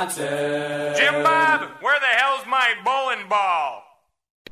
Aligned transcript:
Jim 0.00 1.22
Bob, 1.22 1.68
where 1.82 2.00
the 2.00 2.06
hell's 2.06 2.46
my 2.46 2.74
bowling 2.82 3.28
ball? 3.28 3.84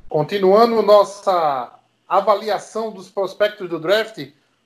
Continuando 0.07 0.83
nossa 0.83 1.73
avaliação 2.07 2.91
dos 2.91 3.09
prospectos 3.09 3.67
do 3.67 3.79
draft, 3.79 4.19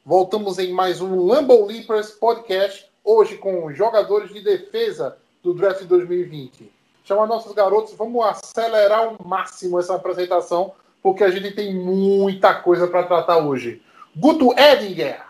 voltamos 0.04 0.58
em 0.58 0.72
mais 0.72 1.00
um 1.00 1.24
Lambo 1.24 1.64
Leapers 1.66 2.10
podcast, 2.10 2.84
hoje 3.04 3.36
com 3.36 3.72
jogadores 3.72 4.32
de 4.32 4.40
defesa 4.40 5.16
do 5.40 5.54
draft 5.54 5.84
2020. 5.84 6.72
Chama 7.04 7.26
nossos 7.26 7.52
garotos, 7.52 7.94
vamos 7.94 8.26
acelerar 8.26 9.04
ao 9.04 9.16
máximo 9.24 9.78
essa 9.78 9.94
apresentação, 9.94 10.72
porque 11.00 11.22
a 11.22 11.30
gente 11.30 11.52
tem 11.52 11.72
muita 11.72 12.54
coisa 12.54 12.88
para 12.88 13.04
tratar 13.04 13.38
hoje. 13.38 13.80
Guto 14.16 14.52
Edinger, 14.58 15.22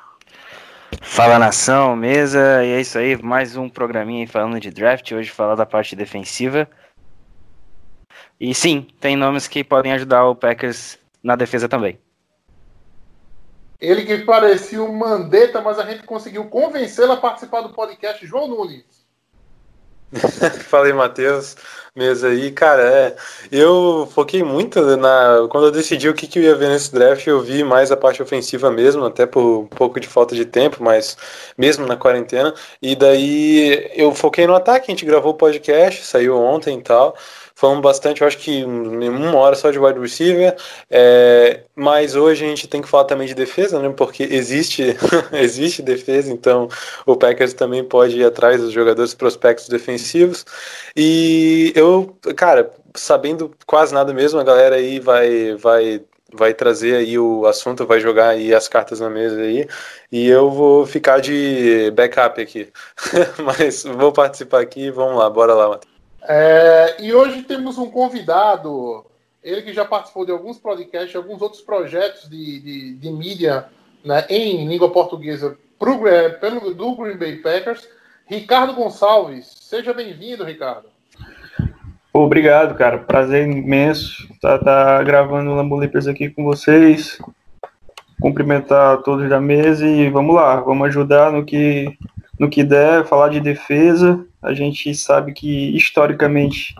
Fala 1.00 1.38
nação, 1.38 1.96
mesa, 1.96 2.64
e 2.64 2.72
é 2.72 2.80
isso 2.80 2.98
aí, 2.98 3.20
mais 3.22 3.56
um 3.56 3.68
programinha 3.68 4.26
falando 4.28 4.60
de 4.60 4.70
draft, 4.70 5.10
hoje 5.12 5.30
falar 5.30 5.54
da 5.54 5.64
parte 5.64 5.96
defensiva. 5.96 6.68
E 8.38 8.54
sim, 8.54 8.86
tem 9.00 9.16
nomes 9.16 9.46
que 9.46 9.62
podem 9.62 9.92
ajudar 9.92 10.26
o 10.26 10.34
Packers 10.34 10.98
na 11.22 11.36
defesa 11.36 11.68
também. 11.68 11.98
ele 13.80 14.04
que 14.04 14.18
parecia 14.18 14.82
um 14.82 14.92
mandeta, 14.92 15.60
mas 15.60 15.78
a 15.78 15.84
gente 15.84 16.04
conseguiu 16.04 16.44
convencê-lo 16.46 17.12
a 17.12 17.16
participar 17.16 17.62
do 17.62 17.74
podcast, 17.74 18.24
João 18.24 18.46
Nunes. 18.46 19.01
Fala 20.68 20.86
aí, 20.86 20.92
Matheus. 20.92 21.56
Mesa 21.94 22.28
aí, 22.28 22.50
cara, 22.50 22.82
é, 22.82 23.16
eu 23.50 24.08
foquei 24.14 24.42
muito 24.42 24.80
na. 24.96 25.46
Quando 25.50 25.66
eu 25.66 25.70
decidi 25.70 26.08
o 26.08 26.14
que, 26.14 26.26
que 26.26 26.38
eu 26.38 26.42
ia 26.42 26.54
ver 26.54 26.70
nesse 26.70 26.90
draft, 26.90 27.26
eu 27.26 27.42
vi 27.42 27.62
mais 27.62 27.92
a 27.92 27.96
parte 27.98 28.22
ofensiva 28.22 28.70
mesmo, 28.70 29.04
até 29.04 29.26
por 29.26 29.42
um 29.60 29.66
pouco 29.66 30.00
de 30.00 30.08
falta 30.08 30.34
de 30.34 30.46
tempo, 30.46 30.82
mas 30.82 31.18
mesmo 31.56 31.86
na 31.86 31.94
quarentena. 31.94 32.54
E 32.80 32.96
daí 32.96 33.90
eu 33.94 34.14
foquei 34.14 34.46
no 34.46 34.54
ataque, 34.54 34.90
a 34.90 34.94
gente 34.94 35.04
gravou 35.04 35.32
o 35.32 35.36
podcast, 35.36 36.02
saiu 36.06 36.34
ontem 36.38 36.78
e 36.78 36.82
tal. 36.82 37.14
Falamos 37.62 37.80
bastante, 37.80 38.22
eu 38.22 38.26
acho 38.26 38.38
que 38.38 38.64
uma 38.64 39.36
hora 39.36 39.54
só 39.54 39.70
de 39.70 39.78
wide 39.78 40.00
receiver, 40.00 40.56
é, 40.90 41.60
mas 41.76 42.16
hoje 42.16 42.44
a 42.44 42.48
gente 42.48 42.66
tem 42.66 42.82
que 42.82 42.88
falar 42.88 43.04
também 43.04 43.28
de 43.28 43.36
defesa, 43.36 43.80
né? 43.80 43.88
Porque 43.96 44.24
existe, 44.24 44.96
existe 45.32 45.80
defesa, 45.80 46.32
então 46.32 46.68
o 47.06 47.14
Packers 47.14 47.54
também 47.54 47.84
pode 47.84 48.18
ir 48.18 48.24
atrás 48.24 48.60
dos 48.60 48.72
jogadores 48.72 49.14
prospectos 49.14 49.68
defensivos. 49.68 50.44
E 50.96 51.72
eu, 51.76 52.16
cara, 52.34 52.68
sabendo 52.96 53.54
quase 53.64 53.94
nada 53.94 54.12
mesmo, 54.12 54.40
a 54.40 54.44
galera 54.44 54.74
aí 54.74 54.98
vai, 54.98 55.54
vai, 55.54 56.02
vai 56.32 56.52
trazer 56.54 56.96
aí 56.96 57.16
o 57.16 57.46
assunto, 57.46 57.86
vai 57.86 58.00
jogar 58.00 58.30
aí 58.30 58.52
as 58.52 58.66
cartas 58.66 58.98
na 58.98 59.08
mesa 59.08 59.40
aí, 59.40 59.68
e 60.10 60.26
eu 60.26 60.50
vou 60.50 60.84
ficar 60.84 61.20
de 61.20 61.92
backup 61.92 62.42
aqui. 62.42 62.72
Mas 63.38 63.84
vou 63.84 64.12
participar 64.12 64.62
aqui, 64.62 64.90
vamos 64.90 65.16
lá, 65.16 65.30
bora 65.30 65.54
lá, 65.54 65.68
Matheus. 65.68 65.91
É, 66.28 66.96
e 67.00 67.12
hoje 67.12 67.42
temos 67.42 67.78
um 67.78 67.90
convidado, 67.90 69.04
ele 69.42 69.62
que 69.62 69.72
já 69.72 69.84
participou 69.84 70.24
de 70.24 70.32
alguns 70.32 70.58
podcasts, 70.58 71.16
alguns 71.16 71.42
outros 71.42 71.62
projetos 71.62 72.28
de, 72.28 72.60
de, 72.60 72.94
de 72.94 73.10
mídia 73.10 73.66
né, 74.04 74.24
em 74.28 74.68
língua 74.68 74.90
portuguesa 74.90 75.56
pro, 75.78 76.00
pelo, 76.40 76.72
do 76.74 76.94
Green 76.94 77.16
Bay 77.16 77.36
Packers, 77.36 77.88
Ricardo 78.26 78.74
Gonçalves. 78.74 79.46
Seja 79.60 79.92
bem-vindo, 79.92 80.44
Ricardo. 80.44 80.88
Obrigado, 82.12 82.76
cara. 82.76 82.98
Prazer 82.98 83.48
imenso 83.48 84.28
estar 84.32 84.58
tá, 84.58 84.64
tá 84.64 85.02
gravando 85.02 85.50
o 85.50 85.54
Lambo 85.54 85.76
Leapers 85.76 86.06
aqui 86.06 86.30
com 86.30 86.44
vocês. 86.44 87.18
Cumprimentar 88.20 89.02
todos 89.02 89.28
da 89.28 89.40
mesa 89.40 89.84
e 89.84 90.08
vamos 90.08 90.36
lá, 90.36 90.56
vamos 90.60 90.86
ajudar 90.86 91.32
no 91.32 91.44
que, 91.44 91.96
no 92.38 92.48
que 92.48 92.62
der, 92.62 93.04
falar 93.06 93.30
de 93.30 93.40
defesa. 93.40 94.24
A 94.42 94.52
gente 94.52 94.94
sabe 94.94 95.32
que, 95.32 95.76
historicamente, 95.76 96.74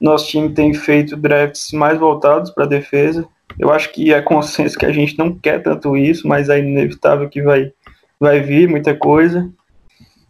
nosso 0.00 0.28
time 0.28 0.52
tem 0.52 0.74
feito 0.74 1.16
drafts 1.16 1.72
mais 1.72 1.98
voltados 1.98 2.50
para 2.50 2.64
a 2.64 2.68
defesa. 2.68 3.26
Eu 3.58 3.70
acho 3.70 3.92
que 3.92 4.12
é 4.12 4.20
consenso 4.20 4.78
que 4.78 4.86
a 4.86 4.92
gente 4.92 5.16
não 5.18 5.34
quer 5.34 5.62
tanto 5.62 5.96
isso, 5.96 6.26
mas 6.26 6.48
é 6.48 6.58
inevitável 6.58 7.28
que 7.28 7.42
vai, 7.42 7.72
vai 8.18 8.40
vir 8.40 8.68
muita 8.68 8.94
coisa. 8.94 9.48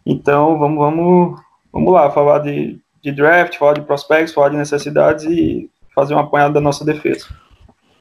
Então, 0.05 0.57
vamos, 0.57 0.77
vamos, 0.77 1.41
vamos 1.71 1.93
lá, 1.93 2.09
falar 2.11 2.39
de, 2.39 2.79
de 3.01 3.11
draft, 3.11 3.57
falar 3.57 3.73
de 3.73 3.81
prospects, 3.81 4.33
falar 4.33 4.49
de 4.49 4.57
necessidades 4.57 5.25
e 5.25 5.69
fazer 5.93 6.13
um 6.13 6.19
apanhado 6.19 6.53
da 6.53 6.61
nossa 6.61 6.85
defesa. 6.85 7.27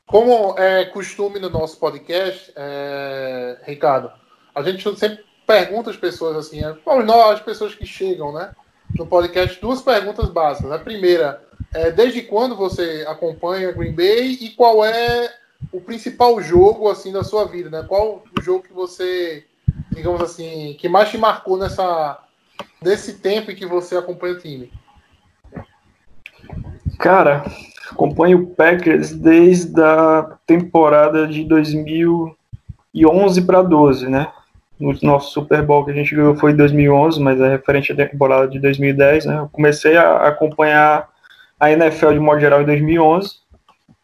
Como 0.07 0.59
é 0.59 0.87
costume 0.87 1.39
no 1.39 1.51
nosso 1.51 1.79
podcast, 1.79 2.51
é, 2.57 3.59
Ricardo, 3.67 4.11
a 4.55 4.63
gente 4.63 4.83
sempre 4.97 5.28
pergunta 5.49 5.91
pessoas 5.95 6.37
assim, 6.37 6.61
bom, 6.85 7.03
nós, 7.03 7.37
as 7.37 7.41
pessoas 7.41 7.75
que 7.75 7.87
chegam, 7.87 8.35
né, 8.35 8.51
no 8.95 9.07
podcast, 9.07 9.59
duas 9.59 9.81
perguntas 9.81 10.29
básicas. 10.29 10.71
A 10.71 10.79
primeira 10.79 11.43
é 11.73 11.91
desde 11.91 12.21
quando 12.21 12.55
você 12.55 13.07
acompanha 13.09 13.73
Green 13.73 13.95
Bay 13.95 14.37
e 14.43 14.51
qual 14.51 14.85
é 14.85 15.33
o 15.73 15.81
principal 15.81 16.39
jogo 16.43 16.91
assim 16.91 17.11
da 17.11 17.25
sua 17.25 17.47
vida, 17.47 17.71
né? 17.71 17.83
Qual 17.89 18.23
o 18.39 18.43
jogo 18.43 18.63
que 18.63 18.73
você, 18.75 19.47
digamos 19.91 20.21
assim, 20.21 20.77
que 20.79 20.87
mais 20.87 21.09
te 21.09 21.17
marcou 21.17 21.57
nessa 21.57 22.23
nesse 22.83 23.15
tempo 23.15 23.51
em 23.51 23.57
que 23.57 23.65
você 23.65 23.97
acompanha 23.97 24.35
o 24.35 24.39
time? 24.39 24.71
Cara, 26.99 27.45
acompanho 27.91 28.43
o 28.43 28.47
Packers 28.49 29.13
desde 29.13 29.81
a 29.83 30.39
temporada 30.47 31.27
de 31.27 31.43
2011 31.45 33.43
para 33.43 33.63
12, 33.63 34.09
né? 34.09 34.31
No 34.79 34.95
nosso 35.03 35.33
Super 35.33 35.63
Bowl 35.63 35.85
que 35.85 35.91
a 35.91 35.95
gente 35.95 36.15
ganhou 36.15 36.37
foi 36.37 36.53
em 36.53 36.57
2011, 36.57 37.21
mas 37.21 37.41
é 37.41 37.49
referente 37.49 37.93
à 37.93 37.97
temporada 37.97 38.47
de 38.47 38.61
2010, 38.61 39.27
né? 39.27 39.39
Eu 39.39 39.49
comecei 39.49 39.97
a 39.97 40.29
acompanhar 40.29 41.09
a 41.59 41.71
NFL 41.73 42.13
de 42.13 42.21
modo 42.21 42.41
geral 42.41 42.63
em 42.63 42.67
2011, 42.67 43.31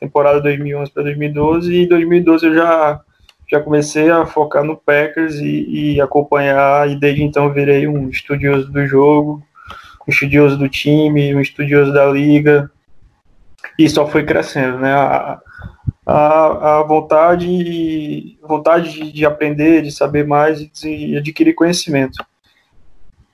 temporada 0.00 0.40
2011 0.40 0.90
para 0.92 1.04
2012, 1.04 1.72
e 1.72 1.84
em 1.84 1.88
2012 1.88 2.46
eu 2.46 2.54
já 2.54 3.00
já 3.46 3.60
comecei 3.60 4.10
a 4.10 4.24
focar 4.24 4.64
no 4.64 4.76
Packers 4.76 5.34
e, 5.36 5.94
e 5.94 6.00
acompanhar, 6.00 6.88
e 6.88 6.98
desde 6.98 7.22
então 7.22 7.52
virei 7.52 7.86
um 7.86 8.08
estudioso 8.08 8.72
do 8.72 8.86
jogo, 8.86 9.42
um 10.06 10.10
estudioso 10.10 10.56
do 10.56 10.68
time, 10.68 11.34
um 11.34 11.40
estudioso 11.40 11.92
da 11.92 12.06
liga, 12.06 12.70
e 13.78 13.88
só 13.88 14.06
foi 14.06 14.24
crescendo, 14.24 14.78
né? 14.78 14.92
A, 14.92 15.40
a, 16.06 16.80
a 16.80 16.82
vontade, 16.82 18.38
vontade 18.42 18.92
de, 18.92 19.12
de, 19.12 19.26
aprender, 19.26 19.82
de 19.82 19.90
saber 19.90 20.26
mais 20.26 20.60
e 20.60 20.66
de 20.66 21.16
adquirir 21.16 21.54
conhecimento. 21.54 22.24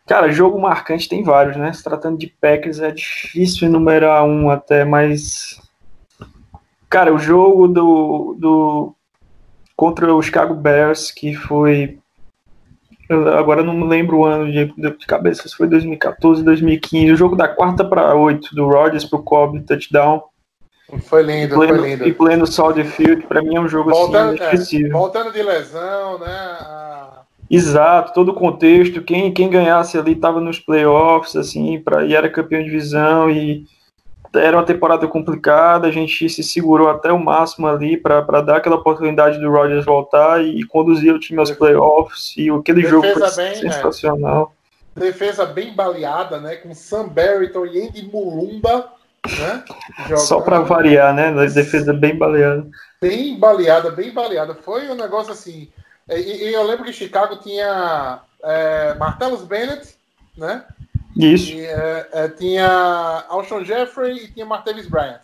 Cara, 0.06 0.32
jogo 0.32 0.60
marcante 0.60 1.08
tem 1.08 1.22
vários, 1.22 1.56
né? 1.56 1.72
Se 1.72 1.84
tratando 1.84 2.19
de 2.19 2.26
Packers 2.26 2.81
é 2.81 2.91
difícil 2.91 3.69
enumerar 3.69 4.25
um 4.25 4.50
até, 4.50 4.84
mas. 4.84 5.60
Cara, 6.88 7.14
o 7.14 7.19
jogo 7.19 7.69
do, 7.69 8.37
do 8.38 8.94
contra 9.76 10.12
o 10.12 10.20
Chicago 10.20 10.55
Bears, 10.55 11.11
que 11.11 11.34
foi. 11.34 11.99
Agora 13.38 13.62
não 13.62 13.84
lembro 13.84 14.19
o 14.19 14.25
ano 14.25 14.50
de, 14.50 14.66
de 14.66 15.06
cabeça, 15.06 15.49
se 15.49 15.56
foi 15.56 15.69
2014, 15.69 16.44
2015. 16.44 17.12
O 17.12 17.16
jogo 17.16 17.34
da 17.34 17.49
quarta 17.49 17.84
para 17.84 18.14
oito, 18.14 18.55
do 18.55 18.66
Rodgers 18.66 19.05
pro 19.05 19.23
Cobb, 19.23 19.61
touchdown. 19.62 20.23
Foi 20.98 21.22
lindo, 21.22 21.54
pleno, 21.54 21.78
foi 21.78 21.88
lindo. 21.88 22.08
E 22.08 22.12
pleno 22.12 22.46
Soldier 22.46 22.87
Field, 22.87 23.26
para 23.26 23.42
mim 23.42 23.56
é 23.56 23.60
um 23.60 23.69
jogo 23.69 23.90
voltando, 23.90 24.42
assim, 24.42 24.87
é, 24.87 24.88
voltando 24.88 25.32
de 25.32 25.42
lesão, 25.42 26.19
né? 26.19 26.26
A... 26.60 27.22
Exato, 27.50 28.12
todo 28.12 28.31
o 28.31 28.34
contexto. 28.34 29.02
Quem, 29.02 29.32
quem 29.32 29.50
ganhasse 29.50 29.98
ali 29.98 30.12
estava 30.12 30.40
nos 30.40 30.58
playoffs, 30.58 31.37
assim, 31.37 31.81
pra, 31.81 32.04
e 32.04 32.14
era 32.14 32.28
campeão 32.28 32.62
de 32.62 32.70
divisão. 32.70 33.31
E 33.31 33.64
era 34.34 34.56
uma 34.56 34.64
temporada 34.64 35.06
complicada. 35.06 35.88
A 35.88 35.90
gente 35.90 36.28
se 36.28 36.42
segurou 36.42 36.88
até 36.88 37.12
o 37.12 37.19
máximo 37.19 37.66
ali 37.66 37.96
para 37.96 38.40
dar 38.40 38.56
aquela 38.56 38.76
oportunidade 38.76 39.38
do 39.38 39.50
Rodgers 39.50 39.84
voltar 39.84 40.42
e, 40.44 40.60
e 40.60 40.64
conduzir 40.64 41.12
o 41.12 41.19
time 41.19 41.40
aos 41.40 41.50
playoffs. 41.50 42.34
E 42.37 42.50
aquele 42.50 42.82
Defesa 42.82 42.94
jogo 42.94 43.08
foi 43.08 43.44
bem, 43.44 43.54
sensacional. 43.56 44.52
É. 44.96 45.00
Defesa 45.00 45.46
bem 45.46 45.75
baleada, 45.75 46.38
né? 46.40 46.56
Com 46.56 46.75
Sam 46.75 47.08
Barrington 47.08 47.66
e 47.66 47.87
Andy 47.87 48.02
Mulumba 48.06 49.00
né? 49.26 49.64
Só 50.17 50.40
pra 50.40 50.61
variar, 50.61 51.14
né? 51.14 51.31
Na 51.31 51.44
defesa 51.46 51.93
bem 51.93 52.17
baleada. 52.17 52.67
bem 53.00 53.38
baleada, 53.38 53.90
bem 53.90 54.12
baleada. 54.12 54.55
Foi 54.55 54.88
um 54.88 54.94
negócio 54.94 55.32
assim. 55.32 55.69
E, 56.08 56.49
e 56.49 56.52
eu 56.55 56.62
lembro 56.64 56.84
que 56.84 56.93
Chicago 56.93 57.37
tinha 57.37 58.20
é, 58.43 58.94
Martellus 58.94 59.43
Bennett, 59.44 59.94
né? 60.37 60.64
Isso, 61.17 61.52
E 61.52 61.67
é, 61.67 62.08
é, 62.12 62.28
tinha 62.28 63.25
Alshon 63.28 63.64
Jeffrey 63.64 64.17
e 64.25 64.32
tinha 64.32 64.46
Martavis 64.46 64.87
Bryant. 64.88 65.20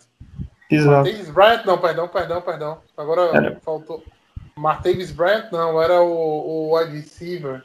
exato. 0.69 0.91
Martavis 0.91 1.29
Bryant, 1.29 1.65
não, 1.65 1.77
perdão, 1.77 2.07
perdão, 2.07 2.41
perdão. 2.41 2.77
Agora 2.95 3.21
Era. 3.35 3.59
faltou. 3.63 4.03
Martavis 4.55 5.11
Bryant, 5.11 5.51
não, 5.51 5.81
era 5.81 6.01
o, 6.01 6.07
o 6.71 6.77
wide 6.77 6.97
receiver. 6.97 7.63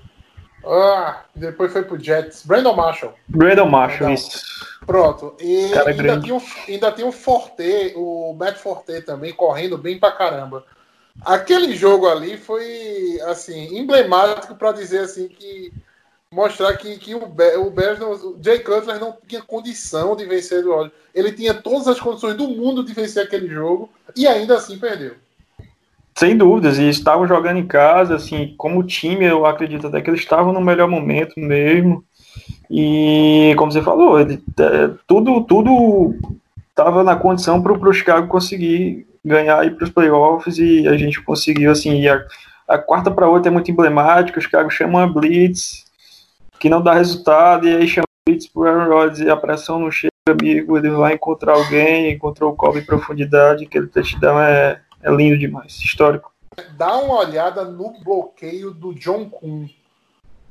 Ah, 0.65 1.25
depois 1.35 1.73
foi 1.73 1.83
pro 1.83 1.99
Jets. 2.03 2.45
Brandon 2.45 2.75
Marshall. 2.75 3.15
Brandon 3.29 3.67
Marshall, 3.67 4.09
Não. 4.09 4.15
isso. 4.15 4.41
Pronto. 4.87 5.35
E 5.41 5.71
Cara 5.71 5.91
ainda 5.91 6.03
grande. 6.03 6.25
tinha, 6.25 6.35
um, 6.37 6.43
ainda 6.69 6.93
tinha 6.93 7.07
um 7.07 7.13
Forte, 7.13 7.93
o 7.95 8.35
Matt 8.35 8.57
Forte 8.57 9.01
também, 9.03 9.33
correndo 9.33 9.79
bem 9.79 9.99
pra 9.99 10.13
caramba. 10.13 10.65
Aquele 11.25 11.77
jogo 11.77 12.09
ali 12.09 12.37
foi, 12.37 13.21
assim, 13.27 13.77
emblemático 13.79 14.55
pra 14.55 14.73
dizer, 14.73 15.01
assim, 15.01 15.29
que 15.29 15.73
mostrar 16.31 16.75
que, 16.77 16.97
que 16.99 17.15
o, 17.15 17.27
Be- 17.27 17.57
o 17.57 17.71
Bears, 17.71 17.99
não, 17.99 18.13
o 18.13 18.39
Jay 18.43 18.59
Cutler 18.61 18.99
não 18.99 19.17
tinha 19.29 19.43
condição 19.43 20.17
de 20.17 20.25
vencer 20.25 20.63
do. 20.63 20.91
Ele 21.15 21.31
tinha 21.33 21.53
todas 21.55 21.87
as 21.87 22.01
condições 22.01 22.35
do 22.35 22.49
mundo 22.49 22.83
de 22.83 22.93
vencer 22.95 23.23
aquele 23.25 23.49
jogo 23.49 23.91
e 24.17 24.27
ainda 24.27 24.57
assim 24.57 24.79
perdeu. 24.79 25.15
Sem 26.15 26.37
dúvidas, 26.37 26.79
e 26.79 26.89
estavam 26.89 27.27
jogando 27.27 27.59
em 27.59 27.67
casa, 27.67 28.17
assim, 28.17 28.55
como 28.59 28.83
time, 28.85 29.25
eu 29.25 29.47
acredito 29.47 29.87
até 29.87 30.01
que 30.01 30.11
eles 30.11 30.21
estavam 30.21 30.53
no 30.53 30.61
melhor 30.61 30.89
momento 30.89 31.39
mesmo. 31.39 32.05
E 32.71 33.55
como 33.57 33.73
você 33.73 33.83
falou, 33.83 34.21
ele, 34.21 34.43
é, 34.59 34.91
tudo 35.07 35.43
tudo 35.45 36.15
estava 36.71 37.03
na 37.05 37.17
condição 37.17 37.63
para 37.63 37.73
o 37.73 37.93
Chicago 37.93 38.29
conseguir 38.29 39.07
ganhar 39.25 39.59
para 39.75 39.85
os 39.85 39.91
playoffs 39.91 40.59
e 40.59 40.89
a 40.89 40.97
gente 40.97 41.23
conseguiu 41.23 41.71
assim. 41.71 42.01
E 42.01 42.09
a, 42.09 42.23
a 42.69 42.79
quarta 42.79 43.11
para 43.11 43.29
outra 43.29 43.51
é 43.51 43.53
muito 43.53 43.71
emblemática, 43.71 44.39
o 44.39 44.43
Chicago 44.43 44.71
chama 44.71 45.03
a 45.03 45.07
blitz, 45.07 45.85
que 46.59 46.69
não 46.69 46.83
dá 46.83 46.95
resultado, 46.95 47.69
e 47.69 47.75
aí 47.75 47.87
chama 47.87 48.05
a 48.05 48.31
blitz 48.31 48.49
para 48.49 48.71
Aaron 48.71 48.89
Rodgers 48.89 49.21
e 49.21 49.31
a 49.31 49.37
pressão 49.37 49.79
não 49.79 49.91
chega, 49.91 50.13
amigo, 50.29 50.77
ele 50.79 50.91
vai 50.91 51.15
encontrar 51.15 51.55
alguém, 51.55 52.13
encontrou 52.13 52.53
o 52.53 52.57
Kobe 52.57 52.81
em 52.81 52.85
profundidade, 52.85 53.65
aquele 53.65 53.87
touchdown 53.87 54.41
é, 54.41 54.81
é 55.03 55.11
lindo 55.11 55.39
demais, 55.39 55.75
histórico. 55.81 56.33
Dá 56.77 56.97
uma 56.99 57.19
olhada 57.19 57.65
no 57.65 57.99
bloqueio 58.01 58.71
do 58.71 58.95
John 58.95 59.29
Kuhn 59.29 59.69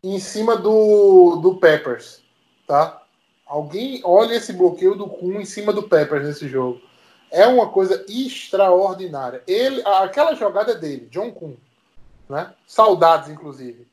em 0.03 0.19
cima 0.19 0.57
do, 0.57 1.37
do 1.37 1.55
Peppers, 1.55 2.23
tá? 2.67 3.01
Alguém 3.45 4.01
olha 4.03 4.35
esse 4.35 4.53
bloqueio 4.53 4.95
do 4.95 5.07
Kuhn 5.07 5.39
em 5.39 5.45
cima 5.45 5.71
do 5.71 5.83
Peppers 5.83 6.25
nesse 6.25 6.47
jogo. 6.47 6.81
É 7.29 7.45
uma 7.45 7.69
coisa 7.69 8.03
extraordinária. 8.09 9.43
Ele, 9.47 9.81
aquela 9.85 10.33
jogada 10.35 10.71
é 10.73 10.75
dele, 10.75 11.07
John 11.11 11.31
Kuhn, 11.31 11.53
né? 12.29 12.53
Saudades, 12.65 13.29
inclusive. 13.29 13.87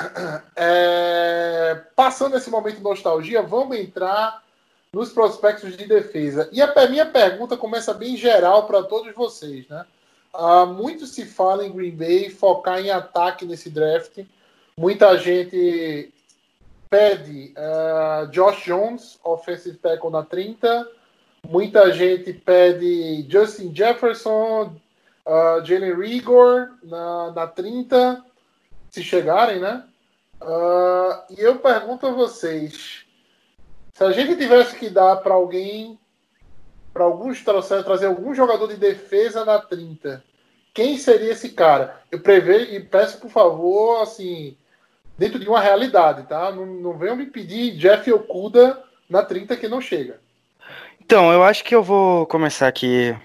É, 0.58 1.82
passando 1.94 2.36
esse 2.36 2.48
momento 2.48 2.76
de 2.76 2.82
nostalgia, 2.82 3.42
vamos 3.42 3.76
entrar 3.76 4.42
nos 4.96 5.12
prospectos 5.12 5.76
de 5.76 5.84
defesa. 5.84 6.48
E 6.50 6.62
a 6.62 6.88
minha 6.88 7.04
pergunta 7.04 7.54
começa 7.54 7.92
bem 7.92 8.16
geral 8.16 8.66
para 8.66 8.82
todos 8.82 9.14
vocês, 9.14 9.68
né? 9.68 9.84
Ah, 10.32 10.64
muito 10.64 11.04
se 11.04 11.26
fala 11.26 11.66
em 11.66 11.70
Green 11.70 11.94
Bay 11.94 12.30
focar 12.30 12.80
em 12.80 12.88
ataque 12.88 13.44
nesse 13.44 13.68
draft. 13.68 14.24
Muita 14.74 15.18
gente 15.18 16.10
pede 16.88 17.52
ah, 17.58 18.26
Josh 18.32 18.64
Jones, 18.64 19.20
offensive 19.22 19.76
tackle 19.76 20.08
na 20.08 20.22
30. 20.22 20.88
Muita 21.46 21.92
gente 21.92 22.32
pede 22.32 23.26
Justin 23.28 23.74
Jefferson, 23.74 24.76
ah, 25.26 25.60
Jalen 25.62 25.94
Rigor 25.94 26.70
na, 26.82 27.32
na 27.32 27.46
30, 27.46 28.24
se 28.88 29.02
chegarem, 29.02 29.60
né? 29.60 29.84
Ah, 30.40 31.26
e 31.28 31.38
eu 31.38 31.58
pergunto 31.58 32.06
a 32.06 32.12
vocês: 32.12 33.05
se 33.96 34.04
a 34.04 34.12
gente 34.12 34.36
tivesse 34.36 34.76
que 34.76 34.90
dar 34.90 35.16
para 35.16 35.32
alguém, 35.32 35.98
para 36.92 37.04
alguns 37.04 37.42
trazer, 37.42 37.82
trazer 37.82 38.04
algum 38.04 38.34
jogador 38.34 38.68
de 38.68 38.76
defesa 38.76 39.42
na 39.42 39.58
30, 39.58 40.22
quem 40.74 40.98
seria 40.98 41.32
esse 41.32 41.48
cara? 41.48 42.02
Eu 42.12 42.20
prevejo 42.20 42.70
e 42.72 42.78
peço, 42.78 43.18
por 43.18 43.30
favor, 43.30 44.02
assim, 44.02 44.54
dentro 45.16 45.38
de 45.38 45.48
uma 45.48 45.62
realidade, 45.62 46.24
tá? 46.24 46.52
Não, 46.52 46.66
não 46.66 46.98
venham 46.98 47.16
me 47.16 47.24
pedir 47.24 47.74
Jeff 47.78 48.12
Okuda 48.12 48.82
na 49.08 49.22
30 49.22 49.56
que 49.56 49.66
não 49.66 49.80
chega. 49.80 50.20
Então, 51.00 51.32
eu 51.32 51.42
acho 51.42 51.64
que 51.64 51.74
eu 51.74 51.82
vou 51.82 52.26
começar 52.26 52.68
aqui. 52.68 53.16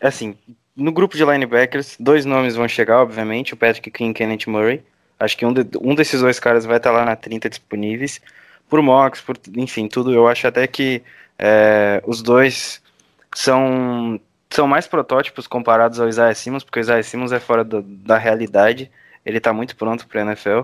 Assim, 0.00 0.38
no 0.76 0.92
grupo 0.92 1.16
de 1.16 1.24
linebackers, 1.24 1.96
dois 1.98 2.24
nomes 2.24 2.54
vão 2.54 2.68
chegar, 2.68 3.02
obviamente: 3.02 3.54
o 3.54 3.56
Patrick 3.56 3.90
King 3.90 4.12
e 4.12 4.14
Kenneth 4.14 4.46
Murray. 4.46 4.84
Acho 5.18 5.36
que 5.36 5.44
um, 5.44 5.52
de- 5.52 5.78
um 5.80 5.96
desses 5.96 6.20
dois 6.20 6.38
caras 6.38 6.64
vai 6.64 6.76
estar 6.76 6.92
lá 6.92 7.04
na 7.04 7.16
30 7.16 7.50
disponíveis. 7.50 8.20
Por 8.68 8.82
mocks, 8.82 9.20
por, 9.20 9.36
enfim, 9.56 9.88
tudo. 9.88 10.12
Eu 10.12 10.26
acho 10.28 10.46
até 10.46 10.66
que 10.66 11.02
é, 11.38 12.02
os 12.06 12.22
dois 12.22 12.82
são, 13.34 14.20
são 14.50 14.66
mais 14.66 14.86
protótipos 14.86 15.46
comparados 15.46 16.00
ao 16.00 16.08
Isaiah 16.08 16.34
Simmons, 16.34 16.64
porque 16.64 16.80
o 16.80 16.82
Isaiah 16.82 17.02
Simmons 17.02 17.32
é 17.32 17.38
fora 17.40 17.62
do- 17.62 17.82
da 17.82 18.18
realidade. 18.18 18.90
Ele 19.24 19.40
tá 19.40 19.52
muito 19.52 19.76
pronto 19.76 20.06
para 20.06 20.22
NFL. 20.22 20.62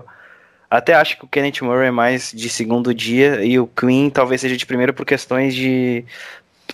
Até 0.69 0.93
acho 0.95 1.17
que 1.17 1.25
o 1.25 1.27
Kenneth 1.27 1.61
Murray 1.61 1.87
é 1.89 1.91
mais 1.91 2.31
de 2.31 2.49
segundo 2.49 2.93
dia 2.93 3.43
e 3.45 3.59
o 3.59 3.67
Queen 3.67 4.09
talvez 4.09 4.41
seja 4.41 4.57
de 4.57 4.65
primeiro 4.65 4.93
por 4.93 5.05
questões 5.05 5.53
de 5.53 6.03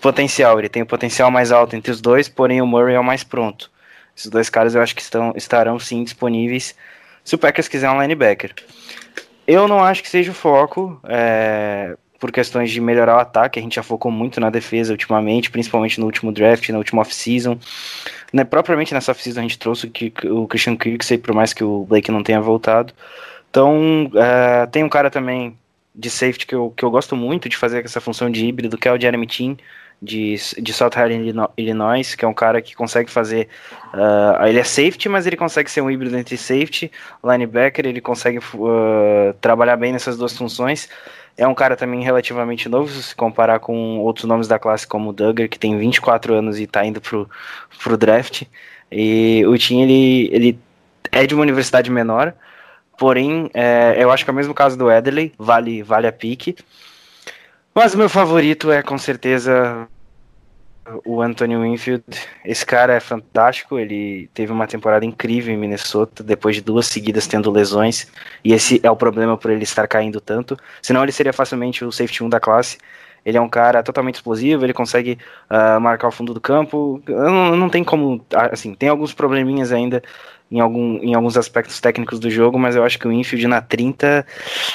potencial. 0.02 0.58
Ele 0.58 0.70
tem 0.70 0.82
o 0.82 0.86
potencial 0.86 1.30
mais 1.30 1.52
alto 1.52 1.76
entre 1.76 1.92
os 1.92 2.00
dois, 2.00 2.30
porém 2.30 2.62
o 2.62 2.68
Murray 2.68 2.96
é 2.96 3.00
o 3.00 3.04
mais 3.04 3.24
pronto. 3.24 3.70
Esses 4.16 4.32
dois 4.32 4.50
caras 4.50 4.74
eu 4.74 4.82
acho 4.82 4.96
que 4.96 5.02
estão, 5.02 5.34
estarão 5.36 5.78
sim 5.80 6.04
disponíveis 6.04 6.76
se 7.24 7.36
o 7.36 7.38
Packers 7.38 7.68
quiser 7.68 7.90
um 7.90 8.02
linebacker. 8.02 8.54
Eu 9.52 9.68
não 9.68 9.84
acho 9.84 10.04
que 10.04 10.10
seja 10.10 10.30
o 10.30 10.36
foco, 10.36 11.02
é, 11.06 11.98
por 12.20 12.32
questões 12.32 12.70
de 12.70 12.80
melhorar 12.80 13.16
o 13.16 13.20
ataque. 13.20 13.58
A 13.58 13.62
gente 13.64 13.78
já 13.78 13.82
focou 13.82 14.12
muito 14.12 14.40
na 14.40 14.52
defesa 14.52 14.92
ultimamente, 14.92 15.50
principalmente 15.50 16.00
no 16.00 16.06
último 16.06 16.32
draft, 16.32 16.70
na 16.70 16.78
última 16.78 17.02
off-season. 17.02 17.58
Né, 18.32 18.44
propriamente 18.44 18.94
nessa 18.94 19.12
off-season 19.12 19.40
a 19.40 19.42
gente 19.42 19.58
trouxe 19.58 19.92
o, 20.26 20.48
Christian 20.48 20.78
Kirksey, 20.78 21.18
por 21.18 21.34
mais 21.34 21.52
que 21.52 21.64
o 21.64 21.84
Blake 21.86 22.12
não 22.12 22.22
tenha 22.22 22.40
voltado. 22.40 22.94
Então, 23.50 24.12
é, 24.14 24.68
tem 24.68 24.84
um 24.84 24.90
cara 24.90 25.10
também 25.10 25.58
de 25.96 26.12
safety 26.12 26.46
que 26.46 26.54
eu, 26.54 26.72
que 26.78 26.86
eu 26.86 26.92
gosto 26.92 27.16
muito 27.16 27.50
de 27.50 27.58
fazer 27.58 27.84
essa 27.84 28.00
função 28.00 28.30
de 28.30 28.46
híbrido, 28.46 28.78
que 28.78 28.88
é 28.88 28.94
o 28.94 29.02
Jeremy 29.02 29.26
Chin, 29.28 29.58
de, 30.02 30.36
de 30.62 30.74
South 30.74 30.92
Illino- 31.10 31.50
Illinois, 31.58 32.16
que 32.16 32.24
é 32.24 32.28
um 32.28 32.34
cara 32.34 32.62
que 32.62 32.76
consegue 32.76 33.10
fazer. 33.12 33.48
ah, 33.94 34.46
ele 34.48 34.60
é 34.60 34.64
safety, 34.64 35.10
mas 35.10 35.28
ele 35.28 35.36
consegue 35.38 35.70
ser 35.70 35.82
um 35.82 35.90
híbrido 35.92 36.18
entre 36.18 36.38
safety, 36.38 36.92
linebacker, 37.24 37.86
ele 37.86 38.02
consegue 38.02 38.40
ah, 38.40 39.34
trabalhar 39.42 39.76
bem 39.78 39.92
nessas 39.92 40.18
duas 40.18 40.36
funções. 40.38 40.90
É 41.38 41.48
um 41.48 41.56
cara 41.56 41.76
também 41.78 42.04
relativamente 42.04 42.68
novo, 42.68 42.92
se 42.92 43.16
comparar 43.16 43.60
com 43.60 44.00
outros 44.00 44.26
nomes 44.26 44.48
da 44.48 44.60
classe, 44.60 44.86
como 44.86 45.10
o 45.12 45.14
Duggar, 45.14 45.48
que 45.48 45.58
tem 45.58 45.78
24 45.78 46.34
anos 46.34 46.60
e 46.60 46.64
está 46.64 46.86
indo 46.86 47.00
pro, 47.00 47.30
pro 47.82 47.98
draft. 47.98 48.44
E 48.92 49.44
o 49.48 49.58
Tim, 49.58 49.82
ele, 49.82 50.30
ele 50.34 50.60
é 51.12 51.26
de 51.26 51.34
uma 51.34 51.44
universidade 51.44 51.90
menor, 51.90 52.34
porém, 52.98 53.50
é, 53.54 53.96
eu 53.98 54.12
acho 54.12 54.24
que 54.26 54.30
é 54.30 54.34
o 54.34 54.36
mesmo 54.36 54.54
caso 54.54 54.78
do 54.78 54.92
Edley, 54.92 55.34
vale, 55.38 55.82
vale 55.84 56.08
a 56.08 56.12
pique. 56.12 56.56
Mas 57.74 57.94
o 57.94 57.98
meu 57.98 58.10
favorito 58.10 58.72
é 58.72 58.82
com 58.82 58.98
certeza 58.98 59.88
o 61.06 61.22
Anthony 61.22 61.56
Winfield. 61.56 62.04
Esse 62.44 62.66
cara 62.66 62.94
é 62.94 63.00
fantástico. 63.00 63.78
Ele 63.78 64.30
teve 64.34 64.52
uma 64.52 64.68
temporada 64.68 65.06
incrível 65.06 65.54
em 65.54 65.58
Minnesota, 65.58 66.24
depois 66.24 66.56
de 66.56 66.62
duas 66.62 66.88
seguidas 66.88 67.28
tendo 67.28 67.52
lesões. 67.52 68.08
E 68.44 68.54
esse 68.54 68.80
é 68.84 68.90
o 68.90 68.96
problema 68.96 69.38
por 69.38 69.52
ele 69.52 69.64
estar 69.64 69.88
caindo 69.88 70.20
tanto. 70.20 70.58
Senão 70.82 71.04
ele 71.04 71.12
seria 71.12 71.34
facilmente 71.34 71.86
o 71.86 71.92
safety 71.92 72.24
1 72.24 72.30
da 72.30 72.40
classe. 72.40 72.78
Ele 73.26 73.38
é 73.38 73.42
um 73.42 73.50
cara 73.50 73.84
totalmente 73.84 74.16
explosivo, 74.16 74.66
ele 74.66 74.74
consegue 74.74 75.18
ah, 75.50 75.78
marcar 75.80 76.08
o 76.08 76.12
fundo 76.12 76.34
do 76.34 76.40
campo. 76.40 77.02
Não, 77.06 77.56
não 77.56 77.70
tem 77.70 77.84
como. 77.84 78.26
ah, 78.34 78.50
Assim, 78.54 78.74
tem 78.74 78.90
alguns 78.90 79.14
probleminhas 79.14 79.72
ainda 79.72 80.02
em, 80.52 80.60
algum, 80.60 80.98
em 81.02 81.14
alguns 81.14 81.38
aspectos 81.38 81.80
técnicos 81.80 82.20
do 82.20 82.30
jogo, 82.30 82.58
mas 82.58 82.76
eu 82.76 82.84
acho 82.84 82.98
que 82.98 83.08
o 83.08 83.12
infield 83.12 83.48
na 83.48 83.62
30 83.62 84.26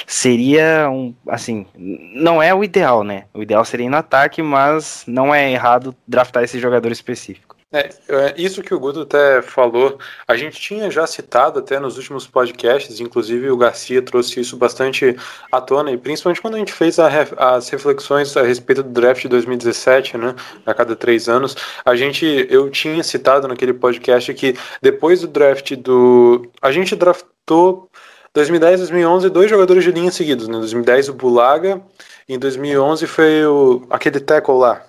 seria 0.07 0.89
um. 0.89 1.13
Assim, 1.27 1.65
não 1.75 2.41
é 2.41 2.53
o 2.53 2.63
ideal, 2.63 3.03
né? 3.03 3.25
O 3.33 3.41
ideal 3.41 3.63
seria 3.65 3.85
ir 3.85 3.89
no 3.89 3.97
ataque, 3.97 4.41
mas 4.41 5.03
não 5.07 5.33
é 5.33 5.51
errado 5.51 5.95
draftar 6.07 6.43
esse 6.43 6.59
jogador 6.59 6.91
específico. 6.91 7.54
É, 7.75 7.89
é, 8.07 8.33
isso 8.37 8.63
que 8.63 8.73
o 8.73 8.79
Guto 8.79 9.01
até 9.01 9.41
falou, 9.41 9.99
a 10.25 10.37
gente 10.37 10.57
tinha 10.57 10.89
já 10.89 11.05
citado 11.05 11.59
até 11.59 11.77
nos 11.77 11.97
últimos 11.97 12.25
podcasts, 12.25 13.01
inclusive 13.01 13.49
o 13.51 13.57
Garcia 13.57 14.01
trouxe 14.01 14.39
isso 14.39 14.55
bastante 14.55 15.13
à 15.51 15.59
tona, 15.59 15.91
e 15.91 15.97
principalmente 15.97 16.41
quando 16.41 16.55
a 16.55 16.59
gente 16.59 16.71
fez 16.71 16.97
a 16.99 17.09
as 17.37 17.67
reflexões 17.67 18.37
a 18.37 18.43
respeito 18.43 18.81
do 18.81 18.89
draft 18.89 19.23
de 19.23 19.27
2017, 19.27 20.17
né, 20.17 20.35
a 20.65 20.73
cada 20.73 20.95
três 20.95 21.27
anos, 21.27 21.53
a 21.83 21.95
gente, 21.97 22.47
eu 22.49 22.69
tinha 22.69 23.03
citado 23.03 23.45
naquele 23.45 23.73
podcast 23.73 24.33
que 24.33 24.55
depois 24.81 25.19
do 25.19 25.27
draft 25.27 25.75
do... 25.75 26.49
A 26.61 26.71
gente 26.71 26.95
draftou 26.95 27.89
2010 28.33 28.79
2011 28.79 29.29
dois 29.29 29.49
jogadores 29.49 29.83
de 29.83 29.91
linha 29.91 30.11
seguidos, 30.11 30.47
né, 30.47 30.57
2010 30.59 31.09
o 31.09 31.13
Bulaga, 31.13 31.81
em 32.29 32.39
2011 32.39 33.05
foi 33.05 33.45
o, 33.45 33.85
aquele 33.89 34.21
tackle 34.21 34.57
lá, 34.57 34.81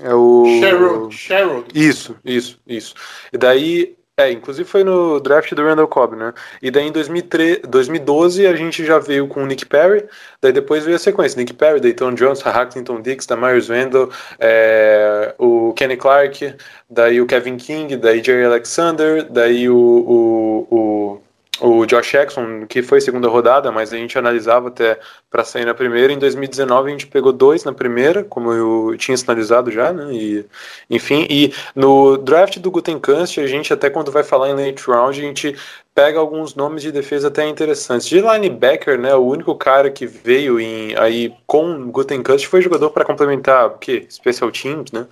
É 0.00 0.14
o. 0.14 0.44
Sherrod. 0.60 1.14
Sherrod. 1.14 1.66
Isso, 1.74 2.16
isso, 2.24 2.58
isso. 2.66 2.94
E 3.32 3.38
daí, 3.38 3.96
é, 4.18 4.30
inclusive 4.30 4.68
foi 4.68 4.84
no 4.84 5.20
draft 5.20 5.52
do 5.54 5.62
Randall 5.62 5.88
Cobb, 5.88 6.16
né? 6.16 6.32
E 6.62 6.70
daí 6.70 6.86
em 6.86 6.92
2003, 6.92 7.60
2012 7.68 8.46
a 8.46 8.54
gente 8.54 8.84
já 8.84 8.98
veio 8.98 9.26
com 9.28 9.42
o 9.42 9.46
Nick 9.46 9.64
Perry, 9.66 10.04
daí 10.40 10.52
depois 10.52 10.84
veio 10.84 10.96
a 10.96 10.98
sequência, 10.98 11.38
Nick 11.38 11.54
Perry, 11.54 11.80
Dayton 11.80 12.14
Jones, 12.14 12.40
Hackington 12.40 13.00
Dix, 13.00 13.26
Damarius 13.26 13.68
Randall, 13.68 14.10
é, 14.38 15.34
o 15.38 15.72
Kenny 15.74 15.96
Clark, 15.96 16.54
daí 16.90 17.20
o 17.20 17.26
Kevin 17.26 17.56
King, 17.56 17.96
daí 17.96 18.22
Jerry 18.22 18.44
Alexander, 18.44 19.26
daí 19.30 19.68
o, 19.68 19.76
o, 19.76 20.66
o 20.70 21.22
o 21.60 21.86
Josh 21.86 22.12
Jackson, 22.12 22.66
que 22.66 22.82
foi 22.82 23.00
segunda 23.00 23.28
rodada, 23.28 23.70
mas 23.72 23.92
a 23.92 23.96
gente 23.96 24.18
analisava 24.18 24.68
até 24.68 24.98
para 25.30 25.44
sair 25.44 25.64
na 25.64 25.74
primeira. 25.74 26.12
Em 26.12 26.18
2019 26.18 26.88
a 26.88 26.92
gente 26.92 27.06
pegou 27.06 27.32
dois 27.32 27.64
na 27.64 27.72
primeira, 27.72 28.24
como 28.24 28.52
eu 28.52 28.96
tinha 28.98 29.16
sinalizado 29.16 29.70
já, 29.70 29.92
né? 29.92 30.12
E, 30.12 30.44
enfim, 30.90 31.26
e 31.30 31.52
no 31.74 32.16
draft 32.16 32.58
do 32.58 32.70
Gutenkast, 32.70 33.40
a 33.40 33.46
gente 33.46 33.72
até 33.72 33.90
quando 33.90 34.10
vai 34.12 34.22
falar 34.22 34.50
em 34.50 34.54
late 34.54 34.82
round, 34.86 35.18
a 35.18 35.24
gente 35.24 35.56
pega 35.94 36.18
alguns 36.18 36.54
nomes 36.54 36.82
de 36.82 36.92
defesa 36.92 37.28
até 37.28 37.48
interessantes. 37.48 38.06
De 38.06 38.20
linebacker, 38.20 39.00
né, 39.00 39.14
o 39.14 39.24
único 39.24 39.54
cara 39.54 39.90
que 39.90 40.06
veio 40.06 40.60
em, 40.60 40.94
aí 40.96 41.34
com 41.46 41.90
Gutenkast 41.90 42.46
foi 42.48 42.60
jogador 42.60 42.90
para 42.90 43.04
complementar 43.04 43.66
o 43.66 43.78
quê? 43.78 44.06
Special 44.10 44.50
teams, 44.52 44.92
né? 44.92 45.06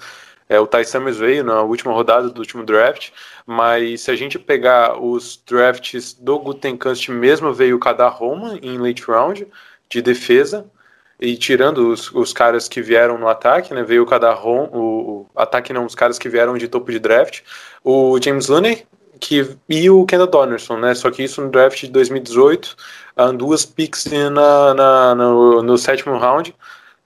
É, 0.49 0.61
o 0.61 0.67
Ty 0.67 0.85
Summers 0.85 1.17
veio 1.17 1.43
na 1.43 1.63
última 1.63 1.93
rodada 1.93 2.29
do 2.29 2.39
último 2.39 2.65
draft, 2.65 3.11
mas 3.47 4.03
se 4.03 4.11
a 4.11 4.17
gente 4.17 4.39
pegar 4.39 5.01
os 5.01 5.43
drafts 5.47 6.13
do 6.15 6.39
Gutenkast 6.39 7.11
mesmo, 7.11 7.53
veio 7.53 7.77
o 7.77 7.81
Kadar 7.81 8.11
Roma 8.11 8.59
em 8.63 8.79
late 8.79 9.03
round 9.03 9.47
de 9.89 10.03
defesa, 10.03 10.67
e 11.21 11.37
tirando 11.37 11.91
os, 11.91 12.13
os 12.13 12.33
caras 12.33 12.69
que 12.69 12.83
vieram 12.83 13.17
no 13.17 13.29
ataque, 13.29 13.73
né, 13.73 13.83
veio 13.83 14.03
o 14.03 14.07
Kadar 14.07 14.35
Roma, 14.35 14.69
o, 14.73 15.27
o, 15.35 15.41
ataque 15.41 15.73
não, 15.73 15.87
os 15.87 15.95
caras 15.95 16.19
que 16.19 16.29
vieram 16.29 16.59
de 16.59 16.69
topo 16.69 16.91
de 16.91 16.99
draft, 16.99 17.41
o 17.83 18.19
James 18.21 18.49
Looney, 18.49 18.85
que, 19.21 19.57
e 19.69 19.89
o 19.89 20.05
Kendall 20.05 20.27
Donnerson, 20.27 20.77
né, 20.77 20.95
só 20.95 21.11
que 21.11 21.23
isso 21.23 21.41
no 21.41 21.51
draft 21.51 21.81
de 21.81 21.89
2018, 21.89 22.77
duas 23.37 23.65
picks 23.65 24.07
na, 24.07 24.75
na 24.75 25.15
no, 25.15 25.63
no 25.63 25.79
sétimo 25.79 26.19
round, 26.19 26.55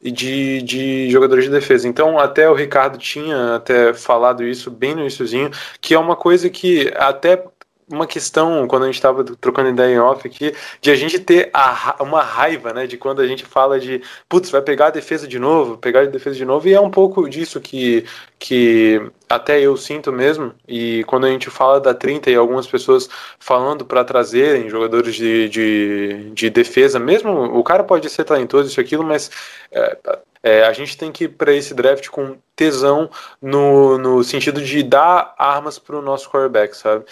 de, 0.01 0.63
de 0.63 1.11
jogadores 1.11 1.45
de 1.45 1.51
defesa. 1.51 1.89
Então, 1.89 2.19
até 2.19 2.49
o 2.49 2.55
Ricardo 2.55 2.99
tinha 2.99 3.57
até 3.57 3.93
falado 3.93 4.45
isso 4.45 4.71
bem 4.71 4.95
no 4.95 5.01
iníciozinho, 5.01 5.51
que 5.81 5.95
é 5.95 5.99
uma 5.99 6.17
coisa 6.17 6.49
que 6.49 6.93
até 6.97 7.43
uma 7.91 8.07
questão, 8.07 8.67
quando 8.67 8.83
a 8.83 8.87
gente 8.87 8.97
estava 8.97 9.25
trocando 9.25 9.71
ideia 9.71 9.95
em 9.95 9.99
off 9.99 10.27
aqui, 10.27 10.55
de 10.81 10.91
a 10.91 10.95
gente 10.95 11.19
ter 11.19 11.51
a, 11.53 11.97
uma 12.01 12.23
raiva, 12.23 12.73
né, 12.73 12.87
de 12.87 12.97
quando 12.97 13.21
a 13.21 13.27
gente 13.27 13.45
fala 13.45 13.81
de, 13.81 14.03
putz, 14.29 14.51
vai 14.51 14.61
pegar 14.63 14.87
a 14.87 14.91
defesa 14.91 15.27
de 15.27 15.39
novo, 15.39 15.79
pegar 15.79 16.01
a 16.01 16.07
defesa 16.07 16.37
de 16.37 16.45
novo, 16.45 16.69
e 16.69 16.75
é 16.75 16.81
um 16.81 16.91
pouco 16.91 17.29
disso 17.29 17.61
que, 17.61 18.05
que 18.39 19.01
até 19.29 19.61
eu 19.61 19.77
sinto 19.77 20.13
mesmo, 20.13 20.55
e 20.67 21.03
quando 21.05 21.27
a 21.27 21.31
gente 21.31 21.51
fala 21.51 21.81
da 21.81 21.95
30 21.95 22.31
e 22.31 22.35
algumas 22.35 22.67
pessoas 22.67 23.09
falando 23.39 23.85
para 23.85 24.05
trazerem 24.05 24.69
jogadores 24.69 25.15
de, 25.15 25.49
de, 25.49 26.31
de 26.33 26.51
defesa, 26.51 26.99
mesmo 26.99 27.31
o 27.31 27.65
cara 27.65 27.85
pode 27.85 28.09
ser 28.11 28.25
talentoso, 28.25 28.69
isso 28.69 28.81
aquilo, 28.81 29.05
mas 29.05 29.31
é, 29.73 29.99
é, 30.43 30.63
a 30.65 30.73
gente 30.73 30.97
tem 30.97 31.11
que 31.11 31.25
ir 31.25 31.29
para 31.29 31.53
esse 31.53 31.75
draft 31.75 32.09
com 32.09 32.37
tesão 32.55 33.11
no, 33.41 33.99
no 33.99 34.23
sentido 34.23 34.61
de 34.61 34.83
dar 34.83 35.35
armas 35.39 35.79
para 35.79 35.97
o 35.97 36.03
nosso 36.03 36.31
quarterback, 36.31 36.77
sabe? 36.77 37.05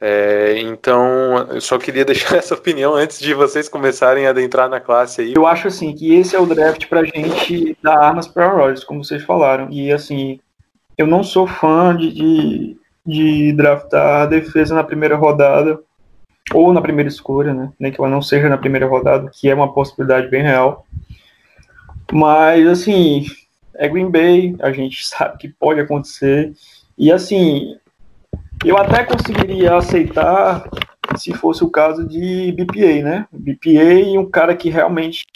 É, 0.00 0.58
então, 0.60 1.36
eu 1.50 1.60
só 1.60 1.76
queria 1.78 2.04
deixar 2.06 2.36
essa 2.36 2.54
opinião 2.54 2.94
antes 2.94 3.20
de 3.20 3.34
vocês 3.34 3.68
começarem 3.68 4.26
a 4.26 4.30
adentrar 4.30 4.68
na 4.68 4.80
classe 4.80 5.20
aí. 5.20 5.34
Eu 5.34 5.46
acho 5.46 5.68
assim 5.68 5.94
que 5.94 6.14
esse 6.14 6.34
é 6.34 6.40
o 6.40 6.46
draft 6.46 6.86
pra 6.86 7.04
gente 7.04 7.76
dar 7.82 7.98
armas 7.98 8.26
para 8.26 8.48
Rodgers, 8.48 8.84
como 8.84 9.04
vocês 9.04 9.22
falaram. 9.22 9.68
E 9.70 9.92
assim, 9.92 10.40
eu 10.96 11.06
não 11.06 11.22
sou 11.22 11.46
fã 11.46 11.94
de, 11.94 12.10
de, 12.12 12.76
de 13.06 13.52
draftar 13.52 14.22
a 14.22 14.26
defesa 14.26 14.74
na 14.74 14.84
primeira 14.84 15.16
rodada 15.16 15.78
ou 16.52 16.72
na 16.72 16.80
primeira 16.80 17.08
escolha, 17.08 17.52
né? 17.52 17.70
Nem 17.78 17.92
que 17.92 18.00
ela 18.00 18.10
não 18.10 18.22
seja 18.22 18.48
na 18.48 18.58
primeira 18.58 18.86
rodada, 18.86 19.30
que 19.32 19.48
é 19.48 19.54
uma 19.54 19.72
possibilidade 19.72 20.28
bem 20.28 20.42
real. 20.42 20.86
Mas 22.10 22.66
assim, 22.66 23.26
é 23.74 23.88
Green 23.88 24.10
Bay, 24.10 24.56
a 24.60 24.72
gente 24.72 25.04
sabe 25.08 25.38
que 25.38 25.48
pode 25.48 25.80
acontecer. 25.80 26.52
E 26.96 27.12
assim, 27.12 27.76
eu 28.64 28.76
até 28.76 29.04
conseguiria 29.04 29.76
aceitar 29.76 30.68
se 31.16 31.32
fosse 31.32 31.64
o 31.64 31.70
caso 31.70 32.06
de 32.06 32.52
BPA, 32.52 33.02
né? 33.02 33.28
BPA 33.32 33.94
e 33.94 34.18
um 34.18 34.30
cara 34.30 34.54
que 34.54 34.68
realmente 34.68 35.26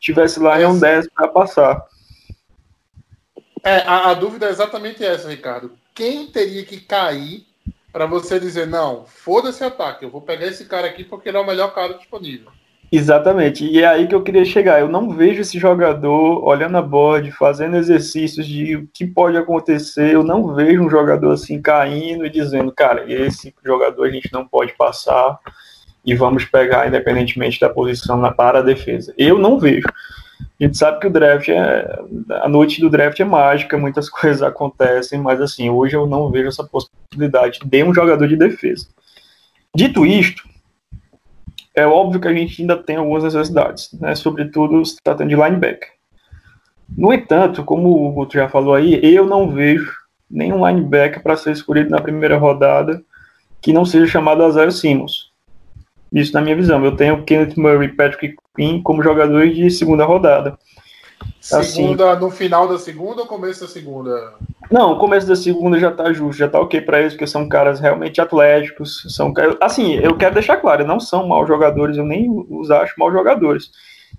tivesse 0.00 0.40
lá 0.40 0.60
em 0.60 0.66
um 0.66 0.78
10 0.78 1.08
para 1.10 1.28
passar. 1.28 1.84
É, 3.62 3.78
a, 3.82 4.10
a, 4.10 4.14
dúvida 4.14 4.46
é 4.46 4.50
exatamente 4.50 5.04
essa, 5.04 5.28
Ricardo. 5.28 5.72
Quem 5.94 6.26
teria 6.28 6.64
que 6.64 6.80
cair 6.80 7.46
para 7.92 8.06
você 8.06 8.38
dizer, 8.38 8.66
não, 8.66 9.04
foda-se 9.04 9.64
ataque, 9.64 10.04
eu 10.04 10.10
vou 10.10 10.20
pegar 10.20 10.46
esse 10.46 10.64
cara 10.64 10.86
aqui 10.86 11.04
porque 11.04 11.28
ele 11.28 11.36
é 11.36 11.40
o 11.40 11.46
melhor 11.46 11.74
cara 11.74 11.94
disponível? 11.94 12.50
Exatamente, 12.90 13.66
e 13.66 13.80
é 13.80 13.86
aí 13.86 14.06
que 14.06 14.14
eu 14.14 14.22
queria 14.22 14.44
chegar. 14.46 14.80
Eu 14.80 14.88
não 14.88 15.10
vejo 15.10 15.42
esse 15.42 15.58
jogador 15.58 16.42
olhando 16.42 16.78
a 16.78 16.82
board, 16.82 17.30
fazendo 17.32 17.76
exercícios 17.76 18.46
de 18.46 18.76
o 18.76 18.88
que 18.94 19.06
pode 19.06 19.36
acontecer. 19.36 20.14
Eu 20.14 20.24
não 20.24 20.54
vejo 20.54 20.82
um 20.82 20.88
jogador 20.88 21.32
assim 21.32 21.60
caindo 21.60 22.24
e 22.24 22.30
dizendo, 22.30 22.72
cara, 22.72 23.04
esse 23.06 23.54
jogador 23.62 24.04
a 24.04 24.10
gente 24.10 24.32
não 24.32 24.48
pode 24.48 24.72
passar 24.72 25.38
e 26.02 26.14
vamos 26.14 26.46
pegar 26.46 26.88
independentemente 26.88 27.60
da 27.60 27.68
posição 27.68 28.16
na 28.16 28.32
para 28.32 28.60
a 28.60 28.62
defesa. 28.62 29.12
Eu 29.18 29.38
não 29.38 29.58
vejo. 29.58 29.86
A 30.58 30.64
gente 30.64 30.78
sabe 30.78 30.98
que 30.98 31.06
o 31.06 31.10
draft 31.10 31.48
é. 31.50 32.00
A 32.42 32.48
noite 32.48 32.80
do 32.80 32.88
draft 32.88 33.20
é 33.20 33.24
mágica, 33.24 33.76
muitas 33.76 34.08
coisas 34.10 34.42
acontecem, 34.42 35.20
mas 35.20 35.42
assim, 35.42 35.68
hoje 35.68 35.94
eu 35.94 36.06
não 36.06 36.30
vejo 36.30 36.48
essa 36.48 36.64
possibilidade 36.64 37.60
de 37.62 37.84
um 37.84 37.92
jogador 37.92 38.26
de 38.26 38.36
defesa. 38.36 38.88
Dito 39.76 40.06
isto, 40.06 40.47
é 41.74 41.86
óbvio 41.86 42.20
que 42.20 42.28
a 42.28 42.34
gente 42.34 42.60
ainda 42.60 42.76
tem 42.76 42.96
algumas 42.96 43.24
necessidades, 43.24 43.90
né? 44.00 44.14
sobretudo 44.14 44.84
se 44.84 44.96
tratando 45.02 45.28
de 45.28 45.36
linebacker. 45.36 45.88
No 46.96 47.12
entanto, 47.12 47.64
como 47.64 48.08
o 48.08 48.12
Guto 48.12 48.34
já 48.34 48.48
falou 48.48 48.74
aí, 48.74 49.00
eu 49.02 49.26
não 49.26 49.50
vejo 49.50 49.92
nenhum 50.30 50.66
linebacker 50.66 51.22
para 51.22 51.36
ser 51.36 51.52
escolhido 51.52 51.90
na 51.90 52.00
primeira 52.00 52.38
rodada 52.38 53.02
que 53.60 53.72
não 53.72 53.84
seja 53.84 54.06
chamado 54.06 54.42
Azael 54.42 54.70
Simmons. 54.70 55.30
Isso 56.12 56.32
na 56.32 56.40
minha 56.40 56.56
visão. 56.56 56.82
Eu 56.84 56.96
tenho 56.96 57.22
Kenneth 57.24 57.56
Murray 57.56 57.88
e 57.88 57.92
Patrick 57.92 58.36
Quinn 58.56 58.82
como 58.82 59.02
jogadores 59.02 59.54
de 59.54 59.70
segunda 59.70 60.04
rodada. 60.04 60.58
Segunda, 61.40 62.12
assim, 62.12 62.20
no 62.20 62.30
final 62.30 62.68
da 62.68 62.78
segunda 62.78 63.22
ou 63.22 63.26
começo 63.26 63.60
da 63.60 63.68
segunda? 63.68 64.34
Não, 64.70 64.92
o 64.92 64.98
começo 64.98 65.26
da 65.26 65.36
segunda 65.36 65.78
já 65.78 65.90
tá 65.90 66.12
justo, 66.12 66.38
já 66.38 66.48
tá 66.48 66.60
ok 66.60 66.80
para 66.80 67.00
eles, 67.00 67.14
porque 67.14 67.26
são 67.26 67.48
caras 67.48 67.80
realmente 67.80 68.20
atléticos. 68.20 69.06
São 69.08 69.32
Assim, 69.60 69.94
eu 69.94 70.16
quero 70.16 70.34
deixar 70.34 70.58
claro, 70.58 70.86
não 70.86 71.00
são 71.00 71.26
maus 71.26 71.48
jogadores, 71.48 71.96
eu 71.96 72.04
nem 72.04 72.28
os 72.50 72.70
acho 72.70 72.94
maus 72.98 73.12
jogadores. 73.12 73.70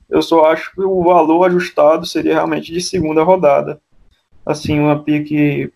Eu 0.10 0.22
só 0.22 0.46
acho 0.46 0.74
que 0.74 0.82
o 0.82 1.04
valor 1.04 1.46
ajustado 1.46 2.06
seria 2.06 2.34
realmente 2.34 2.74
de 2.74 2.82
segunda 2.82 3.22
rodada. 3.22 3.80
Assim, 4.46 4.80
uma 4.80 5.04
pique 5.04 5.72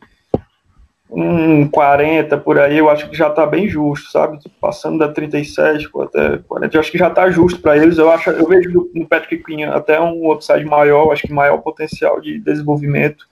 um 1.16 1.68
40 1.68 2.40
por 2.40 2.60
aí, 2.60 2.78
eu 2.78 2.90
acho 2.90 3.08
que 3.08 3.16
já 3.16 3.30
tá 3.30 3.46
bem 3.46 3.68
justo, 3.70 4.10
sabe? 4.10 4.40
Passando 4.60 4.98
da 4.98 5.08
37 5.08 5.88
até 6.02 6.38
40, 6.38 6.76
eu 6.76 6.82
acho 6.82 6.92
que 6.92 6.98
já 6.98 7.10
tá 7.10 7.30
justo 7.30 7.62
para 7.62 7.78
eles. 7.78 8.00
Eu 8.00 8.10
acho, 8.10 8.32
eu 8.32 8.48
vejo 8.48 8.90
no 8.96 9.08
Patrick 9.08 9.44
Quinn 9.44 9.70
até 9.70 10.02
um 10.02 10.32
upside 10.32 10.66
maior, 10.66 11.12
acho 11.12 11.28
que 11.28 11.32
maior 11.34 11.60
potencial 11.60 12.20
de 12.20 12.40
desenvolvimento, 12.40 13.28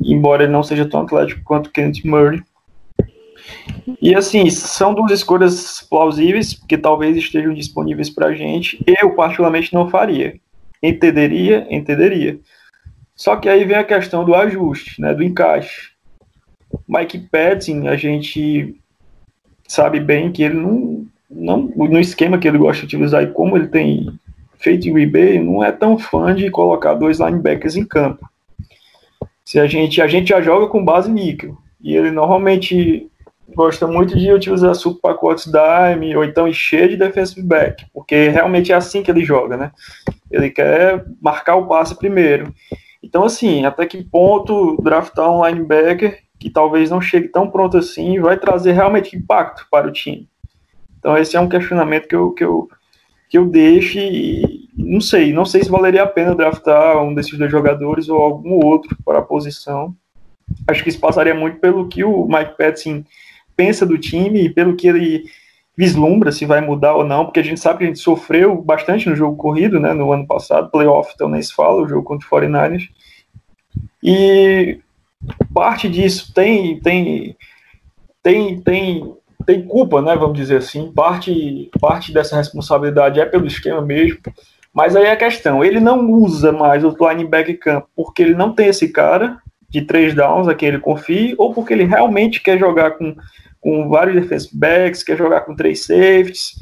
embora 0.00 0.44
ele 0.44 0.52
não 0.52 0.62
seja 0.62 0.88
tão 0.88 1.02
atlético 1.02 1.42
quanto 1.44 1.70
Kenneth 1.70 2.04
Murray. 2.04 2.42
E 4.00 4.14
assim, 4.14 4.48
são 4.48 4.94
duas 4.94 5.12
escolhas 5.12 5.86
plausíveis, 5.88 6.54
que 6.54 6.78
talvez 6.78 7.16
estejam 7.16 7.52
disponíveis 7.52 8.08
para 8.08 8.32
gente. 8.32 8.82
Eu, 8.86 9.14
particularmente, 9.14 9.74
não 9.74 9.90
faria. 9.90 10.38
Entenderia, 10.82 11.66
entenderia. 11.70 12.38
Só 13.14 13.36
que 13.36 13.48
aí 13.48 13.64
vem 13.64 13.76
a 13.76 13.84
questão 13.84 14.24
do 14.24 14.34
ajuste, 14.34 15.00
né, 15.00 15.12
do 15.12 15.22
encaixe. 15.22 15.97
Mike 16.88 17.18
Patton, 17.30 17.88
a 17.88 17.96
gente 17.96 18.74
sabe 19.66 20.00
bem 20.00 20.32
que 20.32 20.42
ele 20.42 20.54
não, 20.54 21.06
não, 21.30 21.62
no 21.76 22.00
esquema 22.00 22.38
que 22.38 22.48
ele 22.48 22.58
gosta 22.58 22.86
de 22.86 22.96
utilizar 22.96 23.22
e 23.22 23.32
como 23.32 23.56
ele 23.56 23.68
tem 23.68 24.18
feito 24.58 24.88
em 24.88 24.92
Green 24.92 25.10
Bay, 25.10 25.38
não 25.38 25.62
é 25.62 25.70
tão 25.70 25.98
fã 25.98 26.34
de 26.34 26.50
colocar 26.50 26.94
dois 26.94 27.20
linebackers 27.20 27.76
em 27.76 27.84
campo. 27.84 28.28
Se 29.44 29.58
a 29.58 29.66
gente, 29.66 30.02
a 30.02 30.06
gente 30.06 30.28
já 30.28 30.40
joga 30.40 30.66
com 30.66 30.84
base 30.84 31.10
níquel, 31.10 31.56
e 31.80 31.96
ele 31.96 32.10
normalmente 32.10 33.08
gosta 33.54 33.86
muito 33.86 34.16
de 34.16 34.30
utilizar 34.32 34.74
super 34.74 35.00
pacotes 35.00 35.50
dime 35.50 36.14
ou 36.14 36.24
então 36.24 36.46
encher 36.46 36.88
de 36.88 36.96
defensive 36.96 37.40
back, 37.42 37.86
porque 37.94 38.28
realmente 38.28 38.72
é 38.72 38.74
assim 38.74 39.02
que 39.02 39.10
ele 39.10 39.24
joga, 39.24 39.56
né? 39.56 39.72
Ele 40.30 40.50
quer 40.50 41.04
marcar 41.20 41.56
o 41.56 41.66
passe 41.66 41.94
primeiro. 41.94 42.52
Então, 43.02 43.24
assim, 43.24 43.64
até 43.64 43.86
que 43.86 44.02
ponto 44.02 44.76
draftar 44.82 45.30
um 45.30 45.46
linebacker 45.46 46.18
que 46.38 46.50
talvez 46.50 46.90
não 46.90 47.00
chegue 47.00 47.28
tão 47.28 47.50
pronto 47.50 47.76
assim 47.76 48.20
vai 48.20 48.38
trazer 48.38 48.72
realmente 48.72 49.16
impacto 49.16 49.66
para 49.70 49.88
o 49.88 49.92
time. 49.92 50.28
Então 50.98 51.16
esse 51.16 51.36
é 51.36 51.40
um 51.40 51.48
questionamento 51.48 52.08
que 52.08 52.14
eu, 52.14 52.32
que 52.32 52.44
eu, 52.44 52.68
que 53.28 53.38
eu 53.38 53.46
deixe. 53.46 54.00
e 54.00 54.68
Não 54.76 55.00
sei, 55.00 55.32
não 55.32 55.44
sei 55.44 55.62
se 55.64 55.70
valeria 55.70 56.02
a 56.02 56.06
pena 56.06 56.34
draftar 56.34 57.02
um 57.02 57.14
desses 57.14 57.36
dois 57.38 57.50
jogadores 57.50 58.08
ou 58.08 58.18
algum 58.18 58.64
outro 58.64 58.96
para 59.04 59.18
a 59.18 59.22
posição. 59.22 59.94
Acho 60.66 60.82
que 60.82 60.88
isso 60.88 61.00
passaria 61.00 61.34
muito 61.34 61.58
pelo 61.58 61.88
que 61.88 62.02
o 62.04 62.26
Mike 62.26 62.56
Patson 62.56 63.04
pensa 63.56 63.84
do 63.84 63.98
time 63.98 64.44
e 64.44 64.50
pelo 64.50 64.76
que 64.76 64.88
ele 64.88 65.24
vislumbra 65.76 66.32
se 66.32 66.44
vai 66.44 66.60
mudar 66.60 66.94
ou 66.94 67.04
não, 67.04 67.24
porque 67.24 67.38
a 67.38 67.42
gente 67.42 67.60
sabe 67.60 67.78
que 67.78 67.84
a 67.84 67.86
gente 67.86 68.00
sofreu 68.00 68.60
bastante 68.60 69.08
no 69.08 69.14
jogo 69.14 69.36
corrido, 69.36 69.78
né, 69.78 69.92
no 69.92 70.12
ano 70.12 70.26
passado, 70.26 70.72
playoff, 70.72 71.12
então 71.14 71.28
nem 71.28 71.40
se 71.40 71.54
fala, 71.54 71.82
o 71.82 71.88
jogo 71.88 72.02
contra 72.02 72.26
o 72.26 72.30
49ers. 72.30 72.88
E 74.02 74.80
parte 75.52 75.88
disso 75.88 76.32
tem 76.32 76.80
tem 76.80 77.36
tem 78.22 78.60
tem 78.60 79.14
tem 79.46 79.62
culpa, 79.64 80.02
né, 80.02 80.14
vamos 80.14 80.36
dizer 80.36 80.58
assim. 80.58 80.92
Parte 80.92 81.70
parte 81.80 82.12
dessa 82.12 82.36
responsabilidade 82.36 83.20
é 83.20 83.24
pelo 83.24 83.46
esquema 83.46 83.80
mesmo. 83.80 84.18
Mas 84.72 84.94
aí 84.94 85.06
é 85.06 85.12
a 85.12 85.16
questão, 85.16 85.64
ele 85.64 85.80
não 85.80 86.10
usa 86.10 86.52
mais 86.52 86.84
o 86.84 86.94
linebacker 87.00 87.58
campo 87.58 87.88
porque 87.96 88.22
ele 88.22 88.34
não 88.34 88.54
tem 88.54 88.68
esse 88.68 88.88
cara 88.90 89.40
de 89.68 89.82
três 89.82 90.14
downs 90.14 90.48
a 90.48 90.54
quem 90.54 90.68
ele 90.68 90.78
confie, 90.78 91.34
ou 91.36 91.52
porque 91.52 91.72
ele 91.72 91.84
realmente 91.84 92.40
quer 92.40 92.58
jogar 92.58 92.92
com, 92.92 93.14
com 93.60 93.88
vários 93.88 94.14
defensive 94.14 94.56
backs, 94.56 95.02
quer 95.02 95.16
jogar 95.16 95.42
com 95.42 95.54
três 95.54 95.84
safeties. 95.84 96.54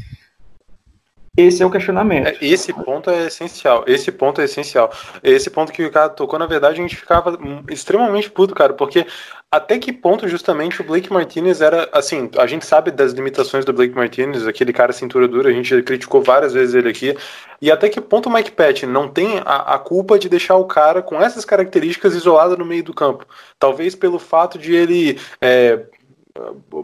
Esse 1.36 1.62
é 1.62 1.66
o 1.66 1.70
questionamento. 1.70 2.28
É, 2.28 2.36
esse 2.40 2.72
ponto 2.72 3.10
é 3.10 3.26
essencial. 3.26 3.84
Esse 3.86 4.10
ponto 4.10 4.40
é 4.40 4.44
essencial. 4.44 4.90
Esse 5.22 5.50
ponto 5.50 5.70
que 5.72 5.84
o 5.84 5.90
cara 5.90 6.08
tocou, 6.08 6.38
na 6.38 6.46
verdade, 6.46 6.78
a 6.78 6.82
gente 6.82 6.96
ficava 6.96 7.38
extremamente 7.70 8.30
puto, 8.30 8.54
cara, 8.54 8.72
porque 8.72 9.06
até 9.50 9.78
que 9.78 9.92
ponto 9.92 10.26
justamente 10.28 10.80
o 10.80 10.84
Blake 10.84 11.12
Martinez 11.12 11.60
era 11.60 11.88
assim, 11.92 12.28
a 12.36 12.46
gente 12.46 12.66
sabe 12.66 12.90
das 12.90 13.12
limitações 13.12 13.64
do 13.64 13.72
Blake 13.72 13.94
Martinez, 13.94 14.46
aquele 14.46 14.72
cara 14.72 14.92
cintura 14.92 15.28
dura, 15.28 15.48
a 15.48 15.52
gente 15.52 15.82
criticou 15.82 16.20
várias 16.20 16.52
vezes 16.52 16.74
ele 16.74 16.88
aqui, 16.88 17.16
e 17.62 17.70
até 17.70 17.88
que 17.88 18.00
ponto 18.00 18.28
o 18.28 18.32
Mike 18.32 18.50
Patton 18.50 18.86
não 18.86 19.08
tem 19.08 19.38
a, 19.44 19.74
a 19.74 19.78
culpa 19.78 20.18
de 20.18 20.28
deixar 20.28 20.56
o 20.56 20.64
cara 20.64 21.00
com 21.00 21.22
essas 21.22 21.44
características 21.44 22.14
isolado 22.14 22.56
no 22.56 22.66
meio 22.66 22.82
do 22.82 22.92
campo. 22.92 23.24
Talvez 23.58 23.94
pelo 23.94 24.18
fato 24.18 24.58
de 24.58 24.74
ele 24.74 25.18
é, 25.40 25.86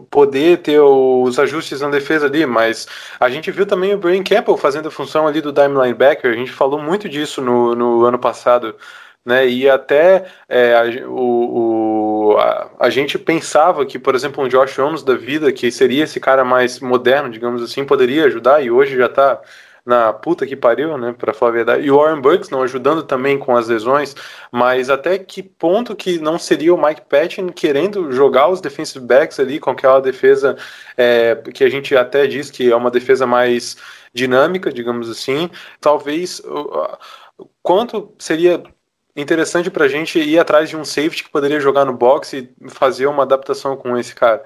poder 0.09 0.59
ter 0.59 0.79
os 0.79 1.37
ajustes 1.39 1.81
na 1.81 1.89
defesa 1.89 2.25
ali, 2.25 2.45
mas 2.45 2.87
a 3.19 3.29
gente 3.29 3.51
viu 3.51 3.65
também 3.65 3.93
o 3.93 3.97
Brian 3.97 4.23
Campbell 4.23 4.57
fazendo 4.57 4.87
a 4.87 4.91
função 4.91 5.27
ali 5.27 5.41
do 5.41 5.51
dime 5.51 5.79
linebacker, 5.79 6.31
a 6.31 6.35
gente 6.35 6.51
falou 6.51 6.81
muito 6.81 7.07
disso 7.09 7.41
no, 7.41 7.75
no 7.75 8.05
ano 8.05 8.19
passado, 8.19 8.75
né, 9.25 9.47
e 9.47 9.69
até 9.69 10.25
é, 10.49 10.75
a, 10.75 11.07
o, 11.07 12.33
o 12.33 12.37
a, 12.37 12.69
a, 12.79 12.89
gente 12.89 13.17
pensava 13.17 13.85
que, 13.85 13.97
por 13.97 14.15
exemplo, 14.15 14.43
um 14.43 14.47
Josh 14.47 14.77
Holmes 14.77 15.03
da 15.03 15.15
vida, 15.15 15.51
que 15.51 15.71
seria 15.71 16.03
esse 16.03 16.19
cara 16.19 16.43
mais 16.43 16.79
moderno, 16.79 17.29
digamos 17.29 17.63
assim, 17.63 17.85
poderia 17.85 18.25
ajudar, 18.25 18.61
e 18.63 18.69
hoje 18.69 18.97
já 18.97 19.05
está 19.05 19.39
na 19.85 20.13
puta 20.13 20.45
que 20.45 20.55
pariu, 20.55 20.97
né, 20.97 21.13
para 21.17 21.33
falar 21.33 21.51
a 21.51 21.55
verdade. 21.55 21.85
E 21.85 21.91
o 21.91 21.97
Warren 21.97 22.21
Bucks 22.21 22.49
não 22.49 22.63
ajudando 22.63 23.03
também 23.03 23.37
com 23.37 23.55
as 23.55 23.67
lesões, 23.67 24.15
mas 24.51 24.89
até 24.89 25.17
que 25.19 25.43
ponto 25.43 25.95
que 25.95 26.19
não 26.19 26.39
seria 26.39 26.73
o 26.73 26.81
Mike 26.81 27.01
Patton 27.09 27.49
querendo 27.49 28.11
jogar 28.11 28.47
os 28.47 28.61
defensive 28.61 29.05
backs 29.05 29.39
ali 29.39 29.59
com 29.59 29.71
aquela 29.71 29.99
defesa 29.99 30.57
é, 30.97 31.35
que 31.53 31.63
a 31.63 31.69
gente 31.69 31.95
até 31.95 32.25
diz 32.27 32.49
que 32.49 32.71
é 32.71 32.75
uma 32.75 32.91
defesa 32.91 33.25
mais 33.27 33.75
dinâmica, 34.13 34.71
digamos 34.71 35.09
assim. 35.09 35.49
Talvez 35.81 36.41
quanto 37.61 38.13
seria 38.17 38.63
interessante 39.15 39.69
para 39.69 39.85
a 39.85 39.87
gente 39.87 40.19
ir 40.19 40.39
atrás 40.39 40.69
de 40.69 40.77
um 40.77 40.85
safety 40.85 41.23
que 41.23 41.29
poderia 41.29 41.59
jogar 41.59 41.85
no 41.85 41.93
box 41.93 42.33
e 42.33 42.53
fazer 42.69 43.07
uma 43.07 43.23
adaptação 43.23 43.75
com 43.75 43.97
esse 43.97 44.15
cara. 44.15 44.43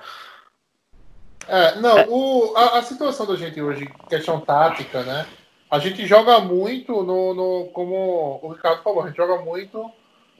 É, 1.47 1.75
não, 1.79 2.09
o, 2.09 2.57
a, 2.57 2.79
a, 2.79 2.83
situação 2.83 3.25
da 3.25 3.35
gente 3.35 3.61
hoje, 3.61 3.89
questão 4.09 4.39
tática, 4.39 5.01
né? 5.03 5.25
A 5.71 5.79
gente 5.79 6.05
joga 6.05 6.39
muito 6.39 7.03
no, 7.03 7.33
no 7.33 7.65
como 7.73 8.39
o 8.41 8.49
Ricardo 8.49 8.83
falou, 8.83 9.03
a 9.03 9.07
gente 9.07 9.17
joga 9.17 9.41
muito 9.41 9.89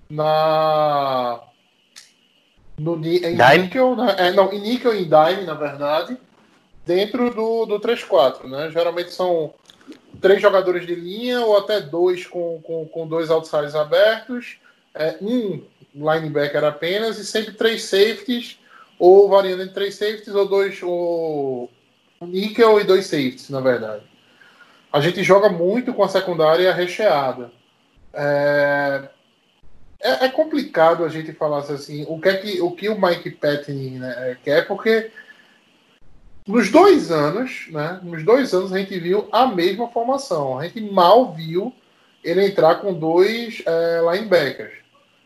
na 0.10 1.42
no 2.78 2.96
em 2.96 3.36
níquel, 3.36 3.96
né? 3.96 4.16
é, 4.18 4.32
não, 4.32 4.52
em 4.54 4.60
níquel 4.60 4.94
e 4.94 5.04
em 5.04 5.10
dime, 5.10 5.46
na 5.46 5.54
verdade, 5.54 6.18
dentro 6.86 7.34
do, 7.34 7.66
do 7.66 7.80
3-4, 7.80 8.44
né? 8.44 8.70
Geralmente 8.72 9.12
são 9.12 9.54
três 10.22 10.42
jogadores 10.42 10.86
de 10.86 10.96
linha 10.96 11.42
ou 11.42 11.58
até 11.58 11.80
dois 11.82 12.26
com, 12.26 12.62
com, 12.62 12.86
com 12.86 13.08
dois 13.08 13.30
outsiders 13.30 13.76
abertos, 13.76 14.58
é, 14.94 15.18
um 15.22 15.62
linebacker 15.94 16.64
apenas 16.64 17.18
e 17.18 17.26
sempre 17.26 17.54
três 17.54 17.84
safeties 17.84 18.60
ou 19.00 19.30
variando 19.30 19.64
em 19.64 19.74
três 19.74 19.96
safeties 19.96 20.34
ou 20.34 20.48
dois, 20.48 20.82
ou 20.82 21.70
níquel 22.22 22.80
e 22.80 22.84
dois 22.84 23.06
safeties, 23.06 23.50
na 23.50 23.62
verdade. 23.62 24.04
A 24.92 25.00
gente 25.00 25.24
joga 25.24 25.50
muito 25.50 25.94
com 25.94 26.04
a 26.04 26.10
secundária 26.10 26.74
recheada. 26.74 27.52
É, 28.14 29.10
é, 30.00 30.26
é 30.26 30.30
complicado 30.30 31.04
a 31.04 31.10
gente 31.10 31.34
falar 31.34 31.60
assim, 31.60 32.06
o 32.08 32.20
que, 32.20 32.30
é 32.30 32.38
que, 32.38 32.62
o, 32.62 32.72
que 32.72 32.90
o 32.90 33.00
Mike 33.00 33.32
Patton 33.32 34.00
né, 34.00 34.38
quer, 34.44 34.68
porque 34.68 35.12
nos 36.48 36.72
dois 36.72 37.12
anos, 37.12 37.68
né, 37.70 38.00
nos 38.02 38.24
dois 38.24 38.54
anos 38.54 38.72
a 38.72 38.80
gente 38.80 38.98
viu 39.00 39.28
a 39.32 39.48
mesma 39.48 39.90
formação. 39.90 40.58
A 40.58 40.64
gente 40.64 40.82
mal 40.82 41.34
viu 41.34 41.74
ele 42.24 42.46
entrar 42.46 42.76
com 42.76 42.94
dois 42.94 43.62
é, 43.66 44.02
linebackers, 44.14 44.74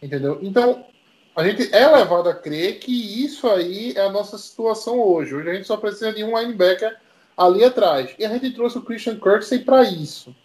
entendeu? 0.01 0.39
Então, 0.41 0.85
a 1.35 1.43
gente 1.47 1.73
é 1.73 1.87
levado 1.87 2.29
a 2.29 2.35
crer 2.35 2.79
que 2.79 3.23
isso 3.23 3.47
aí 3.47 3.93
é 3.95 4.01
a 4.01 4.11
nossa 4.11 4.37
situação 4.37 4.99
hoje. 4.99 5.33
Hoje 5.33 5.49
a 5.49 5.53
gente 5.53 5.67
só 5.67 5.77
precisa 5.77 6.11
de 6.11 6.23
um 6.23 6.37
linebacker 6.37 6.97
ali 7.37 7.63
atrás. 7.63 8.13
E 8.19 8.25
a 8.25 8.29
gente 8.29 8.51
trouxe 8.51 8.77
o 8.77 8.81
Christian 8.81 9.17
Kirksey 9.17 9.59
para 9.59 9.83
isso. 9.83 10.35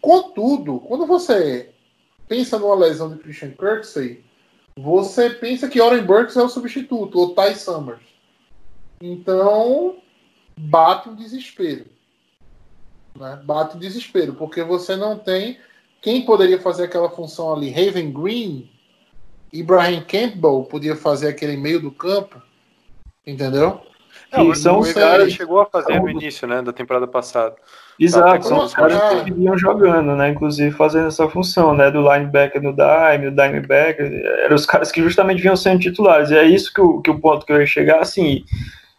Contudo, 0.00 0.80
quando 0.80 1.06
você 1.06 1.70
pensa 2.28 2.58
numa 2.58 2.74
lesão 2.74 3.10
de 3.10 3.18
Christian 3.18 3.50
Kirksey, 3.50 4.24
você 4.76 5.28
pensa 5.28 5.68
que 5.68 5.80
Oren 5.80 6.04
Burks 6.04 6.36
é 6.36 6.42
o 6.42 6.48
substituto, 6.48 7.18
ou 7.18 7.34
Ty 7.34 7.54
Summers. 7.54 8.00
Então, 9.00 9.96
bate 10.56 11.08
um 11.08 11.14
desespero. 11.14 11.86
Né? 13.18 13.40
Bate 13.44 13.76
um 13.76 13.80
desespero, 13.80 14.34
porque 14.34 14.62
você 14.62 14.96
não 14.96 15.18
tem 15.18 15.58
quem 16.00 16.24
poderia 16.24 16.60
fazer 16.60 16.84
aquela 16.84 17.10
função 17.10 17.52
ali. 17.52 17.70
Raven 17.70 18.12
Green 18.12 18.71
Ibrahim 19.52 20.00
Campbell 20.02 20.66
podia 20.70 20.96
fazer 20.96 21.28
aquele 21.28 21.56
meio 21.56 21.80
do 21.80 21.90
campo, 21.90 22.40
entendeu? 23.26 23.80
Não, 24.32 24.50
que 24.50 24.58
são 24.58 24.78
os 24.78 24.92
caras 24.92 25.32
chegou 25.32 25.60
a 25.60 25.66
fazer 25.66 26.00
no 26.00 26.08
início, 26.08 26.46
né, 26.48 26.62
da 26.62 26.72
temporada 26.72 27.06
passada. 27.06 27.54
Exato, 28.00 28.46
são 28.46 28.64
os 28.64 28.74
caras 28.74 29.24
que 29.24 29.32
vinham 29.32 29.56
jogando, 29.56 30.16
né, 30.16 30.30
inclusive 30.30 30.74
fazendo 30.74 31.08
essa 31.08 31.28
função, 31.28 31.74
né, 31.74 31.90
do 31.90 32.00
linebacker 32.00 32.62
no 32.62 32.74
dime, 32.74 33.28
o 33.28 33.30
dimebacker, 33.30 34.10
eram 34.44 34.56
os 34.56 34.64
caras 34.64 34.90
que 34.90 35.02
justamente 35.02 35.42
vinham 35.42 35.56
sendo 35.56 35.80
titulares, 35.80 36.30
e 36.30 36.36
é 36.36 36.44
isso 36.44 36.72
que 36.72 36.80
o, 36.80 37.00
que 37.02 37.10
o 37.10 37.20
ponto 37.20 37.44
que 37.44 37.52
eu 37.52 37.60
ia 37.60 37.66
chegar, 37.66 38.00
assim, 38.00 38.44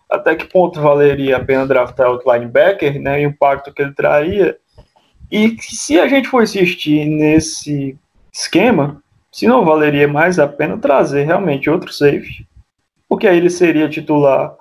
até 0.10 0.36
que 0.36 0.46
ponto 0.46 0.80
valeria 0.80 1.38
a 1.38 1.44
pena 1.44 1.66
draftar 1.66 2.12
o 2.12 2.22
linebacker, 2.32 3.02
né, 3.02 3.22
e 3.22 3.26
o 3.26 3.30
impacto 3.30 3.74
que 3.74 3.82
ele 3.82 3.94
traria, 3.94 4.58
e 5.32 5.58
se 5.60 6.00
a 6.00 6.08
gente 6.08 6.28
for 6.28 6.44
insistir 6.44 7.06
nesse 7.06 7.98
esquema, 8.32 9.03
se 9.34 9.48
não 9.48 9.66
valeria 9.66 10.08
mais 10.08 10.38
a 10.38 10.48
pena 10.48 10.78
trazer 10.78 11.24
realmente 11.24 11.68
outro 11.68 11.92
safety, 11.92 12.48
porque 13.10 13.28
aí 13.28 13.36
ele 13.36 13.50
seria 13.50 13.90
titular 13.90 14.54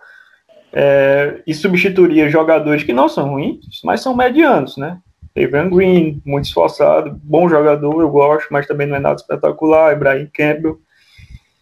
é, 0.72 1.42
e 1.46 1.52
substituiria 1.52 2.30
jogadores 2.30 2.82
que 2.82 2.92
não 2.92 3.06
são 3.06 3.28
ruins, 3.28 3.60
mas 3.84 4.00
são 4.00 4.16
medianos, 4.16 4.78
né? 4.78 4.98
Evan 5.36 5.68
Green, 5.68 6.22
muito 6.24 6.46
esforçado, 6.46 7.20
bom 7.22 7.50
jogador, 7.50 8.00
eu 8.00 8.08
gosto, 8.08 8.48
mas 8.50 8.66
também 8.66 8.86
não 8.86 8.96
é 8.96 9.00
nada 9.00 9.16
espetacular, 9.16 9.92
Ibrahim 9.92 10.28
Campbell. 10.32 10.80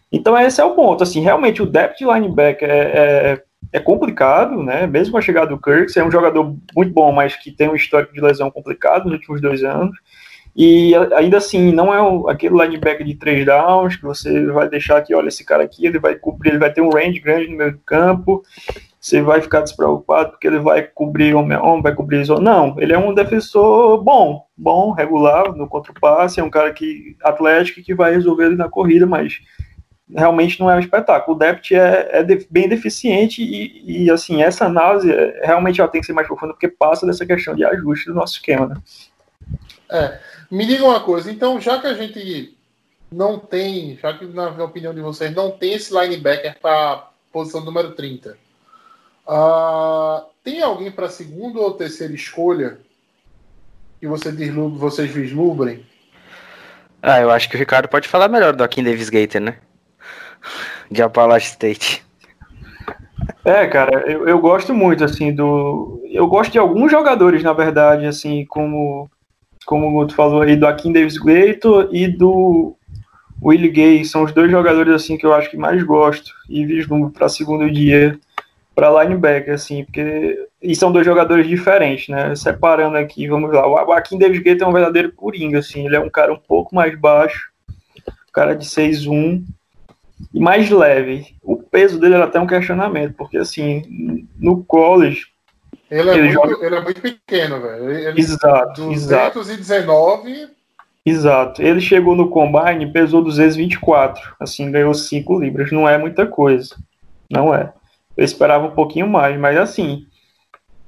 Então 0.09 0.37
esse 0.37 0.61
é 0.61 0.63
o 0.63 0.73
ponto, 0.73 1.03
assim, 1.03 1.19
realmente 1.19 1.61
o 1.61 1.65
depth 1.65 1.97
de 1.97 2.05
linebacker 2.05 2.69
é, 2.69 3.33
é, 3.33 3.43
é 3.73 3.79
complicado, 3.81 4.63
né? 4.63 4.87
Mesmo 4.87 5.17
a 5.17 5.21
chegada 5.21 5.47
do 5.47 5.59
Kirk, 5.59 5.99
é 5.99 6.03
um 6.03 6.11
jogador 6.11 6.55
muito 6.73 6.93
bom, 6.93 7.11
mas 7.11 7.35
que 7.35 7.51
tem 7.51 7.67
um 7.67 7.75
histórico 7.75 8.13
de 8.13 8.21
lesão 8.21 8.49
complicado 8.49 9.03
nos 9.03 9.15
últimos 9.15 9.41
dois 9.41 9.65
anos. 9.65 9.97
E 10.55 10.93
ainda 11.15 11.37
assim, 11.37 11.71
não 11.71 11.93
é 11.93 12.31
aquele 12.31 12.61
linebacker 12.61 13.05
de 13.05 13.15
três 13.15 13.45
downs 13.45 13.95
que 13.95 14.03
você 14.03 14.47
vai 14.47 14.67
deixar 14.67 14.97
aqui, 14.97 15.13
olha, 15.15 15.29
esse 15.29 15.45
cara 15.45 15.63
aqui, 15.63 15.85
ele 15.85 15.97
vai 15.97 16.15
cobrir, 16.15 16.49
ele 16.49 16.59
vai 16.59 16.71
ter 16.71 16.81
um 16.81 16.89
range 16.89 17.19
grande 17.19 17.47
no 17.47 17.57
meio 17.57 17.71
do 17.71 17.79
campo, 17.79 18.43
você 18.99 19.21
vai 19.21 19.41
ficar 19.41 19.61
despreocupado 19.61 20.31
porque 20.31 20.45
ele 20.45 20.59
vai 20.59 20.83
cobrir 20.83 21.33
homem 21.33 21.57
a 21.57 21.63
homem, 21.63 21.81
vai 21.81 21.95
cobrir 21.95 22.23
zona. 22.23 22.41
Não, 22.41 22.79
ele 22.79 22.93
é 22.93 22.97
um 22.97 23.13
defensor 23.13 24.03
bom, 24.03 24.45
bom, 24.55 24.91
regular 24.91 25.53
no 25.55 25.67
contra-passe, 25.67 26.39
é 26.39 26.43
um 26.43 26.49
cara 26.49 26.71
que 26.73 27.15
atlético 27.23 27.81
que 27.81 27.95
vai 27.95 28.11
resolver 28.11 28.47
ele 28.47 28.55
na 28.55 28.69
corrida, 28.69 29.05
mas 29.05 29.39
realmente 30.15 30.59
não 30.59 30.69
é 30.69 30.75
um 30.75 30.79
espetáculo. 30.79 31.35
O 31.35 31.39
depth 31.39 31.71
é, 31.71 32.19
é 32.19 32.23
de, 32.23 32.45
bem 32.49 32.67
deficiente 32.67 33.41
e, 33.41 34.03
e, 34.03 34.11
assim, 34.11 34.43
essa 34.43 34.65
análise 34.65 35.11
é, 35.11 35.41
realmente 35.45 35.79
ela 35.79 35.89
tem 35.89 36.01
que 36.01 36.07
ser 36.07 36.13
mais 36.13 36.27
profunda 36.27 36.53
porque 36.53 36.67
passa 36.67 37.05
dessa 37.05 37.25
questão 37.25 37.55
de 37.55 37.63
ajuste 37.63 38.07
do 38.07 38.15
nosso 38.15 38.33
esquema, 38.33 38.67
né? 38.67 38.75
É, 39.89 40.19
me 40.51 40.65
diga 40.65 40.83
uma 40.83 40.99
coisa, 40.99 41.31
então, 41.31 41.59
já 41.59 41.79
que 41.79 41.87
a 41.87 41.93
gente 41.93 42.57
não 43.11 43.39
tem, 43.39 43.97
já 43.97 44.17
que 44.17 44.25
na 44.25 44.49
opinião 44.63 44.93
de 44.93 45.01
vocês, 45.01 45.33
não 45.33 45.51
tem 45.51 45.73
esse 45.73 45.93
linebacker 45.93 46.59
para 46.59 47.09
posição 47.31 47.61
número 47.61 47.91
30, 47.91 48.37
uh, 49.27 50.25
tem 50.43 50.61
alguém 50.61 50.91
para 50.91 51.09
segunda 51.09 51.59
ou 51.59 51.73
terceira 51.73 52.13
escolha 52.13 52.79
que 53.99 54.07
você 54.07 54.31
vocês 54.31 55.11
vislumbrem? 55.11 55.85
Ah, 57.01 57.19
eu 57.19 57.31
acho 57.31 57.49
que 57.49 57.55
o 57.55 57.59
Ricardo 57.59 57.87
pode 57.87 58.07
falar 58.07 58.27
melhor 58.27 58.55
do 58.55 58.63
Akin 58.63 58.83
Davis 58.83 59.09
Gator, 59.09 59.41
né? 59.41 59.57
De 60.89 61.01
Appalachian 61.01 61.47
State. 61.47 62.03
É, 63.43 63.65
cara, 63.67 64.03
eu, 64.11 64.27
eu 64.27 64.39
gosto 64.39 64.73
muito, 64.73 65.03
assim, 65.03 65.33
do. 65.33 66.01
Eu 66.11 66.27
gosto 66.27 66.51
de 66.51 66.59
alguns 66.59 66.91
jogadores, 66.91 67.43
na 67.43 67.53
verdade, 67.53 68.05
assim, 68.05 68.45
como. 68.45 69.09
Como 69.65 70.05
tu 70.07 70.15
falou 70.15 70.41
aí, 70.41 70.55
do 70.55 70.67
Akin 70.67 70.91
Davis 70.91 71.17
Gator 71.17 71.89
e 71.91 72.07
do 72.07 72.75
Willie 73.41 73.69
Gay. 73.69 74.05
São 74.05 74.23
os 74.23 74.31
dois 74.31 74.51
jogadores, 74.51 74.93
assim, 74.93 75.17
que 75.17 75.25
eu 75.25 75.33
acho 75.33 75.49
que 75.49 75.57
mais 75.57 75.81
gosto. 75.83 76.31
E 76.49 76.65
vislumbro 76.65 77.09
para 77.09 77.29
segundo 77.29 77.69
dia, 77.69 78.19
para 78.75 79.03
linebacker, 79.03 79.53
assim, 79.53 79.83
porque. 79.85 80.47
E 80.61 80.75
são 80.75 80.91
dois 80.91 81.05
jogadores 81.05 81.47
diferentes, 81.47 82.07
né? 82.07 82.35
Separando 82.35 82.97
aqui, 82.97 83.27
vamos 83.27 83.51
lá. 83.51 83.67
O 83.67 83.91
Akin 83.91 84.17
Davis 84.17 84.39
Gator 84.39 84.67
é 84.67 84.69
um 84.69 84.73
verdadeiro 84.73 85.11
coringa, 85.11 85.59
assim. 85.59 85.85
Ele 85.85 85.95
é 85.95 85.99
um 85.99 86.09
cara 86.09 86.31
um 86.31 86.37
pouco 86.37 86.75
mais 86.75 86.97
baixo, 86.97 87.49
um 88.07 88.31
cara 88.31 88.55
de 88.55 88.65
6'1 88.65 89.43
e 90.33 90.39
mais 90.39 90.69
leve. 90.69 91.35
O 91.41 91.57
peso 91.57 91.99
dele 91.99 92.15
era 92.15 92.25
até 92.25 92.39
um 92.39 92.45
questionamento, 92.45 93.15
porque 93.15 93.37
assim, 93.37 94.27
no 94.37 94.63
college, 94.63 95.30
Ele 95.91 96.09
é, 96.09 96.17
Ele 96.17 96.37
muito, 96.37 96.63
ele 96.63 96.75
é 96.75 96.81
muito 96.81 97.01
pequeno, 97.01 97.61
velho. 97.61 97.91
Ele, 97.91 98.19
exato, 98.21 98.91
exato, 98.93 99.39
219, 99.39 100.47
exato. 101.05 101.61
Ele 101.61 101.81
chegou 101.81 102.15
no 102.15 102.29
combine 102.29 102.85
e 102.85 102.91
pesou 102.93 103.21
224, 103.21 104.35
assim, 104.39 104.71
ganhou 104.71 104.93
5 104.93 105.37
libras, 105.37 105.69
não 105.69 105.87
é 105.87 105.97
muita 105.97 106.25
coisa. 106.25 106.75
Não 107.29 107.53
é. 107.53 107.73
Eu 108.15 108.23
esperava 108.23 108.67
um 108.67 108.71
pouquinho 108.71 109.05
mais, 109.07 109.37
mas 109.37 109.57
assim, 109.57 110.05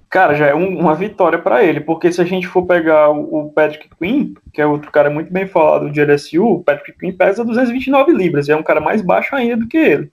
cara, 0.09 0.35
já 0.35 0.47
é 0.47 0.55
um- 0.55 0.79
uma 0.79 0.95
vitória 0.95 1.37
para 1.37 1.63
ele, 1.65 1.81
porque 1.81 2.09
se 2.11 2.21
a 2.21 2.25
gente 2.25 2.47
for 2.47 2.65
pegar 2.65 3.09
o, 3.09 3.47
o 3.47 3.51
Patrick 3.51 3.89
Quinn, 3.99 4.33
que 4.53 4.61
é 4.61 4.65
outro 4.65 4.89
cara 4.89 5.09
muito 5.09 5.33
bem 5.33 5.47
falado 5.47 5.91
de 5.91 5.99
LSU, 5.99 6.45
o 6.45 6.63
Patrick 6.63 6.97
Quinn 6.97 7.11
pesa 7.11 7.43
229 7.43 8.13
libras, 8.13 8.47
e 8.47 8.53
é 8.53 8.55
um 8.55 8.63
cara 8.63 8.79
mais 8.79 9.01
baixo 9.01 9.35
ainda 9.35 9.57
do 9.57 9.67
que 9.67 9.77
ele. 9.77 10.11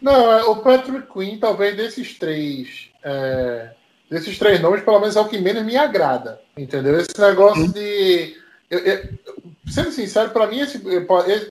Não, 0.00 0.30
é, 0.32 0.42
o 0.44 0.56
Patrick 0.56 1.10
Quinn, 1.10 1.38
talvez 1.38 1.74
desses 1.76 2.18
três. 2.18 2.91
É, 3.02 3.70
desses 4.10 4.38
três 4.38 4.60
nomes, 4.60 4.82
pelo 4.82 5.00
menos 5.00 5.16
é 5.16 5.20
o 5.20 5.28
que 5.28 5.38
menos 5.38 5.62
me 5.64 5.76
agrada. 5.76 6.40
Entendeu? 6.56 6.98
Esse 6.98 7.18
negócio 7.20 7.72
de. 7.72 8.36
eu- 8.70 8.78
eu- 8.80 9.08
sendo 9.70 9.90
sincero, 9.92 10.30
pra 10.30 10.46
mim, 10.46 10.60
esse, 10.60 10.80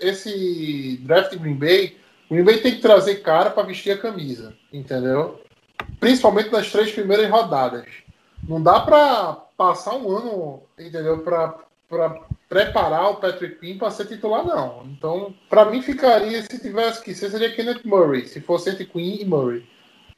esse 0.01 0.97
draft 1.03 1.35
Green 1.37 1.55
Bay, 1.55 1.97
o 2.29 2.33
Green 2.35 2.43
Bay 2.45 2.57
tem 2.57 2.75
que 2.75 2.81
trazer 2.81 3.15
cara 3.21 3.49
pra 3.49 3.63
vestir 3.63 3.91
a 3.91 3.97
camisa. 3.97 4.53
Entendeu? 4.71 5.41
Principalmente 5.99 6.51
nas 6.51 6.71
três 6.71 6.91
primeiras 6.91 7.29
rodadas. 7.29 7.85
Não 8.47 8.61
dá 8.61 8.79
pra 8.79 9.33
passar 9.57 9.95
um 9.95 10.09
ano, 10.15 10.63
entendeu? 10.79 11.19
Pra 11.19 11.55
preparar 12.47 13.11
o 13.11 13.15
Patrick 13.15 13.55
Quinn 13.59 13.77
para 13.77 13.91
ser 13.91 14.05
titular, 14.07 14.45
não. 14.45 14.83
Então, 14.85 15.33
para 15.49 15.65
mim, 15.65 15.81
ficaria, 15.81 16.41
se 16.41 16.59
tivesse 16.59 17.03
que 17.03 17.13
ser, 17.13 17.29
seria 17.29 17.53
Kenneth 17.53 17.81
Murray, 17.85 18.27
se 18.27 18.39
fosse 18.41 18.69
entre 18.69 18.85
Quinn 18.85 19.17
e 19.21 19.25
Murray. 19.25 19.63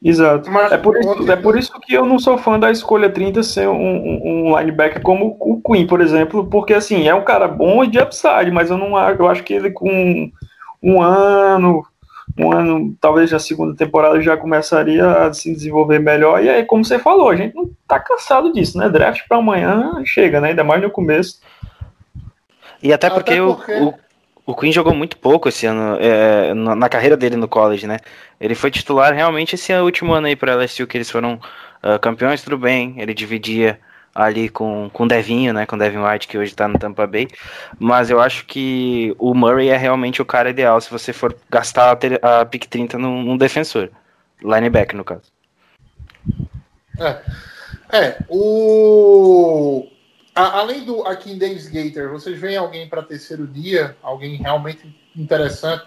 Exato. 0.04 0.52
Mas- 0.52 0.72
é, 0.72 0.78
por 0.78 0.98
isso, 0.98 1.32
é 1.32 1.36
por 1.36 1.58
isso 1.58 1.72
que 1.80 1.94
eu 1.94 2.06
não 2.06 2.20
sou 2.20 2.38
fã 2.38 2.60
da 2.60 2.70
escolha 2.70 3.10
30 3.10 3.42
ser 3.42 3.70
um, 3.70 3.74
um, 3.76 4.50
um 4.52 4.60
linebacker 4.60 5.02
como 5.02 5.38
o 5.40 5.62
Queen, 5.62 5.88
por 5.88 6.02
exemplo, 6.02 6.46
porque 6.48 6.74
assim, 6.74 7.08
é 7.08 7.16
um 7.16 7.24
cara 7.24 7.48
bom 7.48 7.84
e 7.84 7.88
de 7.88 8.00
upside, 8.00 8.52
mas 8.52 8.70
eu 8.70 8.78
não 8.78 8.98
acho, 8.98 9.22
eu 9.22 9.28
acho 9.30 9.44
que 9.44 9.54
ele 9.54 9.72
com 9.72 10.30
um 10.82 11.02
ano, 11.02 11.86
um 12.38 12.52
ano, 12.52 12.94
talvez 13.00 13.32
na 13.32 13.40
segunda 13.40 13.74
temporada 13.76 14.20
já 14.22 14.36
começaria 14.36 15.08
a 15.10 15.32
se 15.34 15.54
desenvolver 15.54 16.00
melhor. 16.00 16.44
E 16.44 16.50
aí, 16.50 16.66
como 16.66 16.84
você 16.84 17.00
falou, 17.00 17.30
a 17.30 17.36
gente 17.38 17.56
não 17.56 17.70
tá 17.88 17.98
cansado 17.98 18.52
disso, 18.52 18.78
né? 18.78 18.90
Draft 18.90 19.22
para 19.30 19.38
amanhã 19.38 20.02
chega, 20.04 20.42
né? 20.42 20.50
Ainda 20.50 20.66
mais 20.66 20.82
no 20.82 20.90
começo. 20.92 21.40
E 22.82 22.92
até 22.92 23.08
Até 23.08 23.16
porque, 23.16 23.40
o- 23.40 23.56
porque- 23.56 23.74
O, 23.80 23.94
o 24.46 24.56
Queen 24.56 24.72
jogou 24.72 24.94
muito 24.94 25.18
pouco 25.18 25.50
esse 25.50 25.66
ano, 25.66 25.98
é, 26.00 26.54
na, 26.54 26.90
carreira 26.90 27.16
dele 27.16 27.36
no 27.36 27.48
college, 27.48 27.88
né? 27.88 27.98
Ele 28.40 28.56
foi 28.56 28.70
titular 28.70 29.14
realmente 29.14 29.56
esse 29.56 29.74
último 29.74 30.14
ano 30.14 30.28
aí 30.28 30.36
para 30.36 30.56
LSU, 30.56 30.86
que 30.86 30.98
eles 30.98 31.10
foram 31.10 31.40
ah, 31.84 32.00
campeões, 32.00 32.42
tudo 32.42 32.58
bem. 32.58 32.96
Ele 32.98 33.14
dividia 33.14 33.80
ali 34.16 34.48
com, 34.48 34.90
com 34.94 35.04
o 35.04 35.08
Devinho, 35.08 35.54
né? 35.54 35.66
Com 35.66 35.76
o 35.76 35.80
Devin 35.80 36.00
White, 36.00 36.28
que 36.28 36.38
hoje 36.38 36.56
tá 36.56 36.68
no 36.68 36.80
Tampa 36.80 37.06
Bay. 37.06 37.28
Mas 37.78 38.10
eu 38.10 38.22
acho 38.22 38.46
que 38.46 39.14
o 39.20 39.34
Murray 39.34 39.70
é 39.70 39.78
realmente 39.78 40.22
o 40.22 40.26
cara 40.26 40.50
ideal 40.50 40.80
se 40.80 40.90
você 40.90 41.12
for 41.12 41.36
gastar 41.50 41.98
a, 42.22 42.42
a 42.42 42.46
pick 42.46 42.68
30 42.68 42.98
num, 42.98 43.22
num 43.24 43.38
defensor. 43.38 43.90
Linebacker, 44.42 44.96
no 44.96 45.04
caso. 45.04 45.32
É, 47.92 48.18
o. 48.30 49.88
a- 50.36 50.60
além 50.60 50.84
do 50.86 51.04
Akin 51.04 51.38
Davis 51.38 51.68
Gator, 51.68 52.10
vocês 52.12 52.40
veem 52.40 52.58
alguém 52.58 52.88
para 52.88 53.04
terceiro 53.04 53.46
dia? 53.48 53.96
Alguém 54.02 54.36
realmente 54.36 54.96
interessante 55.16 55.86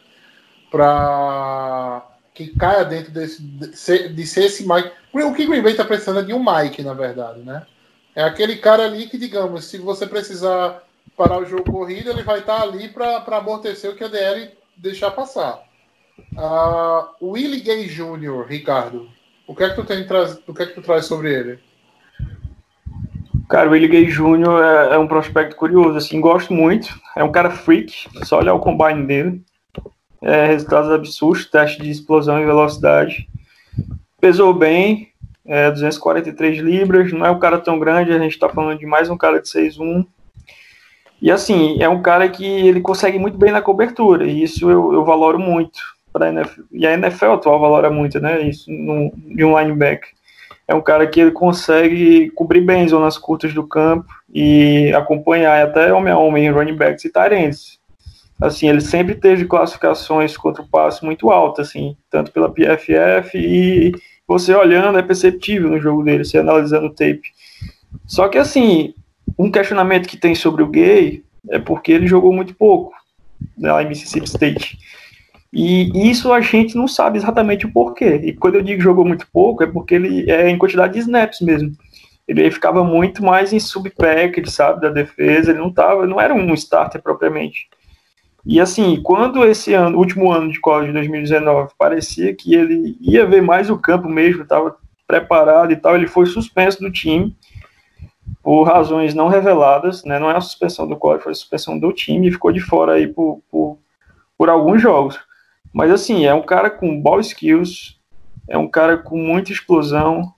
para 0.70 2.06
que 2.35 2.48
caia 2.56 2.85
dentro 2.85 3.11
desse. 3.12 3.42
de 3.42 3.76
ser, 3.76 4.12
de 4.12 4.26
ser 4.26 4.44
esse 4.44 4.66
Mike. 4.68 4.90
O 5.12 5.35
que 5.35 5.46
Green 5.46 5.62
Bay 5.62 5.72
está 5.72 5.85
precisando 5.85 6.20
é 6.20 6.22
de 6.22 6.35
um 6.35 6.44
Mike, 6.44 6.82
na 6.82 6.92
verdade, 6.92 7.40
né? 7.40 7.66
É 8.14 8.22
aquele 8.22 8.56
cara 8.56 8.85
ali 8.85 9.06
que, 9.06 9.18
digamos, 9.18 9.64
se 9.64 9.78
você 9.78 10.06
precisar 10.06 10.82
parar 11.16 11.38
o 11.38 11.46
jogo 11.46 11.70
corrido, 11.70 12.11
ele 12.11 12.22
vai 12.22 12.40
estar 12.40 12.61
ali 12.62 12.88
para 12.88 13.16
amortecer 13.38 13.90
o 13.90 13.96
que 13.96 14.04
a 14.04 14.09
DL 14.09 14.50
deixar 14.76 15.11
passar. 15.11 15.62
O 17.20 17.30
Willie 17.32 17.61
Gay 17.61 17.87
Jr., 17.87 18.46
Ricardo, 18.46 19.09
o 19.46 19.54
que 19.54 19.64
é 19.64 19.70
que 19.70 19.76
tu 19.76 19.85
tem 19.85 20.02
o 20.46 20.54
que 20.54 20.62
é 20.62 20.66
que 20.66 20.74
tu 20.74 20.82
traz 20.82 21.06
sobre 21.06 21.32
ele? 21.32 21.59
Cara, 23.48 23.68
o 23.68 23.72
Willie 23.72 23.88
Gay 23.88 24.06
Jr. 24.06 24.90
É, 24.90 24.94
é 24.94 24.98
um 24.98 25.06
prospecto 25.06 25.54
curioso, 25.54 25.96
assim, 25.96 26.20
gosto 26.20 26.52
muito. 26.52 26.98
É 27.16 27.22
um 27.22 27.30
cara 27.30 27.50
freak, 27.50 28.09
só 28.24 28.38
olhar 28.38 28.54
o 28.54 28.61
combine 28.61 29.06
dele. 29.06 29.42
É, 30.20 30.46
resultados 30.46 30.90
absurdos, 30.90 31.46
teste 31.46 31.80
de 31.80 31.90
explosão 31.90 32.40
e 32.40 32.44
velocidade. 32.44 33.28
Pesou 34.20 34.52
bem, 34.52 35.09
é, 35.44 35.70
243 35.70 36.59
libras, 36.59 37.12
não 37.12 37.24
é 37.24 37.30
um 37.30 37.38
cara 37.38 37.59
tão 37.59 37.78
grande, 37.78 38.12
a 38.12 38.18
gente 38.18 38.38
tá 38.38 38.48
falando 38.48 38.78
de 38.78 38.87
mais 38.87 39.09
um 39.09 39.16
cara 39.16 39.40
de 39.40 39.48
6'1". 39.48 40.04
E 41.22 41.30
assim, 41.30 41.80
é 41.80 41.88
um 41.88 42.02
cara 42.02 42.28
que 42.28 42.44
ele 42.44 42.80
consegue 42.80 43.18
muito 43.18 43.38
bem 43.38 43.52
na 43.52 43.62
cobertura, 43.62 44.26
e 44.26 44.42
isso 44.42 44.68
eu, 44.68 44.92
eu 44.92 45.04
valoro 45.04 45.38
muito. 45.38 45.78
NFL. 46.18 46.62
E 46.72 46.87
a 46.87 46.94
NFL 46.94 47.32
atual 47.32 47.61
valora 47.61 47.90
muito, 47.90 48.18
né? 48.18 48.40
Isso 48.48 48.70
num- 48.70 49.12
de 49.14 49.44
um 49.44 49.59
linebacker 49.59 50.15
é 50.68 50.74
um 50.74 50.81
cara 50.81 51.07
que 51.07 51.20
ele 51.20 51.31
consegue 51.31 52.31
cobrir 52.31 52.61
bem 52.61 52.85
as 52.85 52.90
zonas 52.90 53.16
curtas 53.16 53.55
do 53.55 53.66
campo 53.66 54.07
e 54.33 54.92
acompanhar 54.94 55.64
até 55.64 55.92
homem 55.92 56.12
a 56.12 56.18
homem, 56.18 56.50
running 56.50 56.76
backs 56.76 57.05
e 57.05 57.12
ends. 57.35 57.79
Assim, 58.40 58.68
ele 58.68 58.81
sempre 58.81 59.14
teve 59.14 59.46
classificações 59.46 60.37
contra 60.37 60.62
o 60.62 60.68
passe 60.68 61.05
muito 61.05 61.31
altas, 61.31 61.68
assim, 61.68 61.96
tanto 62.11 62.33
pela 62.33 62.52
PFF 62.52 63.38
e 63.38 63.92
você 64.26 64.55
olhando 64.55 64.98
é 64.98 65.02
perceptível 65.02 65.70
no 65.70 65.81
jogo 65.81 66.02
dele, 66.02 66.24
você 66.24 66.38
analisando 66.38 66.87
o 66.87 66.94
tape. 66.94 67.22
Só 68.05 68.29
que 68.29 68.37
assim, 68.37 68.92
um 69.38 69.50
questionamento 69.50 70.09
que 70.09 70.16
tem 70.16 70.35
sobre 70.35 70.62
o 70.62 70.68
Gay 70.68 71.24
é 71.48 71.59
porque 71.59 71.92
ele 71.92 72.07
jogou 72.07 72.33
muito 72.33 72.55
pouco 72.55 72.92
lá 73.59 73.83
em 73.83 73.88
Mississippi 73.88 74.26
State. 74.26 74.79
E 75.52 76.11
isso 76.11 76.32
a 76.32 76.40
gente 76.40 76.76
não 76.76 76.88
sabe 76.88 77.18
exatamente 77.18 77.66
o 77.66 77.72
porquê. 77.72 78.20
E 78.24 78.32
quando 78.32 78.56
eu 78.56 78.62
digo 78.62 78.82
jogou 78.82 79.04
muito 79.04 79.26
pouco, 79.32 79.62
é 79.62 79.66
porque 79.66 79.94
ele 79.94 80.30
é 80.30 80.48
em 80.48 80.59
quantidade 80.59 80.94
de 80.94 81.00
snaps 81.00 81.40
mesmo. 81.40 81.72
Ele 82.26 82.50
ficava 82.50 82.82
muito 82.82 83.24
mais 83.24 83.52
em 83.52 83.61
sub-package, 83.61 84.50
sabe, 84.50 84.80
da 84.80 84.90
defesa. 84.90 85.50
Ele 85.50 85.61
não 85.61 85.72
tava, 85.72 86.06
não 86.06 86.20
era 86.20 86.35
um 86.35 86.52
starter 86.54 87.00
propriamente. 87.00 87.68
E 88.44 88.61
assim, 88.61 89.00
quando 89.02 89.44
esse 89.44 89.74
ano, 89.74 89.98
último 89.98 90.30
ano 90.30 90.50
de 90.50 90.61
college 90.61 90.88
de 90.88 90.94
2019, 90.94 91.72
parecia 91.76 92.35
que 92.35 92.54
ele 92.54 92.96
ia 93.00 93.26
ver 93.26 93.42
mais 93.42 93.70
o 93.70 93.78
campo 93.78 94.09
mesmo, 94.09 94.42
estava 94.42 94.76
preparado 95.06 95.72
e 95.72 95.76
tal, 95.76 95.96
ele 95.96 96.06
foi 96.06 96.26
suspenso 96.26 96.80
do 96.80 96.90
time 96.90 97.37
por 98.42 98.62
razões 98.62 99.14
não 99.14 99.26
reveladas, 99.26 100.04
né? 100.04 100.20
Não 100.20 100.30
é 100.30 100.37
a 100.37 100.40
suspensão 100.40 100.87
do 100.87 100.96
college, 100.96 101.24
foi 101.24 101.32
a 101.32 101.35
suspensão 101.35 101.76
do 101.76 101.92
time 101.92 102.28
e 102.28 102.32
ficou 102.32 102.52
de 102.52 102.61
fora 102.61 102.92
aí 102.92 103.09
por, 103.09 103.42
por, 103.50 103.78
por 104.38 104.48
alguns 104.48 104.80
jogos. 104.80 105.18
Mas 105.76 105.90
assim, 105.90 106.24
é 106.24 106.32
um 106.32 106.40
cara 106.40 106.70
com 106.70 106.98
ball 106.98 107.20
skills, 107.20 108.00
é 108.48 108.56
um 108.56 108.66
cara 108.66 108.96
com 108.96 109.18
muita 109.18 109.52
explosão, 109.52 110.32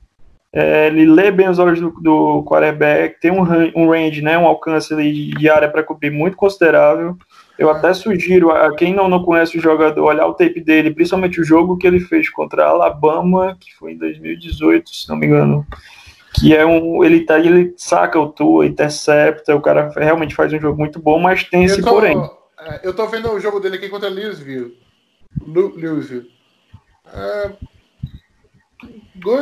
é, 0.53 0.89
ele 0.89 1.07
lê 1.07 1.31
bem 1.31 1.49
os 1.49 1.61
olhos 1.61 1.81
do, 1.81 1.91
do 1.91 2.43
quarterback, 2.43 3.21
tem 3.21 3.31
um, 3.31 3.43
um 3.77 3.89
range, 3.89 4.21
né, 4.21 4.37
um 4.37 4.49
alcance 4.49 4.97
de, 4.97 5.49
área 5.49 5.71
para 5.71 5.85
cobrir 5.85 6.11
muito 6.11 6.37
considerável. 6.37 7.17
Eu 7.57 7.71
até 7.71 7.95
sugiro 7.95 8.51
a 8.51 8.75
quem 8.75 8.93
não, 8.93 9.09
não 9.09 9.23
conhece 9.23 9.57
o 9.57 9.61
jogador 9.61 10.03
olhar 10.03 10.27
o 10.27 10.35
tape 10.35 10.61
dele, 10.61 10.93
principalmente 10.93 11.41
o 11.41 11.45
jogo 11.45 11.79
que 11.79 11.87
ele 11.87 12.01
fez 12.01 12.29
contra 12.29 12.65
a 12.65 12.71
Alabama, 12.71 13.57
que 13.61 13.73
foi 13.77 13.93
em 13.93 13.97
2018, 13.97 14.91
se 14.91 15.09
não 15.09 15.15
me 15.15 15.27
engano. 15.27 15.65
Que 16.35 16.57
é 16.57 16.67
um. 16.67 17.05
Ele, 17.05 17.21
tá, 17.21 17.39
ele 17.39 17.75
saca 17.77 18.19
o 18.19 18.29
tua, 18.29 18.67
intercepta, 18.67 19.55
o 19.55 19.61
cara 19.61 19.93
realmente 19.97 20.35
faz 20.35 20.53
um 20.53 20.61
jogo 20.61 20.77
muito 20.77 20.99
bom, 20.99 21.21
mas 21.21 21.45
tem 21.45 21.63
esse 21.65 21.81
tô, 21.81 21.91
porém. 21.91 22.19
é, 22.59 22.81
eu 22.83 22.93
tô 22.93 23.07
vendo 23.07 23.31
o 23.31 23.39
jogo 23.39 23.61
dele 23.61 23.77
aqui 23.77 23.89
contra 23.89 24.09
Louisville. 24.09 24.88
Louisville. 25.47 26.31
É, 27.13 27.53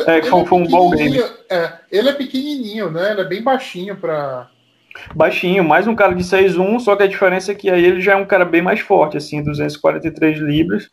É, 0.06 0.22
foi- 0.22 0.44
foi 0.46 0.58
um 0.58 0.66
ball 0.66 0.90
pequenininho, 0.90 1.24
É, 1.50 1.78
ele 1.90 2.08
é 2.08 2.12
pequenininho, 2.12 2.90
né? 2.90 3.12
Ele 3.12 3.20
é 3.20 3.24
bem 3.24 3.42
baixinho 3.42 3.96
pra. 3.96 4.50
baixinho, 5.14 5.62
mais 5.62 5.86
um 5.86 5.94
cara 5.94 6.14
de 6.14 6.24
6'1", 6.24 6.80
só 6.80 6.96
que 6.96 7.02
a 7.02 7.06
diferença 7.06 7.52
é 7.52 7.54
que 7.54 7.68
aí 7.68 7.84
ele 7.84 8.00
já 8.00 8.12
é 8.12 8.16
um 8.16 8.24
cara 8.24 8.44
bem 8.44 8.62
mais 8.62 8.80
forte, 8.80 9.16
assim, 9.16 9.42
243 9.42 10.38
libras. 10.38 10.88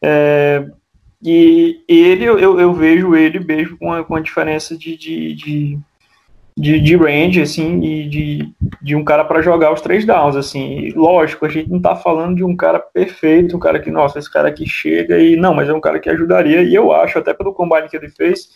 É, 0.00 0.66
e 1.22 1.82
ele, 1.88 2.24
eu, 2.24 2.58
eu 2.60 2.72
vejo 2.72 3.14
ele 3.14 3.40
mesmo 3.40 3.76
com 3.78 3.92
a, 3.92 4.04
com 4.04 4.14
a 4.14 4.20
diferença 4.20 4.76
de, 4.76 4.96
de, 4.96 5.34
de, 5.34 5.78
de, 6.56 6.80
de 6.80 6.96
range, 6.96 7.42
assim, 7.42 7.80
e 7.82 8.08
de, 8.08 8.54
de 8.80 8.94
um 8.94 9.04
cara 9.04 9.24
para 9.24 9.42
jogar 9.42 9.72
os 9.72 9.80
três 9.80 10.04
downs, 10.04 10.36
assim. 10.36 10.90
Lógico, 10.92 11.44
a 11.44 11.48
gente 11.48 11.68
não 11.68 11.80
tá 11.80 11.96
falando 11.96 12.36
de 12.36 12.44
um 12.44 12.56
cara 12.56 12.78
perfeito, 12.78 13.56
um 13.56 13.60
cara 13.60 13.80
que, 13.80 13.90
nossa, 13.90 14.18
esse 14.18 14.30
cara 14.30 14.48
aqui 14.48 14.66
chega 14.66 15.18
e... 15.18 15.36
Não, 15.36 15.52
mas 15.52 15.68
é 15.68 15.72
um 15.72 15.80
cara 15.80 15.98
que 15.98 16.08
ajudaria, 16.08 16.62
e 16.62 16.74
eu 16.74 16.92
acho, 16.92 17.18
até 17.18 17.34
pelo 17.34 17.52
combine 17.52 17.88
que 17.88 17.96
ele 17.96 18.08
fez, 18.08 18.50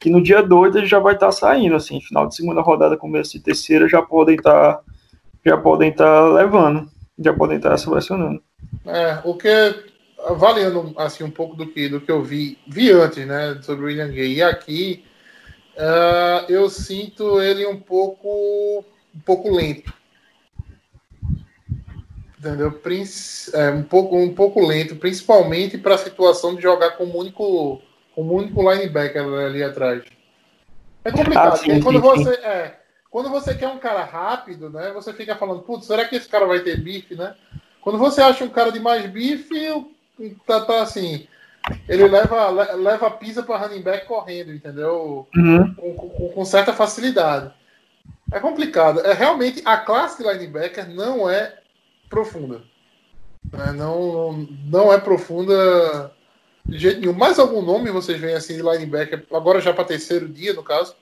que 0.00 0.08
no 0.08 0.22
dia 0.22 0.42
2 0.42 0.74
ele 0.74 0.86
já 0.86 0.98
vai 0.98 1.14
estar 1.14 1.32
saindo, 1.32 1.76
assim, 1.76 2.00
final 2.00 2.26
de 2.26 2.34
segunda 2.34 2.62
rodada, 2.62 2.96
começo 2.96 3.32
de 3.32 3.40
terceira, 3.40 3.88
já 3.88 4.00
podem 4.00 4.36
estar 4.36 4.80
já 5.46 5.58
podem 5.58 5.90
estar 5.90 6.28
levando, 6.32 6.88
já 7.18 7.32
podem 7.34 7.58
estar 7.58 7.76
selecionando. 7.76 8.42
É, 8.86 9.18
o 9.24 9.34
que 9.34 9.48
avaliando 10.26 10.94
assim 10.96 11.22
um 11.22 11.30
pouco 11.30 11.54
do 11.54 11.66
que 11.66 11.86
do 11.86 12.00
que 12.00 12.10
eu 12.10 12.22
vi 12.22 12.58
vi 12.66 12.90
antes, 12.90 13.26
né, 13.26 13.58
sobre 13.60 13.84
o 13.84 13.86
William 13.88 14.08
Gay 14.08 14.34
e 14.34 14.42
aqui 14.42 15.04
ah, 15.76 16.44
eu 16.48 16.68
sinto 16.70 17.40
ele 17.40 17.66
um 17.66 17.78
pouco 17.78 18.84
um 19.14 19.20
pouco 19.20 19.50
lento. 19.50 19.92
Entendeu? 22.38 22.80
É, 23.54 23.70
um 23.70 23.82
pouco 23.82 24.16
um 24.18 24.34
pouco 24.34 24.66
lento, 24.66 24.96
principalmente 24.96 25.78
para 25.78 25.94
a 25.94 25.98
situação 25.98 26.54
de 26.54 26.62
jogar 26.62 26.92
como 26.92 27.18
único 27.18 27.80
como 28.14 28.34
único 28.34 28.70
linebacker 28.70 29.22
ali 29.22 29.62
atrás. 29.62 30.02
É 31.04 31.10
complicado, 31.10 31.54
Ah, 31.54 31.56
sim, 31.56 31.80
quando 31.80 32.00
sim, 32.00 32.02
sim. 32.02 32.24
você 32.24 32.34
é, 32.34 32.78
quando 33.10 33.30
você 33.30 33.54
quer 33.54 33.68
um 33.68 33.78
cara 33.78 34.04
rápido, 34.04 34.68
né, 34.68 34.90
você 34.92 35.12
fica 35.12 35.36
falando, 35.36 35.62
putz, 35.62 35.86
será 35.86 36.04
que 36.04 36.16
esse 36.16 36.28
cara 36.28 36.46
vai 36.46 36.60
ter 36.60 36.80
bife, 36.80 37.14
né? 37.14 37.34
Quando 37.80 37.98
você 37.98 38.20
acha 38.20 38.44
um 38.44 38.48
cara 38.48 38.72
de 38.72 38.80
mais 38.80 39.06
bife, 39.06 39.86
tá, 40.46 40.60
tá 40.62 40.82
assim, 40.82 41.26
ele 41.88 42.06
leva, 42.08 42.50
le- 42.50 42.82
leva 42.82 43.06
a 43.06 43.10
pisa 43.10 43.42
para 43.42 43.56
running 43.66 43.82
back 43.82 44.06
correndo, 44.06 44.52
entendeu? 44.52 45.26
Uhum. 45.36 45.74
Com, 45.74 45.94
com- 45.94 46.28
com 46.30 46.44
certa 46.44 46.72
facilidade. 46.72 47.52
É 48.32 48.40
complicado. 48.40 49.00
É 49.00 49.12
realmente 49.12 49.62
a 49.64 49.76
classe 49.76 50.22
de 50.22 50.28
linebacker 50.28 50.88
não 50.88 51.28
é 51.28 51.58
profunda. 52.08 52.62
né? 53.52 53.72
Não, 53.72 54.32
não 54.66 54.92
é 54.92 54.98
profunda 54.98 56.12
de 56.64 56.78
jeito 56.78 57.00
nenhum. 57.00 57.12
Mais 57.12 57.38
algum 57.38 57.62
nome 57.62 57.90
vocês 57.90 58.18
veem 58.20 58.34
assim 58.34 58.56
de 58.56 58.62
linebacker? 58.62 59.24
Agora 59.32 59.60
já 59.60 59.72
para 59.72 59.84
terceiro 59.84 60.28
dia, 60.28 60.52
no 60.54 60.62
caso. 60.62 60.94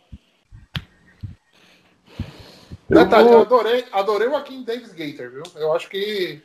Eu 2.91 2.99
Detalhe, 3.05 3.25
vou- 3.25 3.33
eu 3.35 3.41
adorei, 3.41 3.85
adorei 3.93 4.29
o 4.29 4.37
Akin 4.37 4.65
Davis 4.65 4.93
Gator, 4.93 5.31
viu? 5.31 5.43
Eu 5.57 5.73
acho 5.73 5.89
que 5.89 6.43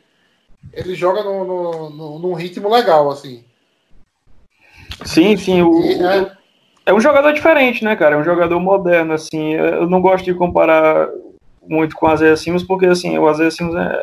ele 0.72 0.94
joga 0.94 1.22
no, 1.22 1.44
no, 1.44 1.90
no- 1.90 2.18
num 2.18 2.32
ritmo 2.34 2.70
legal, 2.72 3.10
assim. 3.10 3.44
Sim, 5.04 5.36
sim, 5.36 5.62
o, 5.62 5.80
é, 5.82 6.30
é 6.86 6.94
um 6.94 7.00
jogador 7.00 7.32
diferente, 7.32 7.84
né, 7.84 7.94
cara? 7.94 8.16
É 8.16 8.18
um 8.18 8.24
jogador 8.24 8.58
moderno, 8.60 9.12
assim. 9.12 9.54
Eu 9.54 9.88
não 9.88 10.00
gosto 10.00 10.24
de 10.24 10.34
comparar 10.34 11.08
muito 11.66 11.94
com 11.94 12.06
o 12.06 12.14
Isaiah 12.14 12.36
Simmons, 12.36 12.62
porque, 12.62 12.86
assim, 12.86 13.18
o 13.18 13.30
Isaiah 13.30 13.50
Simmons 13.50 13.74
é, 13.76 14.00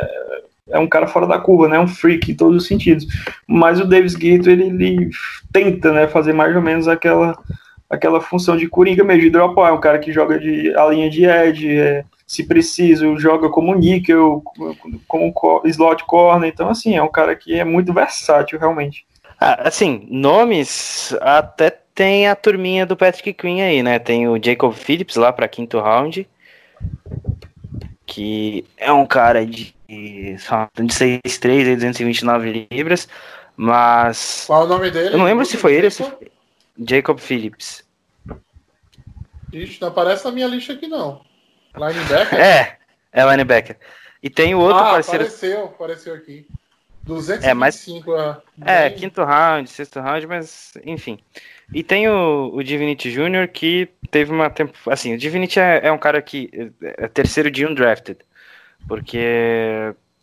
é 0.71 0.79
um 0.79 0.87
cara 0.87 1.07
fora 1.07 1.27
da 1.27 1.39
curva, 1.39 1.67
né? 1.67 1.79
Um 1.79 1.87
freak 1.87 2.31
em 2.31 2.35
todos 2.35 2.63
os 2.63 2.67
sentidos. 2.67 3.05
Mas 3.47 3.79
o 3.79 3.85
Davis 3.85 4.15
Guito, 4.15 4.49
ele, 4.49 4.65
ele 4.65 5.09
tenta, 5.51 5.91
né, 5.91 6.07
fazer 6.07 6.33
mais 6.33 6.55
ou 6.55 6.61
menos 6.61 6.87
aquela, 6.87 7.37
aquela 7.89 8.21
função 8.21 8.55
de 8.55 8.67
coringa 8.67 9.03
mesmo, 9.03 9.23
de 9.23 9.29
dropar. 9.29 9.71
É 9.71 9.73
um 9.73 9.79
cara 9.79 9.99
que 9.99 10.11
joga 10.11 10.39
de, 10.39 10.75
a 10.77 10.85
linha 10.87 11.09
de 11.09 11.25
edge, 11.25 11.77
é, 11.77 12.05
se 12.27 12.43
preciso, 12.43 13.17
joga 13.19 13.49
como 13.49 13.75
níquel, 13.75 14.41
como 15.07 15.33
co- 15.33 15.61
slot 15.65 16.03
corner. 16.05 16.49
Então, 16.49 16.69
assim, 16.69 16.95
é 16.95 17.03
um 17.03 17.11
cara 17.11 17.35
que 17.35 17.57
é 17.59 17.63
muito 17.63 17.93
versátil, 17.93 18.59
realmente. 18.59 19.05
Ah, 19.47 19.67
assim, 19.67 20.07
nomes 20.09 21.15
até 21.21 21.69
tem 21.69 22.27
a 22.27 22.35
turminha 22.35 22.83
do 22.83 22.97
Patrick 22.97 23.31
Queen 23.31 23.61
aí, 23.61 23.83
né? 23.83 23.99
Tem 23.99 24.27
o 24.27 24.43
Jacob 24.43 24.73
Phillips 24.73 25.17
lá 25.17 25.31
para 25.31 25.47
quinto 25.47 25.79
round, 25.79 26.27
que 28.07 28.65
é 28.75 28.91
um 28.91 29.05
cara 29.05 29.45
de, 29.45 29.75
de 29.87 30.35
6'3 30.39 31.61
e 31.61 31.75
229 31.75 32.67
libras, 32.71 33.07
mas 33.55 34.45
qual 34.47 34.63
é 34.63 34.65
o 34.65 34.67
nome 34.67 34.89
dele? 34.89 35.13
eu 35.13 35.19
não 35.19 35.25
lembro 35.25 35.45
se 35.45 35.57
foi 35.57 35.75
ele 35.75 35.85
ou 35.85 35.91
se 35.91 36.03
foi 36.03 36.31
Jacob 36.79 37.19
Phillips. 37.19 37.83
Ixi, 39.53 39.79
não 39.79 39.89
aparece 39.89 40.25
na 40.25 40.31
minha 40.31 40.47
lista 40.47 40.73
aqui, 40.73 40.87
não. 40.87 41.21
Linebacker? 41.75 42.39
É, 42.39 42.77
é 43.13 43.23
linebacker. 43.29 43.77
E 44.23 44.27
tem 44.27 44.55
o 44.55 44.59
outro 44.59 44.81
ah, 44.81 44.93
parceiro. 44.93 45.23
apareceu, 45.23 45.65
apareceu 45.65 46.15
aqui. 46.15 46.47
225 47.05 47.45
É, 47.49 47.53
mas- 47.53 47.87
a- 48.61 48.71
É, 48.71 48.89
bem- 48.89 48.99
quinto 48.99 49.23
round, 49.23 49.69
sexto 49.69 49.99
round, 49.99 50.27
mas 50.27 50.73
enfim. 50.85 51.19
E 51.73 51.83
tem 51.83 52.07
o, 52.07 52.51
o 52.53 52.63
Divinity 52.63 53.11
Jr. 53.11 53.47
que 53.51 53.89
teve 54.11 54.31
uma 54.31 54.49
tempo. 54.49 54.73
Assim, 54.89 55.13
o 55.13 55.17
Divinity 55.17 55.59
é, 55.59 55.87
é 55.87 55.91
um 55.91 55.97
cara 55.97 56.21
que 56.21 56.49
é 56.81 57.07
terceiro 57.07 57.49
dia 57.51 57.67
undrafted. 57.69 58.19
Porque 58.87 59.17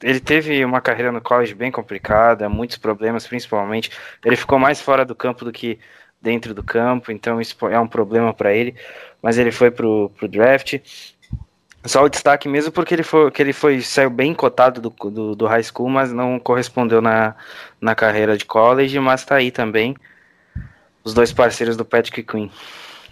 ele 0.03 0.21
teve 0.21 0.65
uma 0.65 0.81
carreira 0.81 1.11
no 1.13 1.21
college 1.21 1.55
bem 1.55 1.71
complicada, 1.71 2.49
muitos 2.49 2.77
problemas, 2.79 3.27
principalmente. 3.27 3.91
Ele 4.25 4.37
ficou 4.37 4.59
mais 4.59 4.81
fora 4.81 5.05
do 5.05 5.15
campo 5.15 5.45
do 5.45 5.53
que 5.53 5.79
dentro 6.21 6.55
do 6.55 6.63
campo, 6.63 7.11
então 7.11 7.41
isso 7.41 7.57
é 7.69 7.79
um 7.81 7.89
problema 7.89 8.33
para 8.33 8.53
ele. 8.55 8.75
Mas 9.21 9.39
ele 9.39 9.51
foi 9.51 9.71
pro, 9.71 10.11
pro 10.17 10.29
draft. 10.29 10.79
Só 11.85 12.05
o 12.05 12.09
destaque 12.09 12.49
mesmo 12.49 12.71
porque 12.71 12.95
ele 12.95 13.03
foi, 13.03 13.31
que 13.31 13.43
ele 13.43 13.53
foi 13.53 13.81
saiu 13.81 14.09
bem 14.09 14.33
cotado 14.33 14.81
do, 14.81 14.91
do, 15.11 15.35
do 15.35 15.47
high 15.47 15.63
school, 15.63 15.89
mas 15.89 16.13
não 16.13 16.39
correspondeu 16.39 17.03
na, 17.03 17.35
na 17.81 17.95
carreira 17.95 18.37
de 18.37 18.45
college, 18.45 18.99
mas 19.01 19.25
tá 19.25 19.37
aí 19.37 19.51
também 19.51 19.97
os 21.03 21.13
dois 21.13 21.33
parceiros 21.33 21.77
do 21.77 21.85
Patrick 21.85 22.23
Queen. 22.23 22.51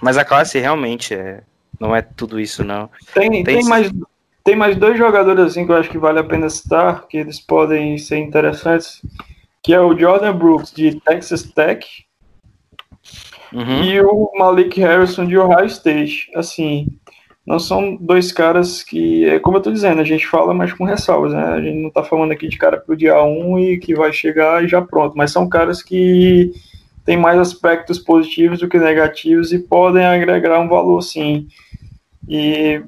Mas 0.01 0.17
a 0.17 0.25
classe 0.25 0.59
realmente 0.59 1.15
é, 1.15 1.43
não 1.81 1.95
é 1.95 2.01
tudo 2.01 2.39
isso, 2.39 2.63
não. 2.63 2.89
Tem, 3.13 3.43
Tem 3.43 3.45
tem, 3.45 3.65
mais, 3.65 3.91
tem 4.45 4.55
mais 4.55 4.77
dois 4.77 4.97
jogadores 4.97 5.45
assim 5.47 5.67
que 5.67 5.73
eu 5.73 5.77
acho 5.77 5.91
que 5.91 5.99
vale 5.99 6.21
a 6.21 6.25
pena 6.25 6.49
citar, 6.49 7.09
que 7.09 7.17
eles 7.17 7.41
podem 7.41 7.99
ser 7.99 8.19
interessantes, 8.19 9.03
que 9.63 9.75
é 9.75 9.81
o 9.81 9.99
Jordan 9.99 10.37
Brooks 10.37 10.73
de 10.73 11.01
Texas 11.01 11.43
Tech 11.43 11.85
Uhum. 13.53 13.83
e 13.83 14.01
o 14.01 14.31
Malik 14.39 14.81
Harrison 14.81 15.27
de 15.27 15.37
Ohio 15.37 15.67
State. 15.67 16.31
Assim, 16.35 16.87
não 17.51 17.59
são 17.59 17.97
dois 17.97 18.31
caras 18.31 18.83
que, 18.85 19.25
é 19.25 19.41
como 19.41 19.57
eu 19.57 19.61
tô 19.61 19.73
dizendo, 19.73 20.01
a 20.01 20.05
gente 20.05 20.25
fala, 20.25 20.55
mas 20.55 20.73
com 20.73 20.85
ressalvas, 20.85 21.33
né? 21.33 21.43
A 21.43 21.61
gente 21.61 21.83
não 21.83 21.91
tá 21.91 22.05
falando 22.05 22.31
aqui 22.31 22.47
de 22.47 22.57
cara 22.57 22.77
pro 22.77 22.97
dia 22.97 23.21
1 23.21 23.59
e 23.59 23.79
que 23.79 23.93
vai 23.93 24.13
chegar 24.13 24.63
e 24.63 24.69
já 24.69 24.81
pronto, 24.81 25.17
mas 25.17 25.33
são 25.33 25.49
caras 25.49 25.83
que 25.83 26.53
têm 27.05 27.17
mais 27.17 27.41
aspectos 27.41 27.99
positivos 27.99 28.61
do 28.61 28.69
que 28.69 28.79
negativos 28.79 29.53
e 29.53 29.59
podem 29.59 30.07
agregar 30.07 30.61
um 30.61 30.69
valor 30.69 31.03
sim. 31.03 31.49
E 32.29 32.81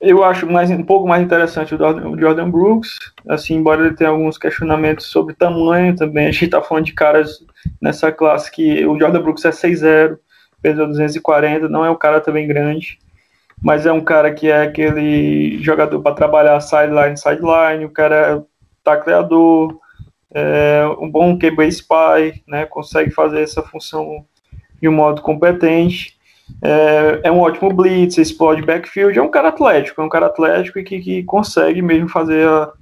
eu 0.00 0.22
acho 0.22 0.46
mais, 0.46 0.70
um 0.70 0.84
pouco 0.84 1.08
mais 1.08 1.20
interessante 1.20 1.74
o 1.74 1.78
Jordan, 1.78 2.44
o 2.46 2.52
Brooks, 2.52 2.96
assim, 3.28 3.56
embora 3.56 3.84
ele 3.84 3.96
tenha 3.96 4.10
alguns 4.10 4.38
questionamentos 4.38 5.06
sobre 5.06 5.34
tamanho 5.34 5.96
também, 5.96 6.28
a 6.28 6.30
gente 6.30 6.46
tá 6.46 6.62
falando 6.62 6.84
de 6.84 6.92
caras 6.92 7.44
nessa 7.80 8.12
classe 8.12 8.48
que 8.52 8.86
o 8.86 8.96
Jordan 8.96 9.22
Brooks 9.22 9.44
é 9.44 9.50
6'0", 9.50 10.18
pesa 10.62 10.86
240, 10.86 11.68
não 11.68 11.84
é 11.84 11.90
um 11.90 11.96
cara 11.96 12.20
também 12.20 12.46
grande, 12.46 12.96
mas 13.62 13.86
é 13.86 13.92
um 13.92 14.00
cara 14.00 14.32
que 14.32 14.48
é 14.48 14.62
aquele 14.62 15.62
jogador 15.62 16.00
para 16.00 16.14
trabalhar 16.14 16.60
sideline, 16.60 17.16
sideline, 17.16 17.84
o 17.84 17.90
cara 17.90 18.36
é 18.36 18.42
tacleador, 18.84 19.78
é 20.32 20.84
um 21.00 21.10
bom 21.10 21.38
QB 21.38 21.66
spy, 21.68 22.42
né, 22.46 22.66
consegue 22.66 23.10
fazer 23.10 23.42
essa 23.42 23.62
função 23.62 24.24
de 24.80 24.88
um 24.88 24.92
modo 24.92 25.22
competente, 25.22 26.16
é, 26.62 27.20
é 27.24 27.32
um 27.32 27.40
ótimo 27.40 27.72
blitz, 27.72 28.18
explode 28.18 28.62
backfield, 28.62 29.18
é 29.18 29.22
um 29.22 29.30
cara 29.30 29.48
atlético, 29.48 30.00
é 30.00 30.04
um 30.04 30.08
cara 30.08 30.26
atlético 30.26 30.78
e 30.78 30.84
que, 30.84 31.00
que 31.00 31.22
consegue 31.24 31.82
mesmo 31.82 32.08
fazer 32.08 32.48
a, 32.48 32.72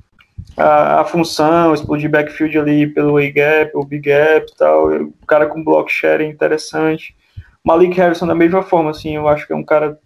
a, 0.57 1.01
a 1.01 1.05
função, 1.05 1.75
explodir 1.75 2.11
backfield 2.11 2.59
ali 2.59 2.87
pelo 2.87 3.17
A-gap, 3.17 3.73
o 3.75 3.85
big 3.85 4.09
gap 4.09 4.47
e 4.51 4.57
tal, 4.57 4.93
o 4.93 5.12
cara 5.27 5.47
com 5.47 5.65
block 5.65 5.91
sharing 5.91 6.29
interessante. 6.29 7.15
Malik 7.65 7.97
Harrison 7.97 8.27
da 8.27 8.35
mesma 8.35 8.62
forma, 8.62 8.91
assim, 8.91 9.17
eu 9.17 9.27
acho 9.27 9.47
que 9.47 9.53
é 9.53 9.57
um 9.57 9.65
cara 9.65 9.99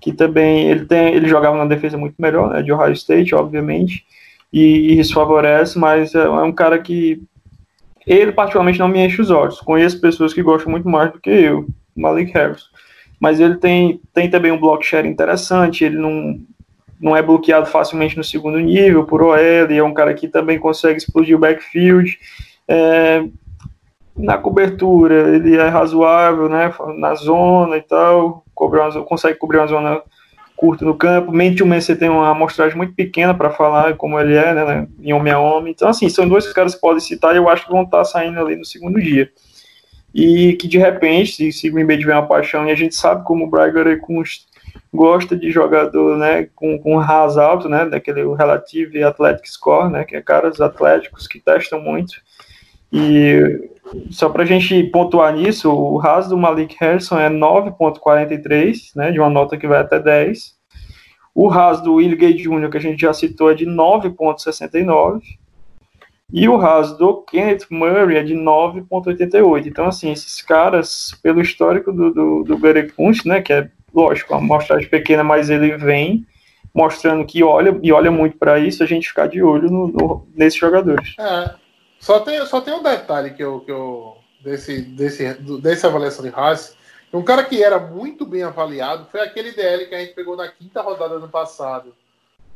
que 0.00 0.12
também, 0.12 0.68
ele 0.68 0.86
tem, 0.86 1.14
ele 1.14 1.28
jogava 1.28 1.56
na 1.56 1.66
defesa 1.66 1.96
muito 1.98 2.14
melhor, 2.18 2.50
né, 2.50 2.62
de 2.62 2.72
Ohio 2.72 2.92
State, 2.92 3.34
obviamente, 3.34 4.04
e, 4.52 4.94
e 4.94 5.00
isso 5.00 5.14
favorece, 5.14 5.78
mas 5.78 6.14
é, 6.14 6.22
é 6.24 6.42
um 6.42 6.52
cara 6.52 6.78
que 6.78 7.22
ele 8.06 8.32
particularmente 8.32 8.78
não 8.78 8.88
me 8.88 9.04
enche 9.04 9.20
os 9.20 9.30
olhos. 9.30 9.60
Conheço 9.60 10.00
pessoas 10.00 10.32
que 10.32 10.42
gostam 10.42 10.70
muito 10.70 10.88
mais 10.88 11.12
do 11.12 11.20
que 11.20 11.30
eu, 11.30 11.66
Malik 11.94 12.32
Harrison 12.32 12.70
mas 13.20 13.38
ele 13.38 13.56
tem, 13.56 14.00
tem 14.14 14.30
também 14.30 14.50
um 14.50 14.58
block 14.58 14.84
share 14.84 15.06
interessante, 15.06 15.84
ele 15.84 15.98
não, 15.98 16.40
não 16.98 17.14
é 17.14 17.22
bloqueado 17.22 17.66
facilmente 17.66 18.16
no 18.16 18.24
segundo 18.24 18.58
nível 18.58 19.04
por 19.04 19.22
OL, 19.22 19.36
e 19.70 19.76
é 19.76 19.84
um 19.84 19.92
cara 19.92 20.14
que 20.14 20.26
também 20.26 20.58
consegue 20.58 20.96
explodir 20.96 21.36
o 21.36 21.38
backfield. 21.38 22.18
É, 22.66 23.22
na 24.16 24.38
cobertura 24.38 25.36
ele 25.36 25.54
é 25.56 25.68
razoável, 25.68 26.48
né? 26.48 26.72
Na 26.96 27.14
zona 27.14 27.76
e 27.76 27.82
tal, 27.82 28.42
cobre 28.60 28.78
uma, 28.78 29.04
consegue 29.04 29.38
cobrir 29.38 29.56
uma 29.56 29.66
zona 29.66 30.02
curta 30.54 30.84
no 30.84 30.94
campo. 30.94 31.32
Mente 31.32 31.62
o 31.62 31.66
você 31.66 31.96
tem 31.96 32.10
uma 32.10 32.30
amostragem 32.30 32.76
muito 32.76 32.92
pequena 32.92 33.32
para 33.32 33.48
falar 33.48 33.96
como 33.96 34.20
ele 34.20 34.36
é, 34.36 34.52
né? 34.52 34.86
Em 35.00 35.14
homem 35.14 35.32
a 35.32 35.38
homem. 35.38 35.72
Então, 35.72 35.88
assim, 35.88 36.10
são 36.10 36.28
dois 36.28 36.52
caras 36.52 36.74
que 36.74 36.80
podem 36.80 37.00
citar 37.00 37.34
e 37.34 37.38
eu 37.38 37.48
acho 37.48 37.64
que 37.64 37.72
vão 37.72 37.84
estar 37.84 38.04
saindo 38.04 38.38
ali 38.38 38.56
no 38.56 38.64
segundo 38.64 39.00
dia. 39.00 39.30
E 40.14 40.52
que 40.54 40.68
de 40.68 40.76
repente, 40.76 41.32
se, 41.32 41.52
se 41.52 41.70
Green 41.70 41.86
Bay 41.86 41.96
tiver 41.96 42.12
uma 42.12 42.26
paixão, 42.26 42.66
e 42.66 42.70
a 42.70 42.74
gente 42.74 42.94
sabe 42.94 43.24
como 43.24 43.46
o 43.46 43.48
Gutekunst 43.48 44.42
gosta 44.92 45.36
de 45.36 45.50
jogador, 45.50 46.18
né, 46.18 46.48
com, 46.54 46.78
com 46.78 46.96
ras 46.96 47.38
alto, 47.38 47.68
né, 47.68 47.86
daquele 47.86 48.22
Relative 48.34 49.02
Athletic 49.02 49.46
Score, 49.48 49.90
né, 49.90 50.04
que 50.04 50.16
é 50.16 50.20
caras 50.20 50.60
atléticos 50.60 51.26
que 51.26 51.40
testam 51.40 51.80
muito. 51.80 52.14
E 52.92 53.70
só 54.10 54.28
para 54.28 54.42
a 54.42 54.46
gente 54.46 54.84
pontuar 54.84 55.34
nisso, 55.34 55.70
o 55.70 55.96
RAS 55.96 56.28
do 56.28 56.36
Malik 56.36 56.76
Harrison 56.78 57.18
é 57.18 57.28
9.43, 57.28 58.92
né, 58.94 59.10
de 59.10 59.18
uma 59.18 59.30
nota 59.30 59.56
que 59.56 59.66
vai 59.66 59.80
até 59.80 59.98
10. 59.98 60.54
O 61.34 61.48
RAS 61.48 61.80
do 61.80 61.94
Will 61.94 62.16
Gay 62.16 62.34
Jr., 62.34 62.70
que 62.70 62.76
a 62.76 62.80
gente 62.80 63.00
já 63.00 63.12
citou, 63.12 63.50
é 63.50 63.54
de 63.54 63.66
9.69. 63.66 65.20
E 66.32 66.48
o 66.48 66.56
RAS 66.56 66.96
do 66.96 67.22
Kenneth 67.22 67.66
Murray 67.70 68.16
é 68.16 68.22
de 68.22 68.34
9.88. 68.34 69.66
Então, 69.66 69.86
assim, 69.86 70.12
esses 70.12 70.40
caras, 70.42 71.18
pelo 71.22 71.40
histórico 71.40 71.92
do, 71.92 72.12
do, 72.12 72.44
do 72.44 72.58
Gary 72.58 72.90
Kunst, 72.92 73.26
né, 73.26 73.40
que 73.40 73.52
é, 73.52 73.68
lógico, 73.92 74.32
uma 74.32 74.40
amostragem 74.40 74.88
pequena, 74.88 75.24
mas 75.24 75.50
ele 75.50 75.76
vem 75.76 76.24
mostrando 76.72 77.24
que 77.24 77.42
olha 77.42 77.76
e 77.82 77.90
olha 77.90 78.12
muito 78.12 78.38
para 78.38 78.60
isso, 78.60 78.82
a 78.82 78.86
gente 78.86 79.08
ficar 79.08 79.26
de 79.26 79.42
olho 79.42 79.68
no, 79.68 79.88
no, 79.88 80.26
nesses 80.36 80.58
jogadores. 80.58 81.16
É, 81.18 81.50
só 82.00 82.20
tem, 82.20 82.44
só 82.46 82.60
tem 82.60 82.74
um 82.74 82.82
detalhe 82.82 83.30
que 83.30 83.44
eu, 83.44 83.60
que 83.60 83.70
eu 83.70 84.16
desse, 84.42 84.80
desse, 84.80 85.34
dessa 85.60 85.86
avaliação 85.86 86.24
de 86.24 86.32
Haas. 86.34 86.76
Um 87.12 87.22
cara 87.22 87.44
que 87.44 87.62
era 87.62 87.78
muito 87.78 88.24
bem 88.24 88.42
avaliado 88.42 89.06
foi 89.10 89.20
aquele 89.20 89.52
DL 89.52 89.86
que 89.86 89.94
a 89.94 89.98
gente 89.98 90.14
pegou 90.14 90.36
na 90.36 90.48
quinta 90.48 90.80
rodada 90.80 91.18
do 91.18 91.28
passado. 91.28 91.94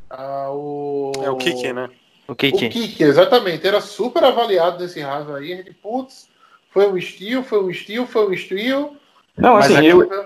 Ah, 0.09 0.49
o... 0.49 1.11
É 1.21 1.29
o 1.29 1.37
Kiki, 1.37 1.71
né? 1.73 1.89
O 2.27 2.35
Kiki. 2.35 2.65
O 2.65 2.69
Kiki, 2.69 3.03
exatamente. 3.03 3.67
Era 3.67 3.81
super 3.81 4.23
avaliado 4.23 4.81
nesse 4.81 5.01
Haas 5.01 5.29
aí. 5.29 5.53
A 5.53 5.57
gente, 5.57 5.73
putz, 5.73 6.27
foi 6.71 6.87
um 6.87 6.97
estilo, 6.97 7.43
foi 7.43 7.63
um 7.63 7.69
estilo, 7.69 8.07
foi 8.07 8.27
um 8.27 8.33
estilo. 8.33 8.97
Não, 9.37 9.57
assim, 9.57 9.73
Mas 9.73 9.85
eu, 9.85 10.01
eu, 10.03 10.23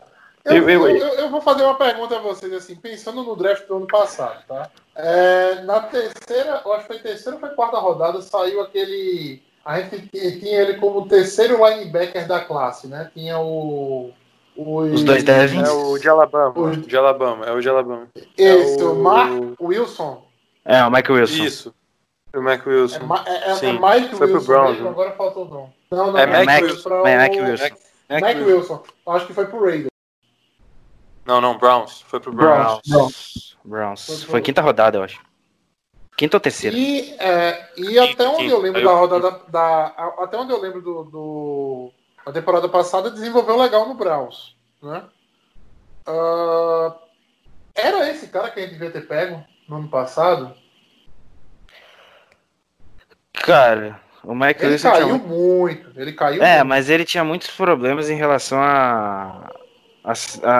Eu- 0.00 0.02
eu, 0.44 0.68
eu- 0.68 0.88
eu, 0.88 1.06
eu 1.14 1.30
vou 1.30 1.40
fazer 1.40 1.62
uma 1.64 1.74
pergunta 1.76 2.16
a 2.16 2.20
vocês, 2.20 2.52
assim, 2.52 2.76
pensando 2.76 3.22
no 3.22 3.34
draft 3.36 3.66
do 3.66 3.76
ano 3.76 3.86
passado, 3.86 4.44
tá? 4.46 4.70
É, 4.94 5.62
na 5.62 5.80
terceira, 5.80 6.60
eu 6.64 6.72
acho 6.72 6.82
que 6.82 6.92
foi 6.94 6.98
terceira 6.98 7.36
ou 7.36 7.40
foi 7.40 7.50
quarta 7.50 7.78
rodada, 7.78 8.20
saiu 8.22 8.60
aquele. 8.60 9.42
A 9.64 9.80
gente 9.80 10.08
tinha 10.10 10.60
ele 10.60 10.74
como 10.74 11.08
terceiro 11.08 11.56
linebacker 11.66 12.28
da 12.28 12.40
classe, 12.40 12.86
né? 12.86 13.10
Tinha 13.14 13.38
o. 13.38 14.10
Os 14.56 15.02
dois 15.02 15.24
Devins. 15.24 15.68
É 15.68 15.72
o 15.72 15.98
de 15.98 16.08
Alabama. 16.08 16.52
O- 16.56 16.76
De 16.76 16.96
Alabama, 16.96 17.44
é 17.46 17.50
o 17.52 17.60
de 17.60 17.68
Alabama. 17.68 18.06
Esse, 18.38 18.78
é 18.80 18.84
o 18.84 18.92
o- 18.92 19.02
Mark 19.02 19.32
Wilson. 19.60 20.22
É, 20.64 20.84
o 20.84 20.90
Michael 20.90 21.14
Wilson. 21.20 21.44
Isso. 21.44 21.74
O 22.36 22.40
Mac 22.42 22.66
É, 22.66 22.70
Wilson. 22.70 23.04
Ma- 23.04 23.24
é, 23.26 23.50
é, 23.50 23.54
Sim. 23.54 23.68
é 23.68 23.72
Mike 23.72 24.16
Foi 24.16 24.26
pro 24.28 24.36
Wilson, 24.36 24.46
Browns, 24.52 24.70
mesmo, 24.72 24.84
né? 24.84 24.90
agora 24.90 25.10
faltou 25.12 25.44
o 25.46 25.48
nome. 25.48 25.72
Não, 25.90 26.12
não, 26.12 26.18
É 26.18 26.26
não, 26.26 26.44
Mac 26.44 26.58
foi 26.60 26.68
Wilson. 26.68 27.06
É 27.06 27.16
Mac 27.16 27.32
o- 27.32 27.36
Wilson. 27.44 27.62
Mac 28.10 28.20
Mac 28.20 28.36
Wilson. 28.36 28.44
Wilson. 28.50 28.82
Acho 29.08 29.26
que 29.26 29.32
foi 29.34 29.46
pro 29.46 29.64
Raiders. 29.64 29.88
Não, 31.24 31.40
não, 31.40 31.56
Browns. 31.58 32.02
Foi 32.02 32.20
pro 32.20 32.32
Browns. 32.32 32.80
Browns. 32.86 33.56
Browns. 33.64 34.24
Foi 34.24 34.40
quinta 34.42 34.60
rodada, 34.60 34.98
eu 34.98 35.02
acho. 35.02 35.20
Quinta 36.16 36.36
ou 36.36 36.40
terceira? 36.40 36.76
E, 36.76 37.12
é, 37.18 37.70
e 37.76 37.98
até 37.98 38.28
onde 38.28 38.46
eu 38.48 38.60
lembro 38.60 38.82
da 38.84 38.92
rodada 38.92 39.40
da. 39.48 39.86
Até 40.18 40.36
onde 40.36 40.52
eu 40.52 40.60
lembro 40.60 40.80
do, 40.80 41.04
do 41.04 41.92
a 42.24 42.30
temporada 42.30 42.68
passada 42.68 43.10
desenvolveu 43.10 43.56
legal 43.56 43.88
no 43.88 43.94
Browns. 43.94 44.56
Né? 44.82 45.02
Ah, 46.06 46.96
era 47.74 48.08
esse 48.10 48.28
cara 48.28 48.50
que 48.50 48.60
a 48.60 48.62
gente 48.62 48.72
devia 48.72 48.90
ter 48.90 49.06
pego 49.08 49.42
no 49.68 49.76
ano 49.76 49.88
passado? 49.88 50.54
Cara, 53.32 54.00
o 54.22 54.34
Michael 54.34 54.56
Ele 54.60 54.72
Wilson 54.72 54.88
tinha 54.90 55.00
caiu 55.00 55.18
muito... 55.18 55.28
muito. 55.28 56.00
Ele 56.00 56.12
caiu 56.12 56.42
É, 56.42 56.56
muito. 56.58 56.68
mas 56.68 56.88
ele 56.88 57.04
tinha 57.04 57.24
muitos 57.24 57.50
problemas 57.50 58.08
em 58.08 58.14
relação 58.14 58.58
a, 58.62 59.52
a, 60.04 60.12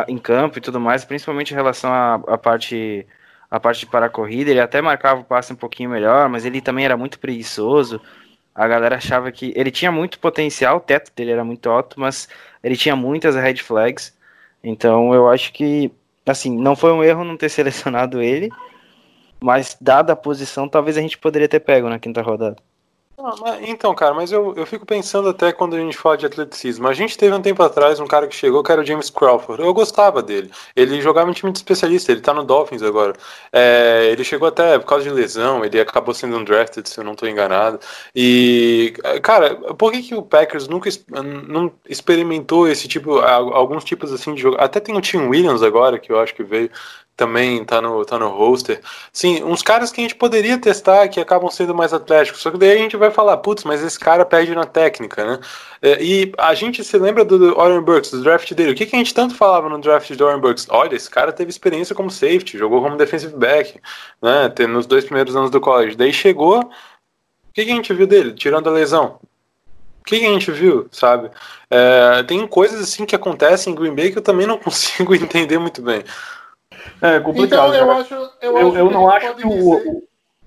a- 0.02 0.06
em 0.08 0.18
campo 0.18 0.58
e 0.58 0.62
tudo 0.62 0.80
mais, 0.80 1.04
principalmente 1.04 1.52
em 1.52 1.56
relação 1.56 1.92
à 2.26 2.38
parte 2.38 3.06
a 3.50 3.60
parte 3.60 3.86
para 3.86 4.06
a 4.06 4.10
corrida. 4.10 4.50
Ele 4.50 4.60
até 4.60 4.82
marcava 4.82 5.20
o 5.20 5.24
passe 5.24 5.52
um 5.52 5.56
pouquinho 5.56 5.90
melhor, 5.90 6.28
mas 6.28 6.44
ele 6.44 6.60
também 6.60 6.84
era 6.84 6.96
muito 6.96 7.18
preguiçoso. 7.20 8.00
A 8.54 8.66
galera 8.68 8.96
achava 8.96 9.30
que 9.32 9.52
ele 9.56 9.70
tinha 9.70 9.92
muito 9.92 10.18
potencial, 10.20 10.78
o 10.78 10.80
teto 10.80 11.12
dele 11.14 11.32
era 11.32 11.44
muito 11.44 11.68
alto, 11.70 12.00
mas 12.00 12.28
ele 12.62 12.76
tinha 12.76 12.96
muitas 12.96 13.34
red 13.36 13.56
flags. 13.58 14.16
Então 14.62 15.14
eu 15.14 15.28
acho 15.30 15.52
que 15.52 15.92
assim, 16.26 16.56
não 16.56 16.76
foi 16.76 16.92
um 16.92 17.04
erro 17.04 17.24
não 17.24 17.36
ter 17.36 17.48
selecionado 17.50 18.22
ele, 18.22 18.54
mas 19.42 19.76
dada 19.80 20.12
a 20.14 20.16
posição, 20.16 20.68
talvez 20.68 20.96
a 20.98 21.00
gente 21.02 21.18
poderia 21.18 21.48
ter 21.48 21.60
pego 21.60 21.88
na 21.88 21.98
quinta 22.00 22.22
rodada. 22.22 22.56
Ah, 23.16 23.32
mas- 23.40 23.68
então, 23.68 23.94
cara, 23.94 24.12
mas 24.12 24.32
eu, 24.32 24.54
eu 24.56 24.66
fico 24.66 24.84
pensando 24.84 25.28
até 25.28 25.52
quando 25.52 25.76
a 25.76 25.78
gente 25.78 25.96
fala 25.96 26.16
de 26.16 26.26
atleticismo. 26.26 26.88
A 26.88 26.92
gente 26.92 27.16
teve 27.16 27.32
um 27.32 27.40
tempo 27.40 27.62
atrás 27.62 28.00
um 28.00 28.08
cara 28.08 28.26
que 28.26 28.34
chegou 28.34 28.60
que 28.62 28.72
era 28.72 28.80
o 28.80 28.84
James 28.84 29.08
Crawford. 29.08 29.62
Eu 29.62 29.72
gostava 29.72 30.20
dele. 30.20 30.50
Ele 30.74 31.00
jogava 31.00 31.30
em 31.30 31.32
time 31.32 31.52
de 31.52 31.58
especialista, 31.58 32.10
ele 32.10 32.20
tá 32.20 32.34
no 32.34 32.42
Dolphins 32.42 32.82
agora. 32.82 33.12
É, 33.52 34.08
ele 34.10 34.24
chegou 34.24 34.48
até 34.48 34.76
por 34.80 34.86
causa 34.86 35.04
de 35.04 35.10
lesão, 35.10 35.64
ele 35.64 35.80
acabou 35.80 36.12
sendo 36.12 36.36
um 36.36 36.42
drafted, 36.44 36.88
se 36.88 36.98
eu 36.98 37.04
não 37.04 37.14
tô 37.14 37.24
enganado. 37.28 37.78
E, 38.14 38.94
cara, 39.22 39.54
por 39.74 39.92
que, 39.92 40.02
que 40.02 40.14
o 40.16 40.22
Packers 40.22 40.66
nunca 40.66 40.90
não 41.46 41.72
experimentou 41.88 42.66
esse 42.68 42.88
tipo, 42.88 43.20
alguns 43.20 43.84
tipos 43.84 44.12
assim 44.12 44.34
de 44.34 44.42
jogo? 44.42 44.56
Até 44.58 44.80
tem 44.80 44.96
o 44.96 45.00
Tim 45.00 45.18
Williams 45.28 45.62
agora, 45.62 46.00
que 46.00 46.10
eu 46.10 46.18
acho 46.18 46.34
que 46.34 46.42
veio. 46.42 46.68
Também 47.16 47.64
tá 47.64 47.80
no, 47.80 48.04
tá 48.04 48.18
no 48.18 48.28
roster. 48.28 48.80
Sim, 49.12 49.44
uns 49.44 49.62
caras 49.62 49.92
que 49.92 50.00
a 50.00 50.02
gente 50.02 50.16
poderia 50.16 50.58
testar 50.58 51.06
que 51.08 51.20
acabam 51.20 51.48
sendo 51.48 51.72
mais 51.74 51.92
atléticos. 51.92 52.42
Só 52.42 52.50
que 52.50 52.58
daí 52.58 52.72
a 52.72 52.76
gente 52.76 52.96
vai 52.96 53.10
falar, 53.10 53.36
putz, 53.36 53.62
mas 53.62 53.82
esse 53.84 53.98
cara 53.98 54.24
perde 54.24 54.52
na 54.54 54.64
técnica, 54.64 55.24
né? 55.24 55.38
É, 55.80 56.02
E 56.02 56.32
a 56.36 56.54
gente 56.54 56.82
se 56.82 56.98
lembra 56.98 57.24
do, 57.24 57.56
Oren 57.56 57.80
Burks, 57.82 58.10
do 58.10 58.22
draft 58.22 58.52
dele. 58.52 58.72
O 58.72 58.74
que, 58.74 58.86
que 58.86 58.96
a 58.96 58.98
gente 58.98 59.14
tanto 59.14 59.34
falava 59.36 59.68
no 59.68 59.78
draft 59.78 60.10
do 60.12 60.26
Oren 60.26 60.40
Burks? 60.40 60.66
Olha, 60.70 60.96
esse 60.96 61.08
cara 61.08 61.32
teve 61.32 61.50
experiência 61.50 61.94
como 61.94 62.10
safety, 62.10 62.58
jogou 62.58 62.82
como 62.82 62.96
defensive 62.96 63.36
back, 63.36 63.80
né? 64.20 64.52
Nos 64.66 64.86
dois 64.86 65.04
primeiros 65.04 65.36
anos 65.36 65.50
do 65.50 65.60
college. 65.60 65.96
Daí 65.96 66.12
chegou. 66.12 66.60
O 66.60 67.52
que, 67.54 67.64
que 67.64 67.70
a 67.70 67.74
gente 67.74 67.94
viu 67.94 68.06
dele? 68.06 68.32
Tirando 68.32 68.68
a 68.68 68.72
lesão. 68.72 69.20
O 70.00 70.04
que, 70.06 70.18
que 70.18 70.26
a 70.26 70.32
gente 70.32 70.50
viu, 70.50 70.86
sabe? 70.90 71.30
É, 71.70 72.22
tem 72.24 72.46
coisas 72.46 72.78
assim 72.80 73.06
que 73.06 73.16
acontecem 73.16 73.72
em 73.72 73.76
Green 73.76 73.94
Bay 73.94 74.10
que 74.12 74.18
eu 74.18 74.22
também 74.22 74.46
não 74.46 74.58
consigo 74.60 75.14
entender 75.14 75.58
muito 75.58 75.80
bem. 75.80 76.04
É 77.00 77.20
complicado. 77.20 77.74
Então 77.74 77.86
eu 77.86 77.90
acho. 77.92 78.14
Eu, 78.14 78.30
Eu, 78.42 78.68
acho 78.68 78.76
eu 78.78 78.90
não 78.90 79.10
acho 79.10 79.34
que 79.36 79.46
o, 79.46 79.50
dizer- 79.50 79.88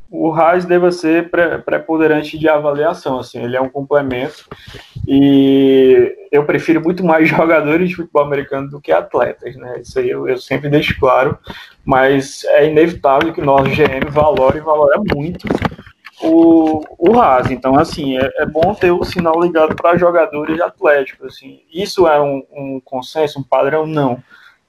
o, 0.09 0.27
o 0.29 0.33
Haas 0.33 0.65
deva 0.65 0.91
ser 0.91 1.29
preponderante 1.65 2.37
de 2.37 2.47
avaliação, 2.47 3.19
assim, 3.19 3.43
ele 3.43 3.57
é 3.57 3.61
um 3.61 3.69
complemento 3.69 4.45
e 5.07 6.15
eu 6.31 6.45
prefiro 6.45 6.81
muito 6.81 7.03
mais 7.05 7.27
jogadores 7.29 7.89
de 7.89 7.95
futebol 7.95 8.23
americano 8.23 8.69
do 8.69 8.79
que 8.81 8.91
atletas, 8.91 9.55
né? 9.55 9.81
Isso 9.81 9.99
aí 9.99 10.09
eu, 10.09 10.27
eu 10.27 10.37
sempre 10.37 10.69
deixo 10.69 10.97
claro, 10.99 11.37
mas 11.83 12.43
é 12.45 12.67
inevitável 12.69 13.33
que 13.33 13.41
o 13.41 13.45
nosso 13.45 13.65
GM 13.69 14.09
valore 14.09 14.57
e 14.59 14.61
valora 14.61 14.99
muito 15.13 15.47
o, 16.21 16.81
o 16.97 17.19
Haas. 17.19 17.51
Então, 17.51 17.77
assim, 17.77 18.17
é, 18.17 18.29
é 18.37 18.45
bom 18.45 18.73
ter 18.73 18.91
o 18.91 19.03
sinal 19.03 19.39
ligado 19.41 19.75
para 19.75 19.97
jogadores 19.97 20.59
atléticos. 20.59 21.35
Assim. 21.35 21.61
Isso 21.71 22.07
é 22.07 22.19
um, 22.21 22.43
um 22.51 22.81
consenso, 22.83 23.39
um 23.39 23.43
padrão? 23.43 23.85
Não. 23.85 24.21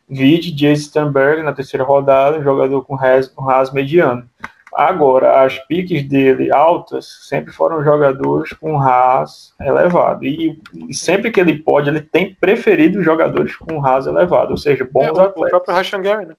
Vide 0.08 0.52
Jason 0.52 0.82
Sternberg 0.82 1.42
na 1.42 1.52
terceira 1.52 1.84
rodada, 1.84 2.38
um 2.38 2.42
jogador 2.42 2.82
com 2.84 2.94
ras, 2.94 3.28
com 3.28 3.44
ras 3.44 3.72
mediano. 3.72 4.28
Agora, 4.72 5.42
as 5.44 5.58
piques 5.66 6.06
dele 6.06 6.52
altas 6.52 7.26
sempre 7.28 7.52
foram 7.52 7.82
jogadores 7.82 8.52
com 8.52 8.76
ras 8.76 9.52
elevado. 9.60 10.24
E, 10.24 10.60
e 10.88 10.94
sempre 10.94 11.30
que 11.30 11.40
ele 11.40 11.58
pode, 11.58 11.88
ele 11.88 12.00
tem 12.00 12.34
preferido 12.34 13.02
jogadores 13.02 13.56
com 13.56 13.78
ras 13.78 14.06
elevado, 14.06 14.52
ou 14.52 14.56
seja, 14.56 14.88
bons 14.90 15.06
É, 15.06 15.12
o, 15.12 15.16
o 15.16 15.20
atletas. 15.20 15.50
próprio 15.50 15.74
Rashan 15.74 16.02
Gary, 16.02 16.26
né? 16.26 16.34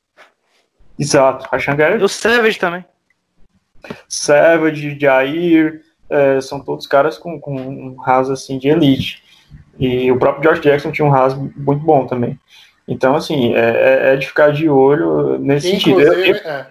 Exato. 0.99 1.47
A 1.49 1.57
Xangai 1.57 1.97
E 1.97 2.03
o 2.03 2.09
Savage 2.09 2.59
também. 2.59 2.83
Savage, 4.09 4.99
Jair, 4.99 5.81
é, 6.09 6.41
são 6.41 6.59
todos 6.59 6.85
caras 6.85 7.17
com, 7.17 7.39
com 7.39 7.55
um 7.55 7.95
ras 7.95 8.29
assim 8.29 8.59
de 8.59 8.67
elite. 8.67 9.23
E 9.79 10.11
o 10.11 10.19
próprio 10.19 10.43
George 10.43 10.61
Jackson 10.61 10.91
tinha 10.91 11.07
um 11.07 11.09
ras 11.09 11.33
muito 11.33 11.85
bom 11.85 12.05
também. 12.05 12.37
Então, 12.89 13.15
assim, 13.15 13.53
é, 13.53 14.13
é 14.13 14.15
de 14.15 14.25
ficar 14.25 14.51
de 14.51 14.67
olho 14.67 15.37
nesse 15.37 15.69
sentido. 15.69 16.01
Eu, 16.01 16.11
Inclusive, 16.11 16.39
eu, 16.43 16.49
é. 16.49 16.67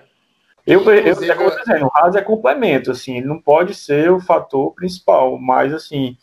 eu, 0.67 0.83
eu, 0.83 0.99
inclusive, 0.99 1.31
é 1.31 1.35
como 1.37 1.49
eu 1.49 1.55
tô 1.57 1.63
dizendo, 1.65 1.87
o 1.87 1.89
ras 1.89 2.17
é 2.17 2.21
complemento, 2.21 2.91
assim, 2.91 3.19
ele 3.19 3.27
não 3.27 3.41
pode 3.41 3.73
ser 3.73 4.11
o 4.11 4.19
fator 4.19 4.75
principal, 4.75 5.39
mas, 5.39 5.73
assim, 5.73 6.17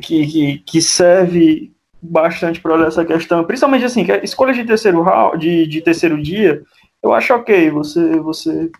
que, 0.00 0.26
que, 0.26 0.58
que 0.60 0.80
serve 0.80 1.70
bastante 2.00 2.58
para 2.58 2.86
essa 2.86 3.04
questão, 3.04 3.44
principalmente, 3.44 3.84
assim, 3.84 4.02
que 4.02 4.12
a 4.12 4.24
escolha 4.24 4.54
de 4.54 4.64
terceiro, 4.64 5.02
round, 5.02 5.38
de, 5.38 5.66
de 5.66 5.82
terceiro 5.82 6.20
dia, 6.20 6.62
eu 7.02 7.12
acho 7.12 7.34
ok, 7.34 7.70
você, 7.70 8.18
você 8.18 8.70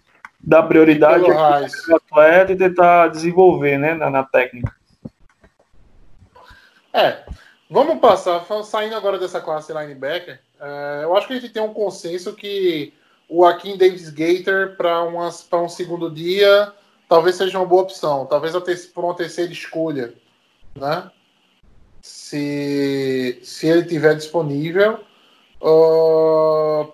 dá 0.43 0.63
prioridade 0.63 1.31
ao 1.31 1.39
Haas. 1.39 1.75
atleta 1.91 2.53
e 2.53 2.57
tentar 2.57 3.09
desenvolver, 3.09 3.77
né, 3.77 3.93
na, 3.93 4.09
na 4.09 4.23
técnica. 4.23 4.73
É, 6.95 7.23
vamos 7.73 7.99
passar, 8.01 8.45
saindo 8.65 8.95
agora 8.95 9.19
dessa 9.19 9.41
classe 9.41 9.73
linebacker, 9.73 10.39
é, 10.61 11.01
eu 11.05 11.17
acho 11.17 11.27
que 11.27 11.33
a 11.33 11.41
gente 11.41 11.53
tem 11.53 11.63
um 11.63 11.73
consenso 11.73 12.35
que 12.35 12.93
o 13.29 13.47
Akin 13.47 13.79
Davis 13.79 14.11
Gator 14.11 14.77
para 14.77 15.59
um 15.61 15.69
segundo 15.69 16.11
dia 16.11 16.71
talvez 17.09 17.37
seja 17.37 17.59
uma 17.59 17.67
boa 17.67 17.83
opção, 17.83 18.27
talvez 18.27 18.55
para 18.87 19.03
uma 19.03 19.15
terceira 19.15 19.51
escolha, 19.51 20.13
né? 20.75 21.11
Se, 22.03 23.39
se 23.43 23.67
ele 23.67 23.85
tiver 23.85 24.17
disponível, 24.17 24.99
ah, 25.63 26.89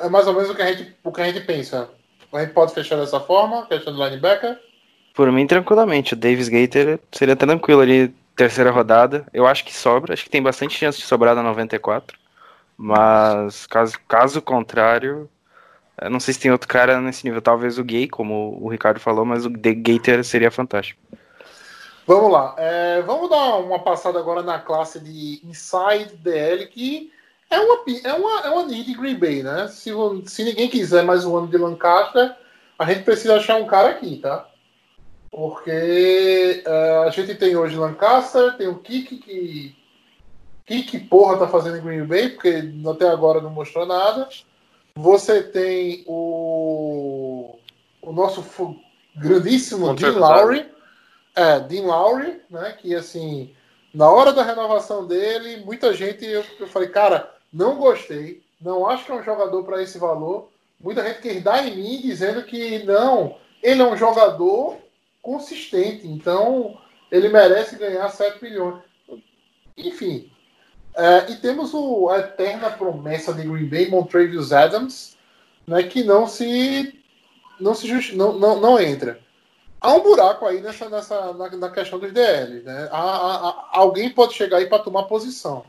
é 0.00 0.08
mais 0.08 0.26
ou 0.26 0.34
menos 0.34 0.50
o 0.50 0.54
que, 0.54 0.62
a 0.62 0.72
gente, 0.72 0.94
o 1.04 1.12
que 1.12 1.20
a 1.20 1.26
gente 1.26 1.40
pensa. 1.44 1.88
A 2.32 2.40
gente 2.40 2.52
pode 2.52 2.74
fechar 2.74 2.96
dessa 2.96 3.20
forma, 3.20 3.66
questão 3.66 3.94
do 3.94 4.04
linebacker. 4.04 4.58
Por 5.14 5.30
mim, 5.30 5.46
tranquilamente. 5.46 6.14
O 6.14 6.16
Davis 6.16 6.48
Gator 6.48 6.98
seria 7.12 7.36
tranquilo 7.36 7.80
ali, 7.80 8.14
terceira 8.36 8.70
rodada. 8.70 9.26
Eu 9.32 9.46
acho 9.46 9.64
que 9.64 9.74
sobra, 9.74 10.12
acho 10.12 10.24
que 10.24 10.30
tem 10.30 10.42
bastante 10.42 10.76
chance 10.76 10.98
de 10.98 11.04
sobrar 11.04 11.34
na 11.34 11.42
94. 11.42 12.16
Mas 12.78 13.66
caso, 13.66 13.98
caso 14.06 14.42
contrário, 14.42 15.28
não 16.10 16.20
sei 16.20 16.34
se 16.34 16.40
tem 16.40 16.52
outro 16.52 16.68
cara 16.68 17.00
nesse 17.00 17.24
nível. 17.24 17.40
Talvez 17.40 17.78
o 17.78 17.84
Gay, 17.84 18.06
como 18.06 18.58
o 18.60 18.68
Ricardo 18.68 19.00
falou, 19.00 19.24
mas 19.24 19.46
o 19.46 19.50
The 19.50 19.72
Gator 19.74 20.22
seria 20.22 20.50
fantástico. 20.50 21.00
Vamos 22.06 22.30
lá. 22.30 22.54
É, 22.58 23.02
vamos 23.02 23.28
dar 23.30 23.56
uma 23.56 23.80
passada 23.80 24.18
agora 24.18 24.42
na 24.42 24.58
classe 24.60 25.00
de 25.00 25.40
Inside 25.44 26.16
DL, 26.18 26.66
que 26.66 27.10
é 27.50 27.58
uma, 27.58 27.78
pi- 27.78 28.00
é 28.04 28.12
uma, 28.12 28.40
é 28.42 28.50
uma 28.50 28.64
need 28.64 28.84
de 28.84 28.94
Green 28.94 29.18
Bay, 29.18 29.42
né? 29.42 29.66
Se, 29.68 29.90
se 30.26 30.44
ninguém 30.44 30.68
quiser 30.68 31.02
mais 31.02 31.24
um 31.24 31.36
ano 31.36 31.48
de 31.48 31.56
Lancaster, 31.56 32.36
a 32.78 32.84
gente 32.84 33.02
precisa 33.04 33.36
achar 33.36 33.56
um 33.56 33.66
cara 33.66 33.88
aqui, 33.88 34.18
tá? 34.18 34.46
Porque 35.36 36.62
é, 36.64 36.96
a 37.06 37.10
gente 37.10 37.34
tem 37.34 37.54
hoje 37.54 37.76
Lancaster, 37.76 38.56
tem 38.56 38.68
o 38.68 38.78
Kiki 38.78 39.18
que. 39.18 39.76
Kiki 40.64 40.98
porra 40.98 41.36
tá 41.36 41.46
fazendo 41.46 41.76
em 41.76 41.82
Green 41.82 42.06
Bay, 42.06 42.30
porque 42.30 42.72
até 42.90 43.06
agora 43.06 43.42
não 43.42 43.50
mostrou 43.50 43.84
nada. 43.84 44.30
Você 44.94 45.42
tem 45.42 46.04
o. 46.06 47.54
O 48.00 48.12
nosso 48.12 48.42
fu- 48.42 48.80
grandíssimo 49.14 49.92
Dean. 49.94 50.12
Lowry. 50.12 50.64
É, 51.34 51.60
Dean 51.60 51.82
Lowry, 51.82 52.40
né? 52.48 52.74
Que 52.80 52.94
assim, 52.94 53.54
na 53.92 54.08
hora 54.10 54.32
da 54.32 54.42
renovação 54.42 55.06
dele, 55.06 55.62
muita 55.66 55.92
gente 55.92 56.24
eu, 56.24 56.42
eu 56.58 56.66
falei, 56.66 56.88
cara, 56.88 57.30
não 57.52 57.76
gostei, 57.76 58.42
não 58.58 58.88
acho 58.88 59.04
que 59.04 59.12
é 59.12 59.16
um 59.16 59.22
jogador 59.22 59.62
para 59.64 59.82
esse 59.82 59.98
valor. 59.98 60.48
Muita 60.80 61.06
gente 61.06 61.20
quer 61.20 61.42
dar 61.42 61.68
em 61.68 61.76
mim 61.76 62.00
dizendo 62.00 62.42
que 62.42 62.82
não, 62.84 63.36
ele 63.62 63.82
é 63.82 63.86
um 63.86 63.98
jogador 63.98 64.78
consistente, 65.26 66.06
então 66.06 66.78
ele 67.10 67.28
merece 67.28 67.76
ganhar 67.76 68.08
7 68.08 68.40
milhões. 68.42 68.80
Enfim. 69.76 70.30
é, 70.94 71.30
e 71.32 71.36
temos 71.36 71.74
o, 71.74 72.08
a 72.08 72.18
eterna 72.20 72.70
promessa 72.70 73.34
de 73.34 73.42
Green 73.42 73.66
Bay, 73.68 73.90
Montrevious 73.90 74.52
Adams, 74.52 75.16
né, 75.66 75.82
que 75.82 76.04
não 76.04 76.26
se 76.28 76.94
não 77.58 77.74
se 77.74 77.88
justi 77.88 78.14
não, 78.16 78.38
não, 78.38 78.60
não 78.60 78.78
entra 78.80 79.18
há 79.80 79.92
um 79.94 80.00
buraco 80.00 80.46
aí 80.46 80.60
nessa, 80.60 80.88
nessa 80.88 81.32
na, 81.34 81.48
na 81.50 81.70
questão 81.70 81.98
dos 81.98 82.12
DL. 82.12 82.62
Né? 82.62 82.88
Há- 82.90 83.48
há- 83.48 83.68
alguém 83.72 84.10
pode 84.10 84.34
chegar 84.34 84.58
aí 84.58 84.66
para 84.66 84.82
tomar 84.82 85.04
posição. 85.04 85.64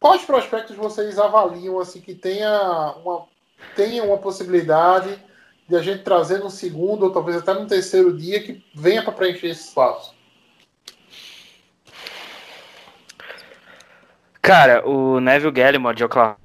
Quais 0.00 0.22
prospectos 0.24 0.76
vocês 0.76 1.18
avaliam 1.18 1.78
assim 1.78 2.00
que 2.00 2.14
tenha 2.14 2.94
uma, 3.04 3.26
tenha 3.76 4.02
uma 4.02 4.18
possibilidade 4.18 5.16
de 5.72 5.76
a 5.78 5.82
gente 5.82 6.02
trazer 6.02 6.38
no 6.38 6.50
segundo 6.50 7.04
ou 7.04 7.10
talvez 7.10 7.38
até 7.38 7.54
no 7.54 7.66
terceiro 7.66 8.14
dia 8.14 8.42
que 8.42 8.62
venha 8.74 9.02
para 9.02 9.12
preencher 9.12 9.48
esse 9.48 9.68
espaço? 9.68 10.14
Cara, 14.42 14.86
o 14.86 15.18
Neville 15.18 15.50
Gallimore 15.50 15.96
de 15.96 16.04
Oklahoma 16.04 16.36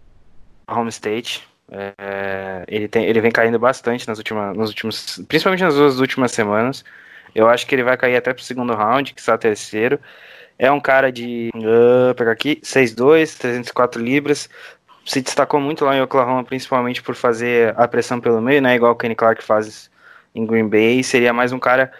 State, 0.89 1.45
é, 1.69 2.63
ele, 2.69 2.88
tem, 2.88 3.03
ele 3.05 3.19
vem 3.19 3.32
caindo 3.32 3.59
bastante 3.59 4.07
nas 4.07 4.17
últimas, 4.17 4.55
nos 4.55 4.69
últimos, 4.69 5.19
principalmente 5.28 5.63
nas 5.63 5.75
duas 5.75 5.99
últimas 5.99 6.32
semanas. 6.32 6.86
Eu 7.36 7.49
acho 7.49 7.67
que 7.67 7.75
ele 7.75 7.84
vai 7.84 7.97
cair 7.97 8.15
até 8.15 8.34
pro 8.34 8.43
segundo 8.43 8.73
round, 8.73 9.13
que 9.13 9.19
está 9.19 9.38
terceiro. 9.38 9.99
É 10.57 10.71
um 10.71 10.80
cara 10.80 11.11
de, 11.11 11.51
ah, 11.55 12.13
pegar 12.15 12.32
aqui, 12.32 12.61
6'2", 12.63 13.38
304 13.38 14.01
libras. 14.01 14.49
Se 15.08 15.22
destacou 15.22 15.60
muito 15.62 15.86
lá 15.86 15.95
em 15.95 16.01
Oklahoma, 16.01 16.43
principalmente 16.43 17.01
por 17.01 17.16
fazer 17.16 17.74
a 17.78 17.88
pressão 17.88 18.20
pelo 18.20 18.41
meio, 18.41 18.62
né? 18.62 18.76
Igual 18.76 18.91
o 18.91 18.95
Kenny 18.95 19.16
Clark 19.16 19.41
faz 19.43 19.89
em 20.36 20.45
Green 20.45 20.68
Bay. 20.68 21.01
Seria 21.03 21.32
mais 21.34 21.53
um 21.53 21.60
cara 21.60 21.91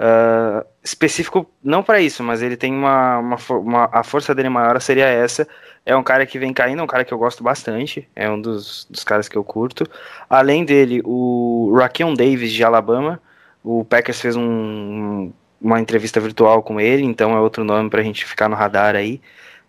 ah, 0.00 0.66
específico, 0.82 1.48
não 1.62 1.82
para 1.84 2.00
isso, 2.00 2.22
mas 2.24 2.42
ele 2.42 2.56
tem 2.56 2.72
uma, 2.72 3.18
uma, 3.18 3.36
uma- 3.50 3.88
A 3.92 4.02
força 4.02 4.34
dele 4.34 4.48
maior 4.48 4.80
seria 4.80 5.06
essa. 5.06 5.46
É 5.86 5.96
um 5.96 6.02
cara 6.02 6.26
que 6.26 6.38
vem 6.38 6.52
caindo, 6.52 6.80
é 6.80 6.82
um 6.82 6.86
cara 6.88 7.04
que 7.04 7.14
eu 7.14 7.18
gosto 7.18 7.42
bastante. 7.44 8.08
É 8.14 8.28
um 8.28 8.40
dos, 8.40 8.86
dos 8.90 9.04
caras 9.04 9.28
que 9.28 9.36
eu 9.38 9.44
curto. 9.44 9.84
Além 10.28 10.64
dele, 10.64 11.00
o 11.04 11.72
Raquel 11.78 12.12
Davis 12.14 12.52
de 12.52 12.64
Alabama. 12.64 13.20
O 13.64 13.84
Packers 13.84 14.20
fez 14.20 14.36
um- 14.36 15.32
uma 15.60 15.80
entrevista 15.80 16.20
virtual 16.20 16.62
com 16.62 16.80
ele, 16.80 17.02
então 17.04 17.36
é 17.36 17.40
outro 17.40 17.64
nome 17.64 17.90
pra 17.90 18.02
gente 18.02 18.24
ficar 18.24 18.48
no 18.48 18.56
radar 18.56 18.94
aí. 18.96 19.20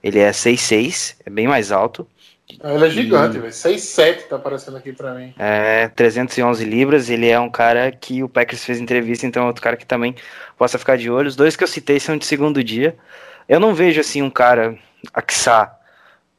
Ele 0.04 0.20
é 0.20 0.32
6'6, 0.32 1.16
é 1.26 1.30
bem 1.30 1.48
mais 1.48 1.72
alto. 1.72 2.08
Ele 2.52 2.86
é 2.86 2.90
gigante, 2.90 3.38
velho. 3.38 3.54
6'7 3.54 4.28
tá 4.28 4.36
aparecendo 4.38 4.78
aqui 4.78 4.92
para 4.92 5.14
mim. 5.14 5.34
É 5.38 5.88
311 5.90 6.66
libras, 6.66 7.10
ele 7.10 7.30
é 7.30 7.40
um 7.40 7.50
cara 7.50 7.92
que 7.92 8.24
o 8.24 8.30
Packers 8.30 8.66
fez 8.66 8.80
entrevista, 8.80 9.26
então 9.26 9.44
é 9.44 9.48
outro 9.48 9.62
cara 9.62 9.78
que 9.78 9.86
também 9.86 10.16
possa 10.58 10.80
ficar 10.80 10.98
de 10.98 11.10
olho. 11.10 11.28
Os 11.28 11.36
dois 11.36 11.56
que 11.56 11.64
eu 11.64 11.68
citei 11.68 12.00
são 12.00 12.18
de 12.18 12.26
segundo 12.26 12.64
dia. 12.64 12.98
Eu 13.48 13.60
não 13.60 13.74
vejo 13.74 14.02
assim 14.02 14.22
um 14.22 14.30
cara, 14.30 14.78
Axá, 15.14 15.78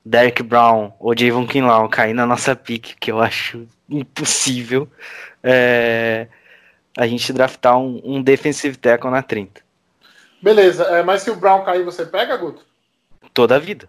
Derek 0.04 0.42
Brown 0.42 0.92
ou 0.98 1.16
Javon 1.16 1.46
Kinlaw 1.46 1.88
cair 1.88 2.14
na 2.14 2.26
nossa 2.26 2.56
pique, 2.56 2.96
que 2.98 3.12
eu 3.12 3.20
acho 3.20 3.66
impossível 3.88 4.88
é, 5.42 6.28
a 6.96 7.06
gente 7.06 7.32
draftar 7.32 7.78
um, 7.78 8.00
um 8.04 8.22
defensive 8.22 8.76
tackle 8.76 9.11
na 9.11 9.22
30. 9.22 9.61
Beleza, 10.42 10.84
é, 10.84 11.02
mas 11.02 11.22
se 11.22 11.30
o 11.30 11.36
Brown 11.36 11.64
cair, 11.64 11.84
você 11.84 12.04
pega, 12.06 12.36
Guto? 12.36 12.64
Toda 13.34 13.56
a 13.56 13.58
vida. 13.58 13.88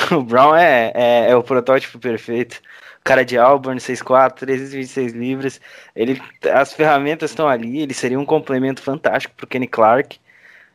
o 0.12 0.22
Brown 0.22 0.54
é, 0.54 0.92
é, 0.94 1.30
é 1.30 1.36
o 1.36 1.42
protótipo 1.42 1.98
perfeito. 1.98 2.60
Cara 3.02 3.24
de 3.24 3.38
Auburn, 3.38 3.80
6'4", 3.80 4.38
326 4.40 5.12
libras. 5.12 5.60
Ele, 5.96 6.20
as 6.52 6.72
ferramentas 6.72 7.30
estão 7.30 7.48
ali, 7.48 7.80
ele 7.80 7.94
seria 7.94 8.18
um 8.18 8.26
complemento 8.26 8.82
fantástico 8.82 9.34
pro 9.36 9.46
Kenny 9.46 9.66
Clark. 9.66 10.18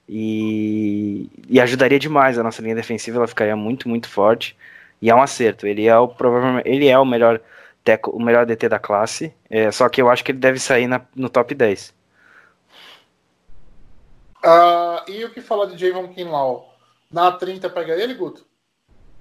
E, 0.08 1.30
e 1.50 1.60
ajudaria 1.60 2.00
demais 2.00 2.38
a 2.38 2.44
nossa 2.44 2.62
linha 2.62 2.76
defensiva, 2.76 3.18
ela 3.18 3.28
ficaria 3.28 3.56
muito, 3.56 3.90
muito 3.90 4.10
forte. 4.10 4.56
E 5.02 5.10
é 5.10 5.16
um 5.16 5.22
acerto. 5.22 5.68
Ele 5.68 5.88
é 5.88 5.98
o 5.98 6.08
provavelmente 6.08 6.68
ele 6.70 6.88
é 6.88 6.98
o 6.98 7.06
melhor 7.06 7.40
teco, 7.84 8.12
o 8.12 8.22
melhor 8.22 8.46
DT 8.46 8.70
da 8.70 8.80
classe. 8.80 9.34
É, 9.50 9.72
só 9.72 9.90
que 9.90 10.02
eu 10.02 10.10
acho 10.10 10.24
que 10.24 10.32
ele 10.32 10.40
deve 10.40 10.60
sair 10.60 10.88
na- 10.88 11.02
no 11.16 11.30
top 11.30 11.54
10. 11.56 11.94
Ah, 14.44 15.04
e 15.08 15.24
o 15.26 15.32
que 15.32 15.42
fala 15.42 15.68
de 15.68 15.78
Javon 15.78 16.08
Kinlaw? 16.10 16.72
Na 17.12 17.32
30 17.32 17.70
pega 17.70 17.94
ele, 17.96 18.14
Guto? 18.14 18.46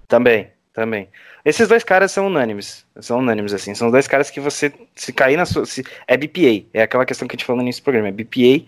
Também, 0.09 0.51
também. 0.73 1.09
Esses 1.45 1.69
dois 1.69 1.85
caras 1.85 2.11
são 2.13 2.27
unânimes. 2.27 2.87
São 3.01 3.19
unânimes, 3.19 3.53
assim. 3.53 3.75
São 3.75 3.91
dois 3.91 4.07
caras 4.09 4.31
que 4.31 4.41
você, 4.41 4.73
se 4.95 5.13
cair 5.13 5.37
na 5.37 5.45
sua. 5.47 5.67
Se, 5.67 5.85
é 6.07 6.17
BPA. 6.17 6.67
É 6.73 6.83
aquela 6.83 7.05
questão 7.05 7.27
que 7.29 7.35
a 7.35 7.37
gente 7.37 7.45
falou 7.45 7.59
no 7.59 7.63
início 7.65 7.83
do 7.83 7.85
programa. 7.85 8.09
É 8.09 8.13
BPA, 8.13 8.65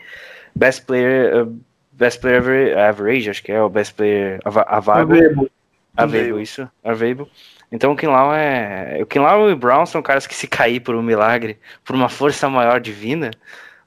Best 0.55 0.85
Player. 0.85 1.45
uh, 1.47 1.61
best 1.93 2.21
Player 2.21 2.39
Aver- 2.43 2.79
Average, 2.79 3.31
acho 3.31 3.43
que 3.43 3.51
é 3.51 3.63
o 3.63 3.71
Best 3.71 3.95
Player 3.95 4.39
Ava- 4.45 4.67
Available. 4.69 5.17
Available. 5.19 5.51
Available, 5.97 6.43
isso. 6.43 6.69
Available. 6.85 7.31
Então 7.73 7.93
o 7.93 7.97
Kinlaw 7.97 8.35
é. 8.35 8.99
O 9.01 9.07
Kinlaw 9.07 9.49
e 9.49 9.55
o 9.55 9.57
Brown 9.57 9.87
são 9.87 10.03
caras 10.03 10.27
que 10.27 10.35
se 10.35 10.47
cair 10.47 10.81
por 10.81 10.95
um 10.95 11.03
milagre, 11.03 11.59
por 11.85 11.97
uma 11.97 12.09
força 12.11 12.49
maior 12.51 12.81
divina, 12.81 13.31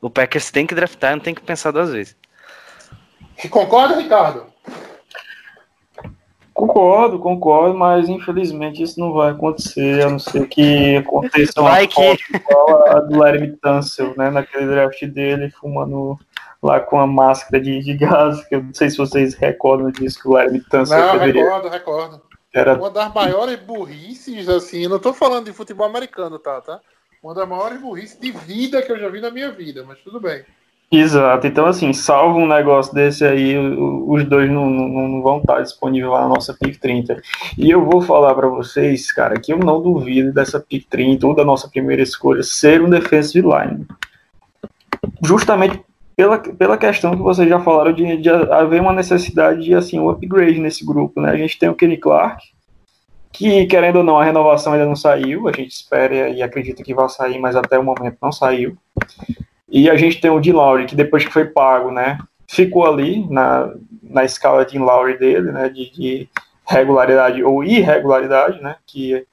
o 0.01 0.09
Packers 0.09 0.49
tem 0.49 0.65
que 0.65 0.73
draftar, 0.73 1.11
não 1.11 1.19
tem 1.19 1.35
que 1.35 1.41
pensar 1.41 1.69
duas 1.71 1.91
vezes. 1.91 2.17
Concorda, 3.49 3.95
Ricardo? 3.95 4.45
Concordo, 6.59 7.19
concordo, 7.19 7.73
mas 7.73 8.09
infelizmente 8.09 8.83
isso 8.83 8.99
não 8.99 9.13
vai 9.13 9.31
acontecer, 9.31 10.03
a 10.05 10.09
não 10.09 10.19
ser 10.19 10.45
que 10.49 10.97
aconteça 10.97 11.53
uma 11.61 11.69
Vai 11.69 11.87
que- 11.87 12.17
igual 12.35 12.85
a 12.89 12.99
do 12.99 13.17
Larry 13.17 13.55
Tunsil, 13.55 14.13
né, 14.17 14.29
naquele 14.29 14.65
draft 14.65 15.01
dele, 15.05 15.49
fumando 15.51 16.19
lá 16.61 16.81
com 16.81 16.99
a 16.99 17.07
máscara 17.07 17.63
de, 17.63 17.79
de 17.79 17.93
gás, 17.93 18.45
que 18.45 18.55
eu 18.55 18.61
não 18.63 18.73
sei 18.73 18.89
se 18.89 18.97
vocês 18.97 19.35
recordam 19.35 19.89
disso, 19.89 20.21
que 20.21 20.27
o 20.27 20.33
Larry 20.33 20.59
Tunsil 20.69 20.97
Não, 20.97 21.13
deveria, 21.13 21.43
recordo, 21.45 21.69
recordo. 21.69 22.21
era 22.53 22.73
Uma 22.77 22.89
das 22.89 23.13
maiores 23.13 23.57
burrices, 23.61 24.49
assim, 24.49 24.83
eu 24.83 24.89
não 24.89 24.99
tô 24.99 25.13
falando 25.13 25.45
de 25.45 25.53
futebol 25.53 25.87
americano, 25.87 26.37
tá, 26.39 26.59
tá? 26.59 26.81
Uma 27.23 27.33
das 27.33 27.47
maiores 27.47 27.79
burrices 27.79 28.19
de 28.19 28.31
vida 28.31 28.81
que 28.81 28.91
eu 28.91 28.99
já 28.99 29.07
vi 29.07 29.21
na 29.21 29.31
minha 29.31 29.49
vida, 29.49 29.85
mas 29.87 29.97
tudo 29.99 30.19
bem. 30.19 30.43
Exato, 30.91 31.45
então 31.45 31.67
assim, 31.67 31.93
salvo 31.93 32.39
um 32.39 32.47
negócio 32.47 32.91
desse 32.95 33.23
aí, 33.23 33.55
os 33.55 34.23
dois 34.23 34.49
não, 34.49 34.67
não, 34.67 35.07
não 35.07 35.21
vão 35.21 35.37
estar 35.37 35.61
disponíveis 35.61 36.11
lá 36.11 36.21
na 36.21 36.29
nossa 36.29 36.51
PIC 36.51 36.79
30. 36.79 37.21
E 37.55 37.69
eu 37.69 37.85
vou 37.85 38.01
falar 38.01 38.33
pra 38.33 38.47
vocês, 38.47 39.11
cara, 39.11 39.39
que 39.39 39.53
eu 39.53 39.59
não 39.59 39.83
duvido 39.83 40.33
dessa 40.33 40.59
PIC 40.59 40.87
30 40.89 41.27
ou 41.27 41.35
da 41.35 41.45
nossa 41.45 41.69
primeira 41.69 42.01
escolha 42.01 42.41
ser 42.41 42.81
um 42.81 42.89
defensive 42.89 43.47
line. 43.47 43.85
Justamente 45.23 45.79
pela, 46.15 46.39
pela 46.39 46.77
questão 46.77 47.15
que 47.15 47.21
vocês 47.21 47.47
já 47.47 47.59
falaram 47.59 47.93
de, 47.93 48.17
de 48.17 48.29
haver 48.29 48.81
uma 48.81 48.91
necessidade 48.91 49.63
de 49.63 49.75
assim, 49.75 49.99
um 49.99 50.09
upgrade 50.09 50.59
nesse 50.59 50.83
grupo. 50.83 51.21
Né? 51.21 51.29
A 51.29 51.37
gente 51.37 51.59
tem 51.59 51.69
o 51.69 51.75
Kenny 51.75 51.97
Clark, 51.97 52.43
que 53.31 53.67
querendo 53.67 53.97
ou 53.97 54.03
não, 54.03 54.17
a 54.17 54.23
renovação 54.23 54.73
ainda 54.73 54.87
não 54.87 54.95
saiu, 54.95 55.47
a 55.47 55.51
gente 55.51 55.69
espera 55.69 56.29
e 56.29 56.41
acredita 56.41 56.81
que 56.81 56.95
vai 56.95 57.07
sair, 57.09 57.37
mas 57.37 57.55
até 57.55 57.77
o 57.77 57.83
momento 57.83 58.17
não 58.19 58.31
saiu. 58.31 58.75
E 59.71 59.89
a 59.89 59.95
gente 59.95 60.19
tem 60.19 60.31
o 60.31 60.39
de 60.39 60.51
Lowry, 60.51 60.85
que 60.85 60.95
depois 60.95 61.25
que 61.25 61.31
foi 61.31 61.45
pago, 61.45 61.91
né, 61.91 62.17
ficou 62.47 62.85
ali 62.85 63.27
na, 63.29 63.71
na 64.01 64.23
escala 64.23 64.65
de 64.65 64.79
Lowry 64.79 65.17
dele, 65.17 65.51
né, 65.51 65.69
de, 65.69 65.91
de 65.91 66.29
regularidade 66.65 67.43
ou 67.43 67.63
irregularidade, 67.63 68.61
né, 68.61 68.75
que 68.85 69.25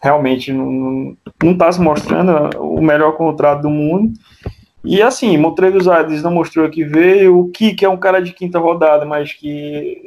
realmente 0.00 0.52
não 0.52 1.16
está 1.42 1.70
se 1.72 1.80
mostrando 1.80 2.56
o 2.60 2.80
melhor 2.80 3.12
contrato 3.16 3.62
do 3.62 3.70
mundo. 3.70 4.12
E 4.84 5.02
assim, 5.02 5.36
Montrevious 5.36 5.88
Adams 5.88 6.22
não 6.22 6.30
mostrou 6.30 6.68
que 6.70 6.84
veio, 6.84 7.38
o 7.38 7.50
Kik 7.50 7.84
é 7.84 7.88
um 7.88 7.96
cara 7.96 8.22
de 8.22 8.32
quinta 8.32 8.58
rodada, 8.58 9.04
mas 9.04 9.32
que 9.32 10.00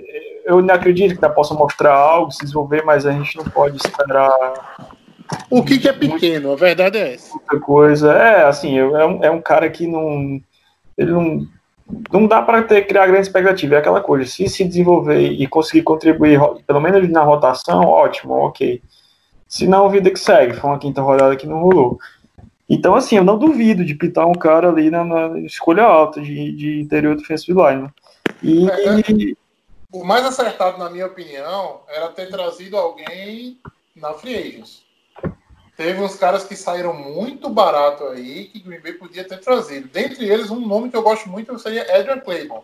eu 0.45 0.61
não 0.61 0.73
acredito 0.73 1.09
que 1.09 1.23
ainda 1.23 1.29
possa 1.29 1.53
mostrar 1.53 1.93
algo, 1.93 2.31
se 2.31 2.39
desenvolver, 2.39 2.83
mas 2.83 3.05
a 3.05 3.11
gente 3.11 3.37
não 3.37 3.43
pode 3.43 3.77
esperar. 3.77 4.31
O 5.49 5.63
Kik 5.63 5.87
é 5.87 5.93
pequeno, 5.93 6.53
a 6.53 6.55
verdade 6.55 6.97
é 6.97 7.13
essa. 7.13 7.33
Muita 7.33 7.59
coisa. 7.59 8.13
É, 8.13 8.45
assim, 8.45 8.77
é 8.77 9.05
um, 9.05 9.23
é 9.23 9.31
um 9.31 9.41
cara 9.41 9.69
que 9.69 9.87
não. 9.87 10.41
Ele 10.97 11.11
não. 11.11 11.47
Não 12.09 12.25
dá 12.25 12.41
para 12.41 12.63
ter 12.63 12.87
criar 12.87 13.05
grande 13.07 13.27
expectativa, 13.27 13.75
é 13.75 13.79
aquela 13.79 13.99
coisa. 13.99 14.25
Se 14.29 14.47
se 14.47 14.63
desenvolver 14.63 15.19
e 15.19 15.45
conseguir 15.45 15.83
contribuir, 15.83 16.39
pelo 16.65 16.79
menos 16.79 17.09
na 17.09 17.21
rotação, 17.21 17.81
ótimo, 17.81 18.33
ok. 18.33 18.81
Se 19.45 19.67
não, 19.67 19.89
vida 19.89 20.09
que 20.09 20.19
segue. 20.19 20.53
Foi 20.53 20.69
uma 20.69 20.79
quinta 20.79 21.01
rodada 21.01 21.35
que 21.35 21.45
não 21.45 21.59
rolou. 21.59 21.99
Então, 22.69 22.95
assim, 22.95 23.17
eu 23.17 23.23
não 23.25 23.37
duvido 23.37 23.83
de 23.83 23.93
pitar 23.93 24.25
um 24.25 24.33
cara 24.33 24.69
ali 24.69 24.89
na, 24.89 25.03
na 25.03 25.39
escolha 25.39 25.83
alta 25.83 26.21
de, 26.21 26.53
de 26.53 26.79
interior 26.79 27.17
defensive 27.17 27.59
line. 27.59 27.89
E, 28.41 28.69
É, 28.69 28.99
é. 28.99 29.33
O 29.91 30.05
mais 30.05 30.25
acertado, 30.25 30.77
na 30.77 30.89
minha 30.89 31.05
opinião, 31.05 31.81
era 31.89 32.07
ter 32.07 32.29
trazido 32.29 32.77
alguém 32.77 33.59
na 33.93 34.13
Free 34.13 34.37
Agents. 34.37 34.83
Teve 35.81 35.99
uns 35.99 36.15
caras 36.15 36.43
que 36.43 36.55
saíram 36.55 36.93
muito 36.93 37.49
barato 37.49 38.03
aí, 38.03 38.45
que 38.45 38.59
Green 38.59 38.79
Bay 38.79 38.93
podia 38.93 39.23
ter 39.23 39.39
trazido. 39.39 39.89
Dentre 39.91 40.29
eles, 40.29 40.51
um 40.51 40.59
nome 40.59 40.91
que 40.91 40.95
eu 40.95 41.01
gosto 41.01 41.27
muito 41.27 41.57
seria 41.57 41.81
Adrian 41.97 42.19
Claybon. 42.19 42.63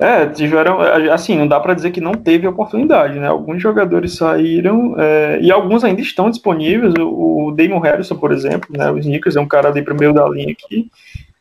É, 0.00 0.26
tiveram, 0.26 0.80
assim, 1.12 1.38
não 1.38 1.46
dá 1.46 1.60
para 1.60 1.74
dizer 1.74 1.92
que 1.92 2.00
não 2.00 2.14
teve 2.14 2.44
oportunidade, 2.48 3.20
né? 3.20 3.28
Alguns 3.28 3.62
jogadores 3.62 4.16
saíram 4.16 4.96
é, 4.98 5.38
e 5.40 5.52
alguns 5.52 5.84
ainda 5.84 6.00
estão 6.00 6.28
disponíveis. 6.28 6.92
O, 6.98 7.46
o 7.46 7.52
Damon 7.52 7.78
Harrison, 7.78 8.16
por 8.16 8.32
exemplo, 8.32 8.68
né? 8.76 8.90
O 8.90 8.98
Snickers 8.98 9.36
é 9.36 9.40
um 9.40 9.46
cara 9.46 9.68
ali 9.68 9.80
pro 9.80 9.94
meio 9.94 10.12
da 10.12 10.28
linha 10.28 10.56
que 10.56 10.90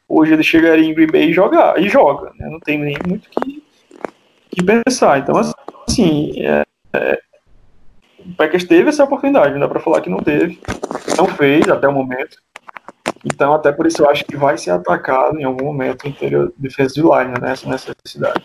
hoje 0.08 0.32
ele 0.32 0.44
chegaria 0.44 0.86
em 0.86 0.94
Green 0.94 1.08
Bay 1.08 1.30
e 1.32 1.34
jogar 1.34 1.82
e 1.82 1.90
joga, 1.90 2.32
né? 2.38 2.48
Não 2.52 2.60
tem 2.60 2.78
nem 2.78 2.98
muito 3.08 3.28
que, 3.32 3.64
que 4.52 4.64
pensar. 4.64 5.18
Então, 5.18 5.36
assim, 5.88 6.34
é, 6.38 6.64
é, 6.94 7.20
o 8.26 8.34
Packers 8.36 8.64
teve 8.64 8.90
essa 8.90 9.04
oportunidade, 9.04 9.54
não 9.54 9.60
dá 9.60 9.68
para 9.68 9.80
falar 9.80 10.02
que 10.02 10.10
não 10.10 10.20
teve, 10.20 10.60
não 11.18 11.28
fez 11.28 11.68
até 11.70 11.88
o 11.88 11.94
momento. 11.94 12.38
Então, 13.24 13.54
até 13.54 13.72
por 13.72 13.88
isso 13.88 14.04
eu 14.04 14.10
acho 14.10 14.26
que 14.26 14.36
vai 14.36 14.58
ser 14.58 14.72
atacado 14.72 15.40
em 15.40 15.44
algum 15.44 15.66
momento 15.66 16.04
o 16.04 16.08
interior 16.08 16.54
defensive 16.58 17.08
line, 17.08 17.34
né, 17.42 17.52
essa 17.52 17.68
necessidade. 17.70 18.44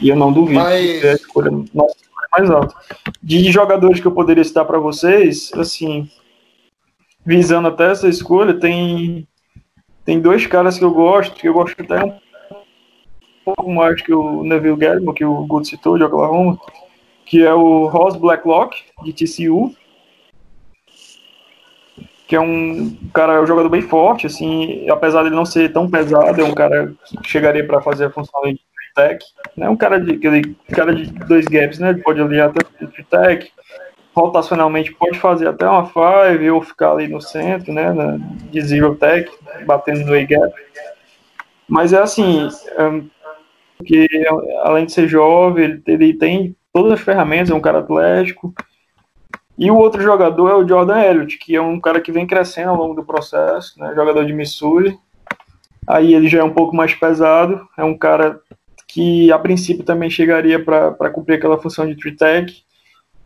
E 0.00 0.08
eu 0.08 0.16
não 0.16 0.32
duvido 0.32 0.60
Mas- 0.60 1.00
que 1.00 1.06
a 1.06 1.12
escolha, 1.14 1.50
nossa, 1.72 1.96
escolha 1.96 2.28
mais 2.36 2.50
alta. 2.50 2.74
De 3.22 3.50
jogadores 3.50 4.00
que 4.00 4.06
eu 4.06 4.12
poderia 4.12 4.44
citar 4.44 4.64
para 4.64 4.78
vocês, 4.78 5.50
assim, 5.54 6.08
visando 7.24 7.68
até 7.68 7.90
essa 7.90 8.08
escolha, 8.08 8.54
tem 8.54 9.26
tem 10.04 10.20
dois 10.20 10.46
caras 10.46 10.76
que 10.76 10.84
eu 10.84 10.90
gosto, 10.90 11.34
que 11.34 11.48
eu 11.48 11.54
gosto 11.54 11.80
até 11.80 12.04
um 12.04 12.12
pouco 13.42 13.72
mais 13.72 14.02
que 14.02 14.12
o 14.12 14.44
Neville 14.44 14.76
Gallimore, 14.76 15.16
que 15.16 15.24
o 15.24 15.46
Guto 15.46 15.66
citou, 15.66 15.96
de 15.96 16.04
Oklahoma, 16.04 16.58
que 17.26 17.44
é 17.44 17.52
o 17.54 17.86
Ross 17.86 18.16
Blacklock, 18.16 18.82
de 19.02 19.12
TCU, 19.12 19.74
que 22.26 22.34
é 22.36 22.40
um 22.40 22.96
cara, 23.12 23.34
é 23.34 23.40
um 23.40 23.46
jogador 23.46 23.68
bem 23.68 23.82
forte, 23.82 24.26
assim, 24.26 24.88
apesar 24.88 25.22
de 25.22 25.28
ele 25.28 25.36
não 25.36 25.44
ser 25.44 25.72
tão 25.72 25.90
pesado, 25.90 26.40
é 26.40 26.44
um 26.44 26.54
cara 26.54 26.92
que 27.22 27.28
chegaria 27.28 27.66
para 27.66 27.82
fazer 27.82 28.06
a 28.06 28.10
função 28.10 28.40
de 28.44 28.58
tech, 28.94 29.24
né? 29.56 29.68
Um 29.68 29.76
cara 29.76 30.00
de 30.00 30.12
aquele 30.12 30.54
cara 30.72 30.94
de 30.94 31.06
dois 31.26 31.44
gaps, 31.46 31.78
né? 31.78 31.90
Ele 31.90 32.02
pode 32.02 32.20
ali 32.20 32.40
até 32.40 32.60
de 32.80 33.04
tech, 33.04 33.52
rotacionalmente 34.14 34.94
pode 34.94 35.18
fazer 35.18 35.48
até 35.48 35.66
uma 35.66 35.86
five 35.86 36.50
ou 36.50 36.62
ficar 36.62 36.92
ali 36.92 37.08
no 37.08 37.20
centro, 37.20 37.72
né? 37.72 37.92
na- 37.92 38.16
de 38.50 38.60
zero 38.62 38.94
tech, 38.94 39.30
batendo 39.66 40.06
no 40.06 40.14
A-gap. 40.14 40.52
Mas 41.68 41.92
é 41.92 41.98
assim, 41.98 42.48
é, 42.76 43.02
que 43.84 44.06
além 44.62 44.86
de 44.86 44.92
ser 44.92 45.08
jovem, 45.08 45.64
ele, 45.64 45.82
ele 45.86 46.14
tem 46.14 46.56
todas 46.74 46.92
as 46.92 47.00
ferramentas, 47.00 47.50
é 47.50 47.54
um 47.54 47.60
cara 47.60 47.78
atlético. 47.78 48.52
E 49.56 49.70
o 49.70 49.76
outro 49.76 50.02
jogador 50.02 50.50
é 50.50 50.54
o 50.54 50.66
Jordan 50.66 51.00
Elliott, 51.00 51.38
que 51.38 51.54
é 51.54 51.62
um 51.62 51.80
cara 51.80 52.00
que 52.00 52.10
vem 52.10 52.26
crescendo 52.26 52.70
ao 52.70 52.76
longo 52.76 52.94
do 52.94 53.04
processo, 53.04 53.78
né? 53.78 53.92
jogador 53.94 54.26
de 54.26 54.32
Missouri. 54.32 54.98
Aí 55.86 56.12
ele 56.12 56.28
já 56.28 56.40
é 56.40 56.44
um 56.44 56.52
pouco 56.52 56.74
mais 56.74 56.92
pesado, 56.92 57.64
é 57.78 57.84
um 57.84 57.96
cara 57.96 58.40
que 58.88 59.30
a 59.30 59.38
princípio 59.38 59.84
também 59.84 60.10
chegaria 60.10 60.62
para 60.62 61.10
cumprir 61.10 61.36
aquela 61.36 61.58
função 61.58 61.86
de 61.86 61.94
three 61.94 62.16
tech 62.16 62.64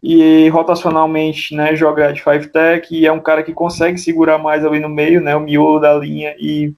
e 0.03 0.49
rotacionalmente, 0.49 1.55
né, 1.55 1.74
joga 1.74 2.12
de 2.12 2.22
five 2.22 2.49
tech 2.49 2.86
e 2.94 3.07
é 3.07 3.12
um 3.12 3.20
cara 3.20 3.42
que 3.42 3.53
consegue 3.53 3.99
segurar 3.99 4.38
mais 4.38 4.64
ali 4.64 4.80
no 4.80 4.88
meio, 4.88 5.20
né, 5.20 5.36
o 5.36 5.40
miolo 5.40 5.80
da 5.80 5.94
linha 5.94 6.34
e, 6.38 6.72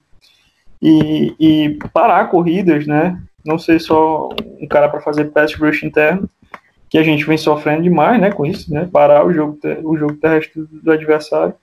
e, 0.81 1.35
e 1.39 1.79
parar 1.93 2.29
corridas, 2.29 2.85
né, 2.85 3.21
não 3.45 3.57
ser 3.57 3.79
só 3.79 4.29
um 4.59 4.67
cara 4.67 4.89
para 4.89 5.01
fazer 5.01 5.25
pass 5.25 5.53
rush 5.55 5.83
interno, 5.83 6.29
que 6.91 6.97
a 6.97 7.03
gente 7.03 7.23
vem 7.23 7.37
sofrendo 7.37 7.83
demais, 7.83 8.19
né, 8.19 8.31
com 8.33 8.45
isso, 8.45 8.71
né, 8.71 8.87
parar 8.91 9.25
o 9.25 9.31
jogo, 9.31 9.57
o 9.81 9.95
jogo 9.95 10.13
terrestre 10.15 10.67
do 10.69 10.91
adversário. 10.91 11.53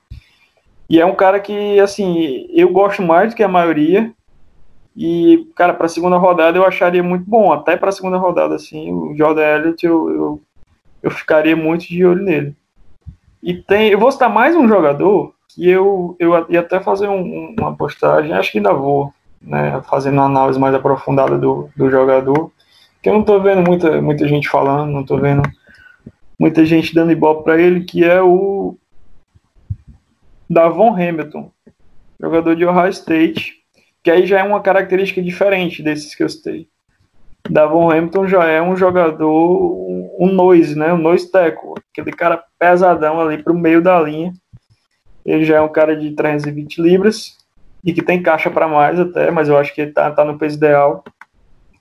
E 0.89 0.99
é 0.99 1.05
um 1.05 1.15
cara 1.15 1.39
que, 1.39 1.79
assim, 1.79 2.49
eu 2.51 2.73
gosto 2.73 3.03
mais 3.03 3.31
do 3.31 3.37
que 3.37 3.43
a 3.43 3.49
maioria. 3.49 4.11
E, 4.97 5.47
cara, 5.55 5.75
para 5.75 5.85
a 5.85 5.89
segunda 5.89 6.17
rodada 6.17 6.57
eu 6.57 6.65
acharia 6.65 7.03
muito 7.03 7.29
bom. 7.29 7.53
Até 7.53 7.77
para 7.77 7.91
a 7.91 7.93
segunda 7.93 8.17
rodada, 8.17 8.55
assim, 8.55 8.91
o 8.91 9.15
Jordan 9.15 9.43
Elliott 9.43 9.85
eu, 9.85 10.11
eu, 10.11 10.41
eu 11.03 11.11
ficaria 11.11 11.55
muito 11.55 11.87
de 11.87 12.07
olho 12.07 12.25
nele. 12.25 12.57
E 13.43 13.53
tem, 13.53 13.91
eu 13.91 13.99
vou 13.99 14.11
citar 14.11 14.31
mais 14.31 14.57
um 14.57 14.67
jogador 14.67 15.35
que 15.47 15.69
eu, 15.69 16.17
eu 16.19 16.47
ia 16.49 16.61
até 16.61 16.81
fazer 16.81 17.07
um- 17.09 17.55
uma 17.59 17.77
postagem, 17.77 18.33
acho 18.33 18.51
que 18.51 18.59
ainda 18.59 18.73
vou, 18.73 19.13
né, 19.43 19.83
fazendo 19.91 20.15
uma 20.15 20.25
análise 20.25 20.59
mais 20.59 20.75
aprofundada 20.75 21.37
do, 21.37 21.69
do 21.77 21.91
jogador, 21.91 22.51
que 23.03 23.09
eu 23.09 23.15
não 23.15 23.23
tô 23.23 23.41
vendo 23.41 23.63
muita, 23.63 24.01
muita 24.01 24.27
gente 24.27 24.49
falando, 24.49 24.93
não 24.93 25.05
tô 25.05 25.17
vendo 25.19 25.43
muita 26.39 26.65
gente 26.65 26.95
dando 26.95 27.13
ibope 27.13 27.45
para 27.45 27.61
ele, 27.61 27.85
que 27.85 28.05
é 28.05 28.23
o 28.23 28.77
Davon 30.49 30.95
Hamilton, 30.95 31.51
jogador 32.21 32.55
de 32.55 32.65
Ohio 32.65 32.91
State, 32.91 33.55
que 34.03 34.11
aí 34.11 34.27
já 34.27 34.41
é 34.41 34.43
uma 34.43 34.61
característica 34.61 35.21
diferente 35.21 35.83
desses 35.83 36.15
que 36.15 36.23
eu 36.23 36.29
citei. 36.29 36.69
Davon 37.49 37.91
Hamilton 37.91 38.27
já 38.27 38.45
é 38.45 38.61
um 38.61 38.77
jogador, 38.77 39.87
um 40.19 40.31
noise, 40.33 40.77
né? 40.77 40.93
Um 40.93 40.99
noise 40.99 41.31
tackle, 41.31 41.75
aquele 41.93 42.13
cara 42.13 42.43
pesadão 42.59 43.21
ali 43.21 43.43
pro 43.43 43.55
meio 43.55 43.83
da 43.83 44.01
linha. 44.01 44.33
Ele 45.25 45.45
já 45.45 45.57
é 45.57 45.61
um 45.61 45.69
cara 45.69 45.97
de 45.97 46.11
320 46.13 46.81
libras 46.81 47.37
e 47.85 47.93
que 47.93 48.03
tem 48.03 48.23
caixa 48.23 48.51
para 48.51 48.69
mais 48.69 48.99
até, 48.99 49.31
mas 49.31 49.49
eu 49.49 49.57
acho 49.57 49.75
que 49.75 49.83
ele 49.83 49.93
tá, 49.93 50.11
tá 50.11 50.25
no 50.25 50.39
peso 50.39 50.57
ideal. 50.57 51.05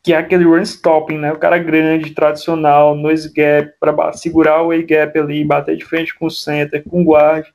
Que 0.08 0.14
é 0.14 0.18
aquele 0.20 0.46
run 0.46 0.62
stopping, 0.62 1.18
né? 1.18 1.34
O 1.34 1.38
cara 1.38 1.58
grande, 1.58 2.12
tradicional, 2.12 2.96
noise 2.96 3.30
gap, 3.30 3.74
para 3.78 4.14
segurar 4.14 4.64
o 4.64 4.72
A-gap 4.72 5.20
ali, 5.20 5.44
bater 5.44 5.76
de 5.76 5.84
frente 5.84 6.18
com 6.18 6.28
o 6.28 6.32
center, 6.32 6.82
com 6.82 7.02
o 7.02 7.04
guard. 7.04 7.46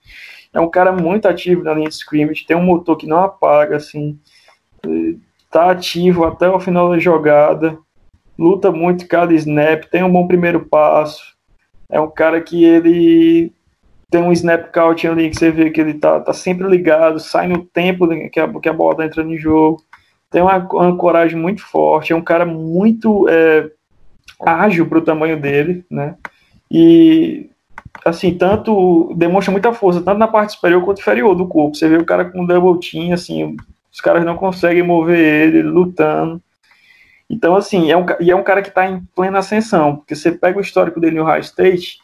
É 0.53 0.61
um 0.61 0.68
cara 0.68 0.92
muito 0.92 1.26
ativo 1.26 1.64
na 1.64 1.72
linha 1.72 1.88
de 1.88 1.94
scrimmage, 1.94 2.44
tem 2.44 2.55
um 2.55 2.62
motor 2.62 2.98
que 2.98 3.07
não 3.07 3.22
apaga, 3.24 3.78
assim, 3.78 4.18
tá 5.50 5.70
ativo 5.70 6.26
até 6.26 6.46
o 6.46 6.61
final 6.61 6.90
da 6.90 6.98
jogada, 6.98 7.78
luta 8.38 8.70
muito 8.70 9.09
cada 9.09 9.32
snap, 9.32 9.84
tem 9.84 10.05
um 10.05 10.12
bom 10.12 10.26
primeiro 10.26 10.61
passo, 10.66 11.34
é 11.88 11.98
um 11.98 12.11
cara 12.11 12.38
que 12.38 12.62
ele 12.62 13.50
tem 14.11 14.22
um 14.22 14.30
snap 14.30 14.70
count 14.74 15.09
ali 15.09 15.30
que 15.30 15.38
você 15.38 15.50
vê 15.50 15.70
que 15.70 15.80
ele 15.80 15.94
tá, 15.94 16.20
tá 16.20 16.34
sempre 16.34 16.68
ligado, 16.68 17.18
sai 17.18 17.48
no 17.48 17.64
tempo 17.64 18.07
que 18.28 18.38
a, 18.38 18.61
que 18.61 18.68
a 18.68 18.74
bola 18.74 18.98
tá 18.98 19.07
entrando 19.07 19.32
em 19.32 19.38
jogo, 19.38 19.82
tem 20.32 20.42
uma 20.42 20.56
ancoragem 20.80 21.38
muito 21.38 21.62
forte, 21.62 22.12
é 22.12 22.16
um 22.16 22.22
cara 22.22 22.46
muito 22.46 23.28
é, 23.28 23.70
ágil 24.44 24.86
para 24.86 24.98
o 24.98 25.02
tamanho 25.02 25.38
dele, 25.38 25.84
né? 25.90 26.16
E 26.70 27.50
assim, 28.04 28.34
tanto 28.34 29.12
demonstra 29.14 29.52
muita 29.52 29.72
força, 29.72 30.00
tanto 30.00 30.18
na 30.18 30.26
parte 30.26 30.54
superior 30.54 30.82
quanto 30.82 31.00
inferior 31.00 31.34
do 31.34 31.46
corpo. 31.46 31.76
Você 31.76 31.86
vê 31.86 31.96
o 31.96 32.04
cara 32.04 32.24
com 32.24 32.46
double 32.46 32.80
team, 32.80 33.12
assim, 33.12 33.54
os 33.92 34.00
caras 34.00 34.24
não 34.24 34.36
conseguem 34.36 34.82
mover 34.82 35.18
ele 35.18 35.62
lutando. 35.62 36.42
Então, 37.28 37.54
assim, 37.54 37.90
é 37.90 37.96
um, 37.96 38.04
e 38.20 38.30
é 38.30 38.36
um 38.36 38.42
cara 38.42 38.62
que 38.62 38.68
está 38.68 38.86
em 38.86 39.02
plena 39.14 39.38
ascensão, 39.38 39.96
porque 39.96 40.14
você 40.14 40.32
pega 40.32 40.58
o 40.58 40.62
histórico 40.62 40.98
dele 40.98 41.16
no 41.16 41.24
High 41.24 41.40
State, 41.40 41.98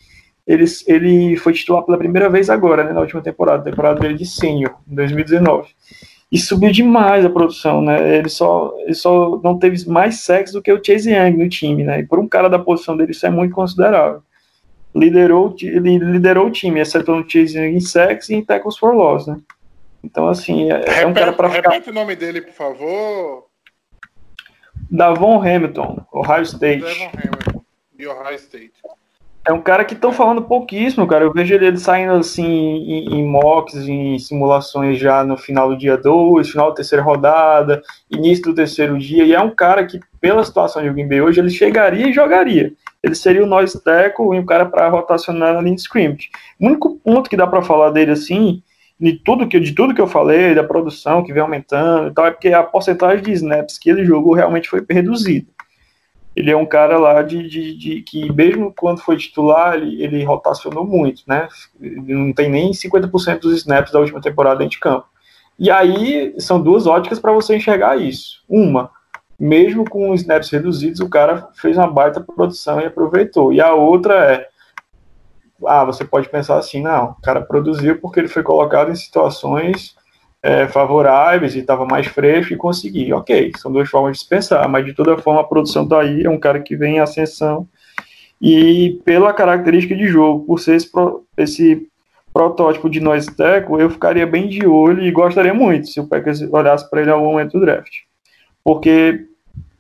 ele, 0.46 0.64
ele 0.86 1.36
foi 1.36 1.52
titular 1.52 1.82
pela 1.82 1.98
primeira 1.98 2.28
vez 2.28 2.48
agora, 2.48 2.84
né, 2.84 2.92
na 2.92 3.00
última 3.00 3.20
temporada, 3.20 3.64
temporada 3.64 4.00
dele 4.00 4.14
de 4.14 4.26
sênior, 4.26 4.74
em 4.86 4.94
2019. 4.94 5.68
E 6.30 6.38
subiu 6.38 6.70
demais 6.70 7.24
a 7.24 7.30
produção, 7.30 7.80
né? 7.80 8.16
Ele 8.16 8.28
só, 8.28 8.74
ele 8.80 8.94
só 8.94 9.40
não 9.42 9.58
teve 9.58 9.88
mais 9.88 10.20
sexo 10.20 10.54
do 10.54 10.62
que 10.62 10.72
o 10.72 10.82
Chase 10.84 11.10
Young 11.10 11.36
no 11.36 11.48
time, 11.48 11.84
né? 11.84 12.00
E 12.00 12.06
por 12.06 12.18
um 12.18 12.28
cara 12.28 12.48
da 12.48 12.58
posição 12.58 12.96
dele, 12.96 13.12
isso 13.12 13.26
é 13.26 13.30
muito 13.30 13.54
considerável. 13.54 14.22
Liderou, 14.94 15.54
ele 15.60 15.98
liderou 15.98 16.46
o 16.46 16.50
time, 16.50 16.80
exceto 16.80 17.14
no 17.14 17.28
Chase 17.28 17.58
Young 17.58 17.76
em 17.76 17.80
sacks 17.80 18.28
e 18.28 18.34
em 18.34 18.44
tackles 18.44 18.76
for 18.76 18.94
loss, 18.94 19.26
né? 19.26 19.38
Então, 20.04 20.28
assim, 20.28 20.70
é, 20.70 21.02
é 21.02 21.06
um 21.06 21.14
cara 21.14 21.32
para 21.32 21.50
ficar. 21.50 21.70
Repete 21.70 21.90
o 21.90 21.94
nome 21.94 22.14
dele, 22.14 22.42
por 22.42 22.52
favor. 22.52 23.46
Davon 24.90 25.40
Hamilton, 25.40 26.06
Ohio 26.12 26.42
State. 26.42 26.82
Devon 26.82 27.10
Hamilton, 27.12 27.64
de 27.94 28.06
Ohio 28.06 28.36
State. 28.36 28.72
É 29.48 29.52
um 29.52 29.62
cara 29.62 29.82
que 29.82 29.94
estão 29.94 30.12
falando 30.12 30.42
pouquíssimo, 30.42 31.06
cara. 31.06 31.24
Eu 31.24 31.32
vejo 31.32 31.54
ele, 31.54 31.78
saindo 31.78 32.12
assim 32.12 32.44
em, 32.44 33.14
em 33.14 33.26
mocks, 33.26 33.76
em 33.76 34.18
simulações 34.18 34.98
já 34.98 35.24
no 35.24 35.38
final 35.38 35.70
do 35.70 35.78
dia 35.78 35.96
2, 35.96 36.50
final 36.50 36.68
da 36.68 36.74
terceira 36.74 37.02
rodada, 37.02 37.80
início 38.10 38.44
do 38.44 38.54
terceiro 38.54 38.98
dia. 38.98 39.24
E 39.24 39.32
é 39.32 39.40
um 39.40 39.48
cara 39.48 39.86
que, 39.86 40.00
pela 40.20 40.44
situação 40.44 40.82
de 40.82 41.02
Bay 41.02 41.22
hoje, 41.22 41.40
ele 41.40 41.48
chegaria 41.48 42.08
e 42.08 42.12
jogaria. 42.12 42.74
Ele 43.02 43.14
seria 43.14 43.42
o 43.42 43.46
nose 43.46 43.82
tackle 43.82 44.36
e 44.36 44.38
um 44.38 44.44
cara 44.44 44.66
para 44.66 44.86
rotacionar 44.90 45.54
na 45.54 45.62
linha 45.62 45.76
de 45.76 45.80
scrimmage. 45.80 46.28
O 46.60 46.66
único 46.66 46.96
ponto 46.96 47.30
que 47.30 47.36
dá 47.36 47.46
para 47.46 47.62
falar 47.62 47.88
dele 47.88 48.10
assim, 48.10 48.62
de 49.00 49.14
tudo, 49.14 49.48
que, 49.48 49.58
de 49.58 49.72
tudo 49.72 49.94
que 49.94 50.00
eu 50.02 50.06
falei, 50.06 50.54
da 50.54 50.62
produção 50.62 51.24
que 51.24 51.32
vem 51.32 51.40
aumentando 51.40 52.10
e 52.10 52.12
tal, 52.12 52.26
é 52.26 52.32
porque 52.32 52.48
a 52.48 52.62
porcentagem 52.62 53.24
de 53.24 53.32
snaps 53.32 53.78
que 53.78 53.88
ele 53.88 54.04
jogou 54.04 54.34
realmente 54.34 54.68
foi 54.68 54.84
reduzida 54.90 55.46
ele 56.38 56.52
é 56.52 56.56
um 56.56 56.64
cara 56.64 56.96
lá 56.98 57.20
de, 57.20 57.48
de, 57.48 57.74
de, 57.76 58.02
que 58.02 58.32
mesmo 58.32 58.72
quando 58.72 59.00
foi 59.00 59.16
titular, 59.16 59.74
ele, 59.74 60.00
ele 60.00 60.24
rotacionou 60.24 60.86
muito, 60.86 61.24
né? 61.26 61.48
Ele 61.80 62.14
não 62.14 62.32
tem 62.32 62.48
nem 62.48 62.70
50% 62.70 63.40
dos 63.40 63.56
snaps 63.56 63.92
da 63.92 63.98
última 63.98 64.20
temporada 64.20 64.58
dentro 64.58 64.70
de 64.70 64.80
campo. 64.80 65.04
E 65.58 65.68
aí 65.68 66.32
são 66.38 66.62
duas 66.62 66.86
óticas 66.86 67.18
para 67.18 67.32
você 67.32 67.56
enxergar 67.56 67.96
isso. 67.96 68.44
Uma, 68.48 68.88
mesmo 69.36 69.84
com 69.84 70.12
os 70.12 70.20
snaps 70.20 70.48
reduzidos, 70.50 71.00
o 71.00 71.10
cara 71.10 71.48
fez 71.54 71.76
uma 71.76 71.90
baita 71.90 72.20
produção 72.20 72.80
e 72.80 72.86
aproveitou. 72.86 73.52
E 73.52 73.60
a 73.60 73.74
outra 73.74 74.14
é, 74.32 74.48
ah, 75.66 75.84
você 75.84 76.04
pode 76.04 76.28
pensar 76.28 76.56
assim, 76.56 76.80
não, 76.80 77.16
o 77.18 77.20
cara 77.20 77.40
produziu 77.40 78.00
porque 78.00 78.20
ele 78.20 78.28
foi 78.28 78.44
colocado 78.44 78.92
em 78.92 78.94
situações 78.94 79.97
é, 80.42 80.68
favoráveis 80.68 81.54
e 81.54 81.58
estava 81.58 81.84
mais 81.84 82.06
fresco 82.06 82.52
e 82.52 82.56
consegui. 82.56 83.12
Ok, 83.12 83.52
são 83.56 83.72
duas 83.72 83.88
formas 83.88 84.18
de 84.18 84.26
pensar, 84.26 84.68
mas 84.68 84.84
de 84.84 84.92
toda 84.92 85.18
forma 85.18 85.40
a 85.40 85.44
produção 85.44 85.84
está 85.84 86.00
aí, 86.00 86.24
é 86.24 86.30
um 86.30 86.38
cara 86.38 86.60
que 86.60 86.76
vem 86.76 86.96
em 86.96 87.00
ascensão 87.00 87.68
e 88.40 89.00
pela 89.04 89.32
característica 89.32 89.96
de 89.96 90.06
jogo, 90.06 90.44
por 90.44 90.60
ser 90.60 90.76
esse, 90.76 90.90
esse 91.36 91.88
protótipo 92.32 92.88
de 92.88 93.00
nós 93.00 93.26
teco, 93.26 93.80
eu 93.80 93.90
ficaria 93.90 94.26
bem 94.26 94.48
de 94.48 94.64
olho 94.66 95.02
e 95.02 95.10
gostaria 95.10 95.52
muito 95.52 95.88
se 95.88 95.98
o 95.98 96.06
Packers 96.06 96.40
olhasse 96.42 96.88
para 96.88 97.00
ele 97.00 97.10
ao 97.10 97.22
momento 97.22 97.58
do 97.58 97.60
draft. 97.64 97.92
Porque 98.62 99.26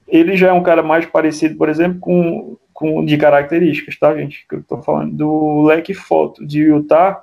ele 0.08 0.36
já 0.36 0.48
é 0.48 0.52
um 0.52 0.62
cara 0.62 0.82
mais 0.82 1.06
parecido, 1.06 1.56
por 1.56 1.68
exemplo, 1.68 2.00
com, 2.00 2.56
com 2.72 3.04
de 3.04 3.16
características, 3.16 3.96
tá, 3.96 4.16
gente? 4.16 4.44
Que 4.48 4.56
eu 4.56 4.62
tô 4.62 4.82
falando 4.82 5.14
do 5.14 5.62
Leque 5.62 5.94
Foto 5.94 6.44
de 6.44 6.62
Utah, 6.62 7.20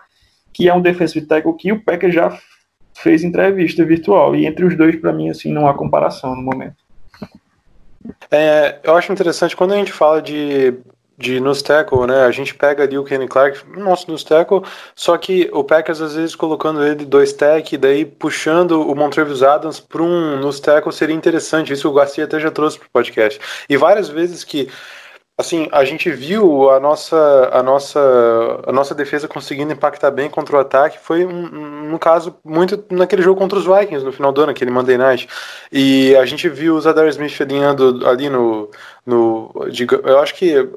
que 0.53 0.69
é 0.69 0.73
um 0.73 0.81
defensive 0.81 1.25
tackle 1.25 1.57
que 1.57 1.73
o 1.73 1.83
Packers 1.83 2.13
já 2.13 2.37
fez 2.95 3.23
entrevista 3.23 3.83
virtual. 3.83 4.35
E 4.35 4.45
entre 4.45 4.65
os 4.65 4.75
dois, 4.75 4.95
para 4.95 5.13
mim, 5.13 5.29
assim, 5.29 5.51
não 5.51 5.67
há 5.67 5.73
comparação 5.73 6.35
no 6.35 6.41
momento. 6.41 6.75
É, 8.31 8.79
eu 8.83 8.95
acho 8.95 9.11
interessante 9.11 9.55
quando 9.55 9.73
a 9.73 9.77
gente 9.77 9.91
fala 9.91 10.21
de, 10.21 10.73
de 11.17 11.39
nose 11.39 11.63
né? 12.07 12.21
A 12.25 12.31
gente 12.31 12.53
pega 12.53 12.83
ali 12.83 12.97
o 12.97 13.03
Kenny 13.03 13.27
Clark, 13.27 13.59
nosso 13.77 14.25
tackle, 14.25 14.61
só 14.95 15.17
que 15.17 15.49
o 15.51 15.63
Packers 15.63 16.01
às 16.01 16.15
vezes 16.15 16.35
colocando 16.35 16.85
ele 16.85 17.03
dois 17.05 17.33
tech, 17.33 17.75
daí 17.77 18.05
puxando 18.05 18.81
o 18.81 18.95
Montrevious 18.95 19.41
Adams 19.41 19.79
para 19.79 20.03
um 20.03 20.49
tackle 20.61 20.91
seria 20.91 21.15
interessante. 21.15 21.73
Isso 21.73 21.89
o 21.89 21.93
Garcia 21.93 22.25
até 22.25 22.39
já 22.39 22.51
trouxe 22.51 22.77
pro 22.77 22.89
podcast. 22.91 23.39
E 23.67 23.75
várias 23.75 24.07
vezes 24.07 24.43
que 24.43 24.69
Assim, 25.37 25.67
a 25.73 25.83
gente 25.83 26.09
viu 26.09 26.69
a 26.69 26.79
nossa, 26.79 27.49
a 27.51 27.61
nossa, 27.61 27.99
a 28.65 28.71
nossa 28.71 28.95
defesa 28.95 29.27
conseguindo 29.27 29.73
impactar 29.73 30.09
bem 30.09 30.29
contra 30.29 30.55
o 30.55 30.59
ataque. 30.59 30.97
Foi 30.97 31.25
um, 31.25 31.93
um 31.93 31.97
caso 31.97 32.37
muito 32.41 32.85
naquele 32.89 33.21
jogo 33.21 33.37
contra 33.37 33.59
os 33.59 33.65
Vikings 33.65 34.05
no 34.05 34.13
final 34.13 34.31
do 34.31 34.41
ano, 34.41 34.51
aquele 34.51 34.71
Monday 34.71 34.97
Night. 34.97 35.27
E 35.69 36.15
a 36.15 36.25
gente 36.25 36.47
viu 36.47 36.75
o 36.75 36.79
Zadar 36.81 37.05
Smith 37.09 37.41
alinhando 37.41 38.07
ali 38.07 38.29
no, 38.29 38.71
no, 39.05 39.51
eu 40.05 40.19
acho 40.19 40.35
que 40.35 40.69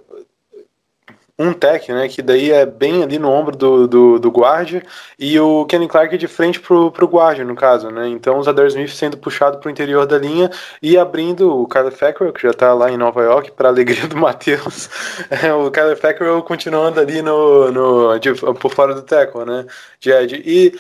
um 1.39 1.53
tech, 1.53 1.93
né, 1.93 2.09
que 2.09 2.21
daí 2.21 2.51
é 2.51 2.67
bem 2.67 3.03
ali 3.03 3.17
no 3.19 3.31
ombro 3.31 3.57
do, 3.57 3.87
do, 3.87 4.19
do 4.19 4.31
guarda, 4.31 4.83
e 5.17 5.39
o 5.39 5.65
Kenny 5.67 5.87
Clark 5.87 6.19
de 6.19 6.27
frente 6.27 6.59
pro, 6.59 6.91
pro 6.91 7.07
guarda, 7.07 7.45
no 7.45 7.55
caso, 7.55 7.91
né, 7.91 8.09
então 8.09 8.39
o 8.39 8.43
Zadar 8.43 8.67
Smith 8.67 8.91
sendo 8.91 9.17
puxado 9.17 9.59
pro 9.59 9.71
interior 9.71 10.05
da 10.05 10.19
linha 10.19 10.51
e 10.83 10.99
abrindo 10.99 11.57
o 11.57 11.69
Kyler 11.69 11.93
Fackrell, 11.93 12.33
que 12.33 12.43
já 12.43 12.53
tá 12.53 12.75
lá 12.75 12.91
em 12.91 12.97
Nova 12.97 13.23
York, 13.23 13.53
para 13.53 13.69
alegria 13.69 14.09
do 14.09 14.17
Matheus, 14.19 14.91
é, 15.31 15.53
o 15.53 15.71
Kyler 15.71 15.97
Fackrell 15.97 16.43
continuando 16.43 16.99
ali 16.99 17.23
no, 17.23 17.71
no, 17.71 18.19
de, 18.19 18.35
por 18.35 18.73
fora 18.73 18.93
do 18.93 19.03
tackle, 19.03 19.45
né, 19.45 19.65
de 20.01 20.11
Ed, 20.11 20.43
e 20.45 20.77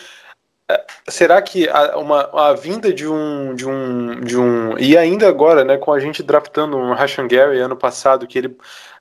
é, 0.70 0.84
será 1.08 1.40
que 1.40 1.66
a, 1.66 1.96
uma, 1.96 2.28
a 2.32 2.52
vinda 2.52 2.92
de 2.92 3.08
um, 3.08 3.54
de 3.54 3.66
um 3.66 4.20
de 4.20 4.36
um 4.36 4.76
e 4.78 4.98
ainda 4.98 5.26
agora 5.26 5.64
né 5.64 5.78
com 5.78 5.90
a 5.90 5.98
gente 5.98 6.22
draftando 6.22 6.76
um 6.76 6.92
Rashan 6.92 7.26
Gary 7.26 7.58
ano 7.58 7.74
passado 7.74 8.26
que 8.26 8.36
ele 8.36 8.54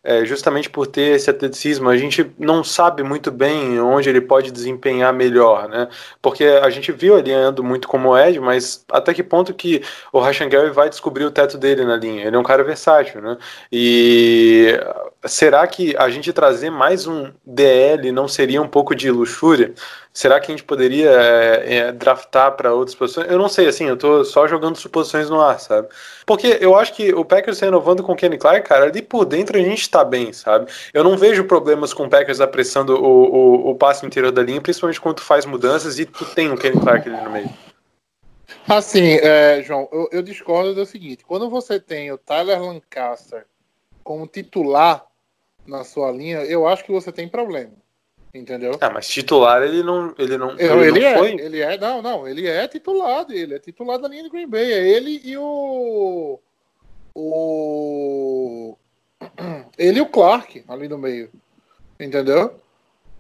é, 0.03 0.23
justamente 0.25 0.69
por 0.69 0.87
ter 0.87 1.15
esse 1.15 1.29
atleticismo, 1.29 1.89
a 1.89 1.97
gente 1.97 2.31
não 2.37 2.63
sabe 2.63 3.03
muito 3.03 3.31
bem 3.31 3.79
onde 3.79 4.09
ele 4.09 4.21
pode 4.21 4.51
desempenhar 4.51 5.13
melhor, 5.13 5.67
né? 5.67 5.87
Porque 6.21 6.45
a 6.45 6.69
gente 6.69 6.91
viu 6.91 7.17
ele 7.17 7.33
andando 7.33 7.63
muito 7.63 7.87
como 7.87 8.17
Ed, 8.17 8.39
mas 8.39 8.85
até 8.91 9.13
que 9.13 9.23
ponto 9.23 9.53
que 9.53 9.81
o 10.13 10.19
Rashan 10.19 10.49
Gary 10.49 10.69
vai 10.69 10.89
descobrir 10.89 11.25
o 11.25 11.31
teto 11.31 11.57
dele 11.57 11.83
na 11.83 11.95
linha? 11.95 12.25
Ele 12.25 12.35
é 12.35 12.39
um 12.39 12.43
cara 12.43 12.63
versátil, 12.63 13.21
né? 13.21 13.37
E 13.71 14.79
será 15.25 15.65
que 15.67 15.95
a 15.97 16.09
gente 16.09 16.31
trazer 16.31 16.69
mais 16.69 17.07
um 17.07 17.31
DL 17.45 18.11
não 18.11 18.27
seria 18.27 18.61
um 18.61 18.67
pouco 18.67 18.95
de 18.95 19.11
luxúria? 19.11 19.73
Será 20.17 20.39
que 20.39 20.51
a 20.51 20.55
gente 20.55 20.63
poderia 20.63 21.11
é, 21.11 21.75
é, 21.75 21.91
draftar 21.91 22.53
para 22.53 22.73
outras 22.73 22.95
posições? 22.95 23.29
Eu 23.29 23.37
não 23.37 23.47
sei, 23.47 23.67
assim, 23.67 23.85
eu 23.85 23.95
tô 23.95 24.23
só 24.25 24.47
jogando 24.47 24.75
suposições 24.75 25.29
no 25.29 25.39
ar, 25.39 25.59
sabe? 25.59 25.89
Porque 26.25 26.57
eu 26.59 26.75
acho 26.75 26.93
que 26.95 27.13
o 27.13 27.23
Packers 27.23 27.59
renovando 27.59 28.01
com 28.01 28.13
o 28.13 28.15
Kenny 28.15 28.35
Clark, 28.35 28.67
cara, 28.67 28.85
ali 28.85 29.03
por 29.03 29.25
dentro 29.25 29.57
a 29.57 29.61
gente 29.61 29.86
tá 29.89 30.03
bem, 30.03 30.33
sabe? 30.33 30.71
Eu 30.93 31.03
não 31.03 31.17
vejo 31.17 31.45
problemas 31.45 31.93
com 31.93 32.05
o 32.05 32.09
Packers 32.09 32.41
apressando 32.41 32.95
o, 32.95 33.05
o, 33.05 33.69
o 33.71 33.75
passe 33.75 34.05
inteiro 34.05 34.31
da 34.31 34.41
linha, 34.41 34.61
principalmente 34.61 35.01
quando 35.01 35.17
tu 35.17 35.23
faz 35.23 35.45
mudanças 35.45 35.99
e 35.99 36.05
tu 36.05 36.25
tem 36.33 36.51
o 36.51 36.57
Kenny 36.57 36.79
Clark 36.79 37.07
ali 37.07 37.23
no 37.23 37.29
meio. 37.29 37.49
Assim, 38.67 39.17
é, 39.21 39.61
João, 39.63 39.87
eu, 39.91 40.09
eu 40.11 40.21
discordo 40.21 40.73
do 40.75 40.85
seguinte: 40.85 41.23
quando 41.25 41.49
você 41.49 41.79
tem 41.79 42.11
o 42.11 42.17
Tyler 42.17 42.61
Lancaster 42.61 43.45
como 44.03 44.27
titular 44.27 45.05
na 45.65 45.83
sua 45.83 46.11
linha, 46.11 46.39
eu 46.39 46.67
acho 46.67 46.83
que 46.83 46.91
você 46.91 47.11
tem 47.11 47.27
problema. 47.27 47.73
Entendeu? 48.33 48.77
Ah, 48.81 48.89
mas 48.89 49.07
titular 49.07 49.63
ele 49.63 49.81
não, 49.81 50.13
ele 50.17 50.37
não, 50.37 50.51
ele, 50.51 50.87
ele 50.87 50.99
não 50.99 51.07
é, 51.07 51.17
foi. 51.17 51.31
ele 51.39 51.61
é, 51.61 51.77
não, 51.77 52.01
não, 52.01 52.27
ele 52.27 52.45
é 52.45 52.67
titular 52.67 53.25
dele, 53.25 53.55
é 53.55 53.59
titular 53.59 53.97
da 53.97 54.07
linha 54.07 54.23
do 54.23 54.29
Green 54.29 54.47
Bay, 54.47 54.71
é 54.71 54.87
ele 54.87 55.21
e 55.23 55.37
o 55.37 56.39
o 57.15 58.77
ele 59.77 59.99
e 59.99 60.01
o 60.01 60.05
Clark 60.07 60.63
ali 60.67 60.87
no 60.87 60.97
meio. 60.97 61.29
Entendeu? 61.99 62.59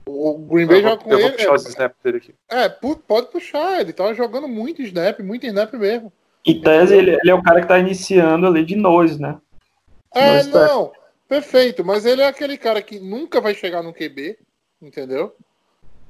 O 0.07 0.37
Green 0.37 0.65
Bay 0.65 0.77
eu 0.77 0.81
vou, 0.81 0.91
joga 0.91 1.03
com 1.03 1.11
eu 1.11 1.19
vou 1.19 1.27
ele. 1.27 1.35
puxar 1.35 1.49
é, 1.49 1.53
os 1.53 1.65
snaps 1.67 1.97
dele 2.03 2.17
aqui. 2.17 2.35
é, 2.49 2.69
pode 2.69 3.27
puxar, 3.27 3.81
ele 3.81 3.91
tava 3.91 4.13
jogando 4.13 4.47
muito 4.47 4.81
snap, 4.81 5.19
muito 5.19 5.45
snap 5.45 5.73
mesmo. 5.73 6.11
Em 6.45 6.61
tese, 6.61 6.95
ele, 6.95 7.11
ele 7.11 7.29
é 7.29 7.35
o 7.35 7.43
cara 7.43 7.59
que 7.59 7.67
tá 7.67 7.77
iniciando 7.77 8.47
ali 8.47 8.63
de 8.63 8.75
nós, 8.75 9.19
né? 9.19 9.37
É, 10.15 10.35
Mas 10.35 10.47
tá. 10.47 10.65
não, 10.65 10.93
perfeito, 11.27 11.83
mas 11.83 12.05
ele 12.05 12.21
é 12.21 12.27
aquele 12.27 12.57
cara 12.57 12.81
que 12.81 12.99
nunca 12.99 13.41
vai 13.41 13.53
chegar 13.53 13.83
no 13.83 13.93
QB, 13.93 14.37
entendeu? 14.81 15.35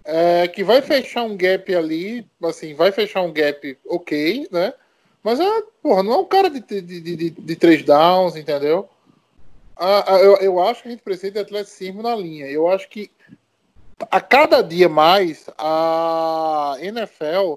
É, 0.06 0.48
que 0.48 0.64
vai 0.64 0.82
fechar 0.82 1.24
um 1.24 1.36
gap 1.36 1.74
ali, 1.76 2.26
assim, 2.44 2.76
vai 2.76 2.92
fechar 2.92 3.22
um 3.22 3.34
gap 3.34 3.78
ok, 3.86 4.48
né? 4.52 4.74
Mas 5.24 5.40
é, 5.40 5.64
porra, 5.82 6.04
não 6.04 6.14
é 6.14 6.18
um 6.18 6.26
cara 6.26 6.50
de, 6.50 6.62
de, 6.62 6.82
de, 6.82 7.16
de, 7.16 7.30
de 7.32 7.56
três 7.56 7.84
downs, 7.84 8.36
entendeu? 8.36 8.88
Ah, 9.80 10.16
ah, 10.16 10.20
eu, 10.20 10.38
eu 10.38 10.60
acho 10.60 10.82
que 10.82 10.88
a 10.88 10.92
gente 10.92 11.04
precisa 11.04 11.32
de 11.32 11.40
atleticismo 11.40 12.02
na 12.02 12.16
linha. 12.16 12.48
Eu 12.48 12.68
acho 12.68 12.90
que 12.90 13.12
a 14.12 14.20
cada 14.20 14.62
dia 14.62 14.90
mais 14.90 15.48
a 15.58 16.76
NFL 16.80 17.56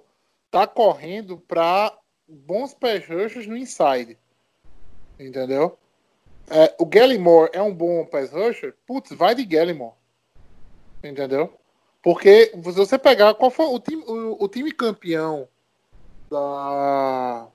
tá 0.50 0.66
correndo 0.66 1.38
para 1.38 1.96
bons 2.28 2.74
pass 2.74 3.06
rushers 3.06 3.46
no 3.46 3.56
inside. 3.56 4.18
Entendeu? 5.18 5.78
É, 6.50 6.74
o 6.78 6.86
Gallimore 6.86 7.50
é 7.52 7.62
um 7.62 7.72
bom 7.72 8.04
pass 8.04 8.30
rusher? 8.32 8.74
Putz, 8.86 9.12
vai 9.12 9.34
de 9.34 9.44
Gallimore. 9.44 9.94
Entendeu? 11.02 11.58
Porque 12.02 12.46
se 12.46 12.72
você 12.72 12.98
pegar 12.98 13.34
qual 13.34 13.50
foi 13.50 13.66
o 13.66 13.78
time, 13.78 14.02
o, 14.06 14.44
o 14.44 14.48
time 14.48 14.72
campeão 14.72 15.48
da, 16.30 17.46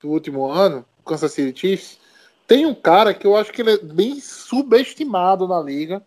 do 0.00 0.08
último 0.08 0.46
ano, 0.46 0.84
Kansas 1.04 1.32
City 1.32 1.58
Chiefs, 1.58 1.98
tem 2.52 2.66
um 2.66 2.74
cara 2.74 3.14
que 3.14 3.26
eu 3.26 3.34
acho 3.34 3.50
que 3.50 3.62
ele 3.62 3.72
é 3.72 3.78
bem 3.78 4.20
subestimado 4.20 5.48
na 5.48 5.58
liga, 5.58 6.04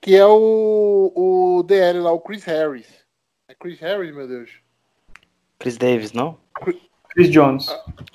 que 0.00 0.16
é 0.16 0.24
o, 0.24 1.12
o 1.14 1.62
DL 1.64 2.00
lá, 2.00 2.10
o 2.10 2.18
Chris 2.18 2.44
Harris. 2.44 2.86
É 3.46 3.54
Chris 3.54 3.78
Harris, 3.78 4.14
meu 4.14 4.26
Deus. 4.26 4.52
Chris 5.58 5.76
Davis, 5.76 6.14
não? 6.14 6.38
Chris 7.10 7.28
Jones. 7.30 7.66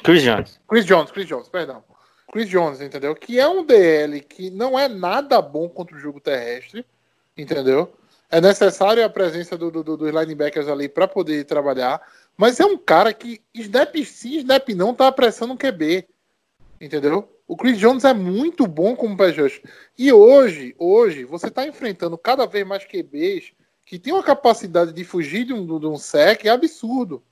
Chris 0.04 0.24
Jones. 0.24 0.60
Chris 0.68 0.86
Jones, 0.88 1.12
Chris 1.12 1.28
Jones, 1.28 1.50
perdão. 1.50 1.84
Chris 2.32 2.50
Jones, 2.50 2.82
entendeu? 2.82 3.14
Que 3.16 3.40
é 3.40 3.48
um 3.48 3.64
DL 3.64 4.22
que 4.22 4.50
não 4.50 4.78
é 4.78 4.88
nada 4.88 5.40
bom 5.40 5.70
contra 5.70 5.96
o 5.96 6.00
jogo 6.00 6.20
terrestre, 6.20 6.84
entendeu? 7.38 7.94
É 8.32 8.42
necessário 8.42 9.06
a 9.06 9.10
presença 9.10 9.56
do, 9.56 9.70
do, 9.70 9.84
do- 9.84 9.98
dos 9.98 10.12
linebackers 10.12 10.68
ali 10.68 10.90
para 10.90 11.08
poder 11.08 11.46
trabalhar, 11.46 12.02
mas 12.36 12.60
é 12.60 12.66
um 12.66 12.76
cara 12.76 13.14
que 13.14 13.40
snap 13.54 13.96
sim, 14.04 14.38
snap 14.40 14.68
não 14.70 14.96
tá 14.96 15.06
apressando 15.08 15.54
o 15.54 15.58
QB, 15.58 16.08
entendeu? 16.82 17.37
O 17.48 17.56
Chris 17.56 17.80
Jones 17.80 18.04
é 18.04 18.14
muito 18.14 18.68
bom 18.68 18.96
como 18.96 19.16
pé 19.16 19.30
rush. 19.32 19.62
E 19.98 20.12
hoje, 20.12 20.76
hoje, 20.78 21.24
você 21.24 21.50
tá 21.50 21.66
enfrentando 21.66 22.18
cada 22.18 22.46
vez 22.46 22.68
mais 22.68 22.84
QBs 22.84 23.54
que 23.86 23.98
tem 23.98 24.12
uma 24.12 24.22
capacidade 24.24 24.92
de 24.92 25.04
fugir 25.06 25.46
de 25.46 25.54
um, 25.54 25.80
de 25.80 25.88
um 25.88 25.96
sec 25.98 26.46
absurdo. 26.48 27.24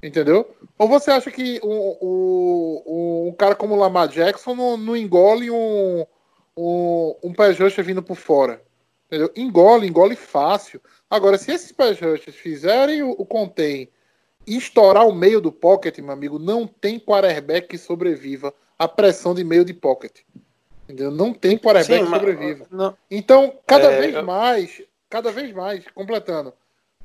Entendeu? 0.00 0.54
Ou 0.78 0.86
você 0.86 1.10
acha 1.10 1.30
que 1.32 1.58
o, 1.64 1.96
o- 2.00 3.28
um 3.28 3.32
cara 3.32 3.56
como 3.56 3.74
o 3.74 3.78
Lamar 3.78 4.06
Jackson 4.06 4.54
não, 4.54 4.76
não 4.76 4.96
engole 4.96 5.50
um, 5.50 6.06
um, 6.56 7.14
um 7.24 7.32
pass 7.32 7.56
vindo 7.78 8.02
por 8.02 8.16
fora? 8.16 8.62
Entendeu? 9.06 9.32
Engole, 9.34 9.88
engole 9.88 10.14
fácil. 10.14 10.80
Agora, 11.10 11.38
se 11.38 11.50
esses 11.50 11.72
pass 11.72 11.98
rushers 11.98 12.36
fizerem 12.36 13.02
o, 13.02 13.10
o 13.10 13.26
contém 13.26 13.88
e 14.46 14.56
estourar 14.56 15.08
o 15.08 15.14
meio 15.14 15.40
do 15.40 15.50
pocket, 15.50 15.98
meu 15.98 16.12
amigo, 16.12 16.38
não 16.38 16.68
tem 16.68 17.00
quarterback 17.00 17.66
que 17.66 17.78
sobreviva 17.78 18.54
à 18.78 18.86
pressão 18.88 19.34
de 19.34 19.42
meio 19.44 19.64
de 19.64 19.72
pocket. 19.74 20.20
Entendeu? 20.84 21.10
Não 21.10 21.32
tem 21.34 21.58
quarterback 21.58 22.04
que 22.04 22.10
mas- 22.10 22.20
sobreviva. 22.20 22.66
não, 22.70 22.96
Então, 23.10 23.52
cada 23.66 23.90
É, 23.92 24.00
vez 24.00 24.14
eu- 24.14 24.22
mais, 24.24 24.82
cada 25.10 25.32
vez 25.32 25.52
mais, 25.52 25.84
completando, 25.94 26.52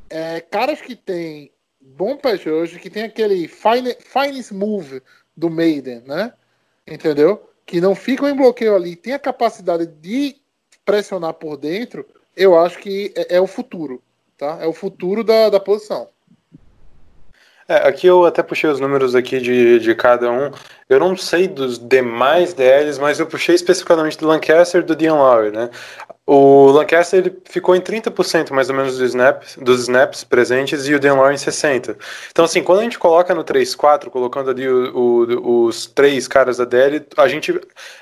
é, 0.10 0.40
caras 0.42 0.80
que 0.82 0.96
têm 0.96 1.52
bom 1.80 2.16
pass 2.16 2.44
rush, 2.46 2.78
que 2.78 2.90
tem 2.90 3.04
aquele 3.04 3.48
fine, 3.48 3.96
finest 4.00 4.52
move 4.52 5.02
do 5.36 5.50
Maiden, 5.50 6.02
né? 6.06 6.32
Entendeu? 6.86 7.50
Que 7.66 7.82
não 7.82 7.96
ficam 7.96 8.30
em 8.30 8.36
bloqueio 8.36 8.76
ali, 8.76 8.96
tem 8.96 9.14
a 9.14 9.20
capacidade 9.20 9.86
de 9.88 10.36
pressionar 10.86 11.34
por 11.34 11.58
dentro, 11.58 12.06
eu 12.36 12.60
acho 12.60 12.78
que 12.80 13.12
é, 13.16 13.38
é 13.38 13.42
o 13.42 13.48
futuro, 13.48 14.02
tá? 14.38 14.60
É 14.62 14.68
o 14.68 14.74
futuro 14.74 15.24
da, 15.24 15.50
da 15.50 15.60
posição. 15.60 16.08
É, 17.68 17.88
aqui 17.88 18.06
eu 18.08 18.26
até 18.26 18.44
puxei 18.44 18.70
os 18.70 18.80
números 18.80 19.16
aqui 19.16 19.40
de, 19.40 19.80
de 19.80 19.96
cada 19.96 20.30
um. 20.30 20.52
Eu 20.92 21.00
não 21.00 21.16
sei 21.16 21.48
dos 21.48 21.80
demais 21.80 22.54
DLs, 22.54 23.00
mas 23.00 23.18
eu 23.18 23.26
puxei 23.26 23.56
especificamente 23.56 24.18
do 24.18 24.28
Lancaster 24.28 24.82
e 24.82 24.84
do 24.84 24.94
Dion 24.94 25.16
Lowry, 25.18 25.50
né? 25.50 25.70
O 26.28 26.66
Lancaster 26.72 27.20
ele 27.20 27.38
ficou 27.46 27.74
em 27.78 27.80
30% 27.82 28.52
mais 28.52 28.70
ou 28.70 28.76
menos 28.76 28.98
dos 28.98 29.10
snaps, 29.10 29.56
dos 29.56 29.80
snaps 29.84 30.26
presentes 30.26 30.86
e 30.90 30.94
o 30.94 31.00
Dion 31.00 31.16
Lowry 31.16 31.36
em 31.36 31.38
60%. 31.38 31.96
Então, 32.30 32.44
assim, 32.44 32.62
quando 32.62 32.80
a 32.80 32.84
gente 32.84 33.00
coloca 33.00 33.34
no 33.34 33.42
3-4, 33.42 34.10
colocando 34.10 34.50
ali 34.50 34.68
o- 34.68 34.92
o- 34.94 35.66
os 35.66 35.86
três 35.86 36.28
caras 36.28 36.58
da 36.58 36.66
DL, 36.66 37.06
a 37.16 37.28
gente 37.30 37.58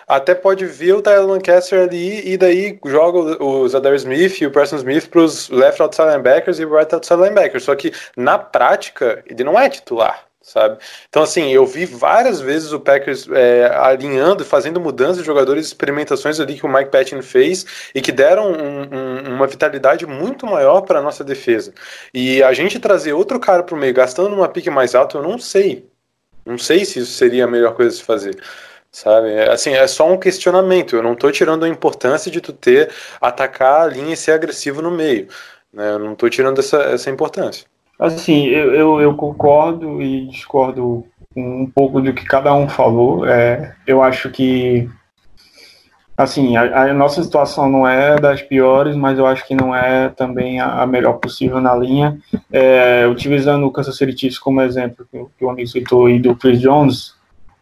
até 0.08 0.34
pode 0.34 0.66
ver 0.66 0.94
o 0.94 1.02
Tyler 1.04 1.28
Lancaster 1.28 1.82
ali 1.84 2.28
e 2.28 2.38
daí 2.38 2.80
joga 2.88 3.44
o 3.44 3.68
Zadar 3.70 3.94
Smith 3.94 4.42
e 4.42 4.48
o 4.48 4.52
Preston 4.52 4.78
Smith 4.78 5.10
para 5.10 5.22
os 5.22 5.48
left 5.50 5.80
outside 5.80 6.08
linebackers 6.10 6.58
e 6.58 6.66
right 6.66 6.94
outside 6.96 7.22
linebackers. 7.22 7.64
Só 7.66 7.76
que 7.76 7.94
na 8.18 8.40
prática, 8.40 9.24
ele 9.28 9.44
não 9.44 9.60
é 9.60 9.70
titular. 9.70 10.29
Sabe? 10.52 10.80
Então, 11.08 11.22
assim, 11.22 11.52
eu 11.54 11.64
vi 11.64 11.86
várias 11.86 12.42
vezes 12.42 12.72
o 12.72 12.80
Packers 12.80 13.28
é, 13.32 13.68
alinhando, 13.76 14.44
fazendo 14.44 14.80
mudanças 14.80 15.20
de 15.20 15.24
jogadores, 15.24 15.68
experimentações 15.68 16.40
ali 16.40 16.56
que 16.56 16.66
o 16.66 16.70
Mike 16.70 16.90
Patton 16.90 17.22
fez 17.22 17.66
e 17.94 18.02
que 18.02 18.12
deram 18.12 18.52
um- 18.52 18.82
um- 18.82 19.36
uma 19.36 19.46
vitalidade 19.46 20.08
muito 20.08 20.48
maior 20.48 20.82
para 20.82 20.98
a 21.00 21.02
nossa 21.04 21.24
defesa. 21.24 21.72
E 22.12 22.42
a 22.42 22.52
gente 22.52 22.80
trazer 22.80 23.14
outro 23.14 23.40
cara 23.40 23.62
para 23.62 23.76
o 23.76 23.78
meio, 23.78 23.94
gastando 23.94 24.34
uma 24.34 24.50
pique 24.50 24.72
mais 24.72 24.96
alta, 24.96 25.18
eu 25.20 25.22
não 25.24 25.38
sei. 25.38 25.88
Não 26.46 26.58
sei 26.58 26.84
se 26.84 27.00
isso 27.00 27.12
seria 27.12 27.44
a 27.46 27.48
melhor 27.48 27.76
coisa 27.76 27.92
a 27.92 27.98
se 27.98 28.04
fazer. 28.04 28.36
Sabe? 28.92 29.30
É, 29.32 29.52
Assim, 29.52 29.74
é 29.74 29.86
só 29.88 30.12
um 30.12 30.18
questionamento. 30.18 30.96
Eu 30.96 31.04
não 31.04 31.16
tô 31.16 31.32
tirando 31.32 31.64
a 31.64 31.70
importância 31.70 32.32
de 32.32 32.42
tu 32.42 32.52
ter, 32.54 32.92
atacar 33.22 33.82
a 33.84 33.88
linha 33.88 34.14
e 34.14 34.18
ser 34.18 34.32
agressivo 34.32 34.82
no 34.82 34.90
meio. 34.92 35.28
Né? 35.72 35.92
Eu 35.92 36.00
não 36.00 36.16
tô 36.16 36.28
tirando 36.30 36.60
essa, 36.60 36.78
essa 36.84 37.10
importância. 37.12 37.66
Assim, 38.00 38.46
eu, 38.46 38.74
eu, 38.74 39.02
eu 39.02 39.14
concordo 39.14 40.02
e 40.02 40.26
discordo 40.28 41.06
um 41.36 41.70
pouco 41.70 42.00
do 42.00 42.14
que 42.14 42.24
cada 42.24 42.54
um 42.54 42.70
falou. 42.70 43.26
É, 43.26 43.76
eu 43.86 44.02
acho 44.02 44.30
que, 44.30 44.90
assim, 46.18 46.56
a, 46.56 46.84
a 46.84 46.94
nossa 46.94 47.22
situação 47.22 47.70
não 47.70 47.86
é 47.86 48.18
das 48.18 48.42
piores, 48.42 48.96
mas 48.96 49.20
eu 49.20 49.26
acho 49.26 49.46
que 49.46 49.54
não 49.54 49.76
é 49.76 50.08
também 50.08 50.62
a, 50.62 50.82
a 50.82 50.88
melhor 50.88 51.14
possível 51.14 51.60
na 51.60 51.76
linha. 51.76 52.18
É, 52.50 53.06
utilizando 53.06 53.66
o 53.66 53.72
Kansas 53.72 53.98
City 53.98 54.18
Chiefs 54.18 54.40
como 54.40 54.62
exemplo, 54.62 55.06
que, 55.12 55.26
que 55.38 55.44
o 55.44 55.50
amigo 55.50 55.68
citou 55.68 56.06
aí 56.06 56.20
do 56.20 56.34
Chris 56.38 56.62
Jones, 56.62 57.16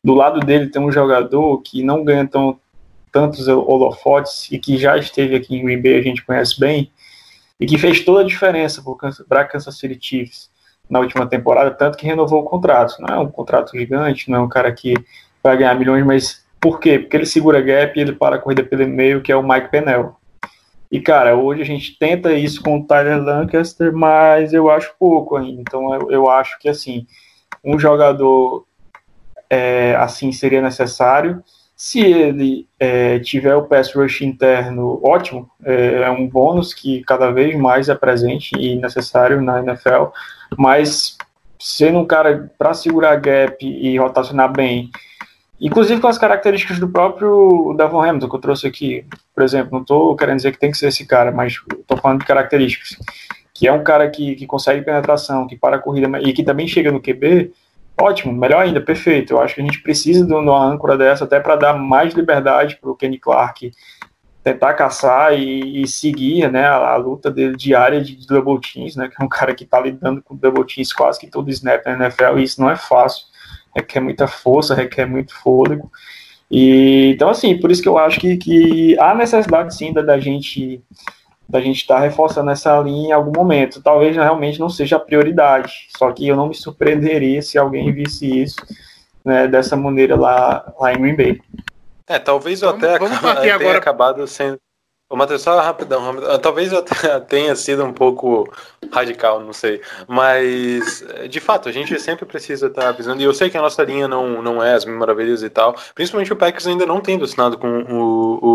do 0.04 0.14
lado 0.14 0.40
dele 0.40 0.70
tem 0.70 0.82
um 0.82 0.92
jogador 0.92 1.62
que 1.64 1.82
não 1.82 2.04
ganha 2.04 2.28
tão, 2.28 2.60
tantos 3.12 3.48
holofotes 3.48 4.52
e 4.52 4.60
que 4.60 4.78
já 4.78 4.98
esteve 4.98 5.36
aqui 5.36 5.56
em 5.56 5.66
Green 5.66 5.82
Bay, 5.82 5.98
a 5.98 6.04
gente 6.04 6.24
conhece 6.24 6.60
bem, 6.60 6.92
e 7.60 7.66
que 7.66 7.78
fez 7.78 8.02
toda 8.04 8.22
a 8.22 8.26
diferença 8.26 8.84
para 9.28 9.46
Kansas 9.46 9.78
City 9.78 9.98
Chiefs 10.00 10.50
na 10.90 11.00
última 11.00 11.28
temporada, 11.28 11.72
tanto 11.72 11.98
que 11.98 12.06
renovou 12.06 12.42
o 12.42 12.46
contrato. 12.46 12.96
Não 13.00 13.16
é 13.16 13.20
um 13.20 13.30
contrato 13.30 13.78
gigante, 13.78 14.30
não 14.30 14.40
é 14.40 14.42
um 14.42 14.50
cara 14.50 14.72
que 14.72 14.94
vai 15.44 15.58
ganhar 15.58 15.76
milhões, 15.76 16.06
mas 16.06 16.46
por 16.60 16.80
quê? 16.80 17.00
Porque 17.00 17.18
ele 17.18 17.26
segura 17.26 17.62
gap 17.62 17.98
e 17.98 18.02
ele 18.02 18.14
para 18.14 18.36
a 18.36 18.40
corrida 18.40 18.64
pelo 18.64 18.88
meio, 18.88 19.22
que 19.22 19.32
é 19.32 19.36
o 19.36 19.48
Mike 19.48 19.70
Pennell. 19.70 20.16
E, 20.90 21.02
cara, 21.02 21.36
hoje 21.36 21.62
a 21.62 21.66
gente 21.66 21.98
tenta 22.00 22.32
isso 22.34 22.62
com 22.62 22.80
o 22.80 22.84
Tyler 22.86 23.22
Lancaster, 23.22 23.92
mas 23.92 24.54
eu 24.54 24.72
acho 24.72 24.96
pouco 24.98 25.36
ainda. 25.36 25.62
Então, 25.62 25.94
eu, 25.94 26.12
eu 26.12 26.30
acho 26.30 26.58
que, 26.60 26.70
assim, 26.70 27.06
um 27.64 27.78
jogador 27.78 28.66
é, 29.50 29.96
assim 29.96 30.32
seria 30.32 30.62
necessário. 30.62 31.44
Se 31.78 32.00
ele 32.00 32.68
é, 32.80 33.20
tiver 33.20 33.56
o 33.56 33.68
pass 33.68 33.94
rush 33.94 34.24
interno, 34.24 35.00
ótimo, 35.04 35.48
é, 35.64 36.02
é 36.02 36.10
um 36.10 36.28
bônus 36.28 36.74
que 36.74 37.04
cada 37.04 37.30
vez 37.30 37.56
mais 37.56 37.88
é 37.88 37.94
presente 37.94 38.50
e 38.58 38.76
necessário 38.76 39.40
na 39.44 39.60
NFL, 39.60 40.06
mas 40.58 41.16
sendo 41.60 42.00
um 42.00 42.06
cara 42.06 42.52
para 42.58 42.74
segurar 42.74 43.16
gap 43.18 43.64
e 43.64 43.96
rotacionar 43.96 44.52
bem, 44.52 44.90
inclusive 45.62 46.02
com 46.02 46.08
as 46.08 46.18
características 46.18 46.80
do 46.80 46.90
próprio 46.90 47.76
Davon 47.78 48.02
Hamilton 48.02 48.28
que 48.28 48.36
eu 48.36 48.42
trouxe 48.42 48.66
aqui, 48.66 49.06
por 49.36 49.44
exemplo, 49.44 49.70
não 49.74 49.82
estou 49.82 50.16
querendo 50.16 50.38
dizer 50.38 50.54
que 50.54 50.60
tem 50.60 50.72
que 50.72 50.78
ser 50.80 50.88
esse 50.88 51.06
cara, 51.06 51.32
mas 51.32 51.62
estou 51.80 51.98
falando 51.98 52.22
de 52.22 52.26
características, 52.26 52.98
que 53.54 53.68
é 53.68 53.72
um 53.72 53.84
cara 53.84 54.10
que, 54.10 54.34
que 54.34 54.48
consegue 54.48 54.84
penetração, 54.84 55.46
que 55.46 55.56
para 55.56 55.76
a 55.76 55.80
corrida 55.80 56.10
e 56.22 56.34
que 56.34 56.44
também 56.44 56.68
chega 56.68 56.92
no 56.92 57.00
QB, 57.00 57.54
Ótimo, 58.00 58.32
melhor 58.32 58.64
ainda, 58.64 58.80
perfeito. 58.80 59.34
Eu 59.34 59.42
acho 59.42 59.56
que 59.56 59.62
a 59.62 59.64
gente 59.64 59.82
precisa 59.82 60.26
de 60.26 60.34
uma 60.34 60.64
âncora 60.64 60.98
dessa 60.98 61.24
até 61.24 61.40
para 61.40 61.56
dar 61.56 61.74
mais 61.74 62.14
liberdade 62.14 62.78
para 62.78 62.92
o 62.92 62.96
Kenny 62.96 63.18
Clark 63.18 63.72
tentar 64.44 64.76
caçar 64.76 65.38
e, 65.38 65.82
e 65.82 65.88
seguir 65.88 66.50
né, 66.50 66.66
a, 66.66 66.94
a, 66.94 66.96
luta 66.96 67.30
dele 67.30 67.58
diária 67.58 68.02
de 68.02 68.26
double 68.26 68.62
teams, 68.62 68.96
né, 68.96 69.10
que 69.10 69.22
é 69.22 69.26
um 69.26 69.28
cara 69.28 69.54
que 69.54 69.66
está 69.66 69.78
lidando 69.78 70.22
com 70.22 70.38
double 70.38 70.66
teams 70.66 70.94
quase 70.94 71.20
que 71.20 71.28
todo 71.28 71.50
snap 71.50 71.86
na 71.86 72.06
NFL, 72.06 72.38
e 72.38 72.44
isso 72.44 72.62
não 72.62 72.70
é 72.70 72.78
fácil, 72.78 73.26
requer 73.76 74.00
muita 74.00 74.26
força, 74.26 74.74
requer 74.74 75.06
muito 75.06 75.36
fôlego. 75.36 75.92
E, 76.50 77.12
então, 77.14 77.30
assim, 77.30 77.58
por 77.60 77.70
isso 77.70 77.82
que 77.82 77.90
eu 77.90 77.98
acho 77.98 78.22
que, 78.22 78.38
que 78.38 78.98
há 79.00 79.14
necessidade 79.14 79.76
sim 79.76 79.92
da, 79.92 80.02
da 80.02 80.18
gente 80.18 80.82
da 81.50 81.62
gente 81.62 81.78
estar 81.78 81.96
tá 81.96 82.02
reforçando 82.02 82.50
essa 82.52 82.78
linha 82.82 83.10
em 83.10 83.12
algum 83.12 83.32
momento. 83.36 83.82
Talvez 83.82 84.16
realmente 84.16 84.60
não 84.60 84.70
seja 84.70 84.98
a 84.98 85.00
prioridade, 85.00 85.88
só 85.98 86.12
que 86.12 86.28
eu 86.28 86.36
não 86.36 86.48
me 86.48 86.56
surpreenderia 86.56 87.42
se 87.42 87.58
alguém 87.58 87.92
visse 87.92 88.42
isso 88.44 88.58
né, 89.24 89.48
dessa 89.48 89.76
maneira 89.76 90.16
lá, 90.16 90.74
lá 90.80 90.94
em 90.94 91.02
Green 91.02 91.16
Bay. 91.16 91.42
É, 92.08 92.18
talvez 92.20 92.62
eu 92.62 92.70
Vamos- 92.70 92.84
até 92.84 93.00
vamos 93.00 93.20
tenha 93.42 93.56
agora- 93.56 93.78
acabado 93.78 94.26
sendo. 94.28 94.58
Ô, 95.10 95.16
Matheus, 95.16 95.42
só 95.42 95.58
rapidão, 95.62 96.04
rapidão. 96.04 96.38
Talvez 96.40 96.70
eu 96.74 96.80
até 96.80 97.18
tenha 97.22 97.56
sido 97.56 97.82
um 97.86 97.94
pouco 97.94 98.46
radical, 98.92 99.40
não 99.40 99.54
sei. 99.54 99.82
Mas, 100.06 101.02
de 101.30 101.40
fato, 101.40 101.70
a 101.70 101.72
gente 101.72 101.98
sempre 101.98 102.26
precisa 102.26 102.68
estar 102.68 102.90
avisando. 102.90 103.22
E 103.22 103.24
eu 103.24 103.34
sei 103.34 103.50
que 103.50 103.58
a 103.58 103.62
nossa 103.62 103.82
linha 103.84 104.06
não, 104.06 104.42
não 104.42 104.62
é 104.62 104.74
as 104.74 104.84
maravilhas 104.84 105.44
e 105.44 105.50
tal. 105.50 105.78
Principalmente 105.96 106.34
o 106.34 106.36
Packers 106.36 106.68
ainda 106.68 106.86
não 106.86 107.00
tendo 107.00 107.24
assinado 107.24 107.58
com 107.58 107.70
o, 107.84 108.40
o, 108.42 108.48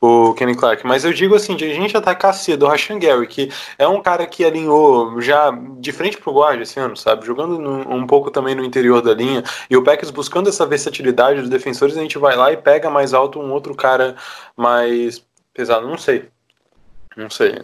o 0.00 0.34
Kenny 0.34 0.54
Clark. 0.54 0.86
Mas 0.86 1.04
eu 1.04 1.12
digo 1.12 1.34
assim, 1.34 1.56
de 1.56 1.64
a 1.64 1.74
gente 1.74 1.96
atacar 1.96 2.34
cedo 2.34 2.64
o 2.64 2.68
Rashan 2.68 2.98
Gary, 2.98 3.26
que 3.26 3.50
é 3.78 3.86
um 3.88 4.02
cara 4.02 4.26
que 4.26 4.44
alinhou 4.44 5.20
já 5.20 5.50
de 5.78 5.92
frente 5.92 6.16
pro 6.18 6.32
guarda 6.32 6.62
esse 6.62 6.78
ano, 6.78 6.96
sabe? 6.96 7.26
Jogando 7.26 7.58
no- 7.58 7.94
um 7.94 8.06
pouco 8.06 8.30
também 8.30 8.54
no 8.54 8.64
interior 8.64 9.02
da 9.02 9.14
linha. 9.14 9.42
E 9.68 9.76
o 9.76 9.84
Packers 9.84 10.10
buscando 10.10 10.48
essa 10.48 10.66
versatilidade 10.66 11.40
dos 11.40 11.50
defensores, 11.50 11.96
a 11.96 12.00
gente 12.00 12.18
vai 12.18 12.36
lá 12.36 12.52
e 12.52 12.56
pega 12.56 12.88
mais 12.90 13.14
alto 13.14 13.38
um 13.40 13.52
outro 13.52 13.74
cara 13.74 14.16
mais 14.56 15.24
pesado. 15.52 15.86
Não 15.86 15.98
sei. 15.98 16.28
Não 17.16 17.30
sei. 17.30 17.54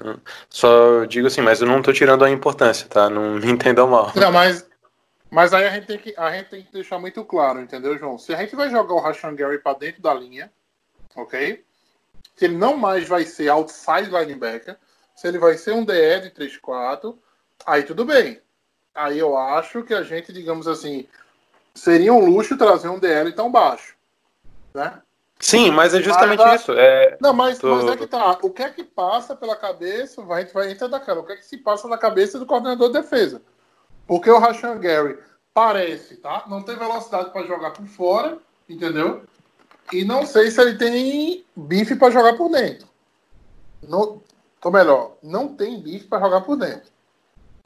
Só 0.49 1.05
digo 1.07 1.27
assim, 1.27 1.41
mas 1.41 1.61
eu 1.61 1.67
não 1.67 1.83
tô 1.83 1.93
tirando 1.93 2.25
a 2.25 2.31
importância, 2.31 2.87
tá? 2.89 3.11
Não 3.11 3.35
me 3.35 3.51
entendam 3.51 3.89
mal. 3.89 4.13
Não, 4.15 4.31
mas, 4.31 4.65
mas 5.29 5.53
aí 5.53 5.67
a 5.67 5.71
gente, 5.71 5.87
tem 5.87 5.99
que, 5.99 6.15
a 6.17 6.31
gente 6.31 6.49
tem 6.51 6.63
que 6.63 6.73
deixar 6.73 7.01
muito 7.01 7.25
claro, 7.25 7.61
entendeu, 7.61 7.99
João? 7.99 8.17
Se 8.17 8.33
a 8.33 8.37
gente 8.39 8.55
vai 8.55 8.71
jogar 8.71 8.95
o 8.95 9.01
Rashan 9.01 9.35
Gary 9.35 9.59
pra 9.59 9.75
dentro 9.75 10.01
da 10.01 10.15
linha, 10.15 10.53
ok? 11.17 11.65
Se 12.41 12.47
ele 12.47 12.57
não 12.57 12.75
mais 12.75 13.07
vai 13.07 13.27
ser 13.27 13.51
outside 13.51 14.09
linebacker, 14.09 14.75
se 15.15 15.29
ele 15.29 15.39
vai 15.39 15.59
ser 15.59 15.75
um 15.75 15.85
DE 15.85 16.21
de 16.21 16.31
3-4, 16.31 17.15
aí 17.67 17.83
tudo 17.83 18.03
bem. 18.03 18.41
Aí 18.95 19.19
eu 19.19 19.37
acho 19.37 19.83
que 19.83 19.93
a 19.93 20.03
gente, 20.03 20.33
digamos 20.33 20.67
assim, 20.67 21.07
seria 21.75 22.15
um 22.15 22.25
luxo 22.25 22.57
trazer 22.57 22.89
um 22.89 22.99
DL 22.99 23.31
tão 23.33 23.53
baixo. 23.53 23.95
Né? 24.73 25.03
Sim, 25.39 25.71
mas 25.71 25.93
é 25.93 26.01
justamente 26.01 26.39
Mas, 26.39 26.63
isso. 26.63 26.73
É, 26.73 27.19
Não, 27.21 27.35
mas, 27.35 27.59
Tô- 27.59 27.75
mas 27.75 27.85
é 27.85 27.97
que 27.99 28.07
tá. 28.07 28.39
O 28.41 28.49
que 28.49 28.63
é 28.63 28.71
que 28.71 28.85
passa 28.85 29.37
pela 29.37 29.55
cabeça, 29.55 30.23
vai, 30.23 30.41
a 30.41 30.45
gente 30.47 30.55
vai 30.55 30.73
entrar 30.73 30.89
daquela, 30.89 31.21
o 31.21 31.27
que 31.27 31.33
é 31.33 31.37
que 31.37 31.45
se 31.45 31.59
passa 31.59 31.89
na 31.89 31.99
cabeça 31.99 32.39
do 32.39 32.47
coordenador 32.47 32.91
de 32.91 33.03
defesa? 33.03 33.43
Porque 34.07 34.31
o 34.31 34.39
Rashan 34.39 34.79
Gary 34.79 35.19
parece, 35.53 36.17
tá? 36.17 36.45
Não 36.49 36.63
tem 36.63 36.75
velocidade 36.75 37.29
para 37.35 37.47
jogar 37.47 37.73
por 37.73 37.87
fora, 37.87 38.39
entendeu? 38.67 39.25
E 39.93 40.05
não 40.05 40.25
sei 40.27 40.51
se 40.51 40.61
ele 40.61 40.77
tem 40.77 41.45
bife 41.57 41.97
para 41.97 42.11
jogar 42.11 42.37
por 42.37 42.51
dentro. 42.51 42.87
Não, 43.87 44.21
ou 44.63 44.71
melhor, 44.73 45.13
não 45.23 45.49
tem 45.49 45.81
bife 45.81 46.07
para 46.07 46.21
jogar 46.21 46.41
por 46.43 46.57
dentro. 46.57 46.91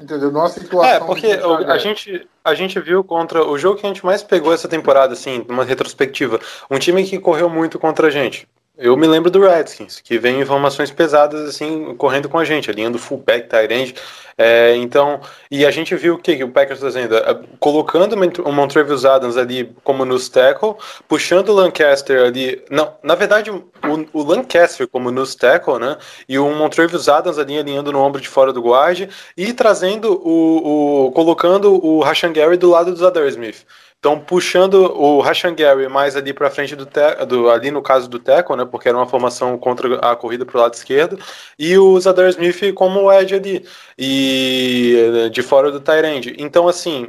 Entendeu? 0.01 0.31
Numa 0.33 0.49
situação. 0.49 0.85
É, 0.91 0.99
porque 1.01 1.35
o- 1.35 1.70
a 1.70 1.79
gente, 1.79 2.29
a 2.45 2.53
gente 2.55 2.81
viu 2.81 3.05
contra 3.05 3.47
o 3.47 3.57
jogo 3.57 3.79
que 3.79 3.87
a 3.87 3.89
gente 3.89 4.05
mais 4.05 4.22
pegou 4.22 4.53
essa 4.53 4.66
temporada, 4.68 5.12
assim, 5.12 5.45
numa 5.49 5.64
retrospectiva. 5.64 6.41
Um 6.70 6.79
time 6.79 7.05
que 7.05 7.18
correu 7.18 7.49
muito 7.49 7.79
contra 7.79 8.09
a 8.09 8.11
gente. 8.11 8.49
Eu 8.77 8.97
me 8.97 9.07
lembro 9.07 9.31
do 9.31 9.41
Redskins, 9.41 10.01
que 10.01 10.18
vem 10.18 10.41
informações 10.41 10.91
pesadas, 10.91 11.49
assim, 11.49 11.95
correndo 11.95 12.29
com 12.29 12.39
a 12.39 12.45
gente, 12.45 12.68
alinhando 12.68 12.99
fullback, 12.99 13.49
tight. 13.49 13.95
É, 14.37 14.75
então, 14.75 15.20
e 15.49 15.64
a 15.64 15.70
gente 15.70 15.95
viu 15.95 16.14
o 16.14 16.18
que, 16.18 16.37
que 16.37 16.43
o 16.43 16.51
Packers 16.51 16.81
fazendo? 16.81 17.16
É, 17.16 17.41
Colocando 17.61 18.16
o 18.45 18.53
Montrevious 18.53 19.05
Adams 19.05 19.37
ali 19.37 19.72
como 19.85 20.05
nos 20.05 20.29
tackle, 20.29 20.75
puxando 21.07 21.51
o 21.51 21.55
Lancaster 21.55 22.27
ali. 22.27 22.64
Não, 22.68 22.93
na 23.01 23.14
verdade, 23.14 23.49
o, 23.49 23.64
o 24.12 24.25
Lancaster 24.25 24.89
como 24.89 25.12
nos 25.12 25.37
tackle, 25.37 25.79
né? 25.79 25.97
E 26.29 26.37
o 26.37 26.51
Montrevious 26.51 27.09
Adams 27.09 27.39
ali 27.39 27.57
alinhando 27.57 27.93
no 27.93 28.01
ombro 28.01 28.20
de 28.20 28.29
fora 28.29 28.53
do 28.53 28.61
guard 28.61 29.09
e 29.37 29.53
trazendo 29.53 30.20
o. 30.27 31.07
o 31.07 31.12
colocando 31.12 31.72
o 31.85 32.01
Rashan 32.01 32.33
Gary 32.33 32.57
do 32.57 32.70
lado 32.70 32.91
do 32.91 32.97
Zadar 32.97 33.27
Smith. 33.29 33.64
Então, 34.05 34.21
puxando 34.21 34.75
o 34.75 35.19
Rashan 35.23 35.55
Gary 35.55 35.89
mais 35.89 36.15
ali 36.15 36.35
para 36.35 36.51
frente 36.51 36.77
do, 36.77 36.85
te- 36.85 37.25
do 37.27 37.49
ali 37.49 37.71
no 37.71 37.81
caso 37.81 38.07
do 38.07 38.19
tackle, 38.19 38.55
né, 38.55 38.67
porque 38.67 38.87
era 38.87 38.99
uma 38.99 39.07
formação 39.07 39.57
contra 39.57 39.97
a 39.97 40.15
corrida 40.15 40.45
para 40.45 40.59
o 40.59 40.61
lado 40.61 40.75
esquerdo, 40.75 41.19
e 41.59 41.79
o 41.79 41.99
Zadar 41.99 42.29
Smith 42.29 42.75
como 42.75 43.01
o 43.01 43.11
edge 43.11 43.35
ali, 43.35 43.67
e 43.99 45.31
de 45.33 45.41
fora 45.41 45.73
do 45.73 45.83
end. 46.07 46.37
Então, 46.37 46.69
assim, 46.69 47.07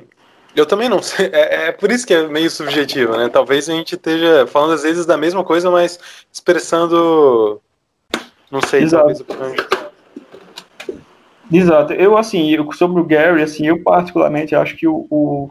eu 0.55 0.65
também 0.65 0.87
não 0.87 1.01
sei, 1.03 1.29
é, 1.33 1.67
é 1.67 1.71
por 1.73 1.91
isso 1.91 2.07
que 2.07 2.13
é 2.13 2.29
meio 2.29 2.49
subjetivo, 2.49 3.17
né? 3.17 3.27
Talvez 3.27 3.69
a 3.69 3.73
gente 3.73 3.95
esteja 3.95 4.47
falando 4.47 4.71
às 4.71 4.83
vezes 4.83 5.05
da 5.05 5.17
mesma 5.17 5.43
coisa, 5.43 5.69
mas 5.69 5.99
expressando, 6.31 7.61
não 8.49 8.61
sei, 8.61 8.83
Exato. 8.83 9.25
talvez 9.25 9.84
Exato. 11.51 11.93
Eu, 11.93 12.17
assim, 12.17 12.49
eu- 12.51 12.71
sobre 12.71 12.99
o 13.01 13.05
Gary, 13.05 13.41
assim, 13.41 13.67
eu 13.67 13.81
particularmente 13.83 14.55
acho 14.55 14.75
que 14.75 14.87
o, 14.87 15.05
o, 15.09 15.49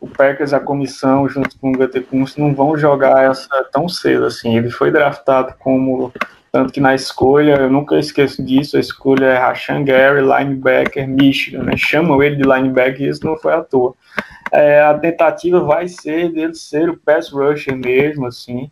o 0.00 0.08
Packers, 0.08 0.52
a 0.52 0.60
comissão, 0.60 1.28
junto 1.28 1.58
com 1.58 1.70
o 1.70 1.76
Gutekunst, 1.76 2.36
não 2.38 2.54
vão 2.54 2.76
jogar 2.76 3.24
essa 3.30 3.48
tão 3.72 3.88
cedo, 3.88 4.26
assim. 4.26 4.56
Ele 4.56 4.70
foi 4.70 4.90
draftado 4.90 5.54
como, 5.58 6.12
tanto 6.52 6.72
que 6.72 6.80
na 6.80 6.94
escolha, 6.94 7.56
eu 7.56 7.70
nunca 7.70 7.98
esqueço 7.98 8.44
disso, 8.44 8.76
a 8.76 8.80
escolha 8.80 9.26
é 9.26 9.38
Rashan 9.38 9.82
Gary, 9.84 10.20
linebacker, 10.20 11.08
Michigan, 11.08 11.62
né? 11.64 11.72
Chamam 11.76 12.22
ele 12.22 12.36
de 12.36 12.42
linebacker 12.42 13.00
e 13.02 13.08
isso 13.08 13.24
não 13.24 13.36
foi 13.38 13.54
à 13.54 13.62
toa. 13.62 13.94
É, 14.52 14.82
a 14.82 14.94
tentativa 14.98 15.60
vai 15.60 15.88
ser 15.88 16.32
dele 16.32 16.54
ser 16.54 16.90
o 16.90 16.98
pass 16.98 17.30
rusher 17.30 17.76
mesmo, 17.76 18.26
assim. 18.26 18.70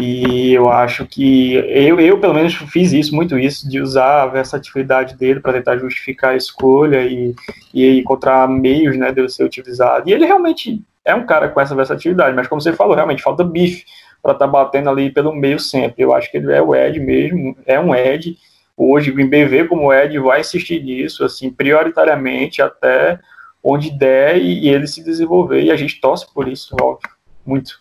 E 0.00 0.54
eu 0.54 0.70
acho 0.70 1.06
que 1.06 1.54
eu, 1.54 2.00
eu 2.00 2.18
pelo 2.18 2.32
menos 2.32 2.54
fiz 2.54 2.92
isso, 2.92 3.14
muito 3.14 3.38
isso, 3.38 3.68
de 3.68 3.80
usar 3.80 4.22
a 4.22 4.26
versatilidade 4.26 5.16
dele 5.16 5.40
para 5.40 5.52
tentar 5.52 5.76
justificar 5.76 6.32
a 6.32 6.36
escolha 6.36 7.02
e, 7.02 7.34
e 7.74 8.00
encontrar 8.00 8.48
meios 8.48 8.96
né, 8.96 9.12
dele 9.12 9.28
ser 9.28 9.44
utilizado. 9.44 10.08
E 10.08 10.12
ele 10.12 10.24
realmente 10.24 10.82
é 11.04 11.14
um 11.14 11.26
cara 11.26 11.48
com 11.48 11.60
essa 11.60 11.74
versatilidade, 11.74 12.34
mas 12.34 12.46
como 12.46 12.60
você 12.60 12.72
falou, 12.72 12.94
realmente 12.94 13.22
falta 13.22 13.44
bife 13.44 13.84
para 14.22 14.32
estar 14.32 14.46
batendo 14.46 14.88
ali 14.88 15.10
pelo 15.10 15.34
meio 15.34 15.58
sempre. 15.58 16.02
Eu 16.02 16.14
acho 16.14 16.30
que 16.30 16.38
ele 16.38 16.52
é 16.52 16.62
o 16.62 16.74
Ed 16.74 16.98
mesmo, 16.98 17.56
é 17.66 17.78
um 17.78 17.94
Ed. 17.94 18.38
Hoje 18.74 19.10
o 19.10 19.14
vê 19.14 19.64
como 19.66 19.92
Ed 19.92 20.18
vai 20.20 20.40
insistir 20.40 20.82
nisso, 20.82 21.24
assim, 21.24 21.50
prioritariamente 21.50 22.62
até 22.62 23.18
onde 23.62 23.90
der 23.90 24.38
e, 24.38 24.60
e 24.60 24.68
ele 24.68 24.86
se 24.86 25.04
desenvolver. 25.04 25.62
E 25.62 25.70
a 25.70 25.76
gente 25.76 26.00
torce 26.00 26.32
por 26.32 26.48
isso, 26.48 26.74
óbvio, 26.80 27.10
muito. 27.44 27.78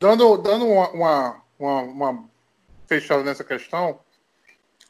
Dando, 0.00 0.38
dando 0.38 0.66
uma, 0.66 0.88
uma, 0.88 1.42
uma, 1.58 1.82
uma 1.82 2.24
fechada 2.86 3.22
nessa 3.22 3.44
questão, 3.44 4.00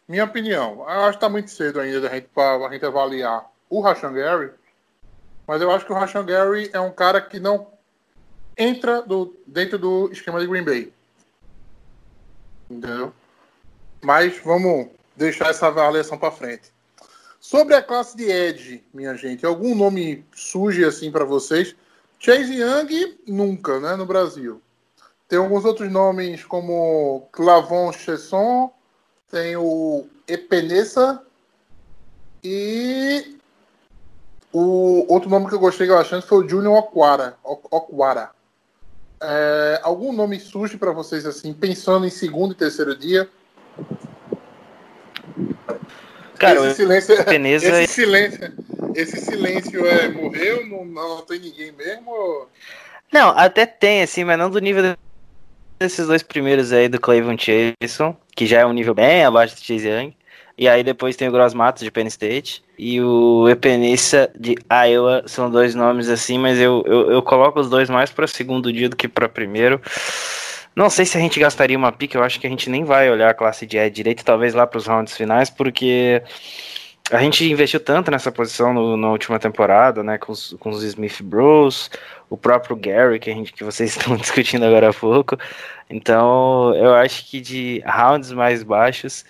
minha 0.06 0.24
opinião, 0.24 0.88
acho 0.88 1.10
que 1.10 1.16
está 1.16 1.28
muito 1.28 1.50
cedo 1.50 1.80
ainda 1.80 2.08
para 2.32 2.66
a 2.66 2.72
gente 2.72 2.86
avaliar 2.86 3.50
o 3.68 3.80
Rashan 3.80 4.12
Gary, 4.12 4.52
mas 5.48 5.60
eu 5.60 5.70
acho 5.72 5.84
que 5.84 5.92
o 5.92 5.96
Rashan 5.96 6.24
Gary 6.24 6.70
é 6.72 6.78
um 6.78 6.92
cara 6.92 7.20
que 7.20 7.40
não 7.40 7.72
entra 8.56 9.02
do, 9.02 9.36
dentro 9.44 9.78
do 9.78 10.08
esquema 10.12 10.38
de 10.38 10.46
Green 10.46 10.62
Bay. 10.62 10.92
Entendeu? 12.70 13.12
Mas 14.00 14.38
vamos 14.44 14.90
deixar 15.16 15.50
essa 15.50 15.66
avaliação 15.66 16.18
para 16.18 16.30
frente. 16.30 16.70
Sobre 17.40 17.74
a 17.74 17.82
classe 17.82 18.16
de 18.16 18.30
Edge, 18.30 18.84
minha 18.94 19.16
gente, 19.16 19.44
algum 19.44 19.74
nome 19.74 20.24
surge 20.32 20.84
assim 20.84 21.10
para 21.10 21.24
vocês? 21.24 21.74
Chase 22.20 22.54
Young, 22.54 23.18
nunca, 23.26 23.80
né, 23.80 23.96
no 23.96 24.06
Brasil. 24.06 24.62
Tem 25.30 25.38
alguns 25.38 25.64
outros 25.64 25.88
nomes 25.88 26.44
como 26.44 27.28
Clavon 27.30 27.92
Chesson, 27.92 28.68
tem 29.30 29.56
o 29.56 30.04
Epenesa 30.26 31.22
e 32.42 33.38
o 34.52 35.06
outro 35.08 35.30
nome 35.30 35.46
que 35.46 35.54
eu 35.54 35.60
gostei 35.60 35.86
que 35.86 35.92
eu 35.92 35.98
achei 36.00 36.20
foi 36.20 36.44
o 36.44 36.48
Junior 36.48 36.76
Okwara. 36.76 37.36
Ok- 37.44 37.68
Okwara. 37.70 38.30
É, 39.22 39.78
algum 39.84 40.12
nome 40.12 40.40
surge 40.40 40.76
para 40.76 40.90
vocês 40.90 41.24
assim, 41.24 41.54
pensando 41.54 42.04
em 42.04 42.10
segundo 42.10 42.50
e 42.50 42.56
terceiro 42.56 42.96
dia? 42.96 43.30
Cara, 46.40 46.66
esse 46.66 46.74
silêncio, 46.74 47.14
é- 47.14 47.22
Peneza 47.22 47.82
esse 47.82 47.92
silêncio, 47.92 48.52
esse 48.96 49.20
silêncio 49.20 49.86
é 49.86 50.08
morreu, 50.08 50.66
não, 50.66 50.84
não 50.84 51.22
tem 51.22 51.38
ninguém 51.38 51.70
mesmo? 51.70 52.48
Não, 53.12 53.28
até 53.28 53.64
tem, 53.64 54.02
assim, 54.02 54.24
mas 54.24 54.36
não 54.36 54.50
do 54.50 54.58
nível 54.58 54.96
desses 55.80 56.06
dois 56.06 56.22
primeiros 56.22 56.72
aí 56.72 56.88
do 56.88 57.00
Clavon 57.00 57.36
Chason, 57.38 58.14
que 58.36 58.44
já 58.44 58.60
é 58.60 58.66
um 58.66 58.72
nível 58.72 58.94
bem 58.94 59.24
abaixo 59.24 59.56
do 59.56 59.64
Chase 59.64 59.88
Young. 59.88 60.14
E 60.58 60.68
aí 60.68 60.84
depois 60.84 61.16
tem 61.16 61.26
o 61.26 61.32
Gross 61.32 61.54
Matos 61.54 61.82
de 61.82 61.90
Penn 61.90 62.06
State 62.06 62.62
e 62.78 63.00
o 63.00 63.48
Epenissa 63.48 64.30
de 64.38 64.56
Iowa. 64.70 65.22
São 65.26 65.50
dois 65.50 65.74
nomes 65.74 66.10
assim, 66.10 66.38
mas 66.38 66.58
eu, 66.60 66.84
eu, 66.86 67.10
eu 67.10 67.22
coloco 67.22 67.58
os 67.58 67.70
dois 67.70 67.88
mais 67.88 68.10
para 68.10 68.26
segundo 68.26 68.70
dia 68.70 68.90
do 68.90 68.94
que 68.94 69.08
para 69.08 69.26
primeiro. 69.26 69.80
Não 70.76 70.90
sei 70.90 71.06
se 71.06 71.16
a 71.16 71.20
gente 71.20 71.40
gastaria 71.40 71.78
uma 71.78 71.90
pique, 71.90 72.14
eu 72.14 72.22
acho 72.22 72.38
que 72.38 72.46
a 72.46 72.50
gente 72.50 72.68
nem 72.68 72.84
vai 72.84 73.10
olhar 73.10 73.30
a 73.30 73.34
classe 73.34 73.66
de 73.66 73.78
Ed 73.78 73.94
direito, 73.94 74.22
talvez 74.22 74.52
lá 74.52 74.66
para 74.66 74.78
os 74.78 74.86
rounds 74.86 75.16
finais, 75.16 75.48
porque 75.48 76.22
a 77.10 77.18
gente 77.20 77.50
investiu 77.50 77.80
tanto 77.80 78.10
nessa 78.10 78.30
posição 78.32 78.72
no- 78.72 78.96
na 78.96 79.10
última 79.10 79.38
temporada, 79.38 80.02
né, 80.02 80.18
com 80.18 80.32
os, 80.32 80.54
com 80.60 80.70
os 80.70 80.82
Smith 80.82 81.22
Bros, 81.22 81.90
o 82.28 82.36
próprio 82.36 82.76
Gary, 82.76 83.18
que, 83.18 83.30
a 83.30 83.34
gente, 83.34 83.52
que 83.52 83.64
vocês 83.64 83.90
estão 83.96 84.16
discutindo 84.16 84.64
agora 84.64 84.90
há 84.90 84.92
pouco. 84.94 85.36
Então, 85.88 86.74
eu 86.76 86.94
acho 86.94 87.28
que 87.28 87.40
de 87.40 87.82
rounds 87.86 88.30
mais 88.32 88.62
baixos, 88.62 89.24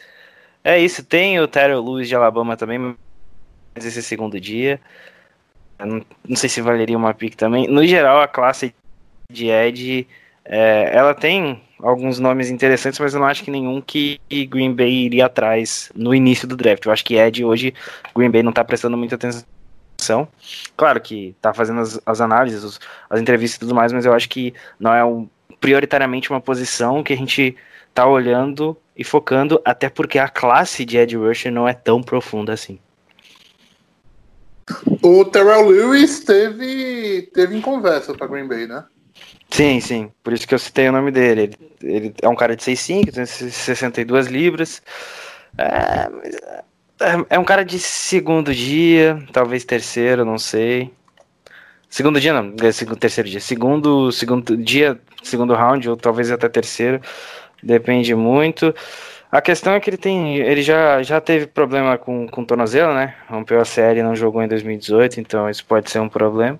é 0.63 0.79
isso. 0.79 1.03
Tem 1.05 1.41
o 1.41 1.49
Terrell 1.49 1.83
Lewis 1.83 2.09
de 2.09 2.15
Alabama 2.15 2.57
também, 2.57 2.79
mas 2.79 3.85
esse 3.87 3.99
é 4.01 4.03
segundo 4.03 4.39
dia. 4.41 4.81
Não, 5.79 6.05
não 6.29 6.37
sei 6.37 6.49
se 6.51 6.61
valeria 6.61 6.97
uma 6.99 7.15
pick 7.15 7.35
também. 7.35 7.67
No 7.67 7.87
geral, 7.87 8.21
a 8.21 8.29
classe 8.29 8.75
de 9.33 9.49
Ed, 9.49 10.07
é, 10.45 10.91
ela 10.95 11.15
tem 11.15 11.63
alguns 11.83 12.19
nomes 12.19 12.51
interessantes, 12.51 12.99
mas 13.01 13.15
eu 13.15 13.21
não 13.21 13.27
acho 13.27 13.43
que 13.45 13.51
nenhum 13.51 13.81
que 13.81 14.21
Green 14.49 14.73
Bay 14.75 14.91
iria 14.91 15.27
atrás 15.27 15.91
no 15.95 16.15
início 16.15 16.47
do 16.47 16.57
draft. 16.57 16.85
Eu 16.85 16.93
acho 16.93 17.05
que 17.05 17.17
Ed 17.17 17.45
hoje, 17.45 17.75
Green 18.17 18.31
Bay 18.31 18.43
não 18.43 18.53
tá 18.53 18.65
prestando 18.65 18.97
muita 18.97 19.15
atenção. 19.17 20.29
Claro 20.77 21.01
que 21.01 21.35
tá 21.41 21.53
fazendo 21.53 21.81
as, 21.81 22.01
as 22.07 22.21
análises, 22.21 22.65
os- 22.65 22.81
as 23.09 23.21
entrevistas 23.21 23.57
e 23.57 23.61
tudo 23.61 23.75
mais, 23.75 23.93
mas 23.93 24.07
eu 24.07 24.15
acho 24.15 24.29
que 24.29 24.55
não 24.79 24.95
é 24.95 25.05
um, 25.05 25.29
prioritariamente 25.61 26.31
uma 26.31 26.41
posição 26.41 27.03
que 27.03 27.13
a 27.13 27.17
gente 27.17 27.55
tá 27.93 28.07
olhando 28.07 28.77
e 28.97 29.05
focando, 29.05 29.61
até 29.65 29.89
porque 29.89 30.19
a 30.19 30.29
classe 30.29 30.85
de 30.85 30.97
Ed 30.97 31.17
Rusher 31.17 31.53
não 31.53 31.69
é 31.69 31.75
tão 31.75 32.03
profunda 32.03 32.53
assim. 32.53 32.79
O 35.03 35.25
Terrell 35.25 35.67
Lewis 35.69 36.21
teve, 36.21 37.29
teve 37.35 37.57
em 37.57 37.61
conversa 37.61 38.15
para 38.15 38.27
Green 38.27 38.47
Bay, 38.47 38.67
né? 38.67 38.85
Sim, 39.53 39.81
sim. 39.81 40.13
Por 40.23 40.33
isso 40.33 40.47
que 40.47 40.55
eu 40.55 40.59
citei 40.59 40.89
o 40.89 40.93
nome 40.93 41.11
dele. 41.11 41.43
Ele, 41.43 41.59
ele 41.83 42.15
é 42.23 42.29
um 42.29 42.37
cara 42.37 42.55
de 42.57 42.63
6'5, 42.63 43.13
tem 43.13 43.27
62 43.27 44.27
libras. 44.29 44.83
É, 45.59 46.09
é- 47.01 47.27
é 47.37 47.39
um 47.39 47.45
cara 47.45 47.65
de 47.65 47.79
segundo 47.79 48.55
dia, 48.55 49.23
talvez 49.33 49.65
terceiro, 49.65 50.25
não 50.25 50.39
sei. 50.39 50.91
Segundo 51.89 52.21
dia 52.21 52.33
não, 52.33 52.51
é 52.51 52.97
terceiro 52.99 53.29
dia. 53.29 53.41
Segundo, 53.41 54.13
segundo 54.13 54.57
dia, 54.57 55.01
segundo 55.23 55.55
round, 55.55 55.89
ou 55.91 55.97
talvez 55.97 56.31
até 56.31 56.49
terceiro. 56.49 57.01
Depende 57.63 58.15
muito. 58.15 58.75
A 59.33 59.41
questão 59.43 59.75
é 59.75 59.81
que 59.81 59.91
ele 59.91 59.97
tem. 59.99 60.37
Ele 60.39 60.63
já, 60.63 61.03
já 61.03 61.21
teve 61.21 61.47
problema 61.47 61.99
com, 61.99 62.29
com 62.29 62.45
tornozelo, 62.45 62.95
né? 62.95 63.17
Rompeu 63.29 63.61
a 63.61 63.65
série 63.65 64.01
e 64.01 64.03
não 64.03 64.17
jogou 64.17 64.43
em 64.43 64.49
2018, 64.49 65.21
então 65.21 65.49
isso 65.51 65.65
pode 65.67 65.91
ser 65.91 66.01
um 66.01 66.09
problema. 66.09 66.59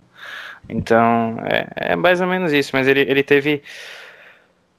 Então, 0.69 1.37
é, 1.45 1.93
é 1.93 1.97
mais 1.97 2.21
ou 2.21 2.27
menos 2.27 2.53
isso. 2.53 2.71
Mas 2.73 2.87
ele, 2.87 3.01
ele 3.01 3.23
teve 3.23 3.63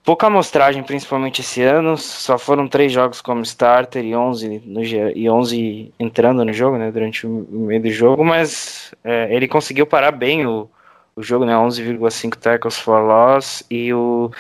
pouca 0.04 0.28
amostragem, 0.28 0.84
principalmente 0.84 1.42
esse 1.42 1.62
ano. 1.62 1.98
Só 1.98 2.38
foram 2.38 2.68
três 2.68 2.92
jogos 2.92 3.22
como 3.22 3.42
starter 3.44 4.04
e 4.04 4.16
11, 4.16 4.64
no, 4.66 4.84
e 4.84 5.30
11 5.30 5.94
entrando 6.00 6.44
no 6.44 6.54
jogo, 6.54 6.78
né? 6.78 6.92
Durante 6.92 7.26
o 7.28 7.48
meio 7.52 7.82
do 7.82 7.92
jogo. 7.92 8.24
Mas 8.24 8.94
é, 9.04 9.34
ele 9.34 9.48
conseguiu 9.48 9.86
parar 9.86 10.12
bem 10.12 10.46
o, 10.46 10.70
o 11.16 11.22
jogo, 11.22 11.46
né? 11.46 11.54
11,5 11.54 12.36
tackles 12.36 12.78
for 12.78 13.02
loss 13.02 13.64
e, 13.70 13.94
o, 13.94 14.32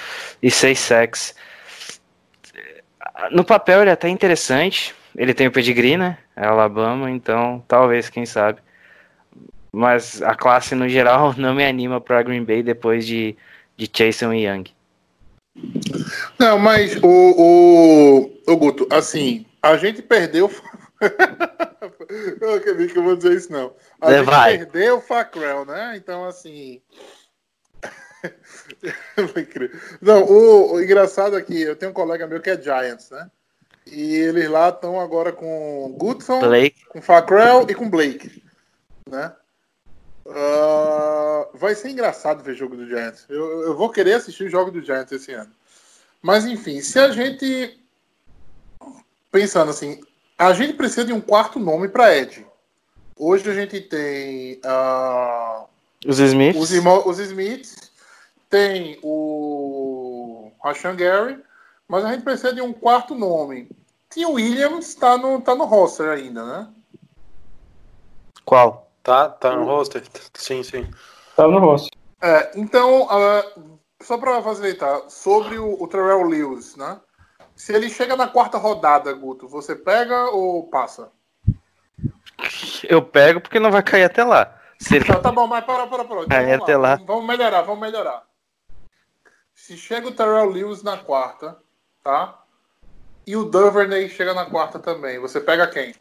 e 0.42 0.50
6 0.50 0.80
sacks. 0.80 1.36
No 3.32 3.44
papel 3.44 3.82
ele 3.82 3.90
é 3.90 3.94
até 3.94 4.10
interessante. 4.10 4.96
Ele 5.16 5.34
tem 5.34 5.48
o 5.48 5.52
pedigree, 5.52 5.98
né? 5.98 6.18
É 6.36 6.46
Alabama, 6.46 7.12
então 7.12 7.64
talvez, 7.68 8.10
quem 8.10 8.26
sabe. 8.26 8.60
Mas 9.72 10.22
a 10.22 10.36
classe 10.36 10.76
no 10.76 10.88
geral 10.90 11.34
não 11.38 11.56
me 11.56 11.64
anima 11.66 12.02
para 12.02 12.22
Green 12.24 12.44
Bay 12.44 12.62
depois 12.64 13.06
de, 13.06 13.36
de 13.78 13.88
Jason 13.88 14.34
e 14.34 14.46
Young. 14.46 14.66
Não, 16.40 16.58
mas 16.58 16.96
o, 16.98 17.08
o, 17.08 18.52
o 18.52 18.58
Guto, 18.58 18.88
assim, 18.92 19.46
a 19.62 19.76
gente 19.78 20.02
perdeu. 20.02 20.50
eu 22.40 22.54
acredito 22.56 22.94
que 22.94 23.00
eu 23.00 23.04
vou 23.04 23.16
dizer 23.16 23.34
isso, 23.34 23.52
não. 23.52 23.74
A 24.00 24.12
É, 24.12 24.18
gente 24.20 24.26
vai. 24.28 24.58
perdeu 24.58 24.98
o 24.98 25.02
Facrell, 25.02 25.66
né? 25.66 25.94
Então, 25.98 26.26
assim. 26.26 26.82
Não, 30.00 30.24
o, 30.24 30.74
o 30.74 30.82
engraçado 30.82 31.36
aqui, 31.36 31.60
eu 31.60 31.76
tenho 31.76 31.92
um 31.92 31.94
colega 31.94 32.28
meu 32.28 32.40
que 32.40 32.52
é 32.52 32.62
Giants, 32.62 33.10
né? 33.10 33.30
E 33.88 34.14
eles 34.16 34.48
lá 34.48 34.70
estão 34.70 35.00
agora 35.00 35.32
com 35.32 35.92
Goodson, 35.98 36.40
Blake, 36.40 36.86
com 36.86 37.02
Facrell 37.02 37.66
e 37.68 37.74
com 37.74 37.90
Blake, 37.90 38.44
né? 39.10 39.34
Ah, 40.28 41.48
vai 41.54 41.76
ser 41.76 41.90
engraçado 41.90 42.44
ver 42.44 42.56
jogo 42.56 42.76
do 42.76 42.88
Giants. 42.88 43.26
Eu, 43.30 43.62
eu 43.64 43.78
vou 43.78 43.90
querer 43.90 44.14
assistir 44.14 44.46
o 44.46 44.50
jogo 44.50 44.72
do 44.72 44.82
Giants 44.82 45.12
esse 45.12 45.34
ano. 45.34 45.52
Mas 46.22 46.46
enfim, 46.46 46.82
se 46.82 47.00
a 47.00 47.10
gente 47.10 47.80
pensando 49.32 49.72
assim, 49.72 50.02
a 50.38 50.54
gente 50.54 50.74
precisa 50.74 51.06
de 51.06 51.14
um 51.14 51.22
quarto 51.22 51.60
nome 51.60 51.88
para 51.88 52.16
Ed. 52.16 52.46
Hoje 53.18 53.50
a 53.50 53.54
gente 53.54 53.80
tem 53.82 54.60
ah, 54.64 55.66
os 56.06 56.20
Smiths. 56.20 56.62
os, 56.62 56.72
irmãos, 56.72 57.06
os 57.06 57.20
Smiths, 57.20 57.92
tem 58.50 59.00
o 59.02 60.52
Rashan 60.64 60.96
Gary, 60.96 61.40
mas 61.88 62.04
a 62.04 62.12
gente 62.12 62.24
precisa 62.24 62.54
de 62.54 62.62
um 62.62 62.74
quarto 62.74 63.16
nome. 63.16 63.70
O 64.18 64.34
Williams, 64.34 64.90
está 64.90 65.18
no, 65.18 65.40
tá 65.40 65.56
no 65.56 65.64
roster 65.64 66.10
ainda, 66.10 66.44
né? 66.46 66.68
Qual? 68.44 68.91
Tá, 69.04 69.30
tá 69.30 69.56
no 69.56 69.66
roster? 69.66 70.04
Sim, 70.34 70.64
sim. 70.64 70.90
Tá 71.36 71.48
no 71.48 71.60
rosto. 71.60 71.90
É, 72.22 72.52
então, 72.56 73.08
ah, 73.10 73.44
só 74.02 74.18
para 74.18 74.42
facilitar, 74.44 75.10
sobre 75.10 75.58
o, 75.58 75.82
o 75.82 75.88
Terrell 75.88 76.24
Lewis, 76.24 76.76
né? 76.76 77.00
Se 77.56 77.74
ele 77.74 77.90
chega 77.90 78.16
na 78.16 78.28
quarta 78.28 78.58
rodada, 78.58 79.12
Guto, 79.14 79.48
você 79.48 79.76
pega 79.76 80.30
ou 80.30 80.70
passa? 80.70 81.12
Eu 82.88 83.02
pego 83.04 83.42
porque 83.42 83.60
não 83.60 83.72
vai 83.72 83.84
cair 83.84 84.04
até 84.04 84.24
lá. 84.24 84.60
Se 84.80 84.96
ele- 84.96 85.06
Tá, 85.06 85.20
tá 85.20 85.32
bom, 85.32 85.48
mas 85.48 85.64
para, 85.66 85.88
para, 85.88 86.06
para. 86.06 86.24
Então, 86.24 86.38
vamos 86.38 86.62
até 86.64 86.78
lá. 86.78 86.96
Vamos, 86.96 87.08
vamos 87.08 87.26
melhorar, 87.26 87.62
vamos 87.62 87.82
melhorar. 87.82 88.24
Se 89.54 89.78
chega 89.78 90.08
o 90.08 90.12
Terrell 90.12 90.50
Lewis 90.50 90.82
na 90.82 90.98
quarta, 90.98 91.58
tá? 92.04 92.40
E 93.28 93.36
o 93.36 93.44
Duvernay 93.46 94.10
chega 94.10 94.34
na 94.34 94.46
quarta 94.46 94.80
também, 94.80 95.20
você 95.20 95.40
pega 95.40 95.68
quem? 95.68 95.94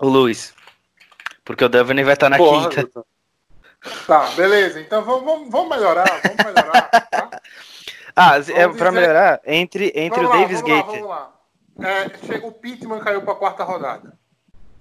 O 0.00 0.08
Luiz. 0.08 0.52
Porque 1.48 1.64
o 1.64 1.68
Duvernay 1.70 2.04
vai 2.04 2.12
estar 2.12 2.28
na 2.28 2.36
Porra, 2.36 2.68
quinta. 2.68 2.82
Guto. 2.82 3.06
Tá, 4.06 4.26
beleza. 4.32 4.78
Então 4.80 5.02
vamos, 5.02 5.24
vamos, 5.24 5.50
vamos 5.50 5.68
melhorar, 5.70 6.04
vamos 6.22 6.44
melhorar, 6.44 6.82
tá? 7.10 7.30
Ah, 8.14 8.36
é 8.36 8.40
dizer- 8.40 8.92
melhorar 8.92 9.40
entre, 9.46 9.92
entre 9.94 10.20
Vamos 10.20 10.30
o 10.30 10.34
lá, 10.34 10.40
Davis 10.42 10.60
vamos 10.60 10.70
lá, 10.76 10.82
Gates 10.82 11.00
vamos 11.00 11.08
lá. 11.08 11.34
É, 11.80 12.26
chega, 12.26 12.46
o 12.46 12.52
Pittman 12.52 12.98
caiu 13.00 13.22
pra 13.22 13.34
quarta 13.36 13.62
rodada. 13.64 14.12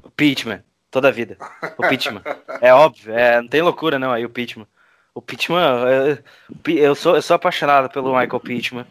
o 0.03 0.09
Pittman. 0.11 0.61
Toda 0.91 1.07
a 1.09 1.11
vida. 1.11 1.37
O 1.77 1.87
Pittman. 1.87 2.21
É 2.59 2.73
óbvio, 2.73 3.13
é, 3.13 3.39
não 3.39 3.47
tem 3.47 3.61
loucura 3.61 3.97
não 3.99 4.11
aí 4.11 4.25
o 4.25 4.29
Pittman. 4.29 4.67
O 5.13 5.21
Pittman, 5.21 5.59
é, 5.59 6.23
o 6.49 6.57
Pi- 6.57 6.79
eu 6.79 6.95
sou, 6.95 7.15
eu 7.15 7.21
sou 7.21 7.35
apaixonado 7.35 7.89
pelo 7.89 8.09
Michael 8.17 8.39
Pittman. 8.41 8.85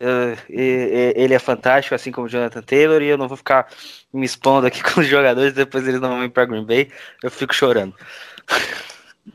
E- 0.00 1.12
ele 1.16 1.34
é 1.34 1.38
fantástico, 1.38 1.94
assim 1.94 2.12
como 2.12 2.26
o 2.26 2.30
Jonathan 2.30 2.62
Taylor, 2.62 3.00
e 3.02 3.08
eu 3.08 3.18
não 3.18 3.28
vou 3.28 3.36
ficar 3.36 3.68
me 4.12 4.26
expondo 4.26 4.66
aqui 4.66 4.82
com 4.84 5.00
os 5.00 5.06
jogadores, 5.06 5.52
depois 5.52 5.86
eles 5.86 6.00
não 6.00 6.10
vão 6.10 6.20
vir 6.20 6.30
pra 6.30 6.44
Green 6.44 6.64
Bay, 6.64 6.90
eu 7.22 7.30
fico 7.30 7.54
chorando. 7.54 7.94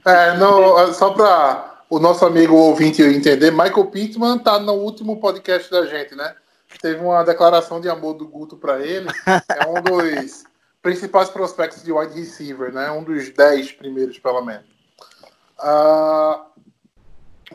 É, 0.05 0.37
não, 0.37 0.93
só 0.93 1.09
para 1.09 1.83
o 1.89 1.99
nosso 1.99 2.25
amigo 2.25 2.55
ouvinte 2.55 3.01
entender, 3.01 3.51
Michael 3.51 3.87
Pittman 3.87 4.39
tá 4.39 4.57
no 4.57 4.71
último 4.71 5.19
podcast 5.19 5.69
da 5.69 5.85
gente, 5.85 6.15
né? 6.15 6.33
Teve 6.81 7.01
uma 7.01 7.23
declaração 7.23 7.81
de 7.81 7.89
amor 7.89 8.13
do 8.13 8.25
Guto 8.25 8.55
para 8.55 8.79
ele. 8.79 9.07
É 9.49 9.67
um 9.67 9.81
dos 9.81 10.45
principais 10.81 11.29
prospectos 11.29 11.83
de 11.83 11.91
wide 11.91 12.17
receiver, 12.17 12.73
né? 12.73 12.89
Um 12.89 13.03
dos 13.03 13.29
dez 13.31 13.73
primeiros, 13.73 14.17
pelo 14.17 14.41
menos. 14.41 14.65
Ah, 15.59 16.45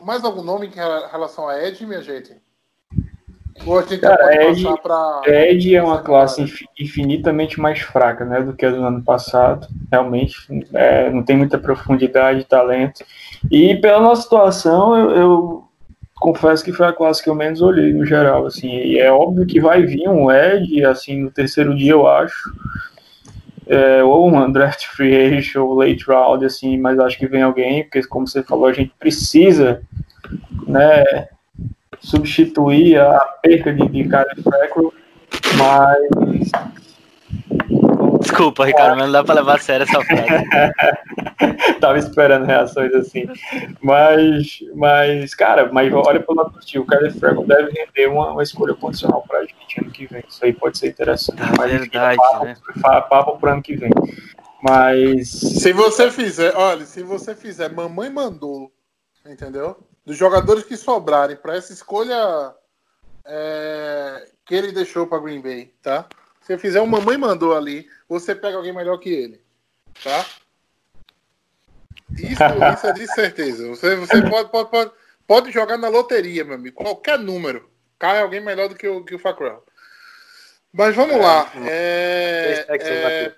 mais 0.03 0.23
algum 0.23 0.43
nome 0.43 0.67
em 0.67 0.71
relação 0.71 1.49
a 1.49 1.59
Ed, 1.61 1.83
minha 1.85 2.03
gente? 2.03 2.39
Ou 3.65 3.81
já 3.81 3.97
Cara, 3.97 4.17
pode 4.17 4.37
Ed- 4.39 4.63
passar 4.63 4.77
para. 4.77 5.21
Ed 5.25 5.75
é 5.75 5.83
uma 5.83 6.01
classe 6.01 6.41
infi- 6.41 6.67
infinitamente 6.79 7.59
mais 7.59 7.79
fraca 7.79 8.23
né, 8.23 8.41
do 8.41 8.53
que 8.53 8.65
a 8.65 8.71
do 8.71 8.83
ano 8.83 9.03
passado. 9.03 9.67
Realmente, 9.91 10.35
é, 10.73 11.09
não 11.09 11.23
tem 11.23 11.35
muita 11.37 11.57
profundidade, 11.57 12.45
talento. 12.45 13.03
E 13.51 13.75
pela 13.77 13.99
nossa 13.99 14.21
situação, 14.21 14.97
eu, 14.97 15.11
eu 15.11 15.63
confesso 16.15 16.63
que 16.63 16.71
foi 16.71 16.87
a 16.87 16.93
classe 16.93 17.23
que 17.23 17.29
eu 17.29 17.35
menos 17.35 17.61
olhei 17.61 17.93
no 17.93 18.05
geral. 18.05 18.45
Assim, 18.45 18.69
e 18.69 18.99
é 18.99 19.11
óbvio 19.11 19.45
que 19.45 19.59
vai 19.59 19.83
vir 19.83 20.07
um 20.07 20.31
Ed, 20.31 20.85
assim, 20.85 21.23
no 21.23 21.31
terceiro 21.31 21.75
dia, 21.75 21.91
eu 21.91 22.07
acho. 22.07 22.51
É, 23.65 24.01
ou 24.01 24.29
um 24.33 24.49
draft 24.51 24.85
free 24.85 25.13
agent 25.13 25.55
ou 25.57 25.73
late 25.73 26.05
round, 26.07 26.45
assim, 26.45 26.77
mas 26.79 26.97
acho 26.99 27.17
que 27.17 27.27
vem 27.27 27.41
alguém, 27.41 27.83
porque 27.83 28.01
como 28.07 28.25
você 28.25 28.41
falou, 28.41 28.67
a 28.67 28.73
gente 28.73 28.93
precisa, 28.97 29.81
né, 30.65 31.27
substituir 31.99 32.99
a 32.99 33.19
perca 33.41 33.73
de, 33.73 33.87
de 33.87 34.03
Kyle 34.03 34.43
Fackrell, 34.43 34.93
mas 35.57 36.51
Desculpa, 38.21 38.65
Ricardo, 38.65 38.97
mas 38.97 39.05
não 39.05 39.11
dá 39.11 39.23
pra 39.23 39.35
levar 39.35 39.55
a 39.55 39.59
sério 39.59 39.83
essa 39.83 40.01
frase. 40.01 40.43
tava 41.79 41.97
esperando 41.97 42.45
reações 42.45 42.93
assim. 42.93 43.25
Mas, 43.81 44.59
mas 44.75 45.33
cara, 45.33 45.71
mas 45.71 45.91
olha 45.93 46.19
pelo 46.19 46.37
lado 46.37 46.51
positivo, 46.51 46.83
o 46.83 46.87
Kyle 46.87 47.11
Fackrell 47.11 47.45
deve 47.45 47.71
render 47.71 48.07
uma, 48.07 48.31
uma 48.31 48.43
escolha 48.43 48.73
condicional 48.73 49.23
pra 49.27 49.41
gente 49.41 49.79
ano 49.79 49.91
que 49.91 50.05
vem. 50.07 50.23
Isso 50.27 50.43
aí 50.43 50.53
pode 50.53 50.77
ser 50.77 50.89
interessante. 50.89 51.41
Ah, 51.41 51.53
mas, 51.57 51.71
verdade, 51.71 52.17
papo, 52.17 52.45
né? 52.45 52.55
papo 53.09 53.39
pro 53.39 53.51
ano 53.51 53.61
que 53.61 53.75
vem. 53.75 53.91
Mas 54.61 55.29
Se 55.29 55.71
você 55.71 56.11
fizer, 56.11 56.55
olha, 56.55 56.85
se 56.85 57.03
você 57.03 57.35
fizer 57.35 57.71
mamãe 57.71 58.09
mandou, 58.09 58.71
entendeu? 59.25 59.77
Dos 60.07 60.15
jogadores 60.15 60.63
que 60.63 60.77
sobrarem 60.77 61.35
para 61.35 61.57
essa 61.57 61.73
escolha 61.73 62.55
é, 63.25 64.25
que 64.45 64.55
ele 64.55 64.71
deixou 64.71 65.05
para 65.05 65.19
Green 65.19 65.41
Bay, 65.41 65.73
tá? 65.81 66.07
Se 66.39 66.47
você 66.47 66.57
fizer 66.57 66.79
um 66.79 66.87
mamãe 66.87 67.17
mandou 67.17 67.53
ali, 67.53 67.89
você 68.07 68.33
pega 68.33 68.55
alguém 68.55 68.71
melhor 68.71 68.99
que 68.99 69.09
ele, 69.09 69.41
tá? 70.01 70.25
Isso, 72.11 72.41
isso 72.73 72.87
é 72.87 72.93
de 72.93 73.07
certeza. 73.07 73.67
Você, 73.67 73.97
você 73.97 74.21
pode, 74.21 74.49
pode, 74.49 74.71
pode, 74.71 74.91
pode 75.27 75.51
jogar 75.51 75.77
na 75.77 75.89
loteria, 75.89 76.45
meu 76.45 76.55
amigo. 76.55 76.77
Qualquer 76.77 77.19
número. 77.19 77.69
Cai 77.99 78.21
alguém 78.21 78.39
melhor 78.39 78.69
do 78.69 78.75
que 78.75 78.87
o, 78.87 79.03
que 79.03 79.13
o 79.13 79.19
Fackrell. 79.19 79.61
Mas 80.71 80.95
vamos 80.95 81.19
lá. 81.19 81.51
É, 81.65 82.43
Dez 82.43 82.65
sacks, 82.65 82.87
é, 82.87 83.35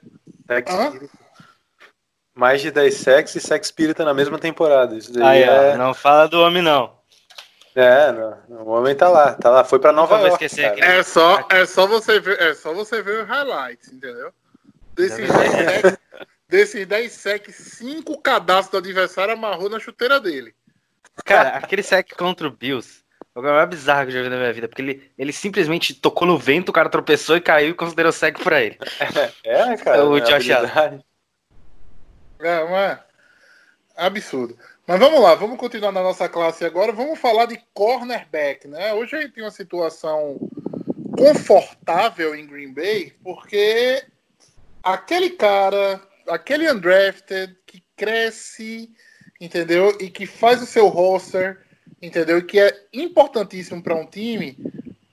Matheus. 0.75 1.09
Sex. 2.39 2.49
Mais 2.49 2.61
de 2.61 2.71
10 2.71 2.93
sex 2.93 3.35
e 3.35 3.39
Sex 3.39 3.67
Spirit 3.67 3.99
na 3.99 4.13
mesma 4.13 4.39
temporada. 4.39 4.95
Isso 4.95 5.11
daí 5.13 5.43
Aí, 5.43 5.49
ó, 5.49 5.53
é. 5.73 5.77
não 5.77 5.93
fala 5.93 6.27
do 6.27 6.41
homem 6.41 6.61
não. 6.61 6.97
É, 7.75 8.11
não, 8.11 8.63
o 8.63 8.69
homem 8.69 8.95
tá 8.95 9.07
lá, 9.07 9.33
tá 9.33 9.49
lá. 9.49 9.63
Foi 9.63 9.79
pra 9.79 9.91
Nova 9.91 10.17
York. 10.17 10.33
esquecer 10.33 10.63
cara. 10.63 10.73
aquele- 10.73 10.99
É 10.99 11.03
só, 11.03 11.47
é 11.49 11.65
só 11.65 11.85
você 11.87 12.19
ver, 12.19 12.41
é 12.41 12.53
só 12.53 12.73
você 12.73 13.01
ver 13.01 13.23
os 13.23 13.27
highlights, 13.29 13.93
entendeu? 13.93 14.31
Desses 14.95 15.29
10 15.31 15.51
sacks, 15.51 15.97
desses 16.49 16.85
10 16.87 17.11
sacks, 17.11 17.55
5 17.55 18.19
cadastros 18.21 18.71
do 18.71 18.77
adversário 18.85 19.33
amarrou 19.33 19.69
na 19.69 19.79
chuteira 19.79 20.19
dele. 20.19 20.53
Cara, 21.23 21.49
aquele 21.49 21.83
sec 21.83 22.11
contra 22.17 22.47
o 22.47 22.51
Bills 22.51 23.01
foi 23.33 23.43
o 23.43 23.53
mais 23.53 23.69
bizarro 23.69 24.07
que 24.07 24.11
eu 24.11 24.17
já 24.17 24.23
vi 24.23 24.29
na 24.29 24.37
minha 24.37 24.51
vida, 24.53 24.67
porque 24.67 24.81
ele, 24.81 25.11
ele 25.17 25.31
simplesmente 25.31 25.93
tocou 25.93 26.27
no 26.27 26.37
vento, 26.37 26.69
o 26.69 26.73
cara 26.73 26.89
tropeçou 26.89 27.37
e 27.37 27.41
caiu 27.41 27.69
e 27.69 27.73
considerou 27.73 28.11
sec 28.11 28.39
pra 28.43 28.61
ele. 28.61 28.77
É, 29.45 29.77
cara. 29.77 30.05
O 30.05 30.15
a 30.15 30.19
Josh 30.19 30.49
habilidade. 30.49 31.05
É, 32.39 32.59
não 32.63 32.77
é? 32.77 33.03
Absurdo. 33.95 34.57
Mas 34.87 34.99
vamos 34.99 35.21
lá, 35.21 35.35
vamos 35.35 35.59
continuar 35.59 35.91
na 35.91 36.01
nossa 36.01 36.27
classe 36.29 36.63
agora. 36.63 36.91
Vamos 36.91 37.19
falar 37.19 37.45
de 37.45 37.59
cornerback, 37.73 38.67
né? 38.67 38.93
Hoje 38.93 39.15
a 39.15 39.21
gente 39.21 39.33
tem 39.33 39.43
uma 39.43 39.51
situação 39.51 40.39
confortável 41.17 42.33
em 42.33 42.47
Green 42.47 42.73
Bay, 42.73 43.13
porque 43.21 44.03
aquele 44.81 45.31
cara, 45.31 46.01
aquele 46.27 46.71
undrafted 46.71 47.55
que 47.67 47.83
cresce, 47.97 48.89
entendeu? 49.39 49.95
E 49.99 50.09
que 50.09 50.25
faz 50.25 50.61
o 50.61 50.65
seu 50.65 50.87
roster, 50.87 51.59
entendeu? 52.01 52.37
E 52.37 52.43
que 52.43 52.59
é 52.59 52.85
importantíssimo 52.93 53.83
para 53.83 53.95
um 53.95 54.05
time, 54.05 54.57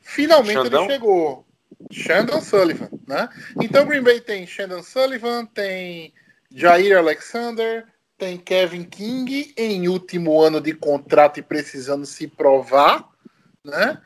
finalmente 0.00 0.62
Xandão? 0.62 0.84
ele 0.84 0.92
chegou. 0.92 1.44
Shandon 1.90 2.40
Sullivan, 2.40 2.88
né? 3.06 3.28
Então 3.60 3.86
Green 3.86 4.02
Bay 4.02 4.20
tem 4.20 4.46
Shandon 4.46 4.82
Sullivan, 4.82 5.44
tem 5.46 6.14
Jair 6.50 6.96
Alexander, 6.96 7.86
tem 8.18 8.38
Kevin 8.38 8.84
King 8.84 9.52
em 9.56 9.88
último 9.88 10.40
ano 10.40 10.60
de 10.60 10.72
contrato 10.72 11.38
e 11.38 11.42
precisando 11.42 12.06
se 12.06 12.26
provar, 12.26 13.08
né? 13.64 14.00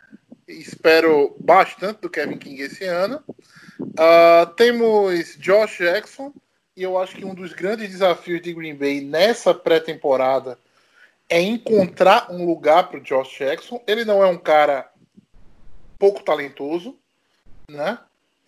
Espero 0.49 1.37
bastante 1.39 2.01
do 2.01 2.11
Kevin 2.11 2.39
King 2.39 2.63
esse 2.63 2.85
ano. 2.85 3.23
Ah, 3.97 4.53
temos 4.57 5.37
Josh 5.39 5.79
Jackson, 5.79 6.33
e 6.77 6.83
eu 6.83 6.99
acho 6.99 7.17
que 7.17 7.25
um 7.25 7.35
dos 7.35 7.53
grandes 7.53 7.91
desafios 7.91 8.41
de 8.43 8.53
Green 8.53 8.75
Bay 8.75 9.01
nessa 9.01 9.55
pré-temporada 9.55 10.59
é 11.29 11.41
encontrar 11.41 12.31
um 12.33 12.45
lugar 12.45 12.89
para 12.89 12.99
o 12.99 13.03
Josh 13.03 13.39
Jackson. 13.39 13.83
Ele 13.87 14.05
não 14.05 14.25
é 14.25 14.27
um 14.27 14.39
cara 14.39 14.91
pouco 15.99 16.23
talentoso, 16.23 16.97
né? 17.69 17.99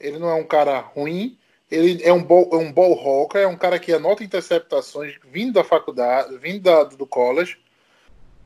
Ele 0.00 0.18
não 0.18 0.28
é 0.28 0.34
um 0.34 0.44
cara 0.44 0.80
ruim. 0.80 1.38
Ele 1.72 2.02
é 2.04 2.12
um 2.12 2.22
ball, 2.22 2.50
é 2.52 2.56
um 2.56 2.70
ball 2.70 2.92
hawker, 2.92 3.40
é 3.40 3.46
um 3.46 3.56
cara 3.56 3.78
que 3.78 3.94
anota 3.94 4.22
interceptações 4.22 5.14
vindo 5.24 5.54
da 5.54 5.64
faculdade, 5.64 6.36
vindo 6.36 6.60
da- 6.60 6.84
do 6.84 7.06
college. 7.06 7.58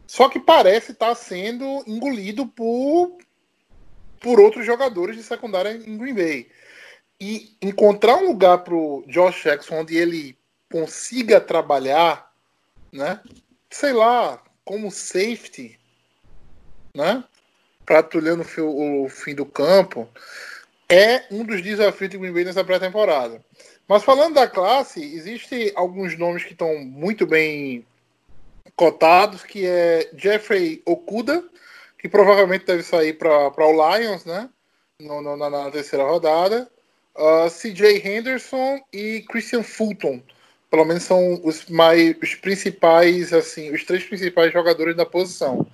Só 0.07 0.29
que 0.29 0.39
parece 0.39 0.93
estar 0.93 1.13
sendo 1.17 1.83
engolido 1.89 2.47
por, 2.47 3.19
por 4.21 4.39
outros 4.39 4.65
jogadores 4.65 5.17
de 5.17 5.25
secundária 5.25 5.71
em 5.71 5.99
Green 5.99 6.15
Bay. 6.15 6.49
E 7.21 7.57
encontrar 7.61 8.17
um 8.17 8.29
lugar 8.29 8.59
para 8.59 8.75
o 8.77 9.03
Josh 9.09 9.43
Jackson 9.43 9.81
onde 9.81 9.97
ele 9.97 10.39
consiga 10.71 11.41
trabalhar, 11.41 12.33
né? 12.93 13.21
Sei 13.69 13.93
lá, 13.93 14.41
como 14.65 14.89
safety, 14.89 15.77
né? 16.95 17.25
Patrulhando 17.85 18.45
o 18.61 19.09
fim 19.09 19.35
do 19.35 19.45
campo, 19.45 20.09
é 20.89 21.25
um 21.31 21.45
dos 21.45 21.63
desafios 21.63 22.11
de 22.11 22.19
Green 22.19 22.33
Bay 22.33 22.45
nessa 22.45 22.65
pré-temporada. 22.65 23.41
Mas 23.89 24.03
falando 24.03 24.35
da 24.35 24.47
classe, 24.49 25.01
existem 25.03 25.73
alguns 25.75 26.17
nomes 26.19 26.45
que 26.45 26.53
estão 26.53 26.77
muito 26.79 27.27
bem 27.27 27.85
cotados, 28.75 29.43
que 29.43 29.65
é 29.67 30.11
Jeffrey 30.17 30.83
Okuda, 30.85 31.45
que 31.99 32.09
provavelmente 32.09 32.67
deve 32.67 32.83
sair 32.83 33.15
para 33.15 33.67
o 33.67 33.97
Lions, 33.97 34.25
né? 34.25 34.49
No- 35.01 35.21
no- 35.23 35.37
na, 35.37 35.49
na 35.51 35.71
terceira 35.71 36.05
rodada. 36.05 36.69
Uh, 37.15 37.49
CJ 37.49 38.07
Henderson 38.07 38.79
e 38.93 39.23
Christian 39.29 39.63
Fulton. 39.63 40.21
Pelo 40.71 40.85
menos 40.85 41.05
são 41.05 41.41
os 41.45 41.67
mais 41.67 42.15
os 42.23 42.35
principais, 42.35 43.33
assim, 43.33 43.73
os 43.73 43.85
três 43.85 44.05
principais 44.05 44.53
jogadores 44.53 44.95
da 44.95 45.07
posição. 45.07 45.67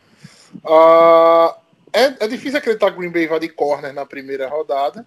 Uh, 0.65 1.55
é, 1.93 2.24
é 2.24 2.28
difícil 2.28 2.59
acreditar 2.59 2.90
que 2.90 2.97
o 2.97 3.01
Green 3.01 3.12
Bay 3.12 3.26
vai 3.26 3.40
de 3.40 3.49
corner 3.49 3.93
na 3.93 4.07
primeira 4.07 4.49
rodada, 4.49 5.07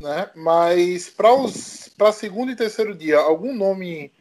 né? 0.00 0.28
Mas 0.34 1.08
para 1.08 2.12
segundo 2.12 2.50
e 2.50 2.56
terceiro 2.56 2.94
dia, 2.94 3.18
algum 3.18 3.54
nome 3.54 4.12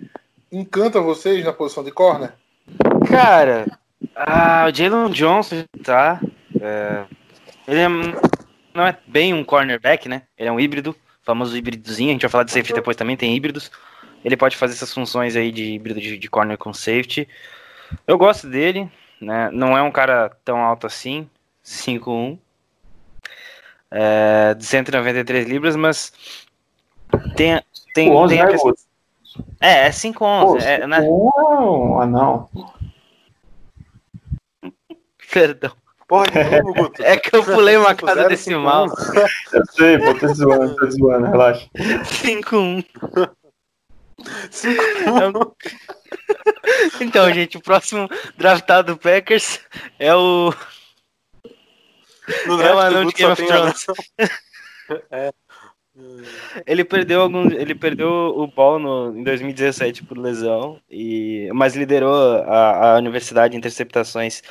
encanta 0.52 1.02
vocês 1.02 1.44
na 1.44 1.52
posição 1.52 1.84
de 1.84 1.92
corner? 1.92 2.34
Cara, 3.10 3.66
ah, 4.16 4.66
o 4.68 4.74
Jalen 4.74 5.12
Johnson 5.12 5.66
tá. 5.84 6.22
é, 6.60 7.06
ele 7.68 7.80
é- 7.80 7.90
não 8.74 8.86
é 8.88 8.98
bem 9.08 9.34
um 9.34 9.44
cornerback, 9.44 10.08
né? 10.10 10.24
Ele 10.38 10.50
é 10.50 10.52
um 10.52 10.60
híbrido, 10.60 10.96
famoso 11.24 11.56
híbridozinho. 11.56 12.10
A 12.10 12.14
gente 12.14 12.22
vai 12.22 12.30
falar 12.30 12.44
de 12.44 12.52
safety 12.52 12.74
depois 12.74 12.98
também, 12.98 13.16
tem 13.16 13.36
híbridos. 13.36 13.72
Ele 14.24 14.38
pode 14.38 14.56
fazer 14.56 14.74
essas 14.74 14.94
funções 14.94 15.36
aí 15.36 15.52
de 15.52 15.74
híbrido 15.74 16.00
de, 16.00 16.18
de 16.18 16.30
corner 16.30 16.58
com 16.58 16.74
safety. 16.74 17.28
Eu 18.08 18.18
gosto 18.18 18.48
dele, 18.48 18.90
né? 19.22 19.50
Não 19.52 19.78
é 19.78 19.82
um 19.82 19.92
cara 19.92 20.32
tão 20.44 20.58
alto 20.58 20.88
assim, 20.88 21.30
5'1. 21.64 22.38
É, 23.90 24.54
de 24.56 24.66
193 24.66 25.48
libras, 25.48 25.76
mas 25.76 26.12
tem, 27.36 27.62
tem, 27.94 28.10
O 28.10 28.16
11, 28.16 28.34
tem 28.34 28.42
a 28.42 28.48
né? 28.48 28.58
É, 29.62 29.88
é 29.88 29.92
Pô, 29.92 29.98
5'11. 29.98 30.64
É, 30.64 30.88
na- 30.88 31.02
Não, 31.02 32.02
ah, 32.02 32.06
não. 32.08 32.50
Perdão. 35.32 35.72
Porra, 36.08 36.26
de 36.28 36.44
novo, 36.44 36.74
Guto. 36.74 37.04
É 37.04 37.18
que 37.18 37.36
eu 37.36 37.44
pulei 37.44 37.78
uma 37.78 37.96
casa 37.96 38.28
decimal. 38.28 38.88
Eu 39.54 39.66
sei, 39.72 39.98
pô, 39.98 40.14
tô 40.16 40.28
zoando, 40.34 40.76
tô 40.76 40.92
zoando, 40.92 41.28
relaxa. 41.28 41.68
5-1. 41.76 42.86
Então, 47.02 47.32
gente, 47.34 47.58
o 47.58 47.62
próximo 47.62 48.08
draftado 48.38 48.94
do 48.94 49.00
Packers 49.00 49.60
é 50.00 50.14
o. 50.16 50.54
No 52.48 52.60
É 52.62 52.74
o 52.74 52.80
anão 52.80 53.06
de 53.06 53.14
Game 53.14 53.32
of 53.32 53.46
Thrones. 53.46 53.86
anão. 55.12 55.34
Ele 56.66 56.84
perdeu 56.84 57.22
algum, 57.22 57.52
ele 57.52 57.76
perdeu 57.76 58.10
o 58.10 58.48
ball 58.48 58.80
no, 58.80 59.16
em 59.16 59.24
2017 59.24 60.04
por 60.04 60.18
lesão, 60.18 60.80
e, 60.90 61.48
mas 61.54 61.76
liderou 61.76 62.16
a, 62.16 62.96
a 62.96 62.98
universidade 62.98 63.52
de 63.52 63.58
interceptações 63.58 64.42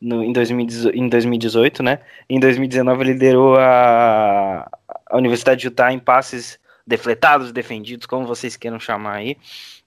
no, 0.00 0.24
em, 0.24 0.32
2018, 0.32 0.96
em 0.96 1.08
2018, 1.08 1.82
né? 1.84 2.00
Em 2.28 2.40
2019 2.40 3.02
ele 3.02 3.12
liderou 3.12 3.54
a, 3.56 4.68
a 5.06 5.16
Universidade 5.16 5.60
de 5.60 5.68
Utah 5.68 5.92
em 5.92 6.00
passes 6.00 6.58
defletados, 6.84 7.52
defendidos, 7.52 8.06
como 8.06 8.26
vocês 8.26 8.56
queiram 8.56 8.80
chamar 8.80 9.16
aí. 9.16 9.36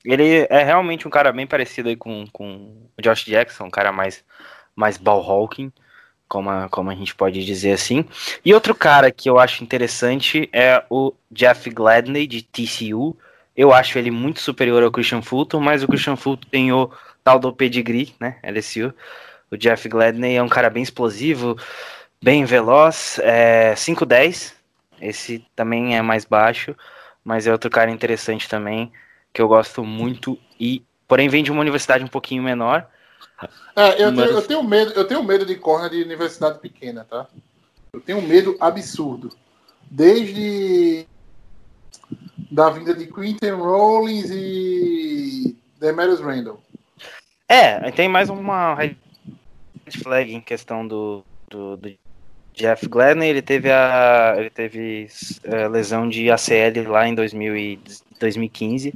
Ele 0.05 0.47
é 0.49 0.63
realmente 0.63 1.05
um 1.07 1.11
cara 1.11 1.33
bem 1.33 1.45
parecido 1.45 1.89
aí 1.89 1.95
com, 1.97 2.25
com 2.31 2.87
o 2.97 3.01
Josh 3.01 3.25
Jackson, 3.25 3.65
um 3.65 3.69
cara 3.69 3.91
mais, 3.91 4.23
mais 4.73 4.97
ball 4.97 5.21
hawking, 5.21 5.73
como 6.31 6.49
a, 6.49 6.69
como 6.69 6.89
a 6.89 6.95
gente 6.95 7.13
pode 7.13 7.43
dizer 7.43 7.73
assim. 7.73 8.05
E 8.45 8.53
outro 8.53 8.73
cara 8.73 9.11
que 9.11 9.29
eu 9.29 9.37
acho 9.37 9.65
interessante 9.65 10.49
é 10.53 10.81
o 10.89 11.13
Jeff 11.29 11.69
Gladney, 11.69 12.25
de 12.25 12.41
TCU. 12.41 13.17
Eu 13.53 13.73
acho 13.73 13.99
ele 13.99 14.09
muito 14.09 14.39
superior 14.39 14.81
ao 14.81 14.89
Christian 14.89 15.21
Fulton, 15.21 15.59
mas 15.59 15.83
o 15.83 15.89
Christian 15.89 16.15
Fulton 16.15 16.47
tem 16.49 16.71
o 16.71 16.89
tal 17.21 17.37
do 17.37 17.51
pedigree, 17.51 18.15
né, 18.17 18.37
LSU. 18.43 18.93
O 19.51 19.57
Jeff 19.57 19.89
Gladney 19.89 20.37
é 20.37 20.41
um 20.41 20.47
cara 20.47 20.69
bem 20.69 20.81
explosivo, 20.81 21.57
bem 22.23 22.45
veloz, 22.45 23.19
é 23.21 23.73
5'10", 23.75 24.53
esse 25.01 25.45
também 25.53 25.97
é 25.97 26.01
mais 26.01 26.23
baixo, 26.23 26.73
mas 27.25 27.45
é 27.45 27.51
outro 27.51 27.69
cara 27.69 27.91
interessante 27.91 28.47
também, 28.47 28.89
que 29.33 29.41
eu 29.41 29.49
gosto 29.49 29.83
muito, 29.83 30.39
e 30.57 30.81
porém 31.09 31.27
vem 31.27 31.43
de 31.43 31.51
uma 31.51 31.59
universidade 31.59 32.05
um 32.05 32.07
pouquinho 32.07 32.41
menor, 32.41 32.87
É, 33.75 34.03
eu, 34.03 34.11
Mas- 34.11 34.25
tenho, 34.25 34.37
eu 34.37 34.41
tenho 34.41 34.63
medo, 34.63 34.91
eu 34.93 35.05
tenho 35.07 35.23
medo 35.23 35.45
de 35.45 35.55
corner 35.55 35.89
de 35.89 36.03
universidade 36.03 36.59
pequena, 36.59 37.05
tá? 37.09 37.27
Eu 37.93 37.99
tenho 38.01 38.19
um 38.19 38.27
medo 38.27 38.55
absurdo. 38.59 39.31
Desde 39.89 41.05
da 42.49 42.69
vinda 42.69 42.93
de 42.93 43.07
Quinton 43.07 43.55
Rollins 43.57 44.29
e 44.31 45.55
Demarius 45.79 46.19
Randall. 46.19 46.61
É, 47.47 47.91
tem 47.91 48.07
mais 48.07 48.29
uma 48.29 48.75
red 48.75 48.95
flag 50.01 50.33
em 50.33 50.39
questão 50.41 50.87
do, 50.87 51.23
do, 51.49 51.75
do 51.77 51.91
Jeff 52.53 52.87
Gladney. 52.87 53.29
Ele 53.29 53.41
teve 53.41 53.69
a 53.71 54.35
ele 54.37 54.49
teve 54.49 55.07
é, 55.43 55.67
lesão 55.67 56.07
de 56.07 56.29
ACL 56.31 56.89
lá 56.89 57.07
em 57.07 57.15
2000 57.15 57.57
e 57.57 57.79
2015. 58.19 58.93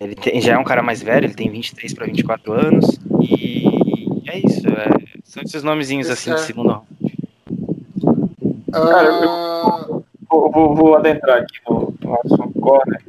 Ele 0.00 0.14
tem- 0.16 0.40
já 0.40 0.54
é 0.54 0.58
um 0.58 0.64
cara 0.64 0.82
mais 0.82 1.02
velho, 1.02 1.26
ele 1.26 1.34
tem 1.34 1.48
23 1.50 1.94
para 1.94 2.06
24 2.06 2.52
anos. 2.52 2.98
E 5.34 5.40
são 5.40 5.42
esses 5.42 5.62
nomezinhos 5.64 6.08
assim 6.08 6.30
de 6.30 6.36
É. 6.36 6.38
segundo 6.38 6.68
round. 6.70 6.86
Cara, 8.72 9.08
eu- 9.08 9.30
Ah, 9.30 9.86
Vou, 10.30 10.50
vou, 10.50 10.74
vou 10.74 10.94
adentrar 10.96 11.38
aqui 11.38 11.58
no, 11.68 11.94
no 12.02 12.14
assunto 12.24 12.58
corner 12.60 13.00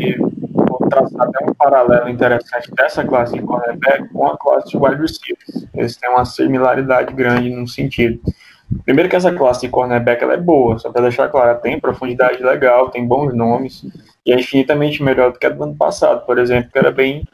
e 0.00 0.16
vou 0.18 0.78
traçar 0.88 1.28
até 1.28 1.44
um 1.48 1.54
paralelo 1.54 2.08
interessante 2.08 2.70
dessa 2.74 3.04
classe 3.04 3.34
de 3.34 3.42
cornerback 3.42 4.08
com 4.08 4.26
a 4.26 4.36
classe 4.36 4.68
de 4.70 4.76
wide 4.76 5.00
receivers. 5.00 5.68
Eles 5.72 5.96
têm 5.96 6.10
uma 6.10 6.24
similaridade 6.24 7.14
grande 7.14 7.50
num 7.50 7.68
sentido. 7.68 8.20
Primeiro 8.84 9.08
que 9.08 9.14
essa 9.14 9.32
classe 9.32 9.60
de 9.60 9.68
cornerback 9.68 10.24
ela 10.24 10.34
é 10.34 10.36
boa, 10.38 10.76
só 10.80 10.90
para 10.90 11.02
deixar 11.02 11.28
claro, 11.28 11.50
ela 11.50 11.58
tem 11.58 11.78
profundidade 11.78 12.42
legal, 12.42 12.90
tem 12.90 13.06
bons 13.06 13.32
nomes 13.32 13.84
e 14.26 14.32
é 14.32 14.36
infinitamente 14.40 15.02
melhor 15.04 15.32
do 15.32 15.38
que 15.38 15.46
a 15.46 15.50
do 15.50 15.62
ano 15.62 15.76
passado, 15.76 16.26
por 16.26 16.36
exemplo, 16.38 16.68
que 16.72 16.78
era 16.78 16.90
bem, 16.90 17.24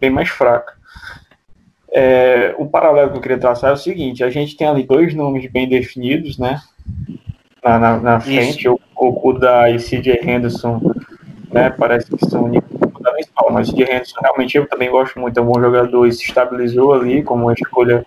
bem 0.00 0.10
mais 0.10 0.28
fraca. 0.28 0.74
É, 1.92 2.54
o 2.58 2.66
paralelo 2.66 3.10
que 3.10 3.16
eu 3.18 3.20
queria 3.22 3.38
traçar 3.38 3.70
é 3.70 3.74
o 3.74 3.76
seguinte: 3.76 4.24
a 4.24 4.30
gente 4.30 4.56
tem 4.56 4.66
ali 4.66 4.82
dois 4.82 5.14
nomes 5.14 5.50
bem 5.50 5.68
definidos, 5.68 6.38
né? 6.38 6.60
Na, 7.62 7.78
na, 7.78 7.96
na 7.98 8.20
frente, 8.20 8.68
o 8.68 8.78
Okuda 8.94 9.70
e 9.70 9.76
CJ 9.78 10.20
Henderson, 10.22 10.80
né? 11.52 11.70
Parece 11.70 12.10
que 12.10 12.26
são 12.26 12.50
fundamentais, 12.92 13.52
mas 13.52 13.70
CJ 13.70 13.82
Henderson 13.84 14.16
realmente 14.20 14.56
eu 14.56 14.68
também 14.68 14.90
gosto 14.90 15.18
muito, 15.18 15.38
é 15.38 15.42
um 15.42 15.46
bom 15.46 15.60
jogador 15.60 16.06
e 16.06 16.12
se 16.12 16.24
estabilizou 16.24 16.92
ali 16.92 17.22
como 17.22 17.44
uma 17.44 17.52
escolha 17.52 18.04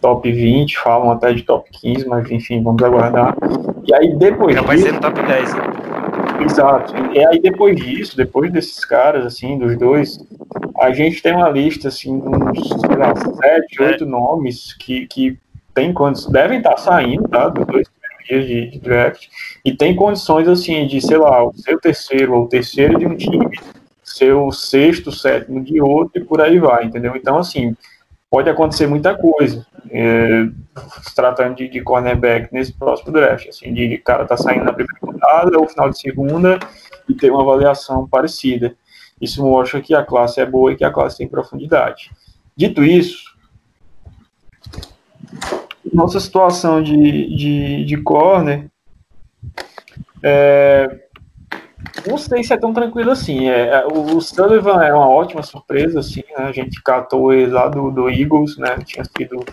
top 0.00 0.30
20, 0.30 0.78
falam 0.78 1.10
até 1.10 1.32
de 1.32 1.42
top 1.42 1.68
15, 1.70 2.06
mas 2.06 2.30
enfim, 2.30 2.62
vamos 2.62 2.82
aguardar. 2.82 3.36
E 3.84 3.94
aí 3.94 4.14
depois 4.16 4.54
Já 4.54 4.62
vai 4.62 4.76
disso, 4.76 4.88
ser 4.88 4.94
no 4.94 5.00
top 5.00 5.22
10. 5.22 5.54
né? 5.54 5.62
Exato. 6.44 6.94
E 7.12 7.24
aí 7.26 7.40
depois 7.40 7.76
disso, 7.76 8.16
depois 8.16 8.52
desses 8.52 8.84
caras, 8.84 9.24
assim, 9.24 9.58
dos 9.58 9.76
dois, 9.78 10.18
a 10.78 10.92
gente 10.92 11.22
tem 11.22 11.34
uma 11.34 11.48
lista, 11.48 11.88
assim, 11.88 12.18
de 12.18 12.28
uns, 12.28 12.68
sei 12.68 12.96
lá, 12.96 13.14
sete, 13.14 13.82
É. 13.82 13.86
oito 13.86 14.06
nomes 14.06 14.74
que, 14.74 15.06
que 15.06 15.38
tem 15.74 15.92
condições, 15.92 16.32
devem 16.32 16.58
estar 16.58 16.76
saindo, 16.78 17.28
tá, 17.28 17.48
dos 17.48 17.66
dois 17.66 17.88
primeiros 17.88 18.26
dias 18.26 18.46
de, 18.46 18.70
de 18.70 18.78
draft, 18.78 19.26
e 19.64 19.72
tem 19.72 19.94
condições, 19.94 20.48
assim, 20.48 20.86
de, 20.86 21.00
sei 21.00 21.18
lá, 21.18 21.44
o 21.44 21.52
seu 21.54 21.78
terceiro 21.78 22.34
ou 22.34 22.44
o 22.44 22.48
terceiro 22.48 22.98
de 22.98 23.06
um 23.06 23.16
time, 23.16 23.48
seu 24.02 24.50
sexto, 24.52 25.12
sétimo 25.12 25.62
de 25.62 25.80
outro, 25.80 26.20
e 26.20 26.24
por 26.24 26.40
aí 26.40 26.58
vai, 26.58 26.84
entendeu? 26.84 27.14
Então, 27.14 27.38
assim, 27.38 27.76
pode 28.30 28.48
acontecer 28.48 28.86
muita 28.86 29.14
coisa, 29.14 29.66
é, 29.90 30.46
se 31.02 31.14
tratando 31.14 31.56
de, 31.56 31.68
de 31.68 31.80
cornerback 31.80 32.52
nesse 32.52 32.72
próximo 32.72 33.12
draft, 33.12 33.48
assim, 33.48 33.72
de 33.72 33.98
cara 33.98 34.24
tá 34.24 34.36
saindo 34.36 34.64
na 34.64 34.72
primeira 34.72 34.98
rodada 35.26 35.58
ou 35.58 35.68
final 35.68 35.90
de 35.90 35.98
segunda 35.98 36.58
e 37.08 37.14
ter 37.14 37.30
uma 37.30 37.42
avaliação 37.42 38.06
parecida. 38.08 38.76
Isso 39.20 39.42
mostra 39.42 39.80
que 39.80 39.94
a 39.94 40.04
classe 40.04 40.40
é 40.40 40.46
boa 40.46 40.72
e 40.72 40.76
que 40.76 40.84
a 40.84 40.92
classe 40.92 41.18
tem 41.18 41.28
profundidade. 41.28 42.10
Dito 42.56 42.82
isso, 42.84 43.24
nossa 45.92 46.20
situação 46.20 46.82
de, 46.82 47.36
de, 47.36 47.84
de 47.84 47.96
corner 48.02 48.70
é, 50.22 51.06
não 52.06 52.18
sei 52.18 52.42
se 52.42 52.52
é 52.52 52.56
tão 52.56 52.72
tranquilo 52.72 53.10
assim. 53.10 53.48
É, 53.48 53.68
é, 53.68 53.86
o 53.86 54.20
Sullivan 54.20 54.82
é 54.82 54.92
uma 54.92 55.08
ótima 55.08 55.42
surpresa, 55.42 56.00
assim, 56.00 56.22
né? 56.36 56.44
A 56.44 56.52
gente 56.52 56.82
catou 56.82 57.32
ele 57.32 57.52
lá 57.52 57.68
do, 57.68 57.90
do 57.90 58.08
Eagles, 58.10 58.56
né? 58.56 58.76
Tinha 58.84 59.04
sido 59.04 59.44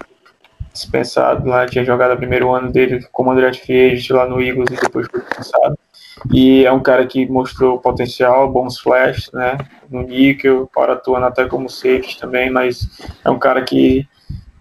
dispensado 0.74 1.48
lá, 1.48 1.66
tinha 1.68 1.86
jogado 1.86 2.14
o 2.14 2.18
primeiro 2.18 2.52
ano 2.52 2.72
dele 2.72 3.06
como 3.12 3.32
André 3.32 3.54
Free 3.54 4.06
lá 4.10 4.26
no 4.26 4.42
Eagles 4.42 4.70
e 4.72 4.82
depois 4.82 5.08
foi 5.08 5.22
dispensado. 5.22 5.78
E 6.32 6.66
é 6.66 6.72
um 6.72 6.82
cara 6.82 7.06
que 7.06 7.26
mostrou 7.28 7.80
potencial, 7.80 8.52
bons 8.52 8.80
flashes, 8.80 9.32
né? 9.32 9.58
No 9.90 10.02
níquel, 10.02 10.70
para 10.74 10.94
atuando 10.94 11.26
até 11.26 11.46
como 11.46 11.70
safety 11.70 12.20
também, 12.20 12.50
mas 12.50 12.88
é 13.24 13.30
um 13.30 13.40
cara 13.40 13.62
que 13.62 14.08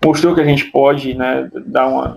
mostrou 0.05 0.34
que 0.34 0.40
a 0.40 0.44
gente 0.44 0.66
pode, 0.66 1.14
né, 1.14 1.48
dar 1.66 1.86
uma, 1.86 2.16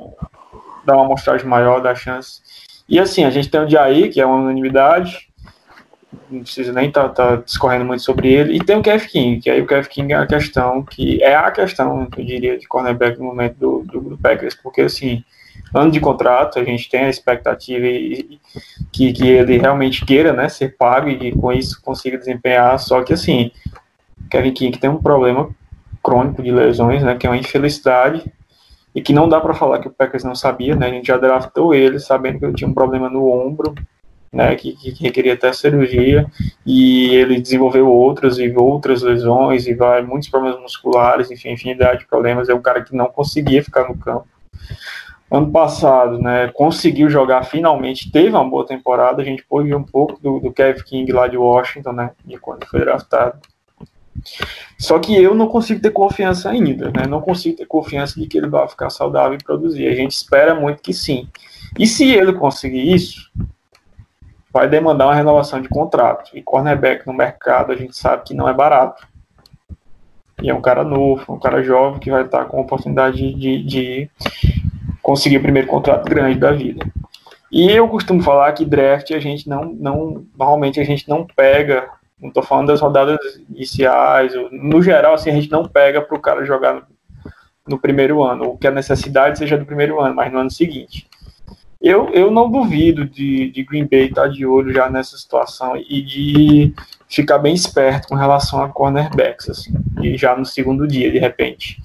dar 0.85 0.95
uma 0.95 1.05
amostragem 1.05 1.47
maior 1.47 1.81
da 1.81 1.93
chance. 1.93 2.41
E 2.89 2.99
assim, 2.99 3.23
a 3.23 3.29
gente 3.29 3.49
tem 3.49 3.61
o 3.61 3.69
Jair, 3.69 4.11
que 4.11 4.19
é 4.19 4.25
uma 4.25 4.37
unanimidade, 4.37 5.24
não 6.29 6.41
precisa 6.41 6.71
nem 6.73 6.87
estar 6.87 7.09
tá, 7.09 7.35
tá 7.35 7.35
discorrendo 7.37 7.85
muito 7.85 8.03
sobre 8.03 8.31
ele, 8.31 8.55
e 8.55 8.59
tem 8.59 8.77
o 8.77 8.81
Kev 8.81 9.05
King, 9.07 9.39
que 9.39 9.49
aí 9.49 9.61
o 9.61 9.67
Kev 9.67 9.87
King 9.87 10.13
é 10.13 10.17
a 10.17 10.27
questão, 10.27 10.83
que 10.83 11.21
é 11.21 11.35
a 11.35 11.51
questão, 11.51 12.07
eu 12.17 12.23
diria, 12.23 12.57
de 12.57 12.67
cornerback 12.67 13.17
no 13.19 13.25
momento 13.25 13.55
do, 13.55 13.83
do, 13.83 14.01
do 14.01 14.17
Packers, 14.17 14.55
porque 14.55 14.81
assim, 14.81 15.23
ano 15.73 15.91
de 15.91 15.99
contrato, 15.99 16.59
a 16.59 16.63
gente 16.63 16.89
tem 16.89 17.05
a 17.05 17.09
expectativa 17.09 17.85
e, 17.85 18.39
que, 18.91 19.13
que 19.13 19.27
ele 19.27 19.57
realmente 19.57 20.05
queira, 20.05 20.33
né, 20.33 20.49
ser 20.49 20.75
pago 20.77 21.09
e 21.09 21.31
com 21.31 21.51
isso 21.51 21.81
consiga 21.81 22.17
desempenhar, 22.17 22.77
só 22.79 23.03
que 23.03 23.13
assim, 23.13 23.51
Kevin 24.29 24.53
King 24.53 24.77
tem 24.77 24.89
um 24.89 25.01
problema 25.01 25.49
crônico 26.03 26.43
de 26.43 26.51
lesões, 26.51 27.03
né, 27.03 27.15
que 27.15 27.25
é 27.25 27.29
uma 27.29 27.37
infelicidade, 27.37 28.23
e 28.93 29.01
que 29.01 29.11
não 29.11 29.27
dá 29.27 29.41
para 29.41 29.53
falar 29.53 29.79
que 29.79 29.87
o 29.87 29.91
Packers 29.91 30.23
não 30.23 30.35
sabia, 30.35 30.75
né, 30.75 30.87
a 30.87 30.91
gente 30.91 31.07
já 31.07 31.17
draftou 31.17 31.73
ele 31.73 31.99
sabendo 31.99 32.39
que 32.39 32.45
ele 32.45 32.53
tinha 32.53 32.69
um 32.69 32.73
problema 32.73 33.09
no 33.09 33.29
ombro, 33.29 33.75
né, 34.35 34.53
que, 34.55 34.73
que 34.73 34.91
requeria 35.01 35.33
até 35.33 35.53
cirurgia, 35.53 36.25
e 36.65 37.15
ele 37.15 37.39
desenvolveu 37.39 37.87
outras 37.87 38.37
e 38.37 38.53
outras 38.53 39.01
lesões, 39.01 39.65
e 39.65 39.73
vai, 39.73 40.01
muitos 40.01 40.27
problemas 40.27 40.59
musculares, 40.61 41.31
enfim, 41.31 41.51
infinidade 41.51 41.99
de 41.99 42.07
problemas, 42.07 42.49
é 42.49 42.53
um 42.53 42.61
cara 42.61 42.83
que 42.83 42.93
não 42.93 43.05
conseguia 43.05 43.63
ficar 43.63 43.87
no 43.87 43.97
campo. 43.97 44.27
Ano 45.31 45.49
passado, 45.51 46.19
né, 46.19 46.51
conseguiu 46.53 47.09
jogar 47.09 47.43
finalmente, 47.43 48.11
teve 48.11 48.29
uma 48.29 48.47
boa 48.47 48.65
temporada, 48.65 49.21
a 49.21 49.25
gente 49.25 49.43
pôde 49.43 49.69
ver 49.69 49.75
um 49.75 49.83
pouco 49.83 50.21
do, 50.21 50.39
do 50.39 50.51
Kevin 50.51 50.83
King 50.83 51.11
lá 51.13 51.27
de 51.27 51.37
Washington, 51.37 51.93
né, 51.93 52.11
de 52.25 52.37
quando 52.37 52.65
foi 52.65 52.81
draftado. 52.81 53.39
Só 54.77 54.99
que 54.99 55.15
eu 55.15 55.33
não 55.33 55.47
consigo 55.47 55.81
ter 55.81 55.91
confiança 55.91 56.49
ainda, 56.49 56.89
né? 56.89 57.05
Não 57.07 57.21
consigo 57.21 57.57
ter 57.57 57.65
confiança 57.65 58.19
de 58.19 58.25
que 58.27 58.37
ele 58.37 58.47
vai 58.47 58.67
ficar 58.67 58.89
saudável 58.89 59.37
e 59.37 59.43
produzir. 59.43 59.87
A 59.87 59.93
gente 59.93 60.11
espera 60.11 60.55
muito 60.55 60.81
que 60.81 60.93
sim. 60.93 61.27
E 61.77 61.85
se 61.85 62.09
ele 62.09 62.33
conseguir 62.33 62.93
isso, 62.93 63.29
vai 64.55 64.69
demandar 64.69 65.07
uma 65.07 65.15
renovação 65.15 65.61
de 65.61 65.67
contrato. 65.67 66.31
E 66.33 66.41
cornerback 66.41 67.05
no 67.05 67.11
mercado 67.11 67.73
a 67.73 67.75
gente 67.75 67.97
sabe 67.97 68.23
que 68.23 68.33
não 68.33 68.47
é 68.47 68.53
barato. 68.53 69.05
E 70.41 70.49
é 70.49 70.53
um 70.53 70.61
cara 70.61 70.81
novo, 70.81 71.33
um 71.33 71.37
cara 71.37 71.61
jovem 71.61 71.99
que 71.99 72.09
vai 72.09 72.23
estar 72.23 72.45
com 72.45 72.57
a 72.57 72.61
oportunidade 72.61 73.33
de, 73.33 73.61
de 73.61 74.09
conseguir 75.01 75.39
o 75.39 75.41
primeiro 75.41 75.67
contrato 75.67 76.05
grande 76.05 76.39
da 76.39 76.53
vida. 76.53 76.85
E 77.51 77.69
eu 77.69 77.85
costumo 77.89 78.23
falar 78.23 78.53
que 78.53 78.63
draft 78.63 79.11
a 79.11 79.19
gente 79.19 79.49
não, 79.49 79.65
não 79.65 80.25
normalmente 80.37 80.79
a 80.79 80.85
gente 80.85 81.09
não 81.09 81.27
pega 81.27 81.89
não 82.17 82.31
tô 82.31 82.41
falando 82.41 82.67
das 82.67 82.79
rodadas 82.79 83.19
iniciais, 83.49 84.31
no 84.49 84.81
geral, 84.81 85.15
assim, 85.15 85.29
a 85.29 85.33
gente 85.33 85.51
não 85.51 85.65
pega 85.65 86.01
para 86.01 86.17
o 86.17 86.21
cara 86.21 86.45
jogar 86.45 86.75
no, 86.75 86.83
no, 87.67 87.77
primeiro 87.77 88.23
ano, 88.23 88.45
ou 88.45 88.57
que 88.57 88.65
a 88.65 88.71
necessidade 88.71 89.37
seja 89.37 89.57
do 89.57 89.65
primeiro 89.65 89.99
ano, 89.99 90.15
mas 90.15 90.31
no 90.31 90.39
ano 90.39 90.49
seguinte. 90.49 91.09
Eu, 91.85 92.09
eu 92.15 92.31
não 92.31 92.49
duvido 92.49 93.05
de, 93.05 93.51
de 93.51 93.63
Green 93.63 93.85
Bay 93.85 94.05
estar 94.05 94.27
de 94.27 94.43
olho 94.43 94.73
já 94.73 94.89
nessa 94.89 95.15
situação 95.15 95.77
e 95.77 96.01
de 96.01 96.73
ficar 97.07 97.37
bem 97.37 97.53
esperto 97.53 98.07
com 98.07 98.15
relação 98.15 98.63
a 98.63 98.69
cornerbacks, 98.69 99.47
assim, 99.47 99.71
e 100.01 100.17
já 100.17 100.35
no 100.35 100.43
segundo 100.43 100.87
dia, 100.87 101.11
de 101.11 101.19
repente. 101.19 101.79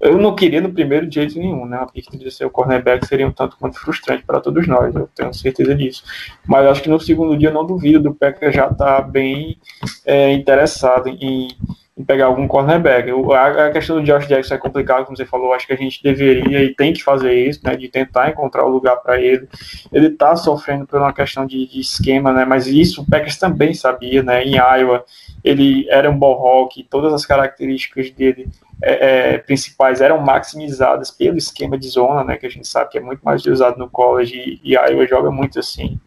Eu 0.00 0.16
não 0.16 0.36
queria 0.36 0.60
no 0.60 0.72
primeiro 0.72 1.08
de 1.08 1.16
jeito 1.16 1.36
nenhum, 1.40 1.66
né? 1.66 1.76
A 1.76 1.86
pick 1.86 2.08
de 2.16 2.30
ser 2.30 2.44
o 2.44 2.50
cornerback 2.50 3.04
seria 3.04 3.26
um 3.26 3.32
tanto 3.32 3.56
quanto 3.56 3.80
frustrante 3.80 4.22
para 4.24 4.40
todos 4.40 4.64
nós, 4.68 4.94
eu 4.94 5.08
tenho 5.12 5.34
certeza 5.34 5.74
disso. 5.74 6.04
Mas 6.46 6.64
acho 6.66 6.82
que 6.84 6.88
no 6.88 7.00
segundo 7.00 7.36
dia 7.36 7.48
eu 7.48 7.54
não 7.54 7.66
duvido 7.66 7.98
do 7.98 8.14
Packers 8.14 8.54
já 8.54 8.68
estar 8.68 9.02
tá 9.02 9.02
bem 9.02 9.58
é, 10.06 10.32
interessado 10.32 11.08
em, 11.08 11.48
em, 11.96 12.04
pegar 12.04 12.26
algum 12.26 12.46
cornerback. 12.48 13.10
A, 13.34 13.70
questão 13.70 13.96
do 13.96 14.04
Josh 14.04 14.26
Jackson 14.26 14.54
é 14.54 14.58
complicada, 14.58 15.04
como 15.04 15.16
você 15.16 15.26
falou, 15.26 15.52
acho 15.52 15.66
que 15.66 15.72
a 15.72 15.76
gente 15.76 16.02
deveria 16.02 16.62
e 16.62 16.74
tem 16.74 16.92
que 16.92 17.02
fazer 17.02 17.32
isso, 17.34 17.60
né? 17.64 17.76
De 17.76 17.88
tentar 17.88 18.30
encontrar 18.30 18.64
o 18.64 18.70
lugar 18.70 18.96
para 18.96 19.20
ele. 19.20 19.48
Ele 19.92 20.08
está 20.08 20.34
sofrendo 20.36 20.86
por 20.86 21.00
uma 21.00 21.12
questão 21.12 21.46
de, 21.46 21.66
de, 21.66 21.80
esquema, 21.80 22.32
né? 22.32 22.44
Mas 22.44 22.66
isso 22.66 23.02
o 23.02 23.06
Packers 23.08 23.36
também 23.36 23.74
sabia, 23.74 24.22
né? 24.22 24.44
Em 24.44 24.56
Iowa 24.56 25.04
ele 25.44 25.86
era 25.88 26.10
um 26.10 26.18
ball 26.18 26.46
hawk, 26.46 26.86
todas 26.88 27.12
as 27.12 27.26
características 27.26 28.10
dele 28.10 28.48
é, 28.82 29.34
é, 29.34 29.38
principais 29.38 30.00
eram 30.00 30.20
maximizadas 30.20 31.10
pelo 31.10 31.36
esquema 31.36 31.78
de 31.78 31.88
zona, 31.88 32.24
né, 32.24 32.36
que 32.36 32.46
a 32.46 32.50
gente 32.50 32.66
sabe 32.66 32.90
que 32.90 32.98
é 32.98 33.00
muito 33.00 33.20
mais 33.22 33.44
usado 33.46 33.78
no 33.78 33.88
college 33.88 34.36
e, 34.36 34.72
e 34.72 34.74
Iowa 34.74 35.06
joga 35.06 35.30
muito 35.30 35.58
assim. 35.58 35.98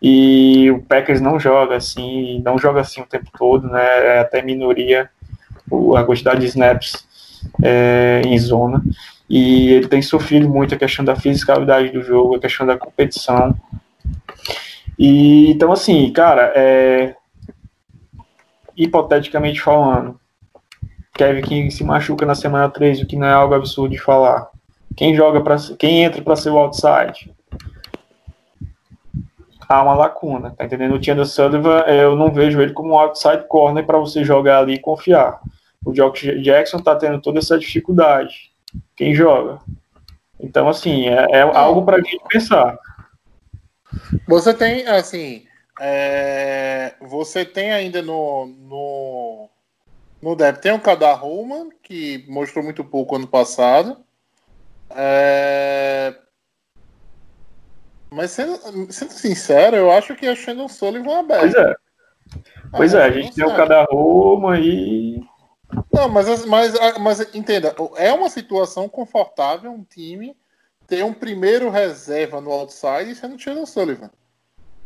E 0.00 0.70
o 0.70 0.82
Packers 0.82 1.20
não 1.20 1.38
joga 1.38 1.76
assim, 1.76 2.40
não 2.44 2.58
joga 2.58 2.80
assim 2.80 3.00
o 3.00 3.06
tempo 3.06 3.30
todo, 3.36 3.68
né, 3.68 4.16
é 4.16 4.18
até 4.20 4.42
minoria 4.42 5.10
a 5.96 6.04
quantidade 6.04 6.40
de 6.40 6.46
snaps 6.46 7.04
é, 7.62 8.22
em 8.24 8.38
zona. 8.38 8.82
E 9.28 9.70
ele 9.70 9.88
tem 9.88 10.02
sofrido 10.02 10.48
muito 10.48 10.74
a 10.74 10.78
questão 10.78 11.04
da 11.04 11.16
fisicalidade 11.16 11.90
do 11.90 12.02
jogo, 12.02 12.36
a 12.36 12.40
questão 12.40 12.66
da 12.66 12.76
competição. 12.76 13.56
E 14.98 15.50
então, 15.50 15.72
assim, 15.72 16.12
cara, 16.12 16.52
é, 16.54 17.14
hipoteticamente 18.76 19.60
falando, 19.60 20.18
Kevin 21.14 21.42
King 21.42 21.70
se 21.70 21.84
machuca 21.84 22.26
na 22.26 22.34
semana 22.34 22.68
3, 22.68 23.00
o 23.00 23.06
que 23.06 23.16
não 23.16 23.26
é 23.26 23.32
algo 23.32 23.54
absurdo 23.54 23.92
de 23.92 23.98
falar. 23.98 24.48
Quem 24.96 25.14
joga 25.14 25.40
para 25.40 25.56
quem 25.78 26.04
entra 26.04 26.22
para 26.22 26.36
ser 26.36 26.50
o 26.50 26.58
outside? 26.58 27.32
Há 29.68 29.82
uma 29.82 29.94
lacuna, 29.94 30.50
tá 30.50 30.64
entendendo? 30.64 30.94
O 30.94 30.98
Tiano 30.98 31.24
Sullivan, 31.24 31.80
eu 31.86 32.14
não 32.14 32.30
vejo 32.30 32.60
ele 32.60 32.74
como 32.74 32.90
um 32.90 32.98
outside 32.98 33.46
corner 33.48 33.86
para 33.86 33.98
você 33.98 34.22
jogar 34.22 34.58
ali 34.58 34.74
e 34.74 34.78
confiar. 34.78 35.40
O 35.84 35.92
Josh 35.92 36.22
Jackson 36.42 36.78
tá 36.78 36.94
tendo 36.96 37.20
toda 37.20 37.38
essa 37.38 37.58
dificuldade. 37.58 38.52
Quem 38.96 39.14
joga? 39.14 39.60
Então, 40.38 40.68
assim, 40.68 41.08
é, 41.08 41.26
é 41.30 41.40
algo 41.42 41.84
para 41.84 41.96
a 41.96 42.00
gente 42.00 42.22
pensar. 42.28 42.78
Você 44.26 44.54
tem, 44.54 44.86
assim, 44.86 45.44
é, 45.80 46.94
você 47.00 47.44
tem 47.44 47.72
ainda 47.72 48.02
no, 48.02 48.46
no 48.46 49.50
no 50.22 50.36
deve 50.36 50.58
tem 50.58 50.72
o 50.72 50.80
Kadar 50.80 51.14
Roman, 51.14 51.68
que 51.82 52.24
mostrou 52.28 52.62
muito 52.62 52.84
pouco 52.84 53.16
ano 53.16 53.26
passado. 53.26 53.96
É... 54.90 56.14
Mas 58.08 58.30
sendo, 58.30 58.56
sendo, 58.92 59.10
sincero, 59.10 59.74
eu 59.74 59.90
acho 59.90 60.14
que 60.14 60.28
a 60.28 60.36
Shannon 60.36 60.68
Sullivan 60.68 61.20
é 61.20 61.38
Pois 61.40 61.54
é. 61.54 61.74
Pois 62.70 62.94
ah, 62.94 63.00
é, 63.00 63.04
a 63.04 63.10
gente 63.10 63.34
tem 63.34 63.44
o 63.44 63.56
Kadar 63.56 63.86
Roman 63.90 64.60
e. 64.60 65.20
Não, 65.92 66.08
mas, 66.08 66.44
mas, 66.46 66.74
mas 67.00 67.34
entenda, 67.34 67.74
é 67.96 68.12
uma 68.12 68.28
situação 68.28 68.88
confortável 68.88 69.70
um 69.70 69.84
time 69.84 70.36
ter 70.86 71.04
um 71.04 71.14
primeiro 71.14 71.70
reserva 71.70 72.40
no 72.40 72.50
outside 72.50 73.14
sendo 73.14 73.38
Shannon 73.38 73.66
Sullivan. 73.66 74.10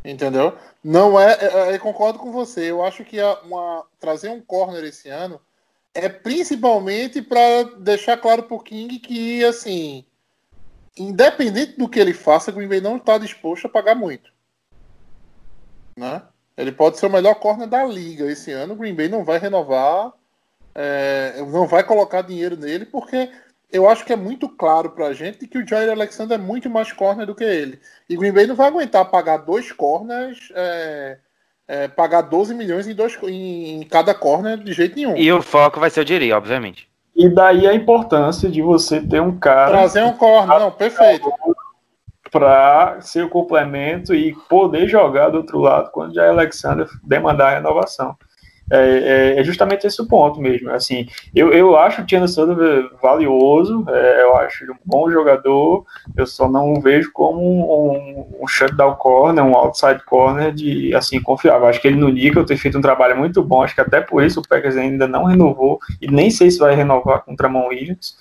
Entendeu? 0.05 0.57
Não 0.85 1.19
é, 1.19 1.37
é, 1.41 1.75
Eu 1.75 1.81
concordo 1.81 2.19
com 2.19 2.31
você. 2.31 2.71
Eu 2.71 2.85
acho 2.85 3.05
que 3.05 3.19
uma, 3.45 3.85
trazer 3.99 4.29
um 4.29 4.41
corner 4.41 4.85
esse 4.85 5.09
ano 5.09 5.41
é 5.93 6.09
principalmente 6.09 7.21
para 7.21 7.65
deixar 7.79 8.17
claro 8.19 8.45
pro 8.45 8.61
King 8.61 9.01
que, 9.01 9.45
assim, 9.45 10.05
independente 10.97 11.77
do 11.77 11.89
que 11.89 11.99
ele 11.99 12.15
faça, 12.15 12.53
Green 12.53 12.69
Bay 12.69 12.81
não 12.81 12.99
está 12.99 13.19
disposto 13.19 13.67
a 13.67 13.71
pagar 13.71 13.97
muito. 13.97 14.31
Né? 15.99 16.23
Ele 16.57 16.71
pode 16.71 16.99
ser 16.99 17.07
o 17.07 17.11
melhor 17.11 17.35
corner 17.37 17.67
da 17.67 17.85
liga 17.85 18.31
esse 18.31 18.53
ano. 18.53 18.75
O 18.75 18.77
Green 18.77 18.95
Bay 18.95 19.09
não 19.09 19.25
vai 19.25 19.39
renovar, 19.39 20.13
é, 20.79 21.43
não 21.51 21.67
vai 21.67 21.83
colocar 21.83 22.21
dinheiro 22.21 22.55
nele, 22.55 22.85
porque 22.85 23.31
eu 23.73 23.89
acho 23.89 24.05
que 24.05 24.13
é 24.13 24.17
muito 24.17 24.47
claro 24.47 24.91
pra 24.91 25.15
gente 25.15 25.47
que 25.47 25.57
o 25.57 25.67
Jair 25.67 25.91
Alexander 25.91 26.39
é 26.39 26.43
muito 26.43 26.69
mais 26.69 26.93
corner 26.93 27.27
do 27.27 27.35
que 27.35 27.45
ele. 27.45 27.81
E 28.09 28.15
Green 28.15 28.33
Bay 28.33 28.47
não 28.47 28.55
vai 28.55 28.69
aguentar 28.69 29.11
pagar 29.11 29.39
dois 29.39 29.73
corners, 29.73 30.53
é, 30.55 31.17
é, 31.67 31.89
pagar 31.89 32.21
12 32.21 32.55
milhões 32.55 32.87
em, 32.87 32.95
dois, 32.95 33.19
em, 33.23 33.81
em 33.81 33.83
cada 33.85 34.15
corner 34.15 34.59
de 34.59 34.73
jeito 34.75 34.95
nenhum. 34.95 35.17
E 35.17 35.33
o 35.33 35.41
foco 35.41 35.81
vai 35.81 35.89
ser 35.89 36.01
o 36.01 36.05
Diri, 36.05 36.31
obviamente. 36.31 36.87
E 37.15 37.27
daí 37.31 37.67
a 37.67 37.75
importância 37.75 38.47
de 38.51 38.61
você 38.61 39.01
ter 39.01 39.23
um 39.23 39.39
cara 39.39 39.71
Trazer 39.71 40.05
um 40.05 40.13
corner, 40.13 40.61
não, 40.61 40.71
perfeito. 40.71 41.33
para 42.31 43.01
ser 43.01 43.25
o 43.25 43.31
complemento 43.31 44.15
e 44.15 44.35
poder 44.51 44.87
jogar 44.87 45.31
do 45.31 45.39
outro 45.39 45.59
lado 45.59 45.91
quando 45.91 46.15
já 46.15 46.29
Alexander 46.29 46.87
demandar 47.03 47.47
a 47.47 47.55
renovação. 47.55 48.15
É, 48.71 49.35
é, 49.37 49.41
é 49.41 49.45
justamente 49.45 49.87
esse 49.87 50.01
o 50.03 50.07
ponto 50.07 50.41
mesmo. 50.41 50.71
Assim, 50.71 51.07
eu, 51.35 51.53
eu 51.53 51.77
acho 51.77 52.03
o 52.03 52.07
Tiana 52.07 52.27
Sullivan 52.27 52.89
valioso, 53.01 53.85
é, 53.89 54.23
eu 54.23 54.37
acho 54.37 54.65
ele 54.65 54.73
um 54.73 54.79
bom 54.85 55.11
jogador, 55.11 55.85
eu 56.17 56.27
só 56.27 56.49
não 56.49 56.73
o 56.73 56.81
vejo 56.81 57.11
como 57.13 57.41
um, 57.41 58.43
um 58.43 58.47
shutdown 58.49 58.97
corner, 58.97 59.45
um 59.45 59.57
outside 59.57 60.03
corner 60.05 60.53
de 60.53 60.95
assim 60.95 61.21
confiável. 61.21 61.69
Acho 61.69 61.81
que 61.81 61.87
ele 61.87 61.97
no 61.97 62.09
Nickel 62.09 62.45
tem 62.45 62.57
feito 62.57 62.79
um 62.79 62.83
trabalho 62.83 63.17
muito 63.17 63.43
bom, 63.43 63.63
acho 63.63 63.75
que 63.75 63.81
até 63.81 64.01
por 64.01 64.23
isso 64.23 64.41
o 64.41 64.49
Packers 64.49 64.77
ainda 64.77 65.07
não 65.07 65.25
renovou 65.25 65.79
e 66.01 66.09
nem 66.09 66.31
sei 66.31 66.51
se 66.51 66.59
vai 66.59 66.75
renovar 66.75 67.23
com 67.23 67.33
o 67.33 67.37
Tramon 67.37 67.69
Williams. 67.69 68.17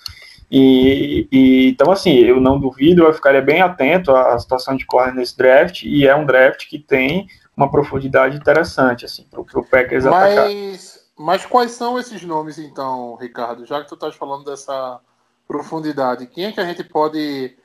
E, 0.50 1.26
e, 1.32 1.70
então, 1.70 1.90
assim, 1.90 2.14
eu 2.18 2.40
não 2.40 2.58
duvido, 2.58 3.02
eu 3.02 3.12
ficaria 3.12 3.42
bem 3.42 3.60
atento 3.62 4.12
à 4.12 4.38
situação 4.38 4.76
de 4.76 4.86
corner 4.86 5.14
nesse 5.14 5.36
draft, 5.36 5.82
e 5.82 6.06
é 6.06 6.14
um 6.14 6.24
draft 6.24 6.68
que 6.68 6.78
tem 6.78 7.26
uma 7.56 7.70
profundidade 7.70 8.36
interessante, 8.36 9.06
assim, 9.06 9.24
para 9.24 9.40
o 9.40 9.64
Packers 9.64 10.04
atacar. 10.04 10.44
Mas, 10.44 11.10
mas 11.16 11.46
quais 11.46 11.70
são 11.72 11.98
esses 11.98 12.22
nomes, 12.22 12.58
então, 12.58 13.16
Ricardo? 13.16 13.64
Já 13.64 13.82
que 13.82 13.88
tu 13.88 13.94
estás 13.94 14.14
falando 14.14 14.44
dessa 14.44 15.00
profundidade, 15.48 16.26
quem 16.26 16.44
é 16.44 16.52
que 16.52 16.60
a 16.60 16.66
gente 16.66 16.84
pode 16.84 17.56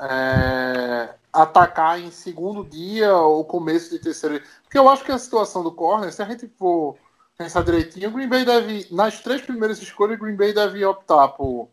é, 0.00 1.14
atacar 1.32 1.98
em 1.98 2.10
segundo 2.12 2.64
dia 2.64 3.12
ou 3.16 3.44
começo 3.44 3.90
de 3.90 3.98
terceiro? 3.98 4.40
Porque 4.62 4.78
eu 4.78 4.88
acho 4.88 5.04
que 5.04 5.10
a 5.10 5.18
situação 5.18 5.64
do 5.64 5.72
corner, 5.72 6.12
se 6.12 6.22
a 6.22 6.26
gente 6.26 6.46
for 6.56 6.96
pensar 7.36 7.64
direitinho, 7.64 8.10
o 8.10 8.12
Green 8.12 8.28
Bay 8.28 8.44
deve, 8.44 8.86
nas 8.92 9.20
três 9.20 9.42
primeiras 9.42 9.82
escolhas, 9.82 10.16
o 10.16 10.20
Green 10.20 10.36
Bay 10.36 10.52
deve 10.52 10.84
optar 10.84 11.26
por 11.28 11.68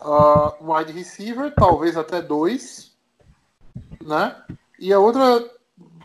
uh, 0.00 0.52
wide 0.60 0.90
receiver, 0.90 1.54
talvez 1.54 1.96
até 1.96 2.20
dois, 2.20 2.96
né? 4.00 4.34
E 4.80 4.92
a 4.92 4.98
outra 4.98 5.48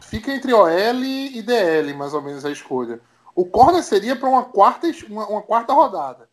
fica 0.08 0.32
entre 0.32 0.54
OL 0.54 1.04
e 1.04 1.42
DL, 1.42 1.94
mais 1.94 2.14
ou 2.14 2.22
menos 2.22 2.46
a 2.46 2.52
escolha. 2.52 3.00
O 3.36 3.46
corner 3.46 3.84
seria 3.84 4.16
para 4.16 4.30
uma 4.30 4.46
quarta, 4.46 4.88
uma, 5.10 5.28
uma, 5.28 5.42
quarta 5.42 5.74
rodada, 5.74 6.30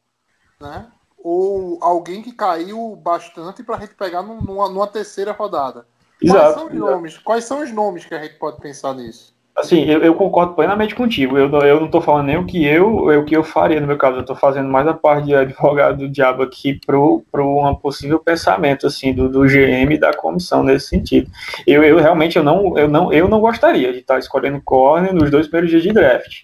né? 0.60 0.90
Ou 1.18 1.78
alguém 1.82 2.22
que 2.22 2.32
caiu 2.32 2.96
bastante 2.96 3.62
para 3.62 3.76
a 3.76 3.80
gente 3.80 3.94
pegar 3.94 4.22
numa, 4.22 4.68
numa 4.68 4.86
terceira 4.86 5.32
rodada. 5.32 5.86
Exato, 6.22 6.40
quais, 6.40 6.54
são 6.54 6.66
os 6.66 6.72
exato. 6.72 6.90
nomes, 6.90 7.18
quais 7.18 7.44
são 7.44 7.62
os 7.62 7.72
nomes 7.72 8.04
que 8.04 8.14
a 8.14 8.22
gente 8.22 8.36
pode 8.36 8.60
pensar 8.60 8.94
nisso? 8.94 9.33
Assim, 9.56 9.84
eu, 9.84 10.02
eu 10.02 10.14
concordo 10.16 10.54
plenamente 10.54 10.96
contigo. 10.96 11.38
Eu, 11.38 11.48
eu 11.60 11.80
não 11.80 11.88
tô 11.88 12.00
falando 12.00 12.26
nem 12.26 12.36
o 12.36 12.44
que 12.44 12.64
eu, 12.64 13.10
é 13.12 13.16
o 13.16 13.24
que 13.24 13.36
eu 13.36 13.44
faria 13.44 13.80
no 13.80 13.86
meu 13.86 13.96
caso. 13.96 14.18
Eu 14.18 14.24
tô 14.24 14.34
fazendo 14.34 14.68
mais 14.68 14.86
a 14.88 14.92
parte 14.92 15.26
de 15.26 15.34
advogado 15.34 15.98
do 15.98 16.08
diabo 16.08 16.42
aqui 16.42 16.80
pro 16.84 17.22
um 17.36 17.74
possível 17.76 18.18
pensamento, 18.18 18.84
assim, 18.84 19.14
do, 19.14 19.28
do 19.28 19.42
GM 19.42 19.94
e 19.94 19.98
da 19.98 20.12
comissão 20.12 20.64
nesse 20.64 20.88
sentido. 20.88 21.30
Eu, 21.64 21.84
eu 21.84 21.98
realmente, 21.98 22.36
eu 22.36 22.42
não, 22.42 22.76
eu 22.76 22.88
não, 22.88 23.12
eu 23.12 23.28
não 23.28 23.38
gostaria 23.38 23.92
de 23.92 24.00
estar 24.00 24.18
escolhendo 24.18 24.60
corner 24.60 25.14
nos 25.14 25.30
dois 25.30 25.46
primeiros 25.46 25.70
dias 25.70 25.84
de 25.84 25.92
draft. 25.92 26.42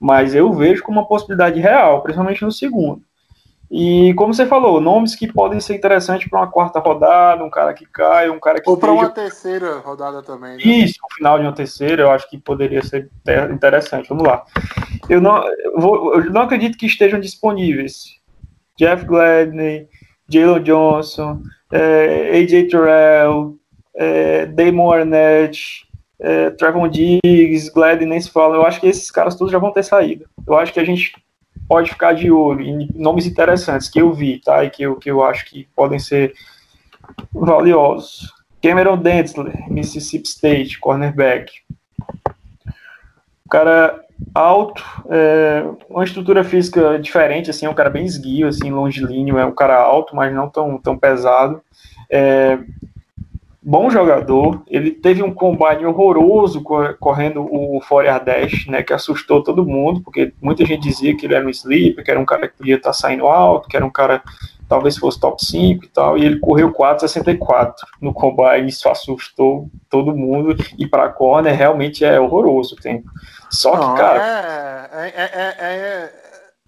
Mas 0.00 0.34
eu 0.34 0.52
vejo 0.52 0.82
como 0.82 0.98
uma 0.98 1.06
possibilidade 1.06 1.60
real, 1.60 2.02
principalmente 2.02 2.42
no 2.42 2.50
segundo. 2.50 3.02
E 3.74 4.12
como 4.14 4.34
você 4.34 4.44
falou, 4.44 4.82
nomes 4.82 5.14
que 5.16 5.32
podem 5.32 5.58
ser 5.58 5.74
interessantes 5.74 6.28
para 6.28 6.40
uma 6.40 6.46
quarta 6.50 6.78
rodada, 6.78 7.42
um 7.42 7.48
cara 7.48 7.72
que 7.72 7.86
cai, 7.86 8.28
um 8.28 8.38
cara 8.38 8.60
que 8.60 8.68
Ou 8.68 8.76
para 8.76 8.92
uma 8.92 9.08
terceira 9.08 9.78
rodada 9.78 10.22
também. 10.22 10.58
Né? 10.58 10.62
isso, 10.62 10.98
o 11.02 11.14
final 11.14 11.38
de 11.38 11.46
uma 11.46 11.54
terceira, 11.54 12.02
eu 12.02 12.10
acho 12.10 12.28
que 12.28 12.36
poderia 12.36 12.82
ser 12.82 13.08
te- 13.24 13.50
interessante. 13.50 14.10
Vamos 14.10 14.24
lá. 14.24 14.44
Eu 15.08 15.22
não, 15.22 15.42
eu 15.48 15.80
vou- 15.80 16.14
eu 16.20 16.30
não 16.30 16.42
acredito 16.42 16.76
que 16.76 16.84
estejam 16.84 17.18
disponíveis. 17.18 18.20
Jeff 18.78 19.06
Gladney, 19.06 19.88
Jalen 20.28 20.62
Johnson, 20.62 21.40
eh, 21.72 22.30
AJ 22.42 22.68
Terrell, 22.68 23.56
eh, 23.96 24.44
Damon 24.46 24.92
Arnett, 24.92 25.86
eh, 26.20 26.50
Trevon 26.50 26.88
Diggs, 26.88 27.70
Gladney 27.72 28.06
nem 28.06 28.20
se 28.20 28.30
fala. 28.30 28.54
Eu 28.56 28.66
acho 28.66 28.80
que 28.82 28.86
esses 28.86 29.10
caras 29.10 29.34
todos 29.34 29.50
já 29.50 29.58
vão 29.58 29.72
ter 29.72 29.82
saído. 29.82 30.26
Eu 30.46 30.58
acho 30.58 30.74
que 30.74 30.80
a 30.80 30.84
gente 30.84 31.14
pode 31.72 31.88
ficar 31.88 32.12
de 32.12 32.30
olho 32.30 32.60
em 32.60 32.86
nomes 32.94 33.24
interessantes 33.24 33.88
que 33.88 33.98
eu 33.98 34.12
vi, 34.12 34.38
tá? 34.38 34.62
E 34.62 34.68
que 34.68 34.82
eu, 34.82 34.94
que 34.96 35.10
eu 35.10 35.24
acho 35.24 35.46
que 35.46 35.66
podem 35.74 35.98
ser 35.98 36.34
valiosos. 37.32 38.30
Cameron 38.62 38.98
Dentler, 38.98 39.70
Mississippi 39.70 40.28
State, 40.28 40.78
cornerback. 40.78 41.50
O 43.46 43.48
cara 43.48 43.98
alto, 44.34 44.84
é, 45.08 45.64
uma 45.88 46.04
estrutura 46.04 46.44
física 46.44 46.98
diferente, 46.98 47.48
assim, 47.48 47.64
é 47.64 47.70
um 47.70 47.74
cara 47.74 47.88
bem 47.88 48.04
esguio, 48.04 48.48
assim, 48.48 48.70
longilíneo, 48.70 49.38
é 49.38 49.46
um 49.46 49.54
cara 49.54 49.78
alto, 49.78 50.14
mas 50.14 50.30
não 50.34 50.50
tão, 50.50 50.76
tão 50.76 50.98
pesado. 50.98 51.62
É, 52.10 52.58
bom 53.62 53.88
jogador, 53.90 54.62
ele 54.66 54.90
teve 54.90 55.22
um 55.22 55.32
combine 55.32 55.86
horroroso 55.86 56.62
co- 56.62 56.94
correndo 56.98 57.42
o 57.44 57.80
4 57.80 58.24
Dash, 58.24 58.66
né, 58.66 58.82
que 58.82 58.92
assustou 58.92 59.42
todo 59.42 59.64
mundo, 59.64 60.02
porque 60.02 60.32
muita 60.42 60.64
gente 60.64 60.82
dizia 60.82 61.16
que 61.16 61.26
ele 61.26 61.34
era 61.34 61.46
um 61.46 61.50
sleeper, 61.50 62.04
que 62.04 62.10
era 62.10 62.20
um 62.20 62.24
cara 62.24 62.48
que 62.48 62.56
podia 62.58 62.76
estar 62.76 62.92
saindo 62.92 63.26
alto, 63.26 63.68
que 63.68 63.76
era 63.76 63.86
um 63.86 63.90
cara 63.90 64.22
talvez 64.68 64.96
fosse 64.96 65.20
top 65.20 65.44
5 65.44 65.84
e 65.84 65.88
tal, 65.88 66.16
e 66.18 66.24
ele 66.24 66.40
correu 66.40 66.72
4,64 66.72 67.86
no 68.00 68.12
combine, 68.12 68.68
isso 68.68 68.88
assustou 68.88 69.68
todo 69.88 70.16
mundo, 70.16 70.56
e 70.78 70.86
para 70.86 71.10
corner 71.10 71.54
realmente 71.54 72.04
é 72.04 72.18
horroroso 72.18 72.74
o 72.74 72.78
tempo. 72.80 73.10
Só 73.50 73.76
Não, 73.76 73.78
que, 73.78 73.92
cara, 73.92 74.30
é, 74.92 75.06
é, 75.06 75.24
é, 75.24 75.64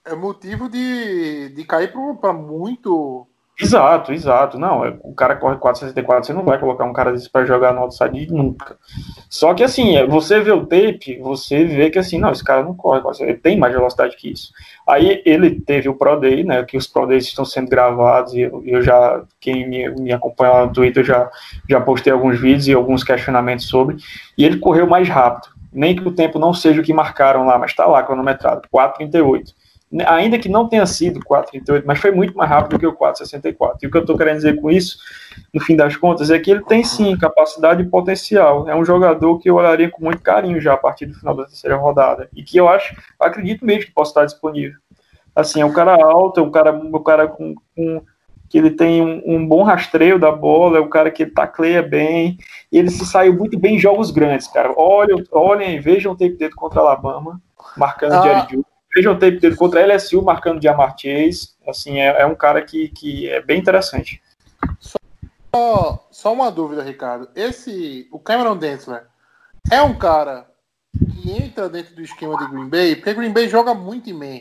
é, 0.07 0.13
é 0.13 0.15
motivo 0.15 0.69
de, 0.69 1.51
de 1.51 1.65
cair 1.65 1.93
para 2.21 2.33
muito. 2.33 3.29
Exato, 3.61 4.13
exato. 4.13 4.59
Não, 4.59 4.85
é- 4.85 4.97
o 5.03 5.15
cara 5.15 5.37
corre 5.37 5.57
4,64, 5.59 6.27
você 6.27 6.33
não 6.33 6.45
vai 6.45 6.59
colocar 6.59 6.85
um 6.85 6.93
cara 6.93 7.13
desse 7.13 7.31
pra 7.31 7.45
jogar 7.45 7.73
no 7.73 7.83
outside 7.83 8.27
nunca. 8.33 8.77
Só 9.31 9.55
que 9.55 9.63
assim, 9.63 9.97
é, 9.97 10.05
você 10.05 10.41
vê 10.41 10.51
o 10.51 10.67
tape, 10.67 11.19
você 11.23 11.65
vê 11.65 11.89
que 11.89 11.99
assim, 11.99 12.19
não, 12.19 12.33
esse 12.33 12.43
cara 12.43 12.65
não 12.65 12.75
corre, 12.75 13.01
ele 13.21 13.35
tem 13.35 13.57
mais 13.57 13.73
velocidade 13.73 14.17
que 14.17 14.33
isso. 14.33 14.51
Aí 14.89 15.23
ele 15.25 15.61
teve 15.61 15.89
o 15.89 15.95
Pro 15.95 16.17
Day, 16.19 16.43
né, 16.43 16.65
que 16.65 16.77
os 16.77 16.89
Pro 16.89 17.07
Days 17.07 17.25
estão 17.27 17.45
sendo 17.45 17.69
gravados 17.71 18.35
e 18.35 18.41
eu, 18.41 18.61
eu 18.67 18.83
já, 18.83 19.23
quem 19.41 19.69
me, 19.69 19.89
me 20.01 20.13
acompanha 20.13 20.53
lá 20.53 20.67
no 20.67 20.73
Twitter, 20.73 21.05
já, 21.05 21.31
já 21.71 21.81
postei 21.81 22.13
alguns 22.13 22.41
vídeos 22.41 22.67
e 22.67 22.73
alguns 22.75 23.05
questionamentos 23.05 23.69
sobre, 23.69 23.97
e 24.37 24.45
ele 24.45 24.59
correu 24.59 24.87
mais 24.87 25.09
rápido. 25.09 25.55
Nem 25.73 25.95
que 25.95 26.07
o 26.07 26.13
tempo 26.13 26.39
não 26.41 26.53
seja 26.53 26.81
o 26.81 26.85
que 26.85 26.93
marcaram 26.93 27.47
lá, 27.47 27.57
mas 27.59 27.75
tá 27.75 27.87
lá 27.87 28.03
cronometrado, 28.03 28.63
4,38 28.73 29.55
ainda 30.07 30.39
que 30.39 30.49
não 30.49 30.69
tenha 30.69 30.85
sido 30.87 31.21
4,38, 31.21 31.85
mas 31.87 32.01
foi 32.01 32.11
muito 32.11 32.37
mais 32.37 32.51
rápido 32.51 32.79
que 32.79 32.87
o 32.87 32.97
4,64. 32.97 33.77
E 33.83 33.87
o 33.87 33.91
que 33.91 33.97
eu 33.97 34.01
estou 34.01 34.17
querendo 34.17 34.37
dizer 34.37 34.61
com 34.61 34.71
isso, 34.71 34.99
no 35.53 35.61
fim 35.61 35.77
das 35.77 35.97
contas, 35.97 36.31
é 36.31 36.39
que 36.39 36.51
ele 36.51 36.65
tem 36.65 36.83
sim 36.83 37.17
capacidade 37.17 37.83
e 37.83 37.89
potencial. 37.89 38.69
É 38.69 38.75
um 38.75 38.85
jogador 38.85 39.39
que 39.39 39.49
eu 39.49 39.57
olharia 39.57 39.91
com 39.91 40.05
muito 40.05 40.23
carinho 40.23 40.61
já 40.61 40.75
a 40.75 40.77
partir 40.77 41.07
do 41.07 41.15
final 41.15 41.35
da 41.37 41.45
terceira 41.45 41.77
rodada. 41.77 42.29
E 42.35 42.43
que 42.43 42.57
eu 42.57 42.69
acho, 42.69 42.97
acredito 43.21 43.65
mesmo 43.65 43.85
que 43.85 43.93
possa 43.93 44.11
estar 44.11 44.25
disponível. 44.25 44.79
Assim, 45.35 45.61
é 45.61 45.67
um 45.67 45.73
cara 45.73 45.95
alto, 45.95 46.41
é 46.41 46.43
um 46.43 46.51
cara, 46.51 46.73
um 46.73 47.03
cara 47.03 47.29
com, 47.29 47.55
com 47.77 48.03
que 48.49 48.59
ele 48.59 48.71
tem 48.71 49.03
um, 49.03 49.23
um 49.27 49.47
bom 49.47 49.63
rastreio 49.63 50.19
da 50.19 50.31
bola, 50.31 50.79
é 50.79 50.81
um 50.81 50.89
cara 50.89 51.11
que 51.11 51.27
tacleia 51.27 51.83
bem, 51.83 52.39
e 52.71 52.79
ele 52.79 52.91
se 52.91 53.05
saiu 53.05 53.35
muito 53.35 53.59
bem 53.59 53.77
em 53.77 53.81
jogos 53.81 54.11
grandes, 54.11 54.47
cara. 54.47 54.73
Olhem, 54.77 55.25
olhem 55.33 55.81
vejam 55.81 56.13
o 56.13 56.17
tape 56.17 56.37
dele 56.37 56.55
contra 56.55 56.81
a 56.81 56.83
Alabama, 56.85 57.41
marcando 57.77 58.13
Ah. 58.13 58.23
Jerry 58.23 58.41
Judy. 58.51 58.74
Vejam 58.95 59.15
o 59.15 59.19
tape 59.19 59.39
dele 59.39 59.57
contra 59.57 59.81
a 59.81 59.87
LSU, 59.87 60.23
marcando 60.23 60.63
Jamar 60.63 60.95
Chase. 60.97 61.55
Assim, 61.67 61.99
é, 61.99 62.23
é 62.23 62.27
um 62.27 62.35
cara 62.35 62.63
que, 62.63 62.89
que 62.89 63.29
é 63.29 63.41
bem 63.41 63.59
interessante. 63.59 64.23
Só, 64.81 66.09
só 66.11 66.33
uma 66.33 66.51
dúvida, 66.51 66.83
Ricardo. 66.83 67.29
Esse, 67.35 68.09
o 68.13 68.19
Cameron 68.19 68.57
Dentler, 68.57 69.07
é 69.71 69.83
um 69.83 69.95
cara 69.95 70.47
que 71.23 71.33
entra 71.33 71.69
dentro 71.69 71.95
do 71.95 72.03
esquema 72.03 72.37
de 72.39 72.51
Green 72.51 72.69
Bay, 72.69 72.97
porque 72.97 73.15
Green 73.15 73.33
Bay 73.33 73.49
joga 73.49 73.75
muito 73.75 74.11
em 74.11 74.13
man. 74.13 74.41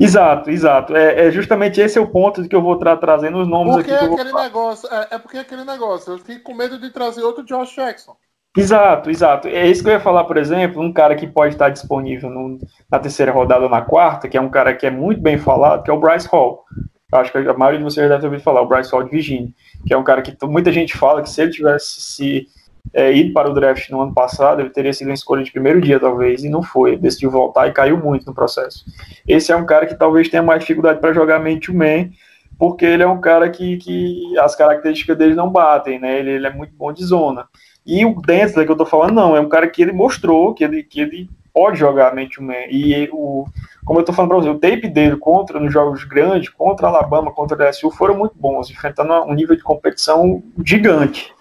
Exato, 0.00 0.50
exato. 0.50 0.96
É, 0.96 1.26
é 1.26 1.30
justamente 1.30 1.80
esse 1.80 1.98
é 1.98 2.00
o 2.00 2.10
ponto 2.10 2.42
de 2.42 2.48
que 2.48 2.56
eu 2.56 2.62
vou 2.62 2.74
estar 2.74 2.96
trazendo 2.96 3.38
os 3.38 3.48
nomes 3.48 3.76
Porque 3.76 3.92
aqui. 3.92 4.04
é 4.04 4.08
aquele 4.08 4.30
falar. 4.30 4.44
negócio, 4.44 4.88
é, 4.92 5.08
é 5.12 5.18
porque 5.18 5.36
é 5.36 5.40
aquele 5.40 5.64
negócio. 5.64 6.12
Eu 6.12 6.18
fico 6.18 6.42
com 6.42 6.54
medo 6.54 6.78
de 6.78 6.90
trazer 6.90 7.22
outro 7.22 7.44
Josh 7.44 7.74
Jackson. 7.74 8.16
Exato, 8.58 9.08
exato. 9.08 9.46
É 9.46 9.66
isso 9.68 9.82
que 9.84 9.88
eu 9.88 9.92
ia 9.92 10.00
falar, 10.00 10.24
por 10.24 10.36
exemplo, 10.36 10.82
um 10.82 10.92
cara 10.92 11.14
que 11.14 11.28
pode 11.28 11.54
estar 11.54 11.68
disponível 11.68 12.28
no, 12.28 12.58
na 12.90 12.98
terceira 12.98 13.30
rodada 13.30 13.64
ou 13.64 13.70
na 13.70 13.82
quarta, 13.82 14.28
que 14.28 14.36
é 14.36 14.40
um 14.40 14.48
cara 14.48 14.74
que 14.74 14.84
é 14.84 14.90
muito 14.90 15.20
bem 15.20 15.38
falado, 15.38 15.84
que 15.84 15.90
é 15.90 15.94
o 15.94 16.00
Bryce 16.00 16.26
Hall. 16.26 16.64
Eu 17.12 17.18
acho 17.20 17.30
que 17.30 17.38
a 17.38 17.54
maioria 17.54 17.78
de 17.78 17.84
vocês 17.84 18.08
deve 18.08 18.20
ter 18.20 18.26
ouvido 18.26 18.42
falar, 18.42 18.60
o 18.60 18.66
Bryce 18.66 18.90
Hall 18.90 19.04
de 19.04 19.10
Virginia, 19.10 19.48
que 19.86 19.94
é 19.94 19.96
um 19.96 20.02
cara 20.02 20.22
que 20.22 20.36
muita 20.44 20.72
gente 20.72 20.96
fala 20.96 21.22
que 21.22 21.30
se 21.30 21.40
ele 21.40 21.52
tivesse 21.52 22.00
se 22.00 22.48
é, 22.92 23.12
ido 23.12 23.32
para 23.32 23.48
o 23.48 23.54
draft 23.54 23.88
no 23.90 24.02
ano 24.02 24.12
passado, 24.12 24.60
ele 24.60 24.70
teria 24.70 24.92
sido 24.92 25.06
uma 25.06 25.14
escolha 25.14 25.44
de 25.44 25.52
primeiro 25.52 25.80
dia, 25.80 26.00
talvez, 26.00 26.42
e 26.42 26.48
não 26.48 26.62
foi. 26.62 26.96
Decidiu 26.96 27.30
voltar 27.30 27.68
e 27.68 27.72
caiu 27.72 27.96
muito 27.96 28.26
no 28.26 28.34
processo. 28.34 28.84
Esse 29.26 29.52
é 29.52 29.56
um 29.56 29.66
cara 29.66 29.86
que 29.86 29.94
talvez 29.94 30.28
tenha 30.28 30.42
mais 30.42 30.60
dificuldade 30.60 31.00
para 31.00 31.12
jogar 31.12 31.38
man-to-man, 31.38 32.10
porque 32.58 32.84
ele 32.84 33.04
é 33.04 33.06
um 33.06 33.20
cara 33.20 33.48
que, 33.50 33.76
que 33.76 34.36
as 34.38 34.56
características 34.56 35.16
dele 35.16 35.34
não 35.34 35.48
batem, 35.48 36.00
né? 36.00 36.18
Ele, 36.18 36.30
ele 36.32 36.46
é 36.46 36.52
muito 36.52 36.74
bom 36.74 36.92
de 36.92 37.04
zona. 37.04 37.46
E 37.88 38.04
o 38.04 38.20
Densler 38.20 38.66
que 38.66 38.70
eu 38.70 38.76
tô 38.76 38.84
falando, 38.84 39.14
não, 39.14 39.34
é 39.34 39.40
um 39.40 39.48
cara 39.48 39.66
que 39.66 39.80
ele 39.80 39.92
mostrou 39.92 40.52
que 40.52 40.62
ele, 40.62 40.82
que 40.82 41.00
ele 41.00 41.30
pode 41.54 41.78
jogar 41.78 42.14
man-to-man. 42.14 42.66
E 42.70 43.08
o, 43.10 43.46
como 43.82 43.98
eu 43.98 44.04
tô 44.04 44.12
falando 44.12 44.28
para 44.28 44.40
você, 44.40 44.50
o 44.50 44.58
tape 44.58 44.88
dele 44.88 45.16
contra, 45.16 45.58
nos 45.58 45.72
jogos 45.72 46.04
grandes, 46.04 46.50
contra 46.50 46.86
Alabama, 46.86 47.32
contra 47.32 47.56
a 47.64 47.70
LSU, 47.70 47.90
foram 47.90 48.14
muito 48.14 48.34
bons, 48.36 48.70
enfrentando 48.70 49.14
um 49.24 49.32
nível 49.32 49.56
de 49.56 49.62
competição 49.62 50.42
gigante. 50.62 51.32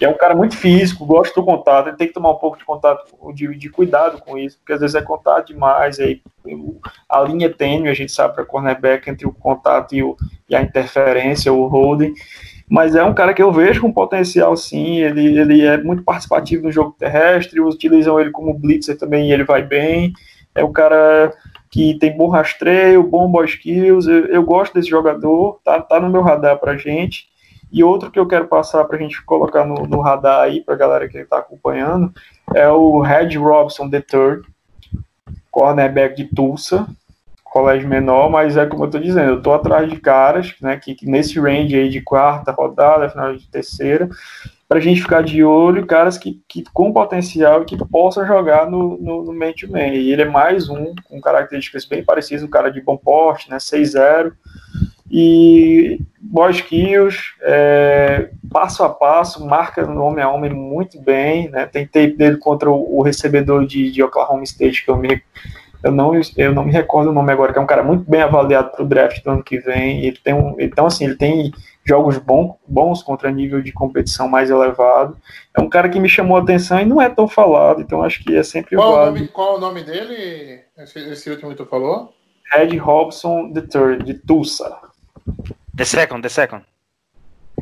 E 0.00 0.04
é 0.04 0.08
um 0.08 0.16
cara 0.16 0.32
muito 0.32 0.56
físico, 0.56 1.04
gosta 1.04 1.34
do 1.34 1.44
contato, 1.44 1.88
ele 1.88 1.96
tem 1.96 2.06
que 2.06 2.14
tomar 2.14 2.30
um 2.30 2.36
pouco 2.36 2.56
de 2.56 2.64
contato, 2.64 3.04
de, 3.34 3.52
de 3.56 3.68
cuidado 3.68 4.22
com 4.22 4.38
isso, 4.38 4.58
porque 4.58 4.74
às 4.74 4.80
vezes 4.80 4.94
é 4.94 5.02
contato 5.02 5.48
demais, 5.48 5.98
aí 5.98 6.22
a 7.08 7.20
linha 7.22 7.52
tênue, 7.52 7.88
a 7.88 7.94
gente 7.94 8.12
sabe, 8.12 8.32
para 8.32 8.44
cornerback, 8.44 9.10
entre 9.10 9.26
o 9.26 9.32
contato 9.32 9.92
e, 9.92 10.04
o, 10.04 10.16
e 10.48 10.54
a 10.54 10.62
interferência, 10.62 11.52
o 11.52 11.66
holding, 11.66 12.14
mas 12.68 12.94
é 12.94 13.04
um 13.04 13.14
cara 13.14 13.32
que 13.32 13.42
eu 13.42 13.52
vejo 13.52 13.80
com 13.80 13.92
potencial 13.92 14.56
sim, 14.56 14.98
ele, 15.00 15.38
ele 15.38 15.62
é 15.64 15.76
muito 15.76 16.02
participativo 16.02 16.64
no 16.64 16.72
jogo 16.72 16.96
terrestre, 16.98 17.60
utilizam 17.60 18.18
ele 18.20 18.30
como 18.30 18.58
blitzer 18.58 18.98
também 18.98 19.28
e 19.28 19.32
ele 19.32 19.44
vai 19.44 19.62
bem, 19.62 20.12
é 20.54 20.64
um 20.64 20.72
cara 20.72 21.32
que 21.70 21.98
tem 21.98 22.16
bom 22.16 22.28
rastreio, 22.28 23.02
bom 23.02 23.30
ball 23.30 23.44
skills, 23.44 24.06
eu, 24.06 24.26
eu 24.26 24.42
gosto 24.42 24.74
desse 24.74 24.88
jogador, 24.88 25.60
tá, 25.64 25.80
tá 25.80 26.00
no 26.00 26.10
meu 26.10 26.22
radar 26.22 26.58
pra 26.58 26.76
gente, 26.76 27.28
e 27.70 27.84
outro 27.84 28.10
que 28.10 28.18
eu 28.18 28.26
quero 28.26 28.46
passar 28.46 28.84
para 28.84 28.96
a 28.96 29.00
gente 29.00 29.22
colocar 29.24 29.64
no, 29.64 29.86
no 29.86 30.00
radar 30.00 30.40
aí, 30.40 30.62
para 30.62 30.74
a 30.74 30.78
galera 30.78 31.08
que 31.08 31.18
está 31.18 31.38
acompanhando, 31.38 32.12
é 32.54 32.68
o 32.68 33.00
Red 33.00 33.36
Robson 33.36 33.90
III, 33.92 34.42
cornerback 35.50 36.16
de 36.16 36.24
Tulsa, 36.34 36.86
colégio 37.56 37.88
menor, 37.88 38.28
mas 38.28 38.54
é 38.54 38.66
como 38.66 38.82
eu 38.82 38.86
estou 38.86 39.00
dizendo, 39.00 39.30
eu 39.30 39.38
estou 39.38 39.54
atrás 39.54 39.88
de 39.88 39.98
caras 39.98 40.54
né, 40.60 40.76
que, 40.76 40.94
que, 40.94 41.06
nesse 41.06 41.40
range 41.40 41.74
aí 41.74 41.88
de 41.88 42.02
quarta 42.02 42.52
rodada, 42.52 43.08
final 43.08 43.34
de 43.34 43.48
terceira, 43.48 44.10
para 44.68 44.76
a 44.76 44.80
gente 44.80 45.00
ficar 45.00 45.22
de 45.22 45.42
olho, 45.42 45.86
caras 45.86 46.18
que, 46.18 46.38
que 46.46 46.62
com 46.74 46.92
potencial 46.92 47.64
que 47.64 47.78
possam 47.86 48.26
jogar 48.26 48.70
no, 48.70 48.98
no, 48.98 49.24
no 49.24 49.32
man-to-man. 49.32 49.86
E 49.94 50.12
ele 50.12 50.20
é 50.20 50.28
mais 50.28 50.68
um, 50.68 50.94
com 51.08 51.18
características 51.18 51.86
bem 51.86 52.04
parecidas, 52.04 52.44
um 52.44 52.50
cara 52.50 52.68
de 52.68 52.82
bom 52.82 52.98
porte, 52.98 53.48
né, 53.48 53.56
6-0, 53.56 54.32
e 55.10 55.98
Boys 56.20 56.60
Kills, 56.60 57.16
é, 57.40 58.28
passo 58.52 58.84
a 58.84 58.90
passo, 58.90 59.46
marca 59.46 59.86
no 59.86 60.02
homem 60.02 60.22
a 60.22 60.28
homem 60.28 60.52
muito 60.52 61.00
bem, 61.00 61.48
né? 61.48 61.64
Tem 61.64 61.86
tape 61.86 62.16
dele 62.16 62.36
contra 62.36 62.68
o, 62.68 62.98
o 62.98 63.02
recebedor 63.02 63.64
de, 63.64 63.90
de, 63.90 64.02
Oklahoma 64.02 64.42
State, 64.42 64.84
que 64.84 64.90
eu, 64.90 64.96
me, 64.96 65.22
eu, 65.82 65.92
não, 65.92 66.12
eu 66.36 66.52
não 66.52 66.64
me 66.64 66.72
recordo 66.72 67.10
o 67.10 67.12
nome 67.12 67.32
agora, 67.32 67.52
que 67.52 67.58
é 67.58 67.62
um 67.62 67.66
cara 67.66 67.82
muito 67.82 68.08
bem 68.08 68.22
avaliado 68.22 68.70
para 68.70 68.82
o 68.82 68.86
draft 68.86 69.22
do 69.22 69.30
ano 69.30 69.42
que 69.42 69.58
vem. 69.58 70.04
Ele 70.04 70.18
tem 70.22 70.34
um, 70.34 70.56
então, 70.58 70.86
assim, 70.86 71.04
ele 71.04 71.16
tem 71.16 71.52
jogos 71.84 72.18
bom, 72.18 72.58
bons 72.66 73.02
contra 73.02 73.30
nível 73.30 73.62
de 73.62 73.72
competição 73.72 74.28
mais 74.28 74.50
elevado. 74.50 75.16
É 75.56 75.60
um 75.60 75.68
cara 75.68 75.88
que 75.88 76.00
me 76.00 76.08
chamou 76.08 76.36
a 76.36 76.40
atenção 76.40 76.80
e 76.80 76.84
não 76.84 77.00
é 77.00 77.08
tão 77.08 77.28
falado, 77.28 77.80
então 77.80 78.02
acho 78.02 78.22
que 78.24 78.36
é 78.36 78.42
sempre 78.42 78.76
qual 78.76 78.92
válido. 78.92 79.10
O 79.10 79.14
nome, 79.14 79.28
qual 79.28 79.56
o 79.56 79.60
nome 79.60 79.82
dele, 79.82 80.60
esse, 80.78 80.98
esse 80.98 81.30
último 81.30 81.50
que 81.50 81.56
tu 81.56 81.66
falou? 81.66 82.12
Red 82.52 82.76
Robson 82.76 83.52
III, 83.54 84.04
de 84.04 84.14
Tulsa. 84.14 84.76
The 85.76 85.84
Second, 85.84 86.22
The 86.22 86.28
Second. 86.28 86.64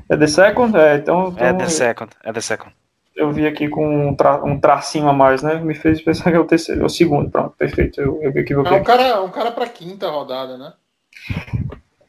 É 0.09 0.17
The 0.17 0.27
Second? 0.27 0.77
É, 0.77 0.97
então, 0.97 1.29
então, 1.29 1.47
É 1.47 1.53
The 1.53 1.69
Second, 1.69 2.11
é 2.23 2.33
The 2.33 2.41
Second. 2.41 2.75
Eu 3.15 3.31
vi 3.33 3.47
aqui 3.47 3.69
com 3.69 4.09
um, 4.09 4.15
tra 4.15 4.43
um 4.45 4.59
tracinho 4.59 5.09
a 5.09 5.13
mais, 5.13 5.43
né? 5.43 5.55
Me 5.57 5.75
fez 5.75 6.01
pensar 6.03 6.31
que 6.31 6.37
é 6.37 6.41
o 6.41 6.47
terceiro, 6.47 6.83
é 6.83 6.85
o 6.85 6.89
segundo, 6.89 7.31
pronto, 7.31 7.57
perfeito. 7.57 8.01
Eu, 8.01 8.21
eu 8.23 8.33
vi 8.33 8.41
aqui. 8.41 8.53
Eu 8.53 8.67
é 8.67 8.73
um 8.73 8.83
cara, 8.83 9.23
um 9.23 9.31
cara 9.31 9.53
pra 9.53 9.69
quinta 9.69 10.11
rodada, 10.11 10.59
né? 10.59 10.73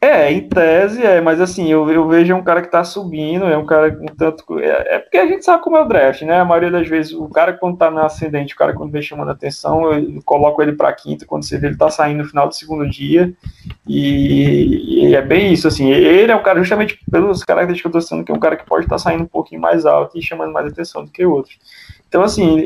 É, 0.06 0.32
em 0.32 0.48
tese 0.48 1.02
é, 1.02 1.20
mas 1.20 1.42
assim, 1.42 1.68
eu, 1.68 1.90
eu 1.90 2.08
vejo 2.08 2.36
um 2.36 2.44
cara 2.44 2.62
que 2.62 2.70
tá 2.70 2.84
subindo, 2.84 3.46
é 3.46 3.58
um 3.58 3.66
cara 3.66 3.92
com 3.96 4.06
tanto. 4.06 4.60
É, 4.60 4.96
é, 4.96 5.00
porque 5.00 5.18
a 5.18 5.26
gente 5.26 5.44
sabe 5.44 5.64
como 5.64 5.78
é 5.78 5.82
o 5.82 5.88
draft, 5.88 6.22
né? 6.22 6.40
A 6.40 6.46
maioria 6.46 6.70
das 6.70 6.88
vezes, 6.88 7.12
o 7.12 7.28
cara 7.28 7.54
quando 7.54 7.78
tá 7.78 7.90
no 7.90 8.00
ascendente, 8.00 8.54
o 8.54 8.58
cara 8.58 8.74
quando 8.74 8.92
vem 8.92 9.02
chamando 9.02 9.32
atenção, 9.32 9.92
eu 9.92 10.22
coloco 10.24 10.62
ele 10.62 10.74
pra 10.74 10.94
quinta, 10.94 11.26
quando 11.26 11.44
você 11.44 11.58
vê 11.58 11.68
ele 11.68 11.78
tá 11.78 11.90
saindo 11.90 12.20
no 12.20 12.30
final 12.30 12.48
do 12.48 12.54
segundo 12.54 12.88
dia. 12.88 13.34
E, 13.88 15.08
e 15.08 15.16
é 15.16 15.22
bem 15.24 15.52
isso, 15.52 15.68
assim. 15.68 15.90
Ele 15.90 16.32
é 16.32 16.36
um 16.36 16.44
cara, 16.44 16.60
justamente 16.60 17.00
pelos 17.10 17.44
características 17.44 17.92
que 17.92 17.98
eu 17.98 18.02
tô 18.02 18.08
sendo, 18.08 18.24
que 18.24 18.32
é 18.32 18.36
um 18.36 18.40
cara 18.40 18.58
que 18.58 18.66
pode 18.66 18.86
estar 18.86 18.98
tá 18.98 19.00
saindo 19.00 19.24
um 19.24 19.28
pouquinho 19.28 19.60
mais 19.60 19.88
alto 19.88 20.20
e 20.20 20.22
chamando 20.22 20.54
mais 20.54 20.68
atenção 20.68 21.04
do 21.04 21.10
que 21.10 21.26
outros. 21.26 21.58
Então, 22.08 22.22
assim, 22.22 22.64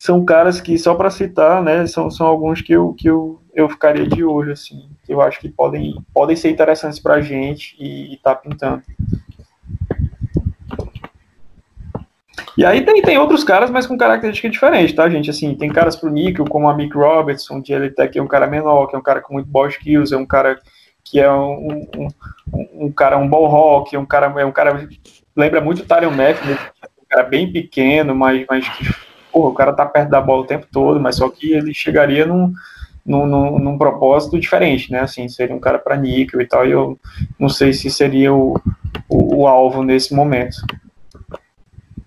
são 0.00 0.24
caras 0.24 0.62
que, 0.62 0.78
só 0.78 0.94
para 0.94 1.10
citar, 1.10 1.62
né, 1.62 1.86
são, 1.86 2.10
são 2.10 2.26
alguns 2.26 2.62
que 2.62 2.72
eu, 2.72 2.94
que 2.94 3.06
eu, 3.06 3.38
eu 3.54 3.68
ficaria 3.68 4.08
de 4.08 4.24
olho, 4.24 4.50
assim, 4.50 4.88
que 5.04 5.12
eu 5.12 5.20
acho 5.20 5.38
que 5.38 5.50
podem, 5.50 5.94
podem 6.14 6.34
ser 6.34 6.48
interessantes 6.48 6.98
para 6.98 7.16
a 7.16 7.20
gente 7.20 7.76
e, 7.78 8.14
e 8.14 8.16
tá 8.16 8.34
pintando. 8.34 8.82
E 12.56 12.64
aí 12.64 12.82
tem, 12.82 13.02
tem 13.02 13.18
outros 13.18 13.44
caras, 13.44 13.70
mas 13.70 13.86
com 13.86 13.98
característica 13.98 14.48
diferente, 14.48 14.94
tá, 14.94 15.06
gente? 15.10 15.28
Assim, 15.28 15.54
tem 15.54 15.70
caras 15.70 15.96
pro 15.96 16.08
níquel, 16.08 16.46
como 16.46 16.66
a 16.66 16.74
Mick 16.74 16.96
Robertson, 16.96 17.60
de 17.60 17.74
ele 17.74 17.90
que 17.90 18.18
é 18.18 18.22
um 18.22 18.26
cara 18.26 18.46
menor, 18.46 18.86
que 18.86 18.96
é 18.96 18.98
um 18.98 19.02
cara 19.02 19.20
com 19.20 19.34
muito 19.34 19.50
ball 19.50 19.68
skills, 19.68 20.12
é 20.12 20.16
um 20.16 20.26
cara 20.26 20.58
que 21.04 21.20
é 21.20 21.30
um, 21.30 21.86
um, 21.94 22.08
um, 22.86 22.90
cara, 22.90 23.18
um 23.18 23.28
ball 23.28 23.48
rock, 23.48 23.94
é 23.94 23.98
um 23.98 24.06
cara, 24.06 24.32
é 24.40 24.46
um 24.46 24.52
cara 24.52 24.88
lembra 25.36 25.60
muito 25.60 25.82
o 25.82 25.86
Tyron 25.86 26.10
Matthew, 26.10 26.54
um 26.54 27.06
cara 27.06 27.22
bem 27.24 27.52
pequeno, 27.52 28.14
mas, 28.14 28.46
mas 28.48 28.66
que 28.66 29.09
porra, 29.32 29.48
o 29.50 29.54
cara 29.54 29.72
tá 29.72 29.86
perto 29.86 30.10
da 30.10 30.20
bola 30.20 30.42
o 30.42 30.46
tempo 30.46 30.66
todo, 30.70 31.00
mas 31.00 31.16
só 31.16 31.28
que 31.28 31.52
ele 31.52 31.72
chegaria 31.74 32.26
num, 32.26 32.52
num, 33.04 33.26
num, 33.26 33.58
num 33.58 33.78
propósito 33.78 34.38
diferente, 34.38 34.90
né? 34.90 35.00
Assim, 35.00 35.28
seria 35.28 35.54
um 35.54 35.60
cara 35.60 35.78
para 35.78 35.96
níquel 35.96 36.40
e 36.40 36.46
tal, 36.46 36.66
e 36.66 36.70
eu 36.70 36.98
não 37.38 37.48
sei 37.48 37.72
se 37.72 37.90
seria 37.90 38.32
o, 38.32 38.60
o, 39.08 39.42
o, 39.42 39.46
alvo 39.46 39.82
nesse 39.82 40.14
momento. 40.14 40.56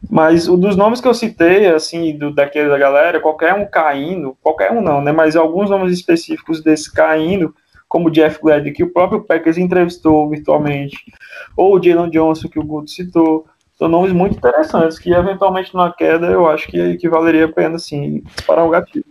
Mas 0.10 0.48
o 0.48 0.56
dos 0.56 0.76
nomes 0.76 1.02
que 1.02 1.08
eu 1.08 1.14
citei, 1.14 1.66
assim, 1.68 2.18
do, 2.18 2.32
daquele 2.32 2.70
da 2.70 2.78
galera, 2.78 3.20
qualquer 3.20 3.54
um 3.54 3.66
caindo, 3.66 4.38
qualquer 4.42 4.72
um 4.72 4.82
não, 4.82 5.02
né? 5.02 5.12
Mas 5.12 5.36
alguns 5.36 5.70
nomes 5.70 5.92
específicos 5.92 6.62
desse 6.62 6.92
caindo, 6.92 7.56
como 7.88 8.08
o 8.08 8.12
Jeff 8.12 8.40
Glad, 8.42 8.72
que 8.72 8.84
o 8.84 8.92
próprio 8.92 9.24
Packers 9.24 9.58
entrevistou 9.58 10.30
virtualmente, 10.30 10.98
ou 11.58 11.76
o 11.76 11.84
Jalen 11.84 12.10
Johnson, 12.10 12.48
que 12.48 12.60
o 12.60 12.64
Guto 12.64 12.90
citou, 12.90 13.46
são 13.84 13.90
nomes 13.90 14.14
muito 14.14 14.38
interessantes, 14.38 14.98
que 14.98 15.12
eventualmente 15.12 15.76
na 15.76 15.92
queda 15.92 16.28
eu 16.28 16.50
acho 16.50 16.68
que, 16.68 16.96
que 16.96 17.10
valeria 17.10 17.46
a 17.46 17.52
pena, 17.52 17.78
sim, 17.78 18.22
disparar 18.22 18.66
o 18.66 18.70
gatilho. 18.70 19.04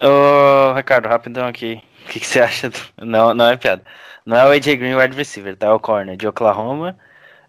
Ô, 0.00 0.72
Ricardo, 0.74 1.08
rapidão 1.08 1.48
aqui. 1.48 1.82
O 2.04 2.08
que, 2.08 2.20
que, 2.20 2.26
você 2.26 2.40
acha? 2.40 2.70
Do... 2.70 2.78
Não, 3.04 3.34
não 3.34 3.48
é 3.48 3.56
piada. 3.56 3.82
Não 4.24 4.36
é 4.36 4.46
o 4.46 4.50
AJ 4.50 4.76
Green 4.76 4.94
wide 4.94 5.16
receiver, 5.16 5.56
tá? 5.56 5.66
É 5.66 5.70
o 5.70 5.80
corner 5.80 6.16
de 6.16 6.28
Oklahoma. 6.28 6.96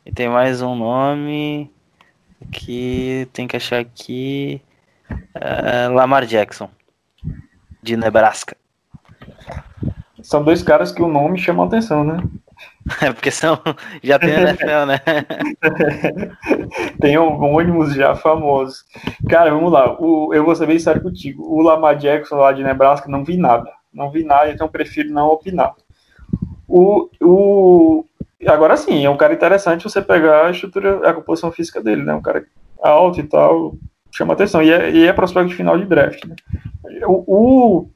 E 0.04 0.12
tem 0.12 0.28
mais 0.28 0.64
um 0.64 0.76
nome 0.76 1.72
que 2.52 3.28
tem 3.34 3.48
que 3.48 3.56
achar 3.56 3.80
aqui. 3.80 4.60
Uh, 5.12 5.94
Lamar 5.94 6.26
Jackson, 6.26 6.72
de 7.84 7.96
Nebraska. 7.96 8.58
São 10.24 10.44
dois 10.44 10.64
caras 10.64 10.92
que 10.92 11.04
o 11.04 11.08
nome 11.08 11.38
chama 11.38 11.66
atenção, 11.66 12.04
né? 12.04 12.18
É 13.02 13.12
porque 13.14 13.32
são. 13.32 13.60
Já 14.04 14.20
tem 14.20 14.32
NFL, 14.32 14.86
né? 14.88 15.00
tem 17.00 17.18
homônimos 17.18 17.94
já 17.94 18.16
famosos. 18.16 18.84
Cara, 19.30 19.52
vamos 19.52 19.72
lá. 19.72 19.96
O, 20.00 20.34
eu 20.34 20.44
vou 20.44 20.56
ser 20.56 20.68
bem 20.68 20.80
sério 20.80 21.02
contigo. 21.02 21.44
O 21.44 21.62
Lamar 21.62 21.96
Jackson 21.96 22.36
lá 22.36 22.52
de 22.52 22.64
Nebraska, 22.64 23.10
não 23.10 23.24
vi 23.24 23.38
nada. 23.38 23.72
Não 23.94 24.12
vi 24.12 24.24
nada, 24.24 24.52
então 24.52 24.68
prefiro 24.68 25.10
não 25.12 25.28
opinar. 25.28 25.74
O, 26.68 27.10
o, 27.22 28.06
agora 28.48 28.76
sim, 28.76 29.06
é 29.06 29.10
um 29.10 29.18
cara 29.18 29.34
interessante 29.34 29.84
você 29.84 30.02
pegar 30.02 30.48
a 30.48 30.52
estrutura, 30.52 31.08
a 31.08 31.14
composição 31.14 31.52
física 31.52 31.82
dele, 31.82 32.04
né? 32.04 32.14
Um 32.14 32.22
cara 32.22 32.46
alto 32.82 33.20
e 33.20 33.24
tal, 33.24 33.76
chama 34.12 34.34
atenção. 34.34 34.62
E 34.62 34.72
é, 34.72 34.92
e 34.92 35.08
é 35.08 35.14
prospecto 35.14 35.50
de 35.50 35.56
final 35.56 35.78
de 35.78 35.86
draft, 35.86 36.26
né? 36.26 36.36
O, 37.06 37.24
o 37.28 37.90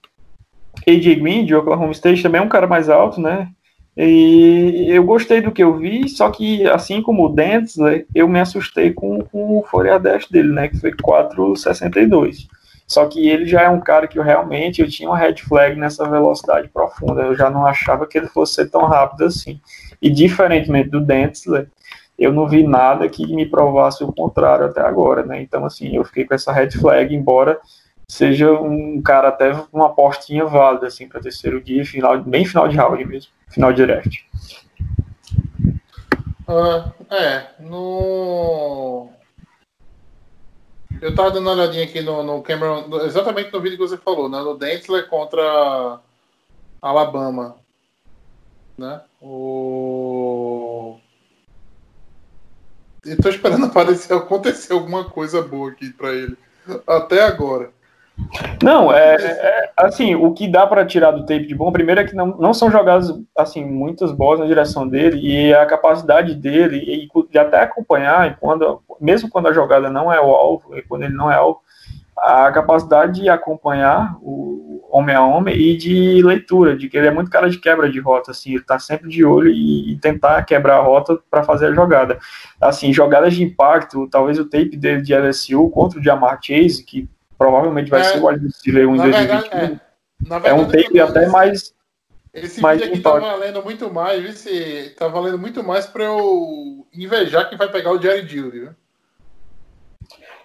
AJ 0.88 1.16
Green 1.20 1.46
de 1.46 1.56
Oklahoma 1.56 1.92
State 1.92 2.24
também 2.24 2.40
é 2.40 2.44
um 2.44 2.50
cara 2.50 2.68
mais 2.68 2.90
alto, 2.90 3.20
né? 3.20 3.50
E 3.98 4.86
eu 4.90 5.04
gostei 5.04 5.42
do 5.42 5.52
que 5.52 5.64
eu 5.64 5.76
vi, 5.76 6.08
só 6.08 6.30
que 6.30 6.68
assim 6.68 7.02
como 7.02 7.26
o 7.26 7.30
Dentzler, 7.30 8.06
eu 8.14 8.28
me 8.28 8.40
assustei 8.40 8.94
com, 8.94 9.22
com 9.22 9.58
o 9.58 9.64
Fourier 9.64 10.00
Dash 10.00 10.28
dele, 10.30 10.50
né, 10.50 10.68
que 10.68 10.80
foi 10.80 10.92
4,62. 10.92 12.48
Só 12.86 13.06
que 13.08 13.28
ele 13.28 13.48
já 13.48 13.64
é 13.64 13.70
um 13.70 13.82
cara 13.82 14.08
que 14.08 14.20
eu 14.20 14.24
realmente 14.24 14.82
eu 14.82 14.88
tinha 14.88 15.10
uma 15.10 15.18
red 15.18 15.38
flag 15.38 15.78
nessa 15.78 16.08
velocidade 16.08 16.70
profunda. 16.70 17.24
Eu 17.24 17.36
já 17.36 17.50
não 17.50 17.66
achava 17.66 18.06
que 18.06 18.18
ele 18.18 18.28
fosse 18.28 18.54
ser 18.54 18.70
tão 18.70 18.86
rápido 18.86 19.26
assim. 19.26 19.60
E 20.02 20.10
diferentemente 20.10 20.90
do 20.90 21.02
Dentzler, 21.02 21.68
eu 22.18 22.32
não 22.32 22.48
vi 22.48 22.64
nada 22.64 23.10
que 23.10 23.28
me 23.28 23.46
provasse 23.46 24.04
o 24.04 24.14
contrário 24.14 24.68
até 24.68 24.82
agora, 24.82 25.26
né? 25.26 25.42
Então, 25.42 25.66
assim, 25.66 25.96
eu 25.96 26.04
fiquei 26.06 26.24
com 26.24 26.34
essa 26.34 26.52
red 26.52 26.70
flag, 26.72 27.14
embora 27.14 27.60
seja 28.10 28.52
um 28.54 29.02
cara 29.02 29.28
até 29.28 29.52
uma 29.72 29.88
apostinha 29.88 30.46
válida, 30.46 30.88
assim, 30.88 31.08
para 31.08 31.22
terceiro 31.22 31.62
dia, 31.62 31.86
final, 31.86 32.22
bem 32.22 32.46
final 32.46 32.68
de 32.68 32.78
round 32.78 33.06
mesmo, 33.06 33.32
final 33.50 33.74
de 33.74 33.86
draft. 33.86 34.22
Ah, 36.48 36.92
é, 37.12 37.48
no. 37.60 39.10
Eu 41.02 41.14
tava 41.14 41.30
dando 41.30 41.44
uma 41.44 41.52
olhadinha 41.52 41.84
aqui 41.84 42.02
no, 42.02 42.24
no 42.24 42.42
Cameron, 42.42 42.88
exatamente 43.04 43.52
no 43.52 43.60
vídeo 43.60 43.78
que 43.78 43.88
você 43.88 43.98
falou, 43.98 44.30
né? 44.30 44.40
No 44.40 44.58
Dentler 44.58 45.08
contra 45.10 46.00
Alabama. 46.82 47.58
Né? 48.78 49.02
O. 49.22 50.98
Eu 53.06 53.18
tô 53.18 53.30
esperando 53.30 53.66
aparecer, 53.68 54.14
acontecer 54.14 54.74
alguma 54.74 55.10
coisa 55.10 55.42
boa 55.42 55.72
aqui 55.72 55.92
pra 55.92 56.14
ele. 56.14 56.38
Até 56.88 57.24
agora. 57.24 57.72
Não, 58.62 58.92
é, 58.92 59.16
é, 59.16 59.72
assim, 59.78 60.16
o 60.16 60.34
que 60.34 60.48
dá 60.48 60.66
para 60.66 60.86
tirar 60.86 61.12
do 61.12 61.26
tape 61.26 61.46
de 61.46 61.56
bom, 61.56 61.72
primeiro 61.72 62.02
é 62.02 62.04
que 62.04 62.16
não, 62.16 62.28
não 62.38 62.54
são 62.54 62.70
jogadas 62.70 63.14
assim 63.38 63.64
muitas 63.64 64.12
bolas 64.12 64.40
na 64.40 64.46
direção 64.46 64.88
dele 64.88 65.20
e 65.22 65.54
a 65.54 65.66
capacidade 65.66 66.34
dele 66.34 66.78
e 66.78 67.08
de 67.30 67.38
até 67.38 67.62
acompanhar, 67.62 68.38
quando, 68.40 68.82
mesmo 69.00 69.30
quando 69.30 69.48
a 69.48 69.54
jogada 69.54 69.90
não 69.90 70.12
é 70.12 70.20
o 70.20 70.34
alvo, 70.34 70.76
e 70.76 70.82
quando 70.82 71.04
ele 71.04 71.14
não 71.14 71.32
é 71.32 71.36
alvo, 71.36 71.62
a 72.18 72.52
capacidade 72.52 73.22
de 73.22 73.30
acompanhar 73.30 74.18
o 74.22 74.84
homem 74.90 75.16
a 75.16 75.24
homem 75.24 75.56
e 75.56 75.78
de 75.78 76.22
leitura, 76.24 76.76
de 76.76 76.90
que 76.90 76.98
ele 76.98 77.08
é 77.08 77.12
muito 77.12 77.30
cara 77.30 77.50
de 77.50 77.60
quebra 77.60 77.90
de 77.90 78.00
rota, 78.00 78.32
assim, 78.32 78.56
ele 78.56 78.64
tá 78.64 78.80
sempre 78.80 79.10
de 79.10 79.24
olho 79.24 79.50
e, 79.50 79.94
e 79.94 79.98
tentar 79.98 80.44
quebrar 80.44 80.78
a 80.78 80.82
rota 80.82 81.20
para 81.30 81.44
fazer 81.44 81.68
a 81.68 81.74
jogada. 81.74 82.18
Assim, 82.60 82.92
jogadas 82.92 83.36
de 83.36 83.44
impacto, 83.44 84.08
talvez 84.10 84.40
o 84.40 84.46
tape 84.46 84.76
dele 84.76 85.02
de 85.02 85.14
LSU 85.14 85.70
contra 85.70 86.00
o 86.00 86.04
Jamar 86.04 86.40
Chase, 86.42 86.84
que 86.84 87.08
provavelmente 87.38 87.90
vai 87.90 88.02
É, 88.02 88.04
ser 88.04 88.20
o 88.20 88.28
wide 88.28 88.46
receiver 88.46 88.90
1 88.90 88.94
em 88.96 88.98
Na 88.98 89.04
verdade, 89.06 89.50
2021. 89.50 89.58
é. 89.76 89.80
Na 90.28 90.36
É 90.48 90.54
um 90.54 90.58
verdade, 90.66 90.84
tape 90.84 90.98
eu- 90.98 91.06
até 91.08 91.28
mais. 91.28 91.74
Esse 92.34 92.62
mais 92.62 92.80
vídeo 92.80 92.94
aqui 92.94 93.02
tá 93.02 93.18
valendo 93.18 93.64
muito 93.64 93.92
mais, 93.92 94.22
viu? 94.22 94.32
Se, 94.34 94.94
tá 94.98 95.08
valendo 95.08 95.40
muito 95.40 95.64
mais 95.64 95.86
pra 95.88 96.04
eu 96.04 96.86
invejar 96.94 97.50
quem 97.50 97.58
vai 97.58 97.68
pegar 97.72 97.92
o 97.92 98.02
Jerry 98.02 98.28
Judy, 98.28 98.60
viu? 98.60 98.70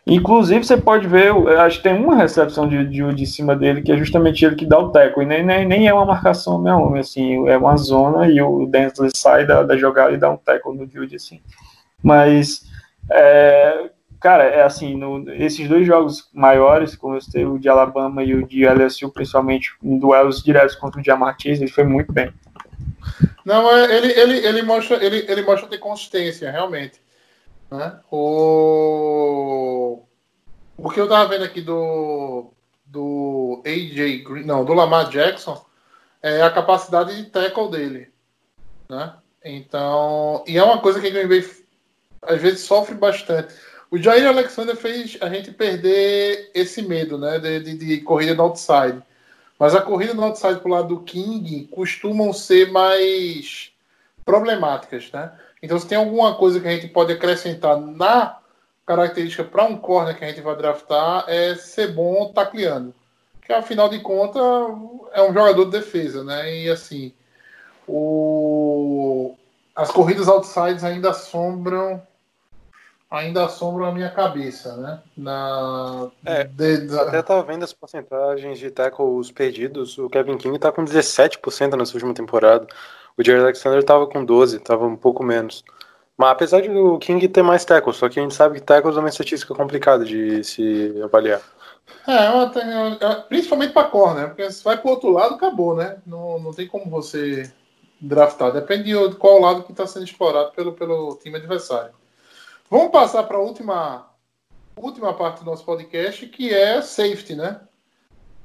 Inclusive, 0.06 0.64
você 0.64 0.76
pode 0.76 1.06
ver, 1.06 1.28
eu 1.28 1.60
acho 1.60 1.76
que 1.78 1.84
tem 1.84 1.94
uma 1.94 2.16
recepção 2.16 2.68
de, 2.68 2.84
de, 2.88 3.14
de 3.14 3.26
cima 3.26 3.54
dele, 3.54 3.82
que 3.82 3.92
é 3.92 3.96
justamente 3.96 4.44
ele 4.44 4.56
que 4.56 4.66
dá 4.66 4.76
o 4.78 4.90
teco. 4.90 5.22
E 5.22 5.26
nem, 5.26 5.44
nem, 5.44 5.64
nem 5.66 5.86
é 5.86 5.94
uma 5.94 6.04
marcação 6.04 6.58
mesmo, 6.60 6.96
assim, 6.96 7.48
é 7.48 7.56
uma 7.56 7.76
zona 7.76 8.26
e 8.28 8.40
o 8.42 8.66
Denzel 8.66 9.08
sai 9.14 9.46
da, 9.46 9.62
da 9.62 9.76
jogada 9.76 10.12
e 10.12 10.16
dá 10.18 10.28
um 10.30 10.36
teco 10.36 10.72
no 10.74 10.88
Jude, 10.90 11.14
assim. 11.16 11.40
Mas, 12.02 12.64
é, 13.10 13.90
cara, 14.22 14.44
é 14.44 14.62
assim, 14.62 14.94
no, 14.94 15.30
esses 15.34 15.68
dois 15.68 15.86
jogos 15.86 16.28
maiores, 16.32 16.94
como 16.94 17.16
eu 17.16 17.20
citei, 17.20 17.44
o 17.44 17.58
de 17.58 17.68
Alabama 17.68 18.22
e 18.22 18.34
o 18.34 18.46
de 18.46 18.64
LSU, 18.64 19.10
principalmente 19.10 19.74
em 19.82 19.98
duelos 19.98 20.42
diretos 20.42 20.76
contra 20.76 21.00
o 21.00 21.04
Jamar 21.04 21.36
Chase, 21.38 21.62
ele 21.62 21.70
foi 21.70 21.84
muito 21.84 22.12
bem. 22.12 22.32
Não, 23.44 23.68
é, 23.70 23.96
ele, 23.96 24.12
ele, 24.12 24.46
ele, 24.46 24.62
mostra, 24.62 25.04
ele, 25.04 25.26
ele 25.28 25.42
mostra 25.42 25.68
ter 25.68 25.78
consistência, 25.78 26.50
realmente. 26.50 27.00
Né? 27.70 27.98
O... 28.10 30.02
o 30.76 30.90
que 30.90 31.00
eu 31.00 31.08
tava 31.08 31.28
vendo 31.28 31.44
aqui 31.44 31.60
do, 31.60 32.52
do 32.86 33.62
AJ 33.66 34.22
Green, 34.22 34.44
não, 34.44 34.64
do 34.64 34.72
Lamar 34.72 35.08
Jackson, 35.10 35.64
é 36.22 36.42
a 36.42 36.50
capacidade 36.50 37.16
de 37.16 37.28
tackle 37.28 37.70
dele. 37.70 38.08
Né? 38.88 39.12
Então, 39.44 40.44
e 40.46 40.56
é 40.56 40.62
uma 40.62 40.78
coisa 40.78 41.00
que 41.00 41.08
o 41.08 41.12
Green 41.12 41.26
Bay 41.26 41.44
às 42.22 42.40
vezes 42.40 42.60
sofre 42.60 42.94
bastante. 42.94 43.52
O 43.92 43.98
Jair 43.98 44.26
Alexander 44.26 44.74
fez 44.74 45.18
a 45.20 45.28
gente 45.28 45.50
perder 45.50 46.50
esse 46.54 46.80
medo 46.80 47.18
né, 47.18 47.38
de, 47.38 47.60
de, 47.60 47.76
de 47.76 48.00
corrida 48.00 48.34
no 48.34 48.44
outside. 48.44 49.02
Mas 49.58 49.74
a 49.74 49.82
corrida 49.82 50.14
no 50.14 50.24
outside 50.24 50.60
pro 50.60 50.70
lado 50.70 50.88
do 50.88 51.02
King 51.02 51.68
costumam 51.70 52.32
ser 52.32 52.72
mais 52.72 53.70
problemáticas, 54.24 55.12
né? 55.12 55.30
Então, 55.62 55.78
se 55.78 55.86
tem 55.86 55.98
alguma 55.98 56.34
coisa 56.36 56.58
que 56.58 56.66
a 56.66 56.70
gente 56.70 56.88
pode 56.88 57.12
acrescentar 57.12 57.78
na 57.78 58.38
característica 58.86 59.44
para 59.44 59.64
um 59.64 59.76
corner 59.76 60.16
que 60.16 60.24
a 60.24 60.28
gente 60.28 60.40
vai 60.40 60.56
draftar, 60.56 61.26
é 61.28 61.54
ser 61.54 61.88
bom 61.88 62.32
tacleando. 62.32 62.94
Que, 63.42 63.52
afinal 63.52 63.90
de 63.90 64.00
contas, 64.00 64.42
é 65.12 65.22
um 65.22 65.34
jogador 65.34 65.66
de 65.66 65.70
defesa, 65.70 66.24
né? 66.24 66.50
E, 66.50 66.70
assim, 66.70 67.12
o... 67.86 69.36
as 69.76 69.90
corridas 69.90 70.28
outsides 70.28 70.82
ainda 70.82 71.10
assombram 71.10 72.00
ainda 73.12 73.44
assombram 73.44 73.86
a 73.86 73.92
minha 73.92 74.10
cabeça, 74.10 74.76
né? 74.76 75.00
Na... 75.16 76.10
É, 76.24 76.44
de- 76.44 76.86
da- 76.88 77.02
Até 77.02 77.22
tava 77.22 77.42
vendo 77.42 77.62
as 77.62 77.72
porcentagens 77.72 78.58
de 78.58 78.70
tackles 78.70 79.30
perdidos. 79.30 79.98
O 79.98 80.08
Kevin 80.08 80.38
King 80.38 80.58
tá 80.58 80.72
com 80.72 80.82
17% 80.84 81.76
nessa 81.76 81.94
última 81.94 82.14
temporada. 82.14 82.66
O 83.16 83.22
Jerry 83.22 83.40
Alexander 83.40 83.84
tava 83.84 84.06
com 84.06 84.24
12, 84.24 84.58
tava 84.60 84.86
um 84.86 84.96
pouco 84.96 85.22
menos. 85.22 85.62
Mas 86.16 86.30
apesar 86.30 86.60
de 86.62 86.70
o 86.70 86.98
King 86.98 87.28
ter 87.28 87.42
mais 87.42 87.64
tackles, 87.64 87.96
só 87.96 88.08
que 88.08 88.18
a 88.18 88.22
gente 88.22 88.34
sabe 88.34 88.56
que 88.58 88.64
tackles 88.66 88.96
é 88.96 89.00
uma 89.00 89.08
estatística 89.08 89.54
complicada 89.54 90.04
de 90.04 90.42
se 90.44 91.00
avaliar. 91.02 91.40
É, 92.06 92.26
é 92.26 92.30
uma- 92.30 92.98
é- 93.00 93.14
principalmente 93.28 93.72
para 93.72 93.88
corner, 93.88 94.28
porque 94.28 94.50
se 94.50 94.64
vai 94.64 94.76
para 94.76 94.88
o 94.88 94.90
outro 94.90 95.10
lado, 95.10 95.34
acabou, 95.34 95.76
né? 95.76 95.98
Não, 96.06 96.38
não 96.38 96.52
tem 96.52 96.66
como 96.66 96.88
você 96.90 97.52
draftar. 98.00 98.52
Depende 98.52 98.84
de 98.84 99.16
qual 99.16 99.38
lado 99.40 99.62
que 99.64 99.72
está 99.72 99.86
sendo 99.86 100.04
explorado 100.04 100.52
pelo, 100.52 100.72
pelo 100.72 101.16
time 101.22 101.36
adversário. 101.36 101.92
Vamos 102.72 102.90
passar 102.90 103.24
para 103.24 103.36
a 103.36 103.40
última, 103.40 104.10
última 104.74 105.12
parte 105.12 105.40
do 105.40 105.44
nosso 105.44 105.62
podcast, 105.62 106.24
que 106.24 106.48
é 106.48 106.80
safety, 106.80 107.34
né? 107.34 107.60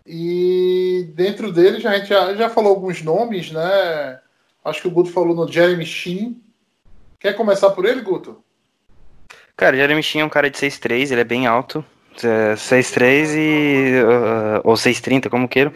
E 0.06 1.10
dentro 1.16 1.50
dele 1.50 1.80
já, 1.80 1.92
a 1.92 1.98
gente 1.98 2.10
já, 2.10 2.36
já 2.36 2.50
falou 2.50 2.72
alguns 2.72 3.02
nomes, 3.02 3.54
né? 3.54 4.20
Acho 4.66 4.82
que 4.82 4.88
o 4.90 4.92
Guto 4.92 5.14
falou 5.14 5.34
no 5.34 5.50
Jeremy 5.50 5.86
Sheen. 5.86 6.44
Quer 7.18 7.38
começar 7.38 7.70
por 7.70 7.86
ele, 7.86 8.02
Guto? 8.02 8.44
Cara, 9.56 9.78
o 9.78 9.80
Jeremy 9.80 10.04
Chin 10.04 10.20
é 10.20 10.26
um 10.26 10.30
cara 10.30 10.52
de 10.52 10.58
6'3, 10.58 11.10
ele 11.10 11.22
é 11.22 11.24
bem 11.24 11.48
alto. 11.48 11.86
É, 12.26 12.56
6'3 12.56 13.36
e. 13.36 14.02
uh, 14.02 14.62
ou 14.64 14.76
6'30, 14.76 15.30
como 15.30 15.48
queiro. 15.48 15.72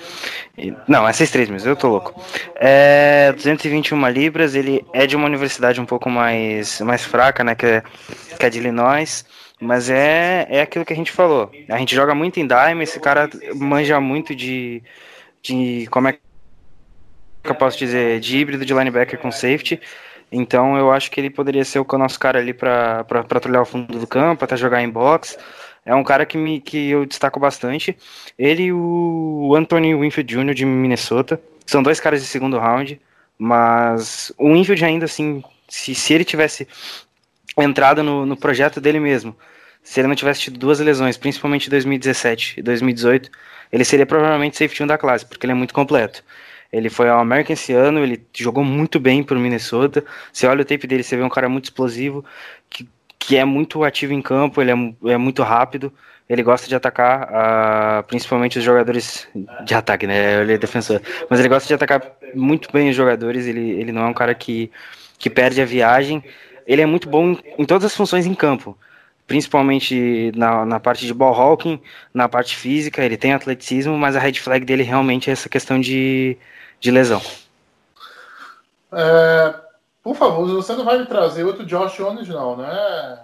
E- 0.58 0.74
não, 0.88 1.08
é 1.08 1.12
6'3 1.12 1.50
mesmo, 1.50 1.70
eu 1.70 1.76
tô 1.76 1.90
louco. 1.90 2.14
É 2.56 3.34
221 3.34 4.10
libras, 4.10 4.56
ele 4.56 4.86
é 4.94 5.06
de 5.06 5.16
uma 5.16 5.26
universidade 5.28 5.80
um 5.82 5.86
pouco 5.86 6.10
mais, 6.10 6.82
mais 6.82 7.04
fraca, 7.04 7.44
né? 7.44 7.56
Que 7.56 7.66
é, 7.66 7.84
que 8.40 8.46
é 8.46 8.50
de 8.50 8.60
Illinois. 8.60 9.26
Mas 9.60 9.90
é, 9.92 10.48
é 10.50 10.62
aquilo 10.62 10.84
que 10.84 10.94
a 10.94 10.96
gente 10.96 11.12
falou. 11.12 11.52
A 11.70 11.78
gente 11.78 11.94
joga 11.96 12.16
muito 12.16 12.40
em 12.40 12.48
dime, 12.48 12.84
esse 12.84 13.00
cara 13.00 13.30
manja 13.56 14.00
muito 14.00 14.36
de. 14.36 14.82
de 15.44 15.88
como 15.92 16.08
é 16.08 16.14
que 16.14 16.20
eu 17.46 17.56
posso 17.56 17.78
dizer? 17.78 18.20
De 18.20 18.38
híbrido 18.38 18.66
de 18.66 18.74
linebacker 18.74 19.20
com 19.20 19.32
safety. 19.32 19.80
Então 20.32 20.78
eu 20.78 20.92
acho 20.92 21.12
que 21.12 21.20
ele 21.20 21.30
poderia 21.30 21.66
ser 21.66 21.80
o 21.80 21.98
nosso 21.98 22.18
cara 22.20 22.40
ali 22.40 22.54
para 22.54 23.04
patrulhar 23.28 23.62
o 23.62 23.66
fundo 23.66 24.00
do 24.00 24.08
campo, 24.08 24.46
até 24.46 24.56
jogar 24.56 24.82
em 24.82 24.90
box. 24.90 25.38
É 25.86 25.96
um 25.96 26.04
cara 26.04 26.26
que, 26.26 26.38
me, 26.38 26.62
que 26.62 26.90
eu 26.90 27.06
destaco 27.06 27.40
bastante. 27.40 27.98
Ele 28.38 28.64
e 28.64 28.74
o 28.74 29.54
Anthony 29.56 29.96
Winfield 29.96 30.36
Jr. 30.36 30.54
de 30.54 30.66
Minnesota. 30.66 31.42
São 31.66 31.82
dois 31.82 32.00
caras 32.00 32.22
de 32.22 32.28
segundo 32.28 32.60
round. 32.60 33.00
Mas 33.38 34.32
o 34.38 34.54
Winfield 34.54 34.86
ainda 34.86 35.06
assim, 35.06 35.44
se, 35.68 35.96
se 35.96 36.14
ele 36.14 36.24
tivesse 36.24 36.68
entrado 37.58 38.04
no, 38.04 38.26
no 38.26 38.38
projeto 38.38 38.80
dele 38.80 39.00
mesmo, 39.00 39.36
se 39.82 40.00
ele 40.00 40.08
não 40.08 40.16
tivesse 40.16 40.42
tido 40.42 40.60
duas 40.60 40.80
lesões, 40.80 41.18
principalmente 41.18 41.66
em 41.66 41.70
2017 41.72 42.60
e 42.60 42.62
2018, 42.62 43.32
ele 43.72 43.84
seria 43.84 44.06
provavelmente 44.06 44.58
safety 44.58 44.84
1 44.84 44.88
da 44.88 44.98
classe, 44.98 45.26
porque 45.26 45.46
ele 45.46 45.54
é 45.54 45.56
muito 45.56 45.74
completo. 45.74 46.24
Ele 46.72 46.90
foi 46.90 47.10
ao 47.10 47.20
American 47.20 47.54
esse 47.54 47.74
ano, 47.74 48.00
ele 48.00 48.24
jogou 48.34 48.64
muito 48.64 49.00
bem 49.00 49.24
pro 49.24 49.40
Minnesota. 49.40 50.06
Você 50.32 50.48
olha 50.48 50.62
o 50.62 50.66
tape 50.66 50.88
dele, 50.88 51.04
você 51.04 51.18
vê 51.18 51.24
um 51.24 51.30
cara 51.30 51.50
muito 51.50 51.66
explosivo, 51.66 52.24
que, 52.70 52.88
que 53.22 53.38
é 53.38 53.46
muito 53.46 53.84
ativo 53.84 54.14
em 54.14 54.22
campo, 54.22 54.62
ele 54.62 54.72
é, 54.72 55.12
é 55.12 55.18
muito 55.18 55.44
rápido, 55.44 55.94
ele 56.28 56.42
gosta 56.42 56.68
de 56.68 56.76
atacar, 56.76 57.30
ah, 57.32 58.04
principalmente 58.08 58.58
os 58.58 58.66
jogadores 58.66 59.28
de 59.64 59.76
ataque, 59.76 60.08
né? 60.08 60.42
Ele 60.42 60.54
é 60.54 60.58
defensor. 60.58 61.00
Mas 61.30 61.40
ele 61.40 61.48
gosta 61.48 61.68
de 61.68 61.74
atacar 61.76 62.02
muito 62.34 62.72
bem 62.72 62.90
os 62.90 62.96
jogadores, 62.96 63.46
ele, 63.46 63.72
ele 63.80 63.92
não 63.92 64.04
é 64.04 64.08
um 64.08 64.14
cara 64.14 64.34
que, 64.34 64.72
que 65.20 65.30
perde 65.30 65.62
a 65.62 65.66
viagem. 65.66 66.24
Ele 66.66 66.82
é 66.82 66.86
muito 66.86 67.08
bom 67.08 67.32
em, 67.32 67.40
em 67.60 67.66
todas 67.66 67.86
as 67.86 67.96
funções 67.96 68.26
em 68.26 68.34
campo 68.34 68.78
principalmente 69.28 70.30
na, 70.36 70.66
na 70.66 70.78
parte 70.78 71.06
de 71.06 71.14
ball 71.14 71.34
hawking, 71.34 71.82
na 72.14 72.28
parte 72.28 72.54
física, 72.58 73.02
ele 73.02 73.16
tem 73.16 73.32
atleticismo, 73.32 73.98
mas 73.98 74.14
a 74.14 74.20
red 74.20 74.34
flag 74.34 74.66
dele 74.66 74.84
realmente 74.84 75.30
é 75.30 75.34
essa 75.34 75.48
questão 75.48 75.80
de, 75.80 76.38
de 76.82 76.92
lesão. 76.92 77.22
É, 78.92 79.56
por 80.04 80.16
favor, 80.16 80.48
você 80.48 80.74
não 80.74 80.86
vai 80.86 80.98
me 80.98 81.06
trazer 81.06 81.44
outro 81.44 81.66
Josh 81.66 81.94
Jones, 81.94 82.28
não, 82.28 82.58
né? 82.58 83.20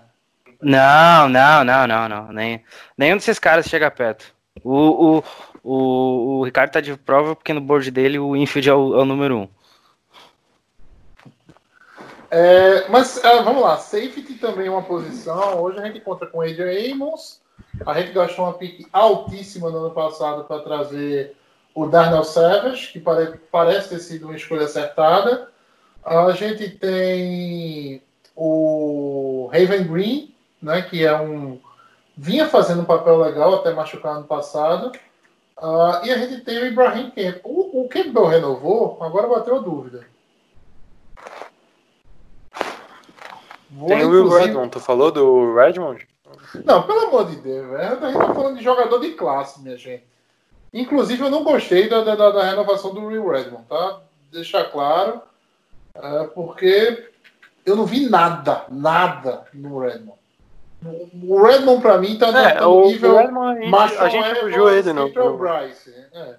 Não, 0.61 1.29
não, 1.29 1.63
não, 1.63 1.87
não, 1.87 2.09
não. 2.09 2.31
Nem, 2.31 2.63
nenhum 2.97 3.17
desses 3.17 3.39
caras 3.39 3.65
chega 3.65 3.91
perto. 3.91 4.33
O, 4.63 5.17
o, 5.17 5.23
o, 5.63 6.39
o 6.39 6.43
Ricardo 6.43 6.71
tá 6.71 6.81
de 6.81 6.95
prova 6.97 7.35
porque 7.35 7.53
no 7.53 7.61
board 7.61 7.89
dele 7.91 8.17
o 8.19 8.35
infield 8.35 8.69
é 8.69 8.73
o, 8.73 8.95
é 8.95 9.01
o 9.01 9.05
número 9.05 9.37
um. 9.37 9.49
É, 12.29 12.87
mas 12.89 13.23
é, 13.23 13.41
vamos 13.41 13.61
lá, 13.61 13.77
safety 13.77 14.33
também 14.35 14.67
é 14.67 14.69
uma 14.69 14.83
posição. 14.83 15.61
Hoje 15.61 15.79
a 15.79 15.85
gente 15.85 16.01
conta 16.01 16.25
com 16.25 16.41
Adrian 16.41 16.93
Amos. 16.93 17.41
A 17.85 17.99
gente 17.99 18.11
gastou 18.11 18.45
uma 18.45 18.53
pique 18.53 18.85
altíssima 18.91 19.69
no 19.69 19.77
ano 19.77 19.91
passado 19.91 20.43
para 20.43 20.61
trazer 20.61 21.35
o 21.73 21.85
Darnell 21.85 22.23
Savage, 22.23 22.91
que 22.91 22.99
pare, 22.99 23.39
parece 23.51 23.89
ter 23.89 23.99
sido 23.99 24.25
uma 24.25 24.35
escolha 24.35 24.65
acertada. 24.65 25.49
A 26.07 26.31
gente 26.31 26.69
tem 26.69 28.01
o 28.33 29.49
Raven 29.51 29.83
Green, 29.83 30.33
né, 30.61 30.81
que 30.83 31.05
é 31.05 31.19
um 31.19 31.59
vinha 32.15 32.47
fazendo 32.47 32.81
um 32.81 32.85
papel 32.85 33.17
legal 33.17 33.55
até 33.55 33.73
machucar 33.73 34.15
ano 34.15 34.23
passado. 34.23 34.93
Uh, 35.61 36.05
e 36.05 36.11
a 36.11 36.17
gente 36.17 36.45
tem 36.45 36.59
o 36.59 36.65
Ibrahim 36.65 37.11
Kemp. 37.11 37.41
O, 37.43 37.81
o 37.83 37.89
Campbell 37.89 38.25
renovou, 38.25 38.97
agora 39.01 39.27
bateu 39.27 39.57
a 39.57 39.59
dúvida. 39.59 40.07
Vou, 43.69 43.89
tem 43.89 44.05
o 44.05 44.09
Will 44.09 44.29
Redmond, 44.29 44.69
tu 44.69 44.79
falou 44.79 45.11
do 45.11 45.55
Redmond? 45.55 46.07
Não, 46.63 46.83
pelo 46.83 47.07
amor 47.07 47.25
de 47.25 47.35
Deus, 47.35 47.69
velho. 47.69 48.05
A 48.05 48.11
gente 48.11 48.17
tá 48.17 48.33
falando 48.33 48.57
de 48.57 48.63
jogador 48.63 48.99
de 48.99 49.11
classe, 49.11 49.61
minha 49.61 49.75
gente. 49.75 50.05
Inclusive, 50.73 51.21
eu 51.21 51.29
não 51.29 51.43
gostei 51.43 51.89
da, 51.89 52.01
da, 52.01 52.15
da 52.15 52.43
renovação 52.43 52.93
do 52.93 53.07
Will 53.07 53.27
Redmond, 53.27 53.65
tá? 53.67 54.01
Deixar 54.31 54.71
claro. 54.71 55.21
É, 56.01 56.23
porque 56.25 57.09
eu 57.65 57.75
não 57.75 57.85
vi 57.85 58.09
nada, 58.09 58.65
nada 58.69 59.45
no 59.53 59.79
Redmond. 59.79 60.17
O 61.23 61.41
Redmond, 61.41 61.81
pra 61.81 61.97
mim, 61.97 62.17
tá, 62.17 62.27
é, 62.27 62.61
no 62.61 62.87
nível. 62.87 63.13
O 63.13 63.17
Redmond, 63.17 63.59
a 63.59 63.63
gente, 63.63 63.97
a 63.97 64.09
gente 64.09 64.39
elogiou 64.39 64.71
ele, 64.71 64.93
não. 64.93 65.09
Bryce, 65.37 65.93
é. 66.13 66.35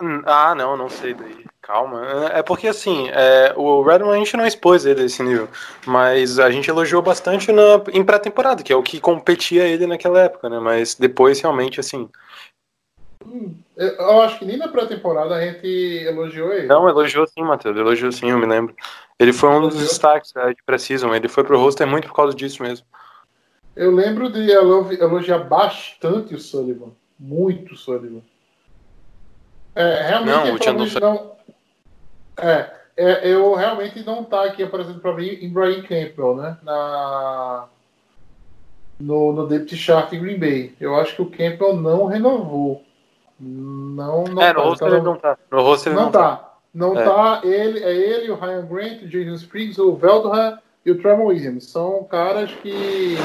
Hum, 0.00 0.22
ah, 0.26 0.54
não, 0.54 0.76
não 0.76 0.88
sei 0.88 1.14
daí. 1.14 1.44
Calma. 1.60 2.30
É 2.32 2.42
porque 2.42 2.68
assim, 2.68 3.08
é, 3.10 3.52
o 3.56 3.82
Redmond 3.82 4.14
a 4.14 4.18
gente 4.18 4.36
não 4.36 4.46
expôs 4.46 4.86
ele 4.86 5.02
desse 5.02 5.22
nível. 5.22 5.48
Mas 5.86 6.38
a 6.38 6.50
gente 6.50 6.70
elogiou 6.70 7.02
bastante 7.02 7.52
na, 7.52 7.82
em 7.92 8.04
pré-temporada, 8.04 8.62
que 8.62 8.72
é 8.72 8.76
o 8.76 8.82
que 8.82 9.00
competia 9.00 9.64
ele 9.64 9.86
naquela 9.86 10.20
época, 10.20 10.48
né? 10.48 10.58
Mas 10.58 10.94
depois 10.94 11.40
realmente, 11.40 11.80
assim. 11.80 12.08
Hum, 13.28 13.54
eu 13.76 14.22
acho 14.22 14.38
que 14.38 14.44
nem 14.46 14.56
na 14.56 14.68
pré-temporada 14.68 15.34
a 15.34 15.40
gente 15.44 15.66
elogiou 15.66 16.52
ele. 16.52 16.66
Não, 16.66 16.88
elogiou 16.88 17.26
sim, 17.26 17.42
Matheus. 17.42 17.76
Elogiou 17.76 18.10
sim, 18.10 18.30
eu 18.30 18.38
me 18.38 18.46
lembro. 18.46 18.74
Ele 19.18 19.32
foi 19.32 19.50
um 19.50 19.60
dos 19.60 19.76
destaques 19.76 20.34
é, 20.34 20.54
de 20.54 20.62
Precision. 20.64 21.14
Ele 21.14 21.28
foi 21.28 21.44
pro 21.44 21.58
roster 21.58 21.86
muito 21.86 22.08
por 22.08 22.14
causa 22.14 22.34
disso 22.34 22.62
mesmo. 22.62 22.86
Eu 23.76 23.94
lembro 23.94 24.30
de 24.30 24.50
elogiar 24.50 25.38
bastante 25.38 26.34
o 26.34 26.38
Sullivan. 26.40 26.92
Muito 27.18 27.76
Sullivan. 27.76 28.22
É, 29.74 30.08
realmente 30.08 30.46
não, 30.46 30.54
o 30.54 30.62
Chandler 30.62 31.00
não. 31.00 31.32
É, 32.38 32.70
é, 32.96 33.28
eu 33.28 33.54
realmente 33.54 34.04
não 34.04 34.24
tá 34.24 34.44
aqui 34.44 34.62
aparecendo 34.62 35.00
para 35.00 35.14
mim 35.14 35.28
em 35.28 35.52
Brian 35.52 35.82
Campbell, 35.82 36.36
né? 36.36 36.56
Na, 36.62 37.68
no, 38.98 39.32
no 39.32 39.46
Depth 39.46 39.74
Chart 39.74 40.12
em 40.12 40.20
Green 40.20 40.38
Bay. 40.38 40.74
Eu 40.80 40.96
acho 40.96 41.14
que 41.14 41.22
o 41.22 41.30
Campbell 41.30 41.76
não 41.76 42.06
renovou. 42.06 42.82
Não, 43.40 44.24
não 44.24 44.42
é, 44.42 44.52
no 44.52 44.60
tá, 44.60 44.62
roster 44.62 44.88
ele 44.88 45.00
não 45.00 45.16
tá. 45.16 45.38
No 45.50 45.62
roster 45.62 45.94
não, 45.94 46.02
não 46.04 46.10
tá. 46.10 46.36
tá. 46.36 46.54
Não 46.74 46.98
é. 46.98 47.04
tá. 47.04 47.40
Ele, 47.44 47.78
é 47.80 47.94
ele, 47.94 48.30
o 48.30 48.36
Ryan 48.36 48.66
Grant, 48.66 49.02
o 49.02 49.08
Jason 49.08 49.34
Spriggs, 49.34 49.80
o 49.80 49.94
Veldran 49.94 50.58
e 50.84 50.90
o 50.90 51.00
Trevor 51.00 51.26
Williams. 51.26 51.64
São 51.64 52.04
caras 52.04 52.52
que, 52.62 53.16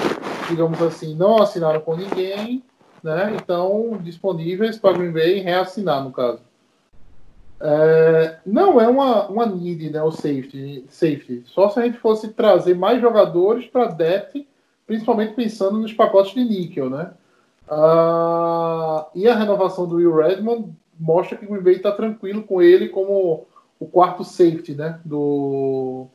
digamos 0.49 0.81
assim, 0.81 1.15
não 1.15 1.41
assinaram 1.41 1.81
com 1.81 1.95
ninguém, 1.95 2.63
né? 3.03 3.35
Então, 3.35 3.97
disponíveis 4.01 4.77
para 4.77 4.97
Green 4.97 5.11
Bay 5.11 5.39
reassinar, 5.39 6.03
no 6.03 6.11
caso. 6.11 6.41
É, 7.59 8.37
não 8.45 8.79
é 8.79 8.87
uma, 8.87 9.27
uma 9.27 9.45
need, 9.45 9.89
né? 9.89 10.03
O 10.03 10.11
safety, 10.11 10.85
safety. 10.89 11.43
Só 11.45 11.69
se 11.69 11.79
a 11.79 11.83
gente 11.83 11.97
fosse 11.97 12.29
trazer 12.29 12.75
mais 12.75 13.01
jogadores 13.01 13.65
para 13.67 13.85
depth, 13.85 14.45
principalmente 14.85 15.33
pensando 15.33 15.79
nos 15.79 15.93
pacotes 15.93 16.33
de 16.33 16.43
níquel, 16.43 16.89
né? 16.89 17.11
Uh, 17.69 19.05
e 19.15 19.27
a 19.27 19.35
renovação 19.35 19.87
do 19.87 19.95
Will 19.95 20.15
Redmond 20.15 20.73
mostra 20.99 21.37
que 21.37 21.45
o 21.45 21.49
Green 21.49 21.63
Bay 21.63 21.75
está 21.75 21.91
tranquilo 21.91 22.43
com 22.43 22.61
ele 22.61 22.89
como 22.89 23.45
o 23.79 23.85
quarto 23.85 24.23
safety 24.23 24.75
né, 24.75 24.99
do, 25.03 26.07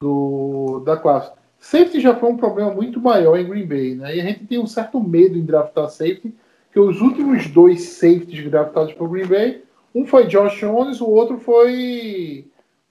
do, 0.00 0.82
da 0.84 0.96
classe. 0.96 1.32
Safety 1.58 2.00
já 2.00 2.14
foi 2.14 2.30
um 2.30 2.36
problema 2.36 2.70
muito 2.70 3.00
maior 3.00 3.38
em 3.38 3.48
Green 3.48 3.66
Bay, 3.66 3.94
né? 3.94 4.16
E 4.16 4.20
a 4.20 4.24
gente 4.24 4.46
tem 4.46 4.58
um 4.58 4.66
certo 4.66 5.00
medo 5.00 5.38
em 5.38 5.44
draftar 5.44 5.88
safety, 5.88 6.34
que 6.70 6.78
os 6.78 7.00
últimos 7.00 7.46
dois 7.46 7.82
safeties 7.82 8.50
draftados 8.50 8.92
por 8.92 9.08
Green 9.08 9.26
Bay, 9.26 9.64
um 9.94 10.04
foi 10.04 10.26
Josh 10.26 10.58
Jones, 10.58 11.00
o 11.00 11.08
outro 11.08 11.38
foi 11.38 12.46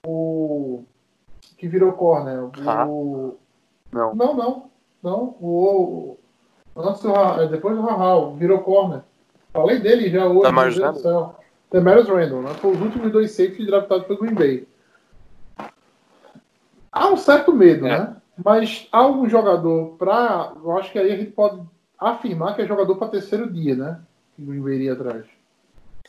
o 0.06 0.84
que 1.58 1.68
virou 1.68 1.94
corner. 1.94 2.50
Ah, 2.66 2.88
o... 2.88 3.38
não. 3.92 4.16
não, 4.16 4.34
não, 4.36 4.70
não. 5.04 5.36
O, 5.40 6.18
antes 6.76 7.02
do, 7.02 7.48
depois 7.48 7.76
do 7.76 7.82
Rahal, 7.82 8.36
virou 8.36 8.60
corner. 8.60 9.02
Falei 9.52 9.80
dele 9.80 10.10
já 10.10 10.26
hoje. 10.26 10.42
Demarius 10.42 10.78
Randall? 10.78 11.36
Demarius 11.72 12.08
Randall, 12.08 12.42
né? 12.42 12.50
Foi 12.56 12.72
os 12.72 12.82
últimos 12.82 13.12
dois 13.12 13.32
safeties 13.32 13.68
draftados 13.68 14.08
pelo 14.08 14.20
Green 14.20 14.34
Bay. 14.34 14.68
Há 16.92 17.08
um 17.08 17.18
certo 17.18 17.54
medo, 17.54 17.88
é. 17.88 17.90
né? 17.90 18.16
Mas 18.44 18.88
há 18.92 18.98
algum 19.00 19.30
jogador 19.30 19.96
para. 19.98 20.54
Eu 20.64 20.78
acho 20.78 20.92
que 20.92 21.00
aí 21.00 21.12
a 21.12 21.16
gente 21.16 21.32
pode 21.32 21.62
afirmar 22.00 22.56
que 22.56 22.62
é 22.62 22.68
jogador 22.68 22.96
para 22.96 23.10
terceiro 23.10 23.52
dia, 23.52 23.76
né? 23.76 24.00
Que 24.36 24.42
o 24.42 24.46
Green 24.46 24.62
Bay 24.62 24.76
iria 24.76 24.94
atrás. 24.94 25.26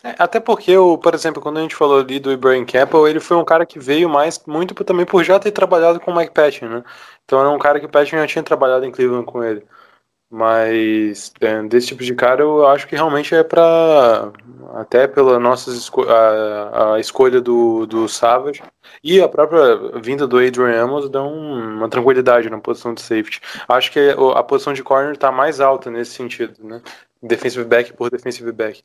É, 0.02 0.14
até 0.18 0.38
porque, 0.38 0.70
eu, 0.70 0.98
por 0.98 1.14
exemplo, 1.14 1.40
quando 1.40 1.56
a 1.56 1.62
gente 1.62 1.74
falou 1.74 2.00
ali 2.00 2.20
do 2.20 2.30
Ibrahim 2.30 2.66
Campbell, 2.66 3.08
ele 3.08 3.20
foi 3.20 3.38
um 3.38 3.44
cara 3.44 3.64
que 3.64 3.78
veio 3.78 4.06
mais 4.06 4.42
muito 4.46 4.74
também 4.84 5.06
por 5.06 5.24
já 5.24 5.38
ter 5.38 5.50
trabalhado 5.50 5.98
com 5.98 6.10
o 6.10 6.16
Mike 6.16 6.34
Patton, 6.34 6.66
né? 6.66 6.84
Então 7.24 7.40
era 7.40 7.48
um 7.48 7.58
cara 7.58 7.80
que 7.80 7.86
o 7.86 7.88
Patton 7.88 8.18
já 8.18 8.26
tinha 8.26 8.42
trabalhado 8.42 8.84
em 8.84 8.90
Cleveland 8.90 9.24
com 9.24 9.42
ele. 9.42 9.64
Mas 10.30 11.32
é, 11.40 11.62
desse 11.62 11.88
tipo 11.88 12.02
de 12.02 12.14
cara 12.14 12.42
eu 12.42 12.66
acho 12.66 12.88
que 12.88 12.96
realmente 12.96 13.34
é 13.34 13.44
para 13.44 14.32
até 14.74 15.06
pela 15.06 15.38
nossa 15.38 15.70
esco 15.70 16.02
a, 16.02 16.94
a, 16.94 17.00
escolha 17.00 17.40
do, 17.40 17.86
do 17.86 18.08
Savage 18.08 18.62
e 19.02 19.20
a 19.20 19.28
própria 19.28 20.00
vinda 20.00 20.26
do 20.26 20.38
Adrian 20.38 20.82
Amos 20.82 21.08
dá 21.08 21.22
um, 21.22 21.76
uma 21.76 21.88
tranquilidade 21.88 22.50
na 22.50 22.58
posição 22.58 22.94
de 22.94 23.00
safety. 23.00 23.40
Acho 23.68 23.92
que 23.92 24.14
a 24.34 24.42
posição 24.42 24.72
de 24.72 24.82
corner 24.82 25.12
está 25.12 25.30
mais 25.30 25.60
alta 25.60 25.90
nesse 25.90 26.12
sentido, 26.12 26.54
né? 26.64 26.82
Defensive 27.22 27.64
back 27.64 27.92
por 27.92 28.10
defensive 28.10 28.50
back. 28.50 28.82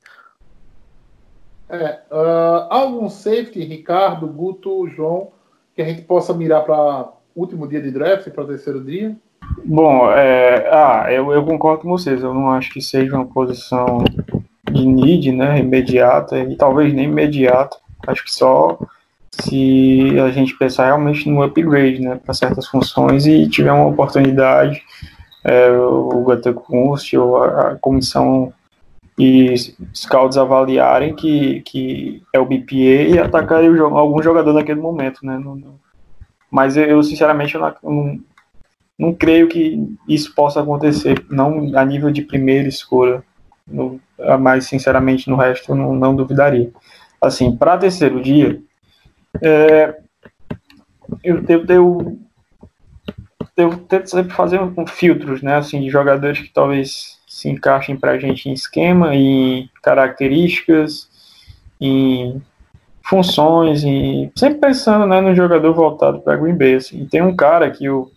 É, 1.69 1.99
uh, 2.11 2.67
algum 2.69 3.09
safety, 3.09 3.63
Ricardo, 3.63 4.27
Guto, 4.27 4.87
João, 4.87 5.31
que 5.75 5.81
a 5.81 5.85
gente 5.85 6.01
possa 6.01 6.33
mirar 6.33 6.63
para 6.63 7.11
último 7.35 7.67
dia 7.67 7.81
de 7.81 7.91
draft, 7.91 8.29
para 8.31 8.45
terceiro 8.45 8.83
dia? 8.83 9.15
Bom, 9.65 10.11
é, 10.11 10.69
ah, 10.71 11.07
eu, 11.11 11.31
eu 11.31 11.43
concordo 11.43 11.83
com 11.83 11.89
vocês. 11.89 12.21
Eu 12.21 12.33
não 12.33 12.51
acho 12.51 12.71
que 12.71 12.81
seja 12.81 13.15
uma 13.15 13.25
posição 13.25 14.03
de 14.71 14.85
need, 14.85 15.31
né, 15.31 15.59
imediata 15.59 16.39
e 16.39 16.55
talvez 16.55 16.93
nem 16.93 17.05
imediata. 17.05 17.77
Acho 18.07 18.23
que 18.23 18.31
só 18.31 18.77
se 19.31 20.19
a 20.19 20.29
gente 20.31 20.57
pensar 20.57 20.85
realmente 20.85 21.29
no 21.29 21.43
upgrade, 21.43 21.99
né, 21.99 22.19
para 22.23 22.33
certas 22.33 22.67
funções 22.67 23.25
e 23.25 23.47
tiver 23.47 23.71
uma 23.71 23.87
oportunidade, 23.87 24.81
é, 25.43 25.71
o 25.71 26.23
Gatecunst 26.25 27.13
ou 27.13 27.37
a, 27.37 27.71
a 27.71 27.75
comissão 27.75 28.53
e 29.17 29.53
scouts 29.93 30.37
avaliarem 30.37 31.13
que, 31.13 31.61
que 31.61 32.23
é 32.33 32.39
o 32.39 32.45
BPA 32.45 33.09
e 33.09 33.19
atacarem 33.19 33.77
algum 33.77 34.21
jogador 34.23 34.53
naquele 34.53 34.79
momento, 34.79 35.25
né? 35.25 35.37
Não, 35.37 35.55
não. 35.55 35.75
Mas 36.49 36.77
eu, 36.77 37.03
sinceramente, 37.03 37.53
eu 37.53 37.61
não, 37.83 38.19
não 38.99 39.13
creio 39.13 39.47
que 39.47 39.81
isso 40.05 40.35
possa 40.35 40.61
acontecer, 40.61 41.25
não 41.29 41.71
a 41.77 41.85
nível 41.85 42.11
de 42.11 42.21
primeira 42.21 42.67
escolha, 42.67 43.23
no, 43.65 43.97
mas 44.41 44.65
sinceramente 44.65 45.29
no 45.29 45.37
resto 45.37 45.73
não, 45.73 45.95
não 45.95 46.13
duvidaria. 46.13 46.69
Assim, 47.21 47.55
para 47.55 47.77
terceiro 47.77 48.21
dia, 48.21 48.61
é, 49.41 49.95
eu, 51.23 51.43
eu, 51.47 51.65
eu, 51.65 52.19
eu 53.55 53.77
tento 53.77 54.09
sempre 54.09 54.33
fazer 54.33 54.59
um, 54.59 54.85
filtros, 54.85 55.41
né, 55.41 55.55
assim, 55.55 55.79
de 55.79 55.89
jogadores 55.89 56.41
que 56.41 56.49
talvez 56.49 57.19
se 57.25 57.47
encaixem 57.47 57.95
para 57.95 58.11
a 58.11 58.19
gente 58.19 58.49
em 58.49 58.53
esquema, 58.53 59.15
em 59.15 59.69
características, 59.81 61.09
em 61.79 62.41
funções, 63.01 63.83
e 63.83 64.29
sempre 64.35 64.59
pensando 64.59 65.07
né, 65.07 65.21
no 65.21 65.33
jogador 65.33 65.73
voltado 65.73 66.19
para 66.19 66.35
Green 66.35 66.57
Bay. 66.57 66.75
Assim. 66.75 67.01
E 67.01 67.05
tem 67.07 67.21
um 67.21 67.35
cara 67.35 67.71
que 67.71 67.85
eu 67.85 68.11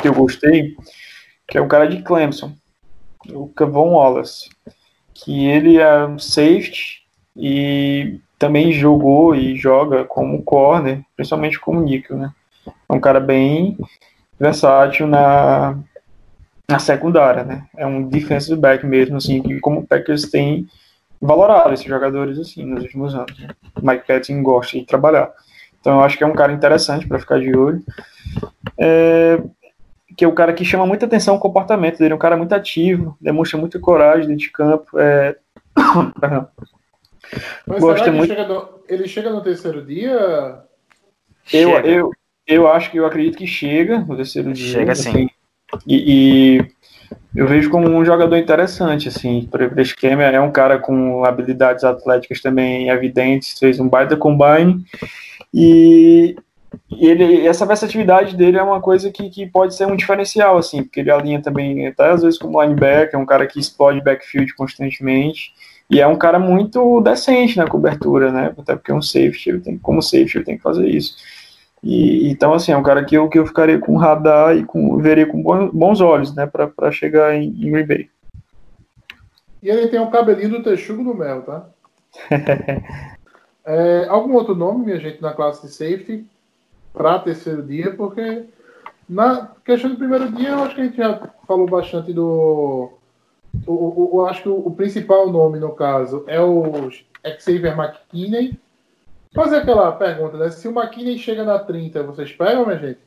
que 0.00 0.08
eu 0.08 0.14
gostei, 0.14 0.76
que 1.46 1.58
é 1.58 1.60
o 1.60 1.68
cara 1.68 1.86
de 1.86 2.02
Clemson, 2.02 2.52
o 3.30 3.48
Cavon 3.48 3.92
Wallace, 3.92 4.50
que 5.12 5.46
ele 5.46 5.78
é 5.78 6.04
um 6.04 6.18
safety 6.18 7.02
e 7.36 8.20
também 8.38 8.72
jogou 8.72 9.34
e 9.34 9.56
joga 9.56 10.04
como 10.04 10.42
corner, 10.42 11.02
principalmente 11.16 11.58
como 11.58 11.80
nickel, 11.80 12.16
né? 12.16 12.32
É 12.88 12.92
um 12.92 13.00
cara 13.00 13.20
bem 13.20 13.78
versátil 14.38 15.06
na, 15.06 15.78
na 16.68 16.78
secundária, 16.78 17.44
né? 17.44 17.66
É 17.76 17.86
um 17.86 18.08
defensive 18.08 18.60
back 18.60 18.84
mesmo, 18.84 19.16
assim, 19.16 19.42
que 19.42 19.60
como 19.60 19.80
o 19.80 19.86
Packers 19.86 20.30
tem 20.30 20.66
valorado 21.20 21.72
esses 21.72 21.86
jogadores, 21.86 22.38
assim, 22.38 22.64
nos 22.64 22.82
últimos 22.82 23.14
anos. 23.14 23.38
Né? 23.38 23.48
Mike 23.82 24.06
Patton 24.06 24.42
gosta 24.42 24.78
de 24.78 24.84
trabalhar. 24.84 25.32
Então 25.80 25.94
eu 25.94 26.00
acho 26.00 26.16
que 26.16 26.24
é 26.24 26.26
um 26.26 26.34
cara 26.34 26.52
interessante 26.52 27.06
para 27.06 27.18
ficar 27.18 27.40
de 27.40 27.54
olho. 27.56 27.82
É, 28.78 29.40
que 30.16 30.24
é 30.24 30.28
o 30.28 30.32
cara 30.32 30.52
que 30.52 30.64
chama 30.64 30.86
muita 30.86 31.06
atenção 31.06 31.36
o 31.36 31.40
comportamento 31.40 31.98
dele, 31.98 32.12
é 32.12 32.16
um 32.16 32.18
cara 32.18 32.36
muito 32.36 32.54
ativo, 32.54 33.16
demonstra 33.20 33.58
muita 33.58 33.78
coragem 33.78 34.28
dentro 34.28 34.44
de 34.44 34.50
campo. 34.50 34.98
É... 34.98 35.36
Mas 37.66 38.02
que 38.02 38.10
muito. 38.10 38.32
ele, 38.32 38.40
chega 38.40 38.48
no, 38.48 38.68
ele 38.88 39.08
chega 39.08 39.30
no 39.30 39.40
terceiro 39.40 39.84
dia? 39.84 40.62
Eu, 41.52 41.70
Chega. 41.70 41.88
eu, 41.88 42.10
eu 42.46 42.68
acho 42.68 42.90
que 42.90 42.98
eu 42.98 43.06
acredito 43.06 43.36
que 43.36 43.46
chega 43.46 43.98
no 43.98 44.16
terceiro 44.16 44.52
dia. 44.52 44.72
Chega 44.72 44.94
sim. 44.94 45.08
assim. 45.08 45.28
E, 45.86 46.58
e 46.58 46.74
eu 47.34 47.46
vejo 47.46 47.70
como 47.70 47.88
um 47.88 48.04
jogador 48.04 48.36
interessante, 48.36 49.08
assim, 49.08 49.48
para 49.50 49.74
o 49.74 49.80
esquema. 49.80 50.22
É 50.22 50.40
um 50.40 50.52
cara 50.52 50.78
com 50.78 51.24
habilidades 51.24 51.84
atléticas 51.84 52.40
também 52.40 52.88
evidentes, 52.88 53.58
fez 53.58 53.80
um 53.80 53.88
baita 53.88 54.16
combine. 54.16 54.84
E, 55.52 56.36
e 56.90 57.06
ele, 57.06 57.46
essa 57.46 57.66
versatilidade 57.66 58.36
dele 58.36 58.58
é 58.58 58.62
uma 58.62 58.80
coisa 58.80 59.10
que, 59.10 59.28
que 59.30 59.46
pode 59.46 59.74
ser 59.74 59.86
um 59.86 59.96
diferencial, 59.96 60.56
assim, 60.56 60.82
porque 60.82 61.00
ele 61.00 61.10
alinha 61.10 61.40
também, 61.40 61.86
até 61.86 62.10
às 62.10 62.22
vezes 62.22 62.38
como 62.38 62.60
linebacker, 62.62 63.18
é 63.18 63.22
um 63.22 63.26
cara 63.26 63.46
que 63.46 63.58
explode 63.58 64.00
backfield 64.00 64.54
constantemente. 64.54 65.52
E 65.90 66.00
é 66.00 66.06
um 66.06 66.16
cara 66.16 66.38
muito 66.38 67.00
decente 67.02 67.58
na 67.58 67.66
cobertura, 67.66 68.32
né? 68.32 68.54
Até 68.56 68.74
porque 68.74 68.90
é 68.90 68.94
um 68.94 69.02
safety, 69.02 69.50
ele 69.50 69.60
tem, 69.60 69.78
como 69.78 70.00
safety, 70.00 70.38
ele 70.38 70.44
tem 70.44 70.56
que 70.56 70.62
fazer 70.62 70.88
isso. 70.88 71.14
E, 71.82 72.30
então, 72.30 72.54
assim, 72.54 72.72
é 72.72 72.76
um 72.76 72.82
cara 72.82 73.04
que 73.04 73.14
eu, 73.14 73.28
que 73.28 73.38
eu 73.38 73.46
ficaria 73.46 73.78
com 73.78 73.96
radar 73.96 74.56
e 74.56 74.64
com, 74.64 74.96
veria 74.96 75.26
com 75.26 75.42
bons, 75.70 76.00
olhos, 76.00 76.34
né, 76.34 76.46
para 76.46 76.90
chegar 76.90 77.34
em, 77.34 77.48
em 77.48 77.70
Green 77.70 77.86
Bay. 77.86 78.08
E 79.62 79.68
ele 79.68 79.88
tem 79.88 80.00
um 80.00 80.10
cabelinho 80.10 80.50
do 80.50 80.62
Texugo 80.62 81.04
do 81.04 81.14
Mel, 81.14 81.42
tá? 81.42 81.66
É, 83.66 84.06
algum 84.10 84.34
outro 84.34 84.54
nome, 84.54 84.84
minha 84.84 85.00
gente, 85.00 85.22
na 85.22 85.32
classe 85.32 85.66
de 85.66 85.72
safety 85.72 86.26
para 86.94 87.18
terceiro 87.18 87.62
dia? 87.62 87.92
Porque 87.94 88.44
na 89.08 89.50
questão 89.64 89.90
do 89.90 89.96
primeiro 89.96 90.30
dia, 90.32 90.50
eu 90.50 90.62
acho 90.62 90.74
que 90.74 90.80
a 90.80 90.84
gente 90.84 90.96
já 90.96 91.28
falou 91.46 91.66
bastante 91.66 92.12
do. 92.12 92.92
O, 93.66 94.24
acho 94.26 94.42
que 94.42 94.48
o, 94.48 94.66
o 94.66 94.74
principal 94.74 95.30
nome, 95.30 95.58
no 95.58 95.72
caso, 95.74 96.24
é 96.26 96.40
o 96.40 96.90
Xavier 97.38 97.78
McKinney. 97.78 98.58
Fazer 99.34 99.58
aquela 99.58 99.90
pergunta, 99.92 100.36
né? 100.36 100.48
Se 100.50 100.66
o 100.68 100.70
McKinney 100.70 101.18
chega 101.18 101.44
na 101.44 101.58
30, 101.58 102.02
vocês 102.04 102.32
pegam, 102.32 102.64
minha 102.64 102.78
gente? 102.78 103.00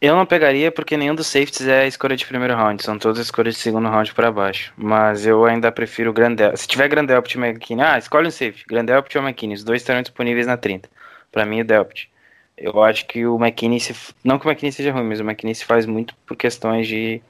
Eu 0.00 0.14
não 0.14 0.26
pegaria 0.26 0.70
porque 0.70 0.96
nenhum 0.96 1.14
dos 1.14 1.26
safeties 1.26 1.66
é 1.66 1.86
escolha 1.86 2.14
de 2.14 2.26
primeiro 2.26 2.54
round, 2.54 2.82
são 2.82 2.98
todas 2.98 3.18
escolhas 3.18 3.54
de 3.54 3.60
segundo 3.60 3.88
round 3.88 4.12
para 4.12 4.30
baixo. 4.30 4.72
Mas 4.76 5.24
eu 5.26 5.44
ainda 5.44 5.72
prefiro 5.72 6.10
o 6.10 6.12
Grandel. 6.12 6.56
Se 6.56 6.68
tiver 6.68 6.88
Grandelpt 6.88 7.36
e 7.36 7.40
McKinney, 7.40 7.84
ah, 7.84 7.98
escolhe 7.98 8.28
um 8.28 8.30
safety, 8.30 8.64
Grandelpt 8.68 9.16
ou 9.16 9.24
McKinney, 9.24 9.56
os 9.56 9.64
dois 9.64 9.80
estarão 9.80 10.02
disponíveis 10.02 10.46
na 10.46 10.56
30. 10.56 10.88
Para 11.34 11.44
mim, 11.44 11.62
o 11.62 11.64
Delpt. 11.64 12.08
Eu 12.56 12.80
acho 12.84 13.06
que 13.06 13.26
o 13.26 13.36
McKinney, 13.36 13.80
se... 13.80 13.92
não 14.22 14.38
que 14.38 14.46
o 14.46 14.48
McKinney 14.48 14.70
seja 14.70 14.92
ruim, 14.92 15.02
mas 15.02 15.18
o 15.18 15.24
McKinney 15.24 15.56
se 15.56 15.64
faz 15.64 15.84
muito 15.84 16.14
por 16.24 16.36
questões 16.36 16.86
de 16.86 17.20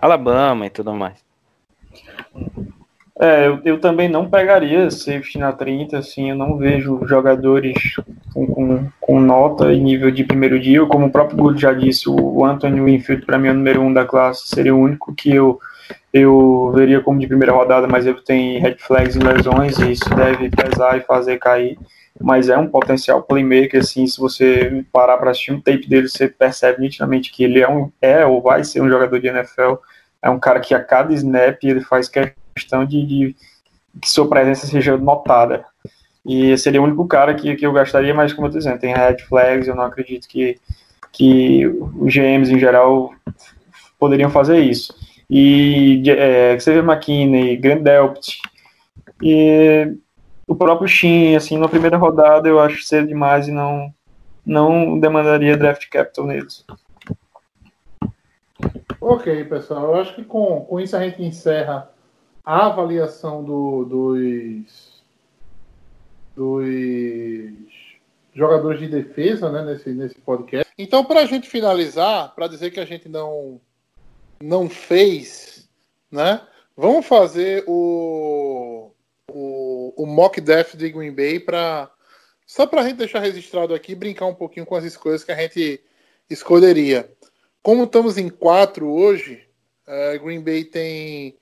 Alabama 0.00 0.66
e 0.66 0.70
tudo 0.70 0.94
mais. 0.94 1.16
É, 3.18 3.48
eu, 3.48 3.60
eu 3.64 3.80
também 3.80 4.08
não 4.08 4.30
pegaria 4.30 4.88
safety 4.88 5.36
na 5.36 5.52
30, 5.52 5.98
assim, 5.98 6.30
eu 6.30 6.36
não 6.36 6.56
vejo 6.56 7.04
jogadores 7.06 7.96
com, 8.32 8.46
com, 8.46 8.88
com 9.00 9.20
nota 9.20 9.72
e 9.72 9.80
nível 9.80 10.12
de 10.12 10.22
primeiro 10.22 10.58
dia, 10.60 10.86
como 10.86 11.06
o 11.06 11.10
próprio 11.10 11.36
Good 11.36 11.60
já 11.60 11.72
disse, 11.72 12.08
o 12.08 12.44
Anthony 12.44 12.80
Winfield, 12.80 13.26
para 13.26 13.36
mim, 13.36 13.48
é 13.48 13.50
o 13.50 13.54
número 13.54 13.82
um 13.82 13.92
da 13.92 14.06
classe, 14.06 14.46
seria 14.46 14.74
o 14.74 14.78
único 14.78 15.12
que 15.12 15.34
eu, 15.34 15.60
eu 16.12 16.72
veria 16.74 17.00
como 17.00 17.20
de 17.20 17.26
primeira 17.26 17.52
rodada, 17.52 17.86
mas 17.86 18.06
ele 18.06 18.20
tem 18.22 18.58
red 18.58 18.76
flags 18.78 19.14
e 19.14 19.18
lesões, 19.18 19.78
e 19.78 19.92
isso 19.92 20.08
deve 20.14 20.50
pesar 20.50 20.96
e 20.96 21.02
fazer 21.02 21.38
cair, 21.38 21.78
mas 22.20 22.48
é 22.48 22.58
um 22.58 22.66
potencial 22.66 23.22
playmaker, 23.22 23.80
assim, 23.80 24.06
se 24.06 24.18
você 24.18 24.84
parar 24.92 25.16
para 25.16 25.30
assistir 25.30 25.52
um 25.52 25.60
tape 25.60 25.88
dele, 25.88 26.08
você 26.08 26.28
percebe 26.28 26.80
nitidamente 26.82 27.30
que 27.30 27.44
ele 27.44 27.60
é, 27.60 27.68
um, 27.68 27.90
é 28.00 28.26
ou 28.26 28.42
vai 28.42 28.64
ser 28.64 28.82
um 28.82 28.88
jogador 28.88 29.18
de 29.18 29.28
NFL, 29.28 29.74
é 30.22 30.28
um 30.28 30.38
cara 30.38 30.60
que 30.60 30.74
a 30.74 30.82
cada 30.82 31.14
snap 31.14 31.62
ele 31.62 31.80
faz 31.80 32.08
questão 32.08 32.84
de, 32.84 33.06
de 33.06 33.36
que 34.00 34.08
sua 34.08 34.28
presença 34.28 34.66
seja 34.66 34.96
notada. 34.96 35.64
E 36.26 36.56
seria 36.58 36.80
o 36.80 36.84
único 36.84 37.06
cara 37.06 37.34
que, 37.34 37.56
que 37.56 37.66
eu 37.66 37.72
gastaria, 37.72 38.14
mas 38.14 38.32
como 38.32 38.46
eu 38.46 38.52
tô 38.52 38.58
dizendo, 38.58 38.78
tem 38.78 38.94
red 38.94 39.18
flags, 39.26 39.66
eu 39.66 39.74
não 39.74 39.84
acredito 39.84 40.28
que, 40.28 40.58
que 41.10 41.66
os 41.66 42.12
GMs 42.12 42.52
em 42.52 42.58
geral 42.58 43.14
poderiam 43.98 44.30
fazer 44.30 44.60
isso. 44.60 44.94
E 45.30 46.02
é, 46.10 46.58
Xavier 46.58 46.84
McKinney, 46.84 47.56
Grant 47.56 47.82
Delpt, 47.82 48.42
e 49.22 49.94
o 50.46 50.56
próprio 50.56 50.88
Shin, 50.88 51.36
assim, 51.36 51.56
na 51.56 51.68
primeira 51.68 51.96
rodada 51.96 52.48
eu 52.48 52.58
acho 52.58 52.82
cedo 52.82 53.06
demais 53.06 53.46
e 53.46 53.52
não, 53.52 53.94
não 54.44 54.98
demandaria 54.98 55.56
draft 55.56 55.88
capital 55.88 56.26
neles. 56.26 56.66
Ok, 59.00 59.44
pessoal. 59.44 59.84
Eu 59.84 59.94
acho 60.00 60.14
que 60.14 60.24
com, 60.24 60.62
com 60.62 60.80
isso 60.80 60.96
a 60.96 61.00
gente 61.08 61.22
encerra 61.22 61.90
a 62.44 62.66
avaliação 62.66 63.44
do- 63.44 63.84
dos, 63.84 65.02
dos 66.34 67.70
jogadores 68.34 68.80
de 68.80 68.88
defesa 68.88 69.50
né, 69.50 69.62
nesse, 69.64 69.90
nesse 69.90 70.16
podcast. 70.20 70.70
Então, 70.76 71.04
para 71.04 71.20
a 71.20 71.26
gente 71.26 71.48
finalizar, 71.48 72.34
para 72.34 72.48
dizer 72.48 72.70
que 72.70 72.80
a 72.80 72.84
gente 72.84 73.08
não, 73.08 73.60
não 74.42 74.68
fez, 74.68 75.68
né? 76.10 76.46
Vamos 76.76 77.06
fazer 77.06 77.64
o, 77.66 78.92
o, 79.30 80.02
o 80.02 80.06
mock 80.06 80.40
draft 80.40 80.74
de 80.76 80.88
Green 80.90 81.12
Bay 81.14 81.38
para 81.38 81.90
só 82.46 82.66
para 82.66 82.80
a 82.80 82.84
gente 82.84 82.96
deixar 82.96 83.20
registrado 83.20 83.74
aqui, 83.74 83.94
brincar 83.94 84.26
um 84.26 84.34
pouquinho 84.34 84.66
com 84.66 84.74
as 84.74 84.84
escolhas 84.84 85.22
que 85.22 85.30
a 85.30 85.36
gente 85.36 85.80
escolheria. 86.28 87.12
Como 87.62 87.84
estamos 87.84 88.18
em 88.18 88.28
quatro 88.28 88.90
hoje, 88.90 89.46
eh, 89.86 90.18
Green 90.18 90.40
Bay 90.40 90.64
tem 90.64 91.38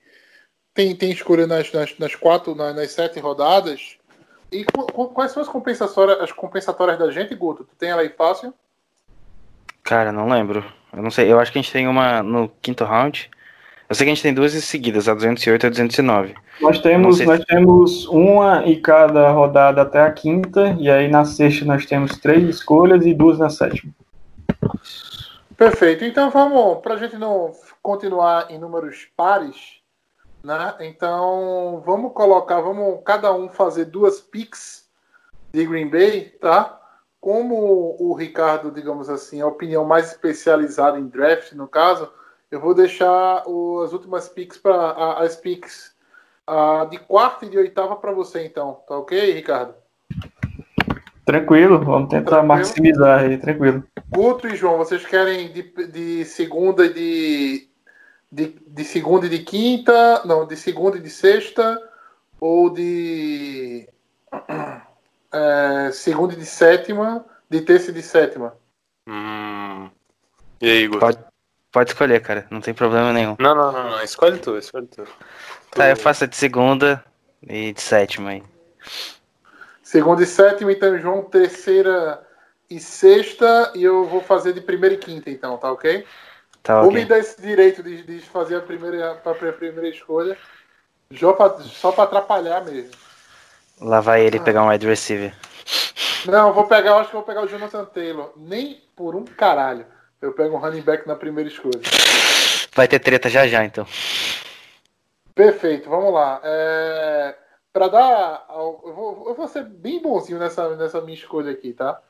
tem, 0.74 0.94
tem 0.94 1.10
escolha 1.10 1.46
nas, 1.46 1.72
nas, 1.72 1.98
nas 1.98 2.14
quatro, 2.14 2.54
na- 2.54 2.72
nas, 2.72 2.92
sete 2.92 3.18
rodadas. 3.18 3.96
E 4.52 4.64
qu- 4.64 4.92
qu- 4.92 5.08
quais 5.08 5.32
são 5.32 5.42
as 5.42 5.48
compensatórias, 5.48 6.20
as 6.20 6.30
compensatórias 6.30 6.98
da 6.98 7.10
gente, 7.10 7.34
Guto? 7.34 7.64
Tu 7.64 7.74
tem 7.76 7.90
ela 7.90 8.02
aí 8.02 8.10
fácil? 8.10 8.54
Cara, 9.88 10.12
não 10.12 10.28
lembro. 10.28 10.62
Eu 10.94 11.02
não 11.02 11.10
sei. 11.10 11.32
Eu 11.32 11.40
acho 11.40 11.50
que 11.50 11.58
a 11.58 11.62
gente 11.62 11.72
tem 11.72 11.88
uma 11.88 12.22
no 12.22 12.50
quinto 12.60 12.84
round. 12.84 13.30
Eu 13.88 13.94
sei 13.94 14.04
que 14.04 14.10
a 14.10 14.14
gente 14.14 14.22
tem 14.22 14.34
duas 14.34 14.52
seguidas, 14.52 15.08
a 15.08 15.14
208 15.14 15.64
e 15.64 15.66
a 15.66 15.70
209. 15.70 16.34
Nós 16.60 16.78
temos, 16.78 17.20
nós 17.20 17.42
temos 17.46 18.06
uma 18.08 18.62
em 18.66 18.78
cada 18.82 19.30
rodada 19.30 19.80
até 19.80 20.02
a 20.02 20.12
quinta, 20.12 20.76
e 20.78 20.90
aí 20.90 21.08
na 21.08 21.24
sexta 21.24 21.64
nós 21.64 21.86
temos 21.86 22.18
três 22.18 22.46
escolhas 22.46 23.06
e 23.06 23.14
duas 23.14 23.38
na 23.38 23.48
sétima. 23.48 23.90
Perfeito. 25.56 26.04
Então 26.04 26.28
vamos, 26.28 26.82
para 26.82 26.92
a 26.92 26.98
gente 26.98 27.16
não 27.16 27.52
continuar 27.82 28.50
em 28.50 28.58
números 28.58 29.08
pares, 29.16 29.78
né? 30.44 30.74
Então 30.80 31.82
vamos 31.86 32.12
colocar, 32.12 32.60
vamos 32.60 33.00
cada 33.06 33.32
um 33.32 33.48
fazer 33.48 33.86
duas 33.86 34.20
picks 34.20 34.86
de 35.50 35.64
Green 35.64 35.88
Bay, 35.88 36.26
tá? 36.38 36.77
Como 37.20 37.96
o 37.98 38.14
Ricardo, 38.14 38.70
digamos 38.70 39.10
assim, 39.10 39.40
é 39.40 39.42
a 39.42 39.46
opinião 39.46 39.84
mais 39.84 40.12
especializada 40.12 40.98
em 40.98 41.06
draft, 41.08 41.52
no 41.52 41.66
caso, 41.66 42.08
eu 42.50 42.60
vou 42.60 42.74
deixar 42.74 43.42
o- 43.46 43.80
as 43.82 43.92
últimas 43.92 44.28
picks 44.28 44.56
para 44.56 45.14
as 45.18 45.36
picks 45.36 45.96
ah, 46.46 46.86
de 46.90 46.96
quarta 46.98 47.44
e 47.44 47.50
de 47.50 47.58
oitava 47.58 47.94
para 47.96 48.10
você, 48.12 48.44
então, 48.46 48.80
tá 48.88 48.96
ok, 48.96 49.32
Ricardo? 49.32 49.74
Tranquilo, 51.26 51.84
vamos 51.84 52.08
tentar 52.08 52.36
Tranquilo. 52.36 52.46
maximizar 52.46 53.20
aí, 53.20 53.36
tranquilo. 53.36 53.84
Guto 54.08 54.48
e 54.48 54.56
João, 54.56 54.78
vocês 54.78 55.04
querem 55.04 55.52
de, 55.52 55.62
de 55.88 56.24
segunda 56.24 56.86
e 56.86 56.94
de, 56.94 57.68
de, 58.32 58.46
de 58.66 58.84
segunda 58.84 59.26
e 59.26 59.28
de 59.28 59.40
quinta? 59.40 60.22
Não, 60.24 60.46
de 60.46 60.56
segunda 60.56 60.96
e 60.96 61.00
de 61.00 61.10
sexta? 61.10 61.78
Ou 62.40 62.70
de 62.70 63.86
é, 65.32 65.90
segunda 65.92 66.34
e 66.34 66.36
de 66.36 66.46
sétima? 66.46 67.24
De 67.50 67.60
terça 67.60 67.90
e 67.90 67.94
de 67.94 68.02
sétima? 68.02 68.54
Hum. 69.06 69.90
E 70.60 70.68
aí, 70.68 70.82
Igor? 70.84 71.00
Pode, 71.00 71.18
pode 71.72 71.90
escolher, 71.90 72.20
cara. 72.20 72.46
Não 72.50 72.60
tem 72.60 72.74
problema 72.74 73.12
nenhum. 73.12 73.36
Não, 73.38 73.54
não, 73.54 73.72
não, 73.72 73.90
não. 73.90 74.02
Escolhe 74.02 74.38
tu, 74.38 74.56
escolhe 74.58 74.86
tu. 74.86 75.04
Tá, 75.70 75.88
eu 75.88 75.96
faço 75.96 76.26
de 76.26 76.36
segunda 76.36 77.04
e 77.42 77.72
de 77.72 77.80
sétima 77.80 78.30
aí. 78.30 78.42
Segunda 79.82 80.22
e 80.22 80.26
sétima, 80.26 80.70
então, 80.72 80.98
João, 80.98 81.22
terceira 81.22 82.22
e 82.68 82.78
sexta. 82.78 83.72
E 83.74 83.82
eu 83.82 84.06
vou 84.06 84.20
fazer 84.20 84.52
de 84.52 84.60
primeira 84.60 84.94
e 84.94 84.98
quinta, 84.98 85.30
então, 85.30 85.56
tá 85.56 85.72
ok? 85.72 86.06
Tá 86.62 86.82
Vou 86.82 86.90
me 86.92 87.04
dar 87.04 87.18
esse 87.18 87.40
direito 87.40 87.82
de, 87.82 88.02
de 88.02 88.20
fazer 88.20 88.56
a 88.56 88.60
primeira, 88.60 89.12
a 89.12 89.52
primeira 89.52 89.88
escolha. 89.88 90.36
Só 91.14 91.32
pra- 91.32 91.60
Só 91.60 91.92
para 91.92 92.04
atrapalhar 92.04 92.62
mesmo. 92.64 92.90
Lá 93.80 94.00
vai 94.00 94.22
ele 94.22 94.40
pegar 94.40 94.62
um 94.64 94.68
wide 94.68 94.86
receiver. 94.86 95.34
Não, 96.26 96.48
eu 96.48 96.54
vou 96.54 96.66
pegar, 96.66 96.90
eu 96.90 96.98
acho 96.98 97.10
que 97.10 97.16
eu 97.16 97.20
vou 97.20 97.26
pegar 97.26 97.42
o 97.42 97.48
Jonathan 97.48 97.84
Taylor. 97.84 98.32
Nem 98.36 98.82
por 98.96 99.14
um 99.14 99.24
caralho. 99.24 99.86
Eu 100.20 100.32
pego 100.32 100.56
um 100.56 100.58
running 100.58 100.80
back 100.80 101.06
na 101.06 101.14
primeira 101.14 101.48
escolha. 101.48 101.80
Vai 102.74 102.88
ter 102.88 102.98
treta 102.98 103.28
já 103.28 103.46
já, 103.46 103.64
então. 103.64 103.86
Perfeito, 105.34 105.88
vamos 105.88 106.12
lá. 106.12 106.40
É, 106.42 107.36
para 107.72 107.88
dar. 107.88 108.46
Eu 108.50 108.92
vou, 108.94 109.24
eu 109.28 109.34
vou 109.34 109.46
ser 109.46 109.62
bem 109.64 110.02
bonzinho 110.02 110.38
nessa, 110.38 110.74
nessa 110.74 111.00
minha 111.00 111.16
escolha 111.16 111.52
aqui, 111.52 111.72
tá? 111.72 112.00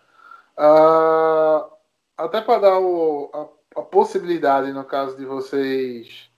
Ah, 0.56 1.66
até 2.16 2.40
para 2.40 2.58
dar 2.60 2.78
o- 2.78 3.30
a, 3.74 3.80
a 3.80 3.82
possibilidade, 3.82 4.72
no 4.72 4.84
caso 4.84 5.16
de 5.16 5.24
vocês 5.26 6.30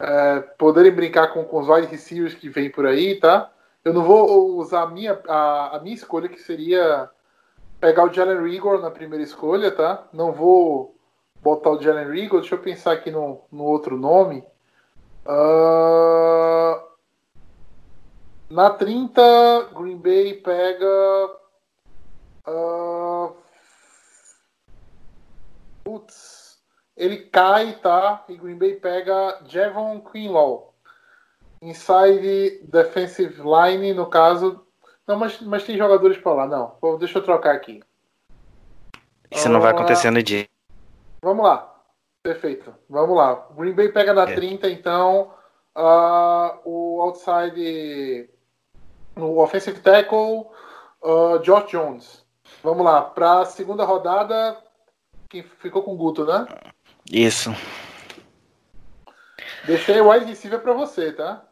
é, 0.00 0.40
poderem 0.58 0.90
brincar 0.92 1.28
com, 1.28 1.44
com 1.44 1.60
os 1.60 1.68
wide 1.68 1.86
receivers 1.86 2.34
que 2.34 2.48
vem 2.48 2.68
por 2.70 2.84
aí, 2.86 3.18
tá? 3.20 3.50
Eu 3.84 3.94
não 3.94 4.04
vou 4.04 4.58
usar 4.58 4.82
a 4.82 4.86
minha, 4.86 5.18
a, 5.26 5.76
a 5.76 5.80
minha 5.80 5.94
escolha, 5.94 6.28
que 6.28 6.40
seria 6.40 7.10
pegar 7.80 8.04
o 8.04 8.12
Jalen 8.12 8.42
Rigor 8.42 8.80
na 8.80 8.90
primeira 8.90 9.24
escolha, 9.24 9.70
tá? 9.74 10.06
Não 10.12 10.32
vou 10.32 10.94
botar 11.42 11.70
o 11.70 11.80
Jalen 11.80 12.10
Rigor, 12.10 12.40
deixa 12.40 12.54
eu 12.56 12.60
pensar 12.60 12.92
aqui 12.92 13.10
no, 13.10 13.40
no 13.50 13.64
outro 13.64 13.96
nome. 13.96 14.44
Ah, 15.24 16.84
na 18.50 18.70
30, 18.70 19.70
Green 19.74 19.96
Bay 19.96 20.34
pega. 20.34 20.86
ah, 22.46 23.32
putz, 25.82 26.58
ele 26.94 27.16
cai, 27.16 27.78
tá? 27.80 28.24
E 28.28 28.36
Green 28.36 28.58
Bay 28.58 28.74
pega 28.74 29.40
Javon 29.46 30.00
Quinlaw. 30.02 30.69
Inside 31.62 32.60
defensive 32.64 33.42
line, 33.42 33.92
no 33.92 34.06
caso. 34.06 34.64
Não, 35.06 35.16
mas, 35.18 35.40
mas 35.40 35.64
tem 35.64 35.76
jogadores 35.76 36.16
pra 36.18 36.32
lá. 36.32 36.46
Não, 36.46 36.68
Pô, 36.80 36.96
deixa 36.96 37.18
eu 37.18 37.22
trocar 37.22 37.54
aqui. 37.54 37.82
Isso 39.30 39.48
não 39.48 39.60
vai 39.60 39.72
Ah. 39.72 39.74
acontecer 39.74 40.10
no 40.10 40.22
dia. 40.22 40.46
Vamos 41.22 41.44
lá. 41.44 41.66
Perfeito. 42.22 42.74
Vamos 42.88 43.16
lá. 43.16 43.46
Green 43.56 43.72
Bay 43.72 43.88
pega 43.90 44.12
na 44.12 44.28
É. 44.30 44.34
30, 44.34 44.68
então. 44.70 45.34
ah, 45.74 46.58
o 46.64 47.00
outside. 47.00 48.28
No 49.16 49.38
offensive 49.38 49.80
tackle, 49.80 50.46
ah, 51.02 51.38
Josh 51.42 51.70
Jones. 51.70 52.24
Vamos 52.62 52.84
lá. 52.84 53.02
Para 53.02 53.40
a 53.40 53.44
segunda 53.44 53.84
rodada, 53.84 54.56
quem 55.28 55.42
ficou 55.42 55.82
com 55.82 55.92
o 55.94 55.96
Guto, 55.96 56.24
né? 56.24 56.46
Isso. 57.10 57.54
Deixei 59.66 60.00
o 60.00 60.10
wide 60.10 60.26
receiver 60.26 60.60
para 60.60 60.72
você, 60.72 61.12
tá? 61.12 61.42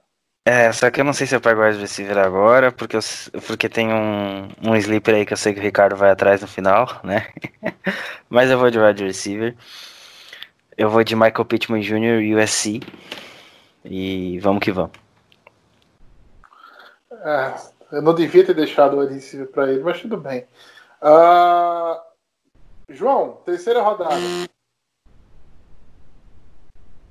É, 0.51 0.73
só 0.73 0.91
que 0.91 0.99
eu 0.99 1.05
não 1.05 1.13
sei 1.13 1.27
se 1.27 1.37
eu 1.37 1.43
pego 1.43 1.61
o 1.61 1.65
wide 1.67 1.79
receiver 1.79 2.17
agora, 2.17 2.73
porque, 2.73 2.97
eu 2.97 3.01
porque 3.47 3.69
tem 3.69 3.93
um, 3.93 4.49
um 4.67 4.75
sleeper 4.77 5.15
aí 5.17 5.27
que 5.27 5.35
eu 5.35 5.37
sei 5.37 5.53
que 5.53 5.61
o 5.61 5.63
Ricardo 5.63 5.95
vai 5.95 6.09
atrás 6.09 6.41
no 6.41 6.49
final, 6.49 6.89
né? 7.05 7.31
Mas 8.31 8.51
eu 8.51 8.59
vou 8.59 8.71
de 8.71 8.79
wide 8.79 9.05
receiver. 9.05 9.55
Eu 10.75 10.89
vou 10.89 11.05
de 11.05 11.15
Michael 11.15 11.45
Pittman 11.45 11.83
Jr. 11.83 12.35
USC. 12.35 12.81
E 13.85 14.39
vamos 14.39 14.63
que 14.65 14.73
vamos. 14.73 14.93
É, 17.13 17.55
eu 17.93 18.01
não 18.01 18.15
devia 18.15 18.47
ter 18.47 18.55
deixado 18.55 18.97
o 18.97 19.01
wide 19.01 19.13
receiver 19.13 19.49
para 19.49 19.71
ele, 19.71 19.83
mas 19.83 20.01
tudo 20.01 20.17
bem. 20.17 20.47
Ah, 21.03 22.03
João, 22.89 23.43
terceira 23.45 23.83
rodada. 23.83 24.15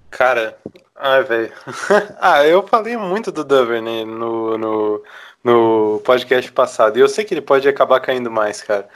Cara, 0.10 0.58
ai, 0.98 1.24
velho. 1.24 1.53
ah, 2.19 2.45
eu 2.45 2.65
falei 2.68 2.98
muito 2.98 3.32
do 3.32 3.44
Duvernay 3.44 4.06
no, 4.06 4.57
no, 4.57 5.03
no 5.44 6.02
podcast 6.06 6.52
passado. 6.52 6.98
E 6.98 7.02
eu 7.02 7.07
sei 7.10 7.24
que 7.26 7.34
ele 7.34 7.41
pode 7.41 7.68
acabar 7.68 7.99
caindo 7.99 8.30
mais, 8.32 8.61
cara. 8.61 8.88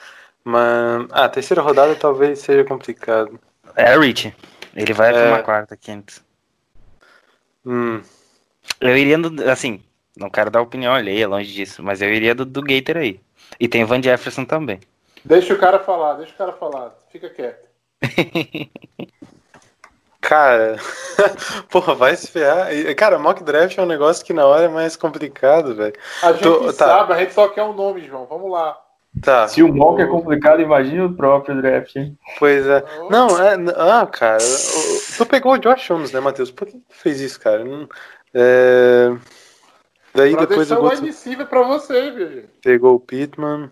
Mas, 0.44 1.08
ah, 1.12 1.26
a 1.26 1.30
terceira 1.30 1.62
rodada 1.62 1.96
talvez 1.96 2.40
seja 2.40 2.64
complicado. 2.64 3.40
É 3.76 3.98
Rich. 3.98 4.34
Ele 4.76 4.94
vai 4.94 5.12
pra 5.12 5.22
É. 5.22 5.28
uma 5.30 5.44
quarta, 5.44 5.78
quinta. 5.78 6.14
Hum, 7.66 8.02
Eu 8.80 8.98
iria 8.98 9.18
do. 9.18 9.50
Assim, 9.50 9.84
não 10.18 10.30
quero 10.30 10.50
dar 10.50 10.62
opinião 10.62 10.94
alheia, 10.94 11.28
longe 11.28 11.52
disso. 11.54 11.84
Mas 11.84 12.02
eu 12.02 12.12
iria 12.14 12.34
do, 12.34 12.46
do 12.46 12.62
Gator 12.62 12.98
aí. 12.98 13.20
E 13.60 13.68
tem 13.68 13.84
o 13.84 13.88
Van 13.88 14.02
Jefferson 14.02 14.46
também. 14.46 14.80
Deixa 15.24 15.54
o 15.54 15.58
cara 15.60 15.80
falar, 15.80 16.16
deixa 16.16 16.34
o 16.34 16.38
cara 16.38 16.54
falar. 16.54 16.96
Fica 17.12 17.30
quieto. 17.30 17.68
cara, 20.22 20.78
porra, 21.70 21.96
vai 21.96 22.16
se 22.16 22.28
ferrar. 22.28 22.68
Cara, 22.96 23.18
mock 23.20 23.44
draft 23.44 23.78
é 23.78 23.82
um 23.82 23.86
negócio 23.88 24.24
que 24.26 24.34
na 24.34 24.46
hora 24.46 24.66
é 24.66 24.70
mais 24.70 24.96
complicado, 24.96 25.76
velho. 25.76 25.94
A 26.24 26.32
gente 26.34 26.44
Tô- 26.44 26.66
tá. 26.68 26.72
sabe, 26.74 27.14
a 27.14 27.18
gente 27.18 27.34
só 27.34 27.48
quer 27.50 27.64
um 27.64 27.74
nome, 27.74 28.06
João. 28.08 28.26
Vamos 28.26 28.52
lá. 28.52 28.78
Tá. 29.22 29.46
Se 29.48 29.62
o 29.62 29.74
mock 29.74 30.02
é 30.02 30.06
complicado, 30.06 30.62
imagina 30.62 31.06
o 31.06 31.14
próprio 31.14 31.62
draft, 31.62 31.96
hein? 31.98 32.18
Pois 32.40 32.66
é. 32.66 32.82
Não, 33.10 33.28
é. 33.42 33.56
Ah, 33.76 34.08
cara. 34.08 34.38
Tu 35.18 35.26
pegou 35.26 35.52
o 35.54 35.58
Josh 35.58 35.86
Jones, 35.86 36.14
né, 36.14 36.22
Matheus? 36.22 36.50
Por 36.50 36.66
que 36.68 36.74
tu 36.78 36.82
fez 36.90 37.20
isso, 37.20 37.38
cara? 37.40 37.62
É... 38.34 39.10
Daí 40.16 40.32
Pra 40.32 40.46
depois 40.46 40.72
wide 40.72 41.06
receiver 41.06 41.46
pra 41.46 41.62
você, 41.64 42.12
viu? 42.12 42.44
pegou 42.62 42.96
o 42.96 43.00
Pittman. 43.00 43.70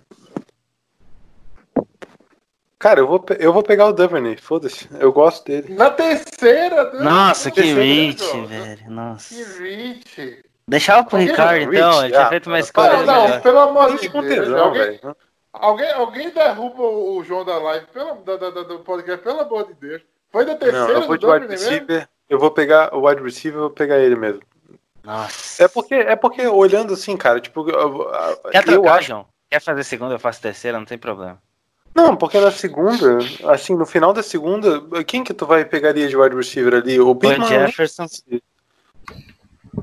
Cara, 2.79 3.01
eu 3.01 3.07
vou, 3.07 3.23
eu 3.39 3.51
vou 3.51 3.61
pegar 3.61 3.87
o 3.87 3.91
Duvernay, 3.93 4.37
foda-se. 4.37 4.87
Eu 4.99 5.11
gosto 5.11 5.45
dele. 5.45 5.73
Na 5.73 5.89
terceira, 5.89 6.91
né? 6.93 7.03
Nossa, 7.03 7.51
que 7.51 7.61
Terceira, 7.61 7.81
Rich, 7.83 8.23
João. 8.23 8.45
velho. 8.47 8.89
Nossa. 8.89 9.35
Que 9.35 9.43
rich. 9.43 10.43
Deixava 10.65 11.03
pro 11.03 11.17
Ricardo, 11.17 11.73
então. 11.73 11.91
Rich, 11.91 12.03
Ele 12.05 12.11
tinha 12.13 12.25
ah, 12.25 12.29
feito 12.29 12.45
uma 12.47 12.53
para, 12.53 12.59
escolha 12.59 13.03
Não, 13.03 13.27
não, 13.29 13.41
pelo 13.41 13.59
amor 13.59 13.97
de 13.97 14.07
Deus. 14.07 14.25
tesão, 14.27 14.59
Alguém, 14.67 14.99
alguém, 15.51 15.91
alguém 15.91 16.29
derruba 16.29 16.81
o 16.83 17.21
João 17.23 17.43
da 17.43 17.57
live, 17.57 17.85
pelo, 17.87 18.15
da, 18.23 18.37
da, 18.37 18.49
da- 18.49 18.63
do 18.63 18.79
podcast, 18.79 19.23
pelo 19.23 19.41
amor 19.41 19.67
de 19.67 19.73
Deus. 19.73 20.01
Foi 20.31 20.45
da 20.45 20.55
terceira 20.55 20.87
Não, 20.87 21.01
eu 21.01 21.07
vou 21.07 21.17
do 21.17 21.19
de 21.19 21.25
wide 21.25 21.39
Dublin 21.39 21.49
mesmo? 21.49 21.69
receiver. 21.71 22.09
Eu 22.29 22.39
vou 22.39 22.51
pegar 22.51 22.95
o 22.95 23.05
wide 23.07 23.21
receiver, 23.21 23.57
eu 23.57 23.61
vou 23.63 23.69
pegar 23.71 23.97
ele 23.99 24.15
mesmo. 24.15 24.41
Nossa. 25.03 25.63
É 25.63 25.67
porque, 25.67 25.95
é 25.95 26.15
porque 26.15 26.47
olhando 26.47 26.93
assim, 26.93 27.17
cara, 27.17 27.41
tipo, 27.41 27.67
eu, 27.69 27.77
eu- 28.03 28.37
Quer 28.51 28.59
eu 28.59 28.63
trocar, 28.63 28.99
acho. 28.99 29.07
João? 29.09 29.25
Quer 29.49 29.59
fazer 29.59 29.83
segunda, 29.83 30.13
eu 30.13 30.19
faço 30.19 30.41
terceira, 30.41 30.77
não 30.77 30.85
tem 30.85 30.97
problema. 30.97 31.41
Não, 31.99 32.15
porque 32.15 32.39
na 32.39 32.51
segunda, 32.51 33.17
assim, 33.49 33.75
no 33.75 33.85
final 33.85 34.13
da 34.13 34.23
segunda, 34.23 34.81
quem 35.03 35.23
que 35.23 35.33
tu 35.33 35.45
vai 35.45 35.65
pegaria 35.65 36.07
de 36.07 36.15
wide 36.15 36.35
receiver 36.35 36.73
ali? 36.75 36.99
O 36.99 37.13
Van 37.13 37.15
Pittman? 37.15 37.47
Jefferson. 37.47 38.05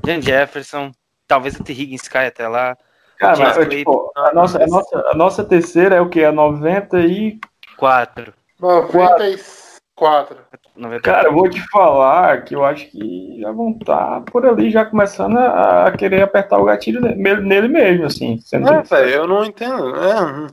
Jan 0.05 0.21
Jefferson. 0.21 0.91
Talvez 1.27 1.55
o 1.55 1.63
T. 1.63 1.73
Higgins 1.73 2.07
caia 2.07 2.29
até 2.29 2.47
lá. 2.47 2.77
Cara, 3.19 3.37
mas, 3.37 3.67
tipo, 3.67 4.11
a, 4.15 4.33
nossa, 4.33 4.63
a, 4.63 4.67
nossa, 4.67 5.09
a 5.11 5.15
nossa 5.15 5.43
terceira 5.43 5.95
é 5.95 6.01
o 6.01 6.09
que? 6.09 6.23
A 6.23 6.31
90 6.31 6.99
e. 7.01 7.39
4. 7.77 8.33
94. 8.59 10.37
90. 10.75 11.01
Cara, 11.01 11.27
eu 11.27 11.33
vou 11.33 11.49
te 11.49 11.59
falar 11.69 12.43
que 12.43 12.55
eu 12.55 12.63
acho 12.63 12.87
que 12.89 13.39
já 13.41 13.51
vão 13.51 13.71
estar 13.71 14.21
por 14.21 14.45
ali 14.45 14.69
já 14.69 14.85
começando 14.85 15.37
a, 15.37 15.87
a 15.87 15.91
querer 15.91 16.21
apertar 16.21 16.59
o 16.59 16.65
gatilho 16.65 17.01
nele, 17.01 17.41
nele 17.41 17.67
mesmo, 17.67 18.05
assim. 18.05 18.37
Sendo 18.39 18.71
É, 18.71 18.83
velho, 18.83 19.09
eu 19.09 19.27
não 19.27 19.43
entendo. 19.43 19.95
É. 19.95 20.47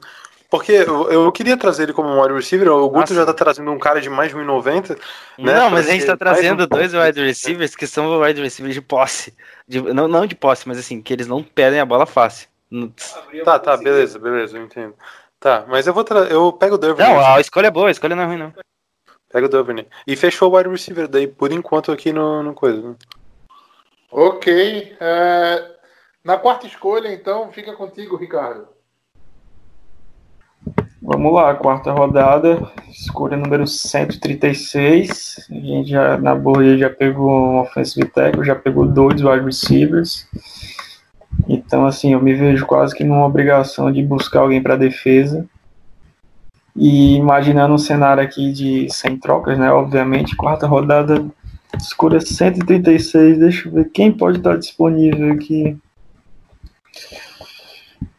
porque 0.57 0.73
eu, 0.73 1.11
eu 1.11 1.33
queria 1.33 1.57
trazer 1.57 1.83
ele 1.85 1.93
como 1.93 2.09
um 2.09 2.21
wide 2.23 2.33
receiver, 2.35 2.69
o 2.71 2.87
Guto 2.89 3.01
Nossa. 3.01 3.15
já 3.15 3.27
tá 3.27 3.35
trazendo 3.35 3.71
um 3.73 3.79
cara 3.79 4.01
de 4.01 4.09
mais 4.09 4.31
de 4.31 4.37
1,90. 4.37 4.91
né, 5.39 5.53
Não, 5.55 5.69
mas 5.71 5.89
a 5.89 5.91
gente 5.93 6.07
tá 6.07 6.17
trazendo 6.17 6.63
um- 6.63 6.67
dois 6.69 6.95
wide 6.95 7.21
receivers 7.21 7.75
que 7.75 7.87
são 7.87 8.21
wide 8.21 8.41
receivers 8.41 8.75
de 8.75 8.81
posse. 8.81 9.35
De- 9.67 9.83
não, 9.93 10.07
não 10.07 10.27
de 10.27 10.37
posse, 10.37 10.69
mas 10.69 10.79
assim, 10.79 11.03
que 11.03 11.13
eles 11.13 11.27
não 11.27 11.43
perdem 11.43 11.81
a 11.81 11.85
bola 11.85 12.07
fácil. 12.07 12.49
Tá, 13.45 13.59
tá, 13.59 13.77
beleza, 13.77 14.19
beleza, 14.19 14.57
eu 14.57 14.63
entendo. 14.65 14.95
Tá, 15.41 15.65
mas 15.69 15.87
eu 15.87 15.93
vou 15.93 16.05
tra... 16.05 16.21
eu 16.21 16.53
pego 16.53 16.77
o 16.77 16.79
Duvernay. 16.79 17.15
não, 17.15 17.35
a 17.35 17.41
escolha 17.41 17.67
é 17.67 17.71
boa, 17.71 17.89
a 17.89 17.91
escolha 17.91 18.15
não 18.15 18.23
é 18.23 18.27
ruim, 18.27 18.39
não. 18.39 18.53
Pega 19.33 19.47
o 19.47 19.49
Duvernay. 19.49 19.87
E 20.07 20.15
fechou 20.17 20.53
o 20.53 20.57
wide 20.57 20.71
receiver 20.71 21.09
daí, 21.09 21.27
por 21.27 21.51
enquanto, 21.53 21.91
aqui 21.91 22.13
no, 22.13 22.43
no 22.43 22.55
coisa. 22.55 22.81
né? 22.81 22.95
Ok. 24.11 24.97
é, 25.01 25.71
Na 26.25 26.39
quarta 26.39 26.67
escolha, 26.67 27.13
então, 27.13 27.51
fica 27.53 27.73
contigo, 27.75 28.17
Ricardo. 28.17 28.74
Vamos 31.07 31.35
lá, 31.35 31.55
quarta 31.55 31.93
rodada, 31.93 32.67
escolha 32.89 33.37
número 33.37 33.67
136. 33.67 35.49
A 35.51 35.55
gente 35.55 35.91
já 35.91 36.17
na 36.17 36.35
boa 36.35 36.79
já 36.79 36.89
pegou 36.89 37.31
um 37.31 37.59
offensive 37.59 38.09
tackle, 38.09 38.43
já 38.43 38.55
pegou 38.55 38.87
dois 38.87 39.21
wide 39.23 39.45
receivers. 39.45 40.27
Então, 41.47 41.85
assim, 41.85 42.15
eu 42.15 42.23
me 42.23 42.33
vejo 42.33 42.65
quase 42.65 42.95
que 42.95 43.05
numa 43.05 43.27
obrigação 43.27 43.93
de 43.93 44.03
buscar 44.03 44.41
alguém 44.41 44.63
para 44.63 44.77
defesa. 44.77 45.47
E 46.75 47.17
imaginando 47.17 47.75
um 47.75 47.79
cenário 47.79 48.23
aqui 48.23 48.51
de 48.51 48.91
sem 48.91 49.19
trocas, 49.19 49.59
né? 49.59 49.71
Obviamente, 49.71 50.35
quarta 50.35 50.67
rodada, 50.67 51.23
escolha 51.77 52.19
136. 52.19 53.41
Deixa 53.41 53.69
eu 53.69 53.73
ver 53.73 53.91
quem 53.91 54.11
pode 54.11 54.39
estar 54.39 54.57
disponível 54.57 55.35
aqui. 55.35 55.77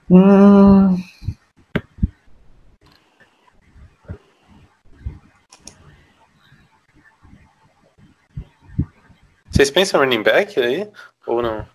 Hum, 0.08 0.96
Vocês 9.56 9.72
pensam 9.72 10.02
em 10.02 10.04
running 10.04 10.22
back 10.24 10.60
aí? 10.60 10.86
Ou 11.26 11.42
não? 11.42 11.66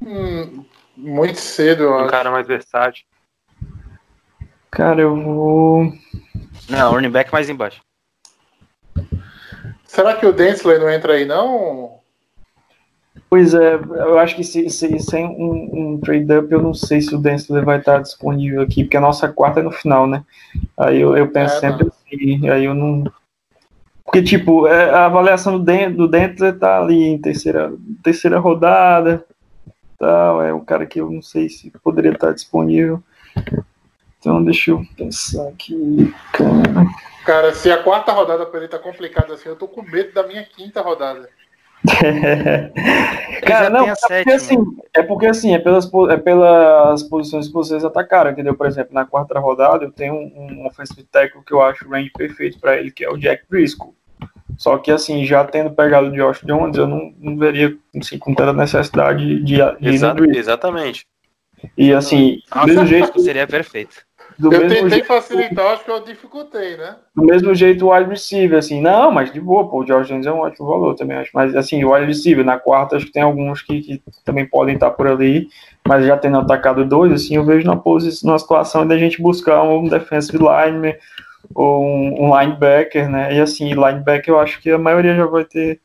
Hum, 0.00 0.64
muito 0.96 1.40
cedo, 1.40 1.82
eu 1.82 1.92
Um 1.92 1.98
acho. 2.02 2.10
cara 2.10 2.30
mais 2.30 2.46
versátil. 2.46 3.04
cara, 4.70 5.00
eu 5.00 5.16
vou. 5.20 5.92
Não, 6.70 6.92
running 6.92 7.10
back 7.10 7.32
mais 7.32 7.48
embaixo. 7.50 7.80
Será 9.84 10.14
que 10.14 10.24
o 10.24 10.32
Densley 10.32 10.78
não 10.78 10.88
entra 10.88 11.14
aí, 11.14 11.24
não? 11.24 11.98
Pois 13.28 13.54
é, 13.54 13.74
eu 13.74 14.20
acho 14.20 14.36
que 14.36 14.44
se, 14.44 14.70
se, 14.70 14.96
sem 15.00 15.26
um, 15.26 15.94
um 15.96 16.00
trade-up, 16.00 16.46
eu 16.52 16.62
não 16.62 16.72
sei 16.72 17.00
se 17.00 17.12
o 17.12 17.18
Densler 17.18 17.64
vai 17.64 17.80
estar 17.80 18.00
disponível 18.00 18.62
aqui, 18.62 18.84
porque 18.84 18.96
a 18.96 19.00
nossa 19.00 19.26
quarta 19.32 19.58
é 19.58 19.62
no 19.64 19.72
final, 19.72 20.06
né? 20.06 20.24
Aí 20.78 21.00
eu, 21.00 21.16
eu 21.16 21.28
penso 21.32 21.56
É, 21.56 21.60
sempre 21.60 21.88
assim, 21.88 22.48
aí 22.48 22.66
eu 22.66 22.74
não. 22.74 23.02
Porque, 24.06 24.22
tipo, 24.22 24.68
é, 24.68 24.90
a 24.90 25.06
avaliação 25.06 25.58
do, 25.58 25.64
Den, 25.64 25.92
do 25.92 26.08
tá 26.58 26.80
ali 26.80 27.08
em 27.08 27.18
terceira, 27.18 27.72
terceira 28.02 28.38
rodada, 28.38 29.26
tal, 29.98 30.40
é 30.40 30.54
um 30.54 30.64
cara 30.64 30.86
que 30.86 31.00
eu 31.00 31.10
não 31.10 31.20
sei 31.20 31.48
se 31.48 31.70
poderia 31.82 32.12
estar 32.12 32.32
disponível. 32.32 33.02
Então, 34.20 34.42
deixa 34.42 34.70
eu 34.70 34.82
pensar 34.96 35.48
aqui, 35.48 36.14
cara. 36.32 36.86
Cara, 37.24 37.52
se 37.52 37.70
a 37.70 37.82
quarta 37.82 38.12
rodada 38.12 38.46
pra 38.46 38.60
ele 38.60 38.68
tá 38.68 38.78
complicada 38.78 39.34
assim, 39.34 39.48
eu 39.48 39.56
tô 39.56 39.66
com 39.66 39.82
medo 39.82 40.14
da 40.14 40.24
minha 40.24 40.44
quinta 40.44 40.80
rodada. 40.80 41.28
Cara, 43.44 43.70
não, 43.70 43.86
é 43.86 43.94
porque, 43.94 44.30
assim, 44.32 44.56
é 44.94 45.02
porque 45.02 45.26
assim, 45.26 45.54
é 45.54 45.58
pelas, 45.58 45.90
é 46.10 46.16
pelas 46.16 47.02
posições 47.04 47.46
que 47.48 47.54
vocês 47.54 47.84
atacaram, 47.84 48.30
entendeu? 48.30 48.54
Por 48.54 48.66
exemplo, 48.66 48.94
na 48.94 49.04
quarta 49.04 49.38
rodada 49.38 49.84
eu 49.84 49.92
tenho 49.92 50.14
um, 50.14 50.62
um 50.62 50.66
offensive 50.66 51.04
tackle 51.04 51.42
que 51.44 51.52
eu 51.52 51.62
acho 51.62 51.86
o 51.86 51.90
range 51.90 52.10
perfeito 52.10 52.58
pra 52.58 52.76
ele, 52.76 52.90
que 52.90 53.04
é 53.04 53.10
o 53.10 53.16
Jack 53.16 53.44
Briscoe. 53.48 53.94
Só 54.56 54.78
que 54.78 54.90
assim, 54.90 55.24
já 55.24 55.44
tendo 55.44 55.70
pegado 55.70 56.06
o 56.08 56.12
Josh 56.12 56.40
Jones, 56.42 56.76
eu 56.76 56.86
não, 56.86 57.12
não 57.18 57.36
veria 57.36 57.76
assim, 58.00 58.18
com 58.18 58.34
tanta 58.34 58.52
necessidade 58.52 59.40
de, 59.40 59.44
de 59.44 59.54
ir 59.54 59.78
no 59.80 59.88
Exa- 59.88 60.14
Briscoe. 60.14 60.38
exatamente. 60.38 61.06
E 61.76 61.92
assim, 61.92 62.38
do 62.54 62.66
mesmo 62.66 62.86
jeito, 62.86 63.18
Seria 63.20 63.46
perfeito. 63.46 64.05
Do 64.38 64.52
eu 64.52 64.60
tentei 64.68 64.88
jeito, 64.90 65.06
facilitar, 65.06 65.72
acho 65.72 65.84
que 65.84 65.90
eu 65.90 66.00
dificultei, 66.00 66.76
né? 66.76 66.96
do 67.14 67.24
mesmo 67.24 67.54
jeito 67.54 67.86
o 67.86 67.94
wide 67.94 68.10
receiver, 68.10 68.58
assim, 68.58 68.80
não, 68.80 69.10
mas 69.10 69.32
de 69.32 69.40
boa, 69.40 69.68
pô, 69.68 69.80
o 69.82 69.86
George 69.86 70.10
Jones 70.10 70.26
é 70.26 70.32
um 70.32 70.40
ótimo 70.40 70.66
valor 70.68 70.94
também, 70.94 71.16
acho. 71.16 71.30
Mas 71.32 71.56
assim, 71.56 71.82
o 71.82 71.92
wide 71.94 72.06
receiver, 72.06 72.44
na 72.44 72.58
quarta, 72.58 72.96
acho 72.96 73.06
que 73.06 73.12
tem 73.12 73.22
alguns 73.22 73.62
que, 73.62 73.80
que 73.80 74.02
também 74.24 74.44
podem 74.46 74.74
estar 74.74 74.90
por 74.90 75.06
ali, 75.06 75.48
mas 75.88 76.04
já 76.04 76.16
tendo 76.18 76.36
atacado 76.38 76.84
dois, 76.84 77.10
assim, 77.12 77.36
eu 77.36 77.44
vejo 77.44 77.66
na 77.66 77.76
posição, 77.76 78.30
na 78.30 78.38
situação 78.38 78.86
da 78.86 78.98
gente 78.98 79.20
buscar 79.22 79.62
um 79.62 79.88
defensive 79.88 80.36
lineman 80.38 80.94
ou 81.54 81.84
um, 81.84 82.24
um 82.26 82.38
linebacker, 82.40 83.08
né? 83.08 83.34
E 83.34 83.40
assim, 83.40 83.70
linebacker 83.72 84.34
eu 84.34 84.38
acho 84.40 84.60
que 84.60 84.70
a 84.70 84.78
maioria 84.78 85.14
já 85.16 85.26
vai 85.26 85.44
ter. 85.44 85.80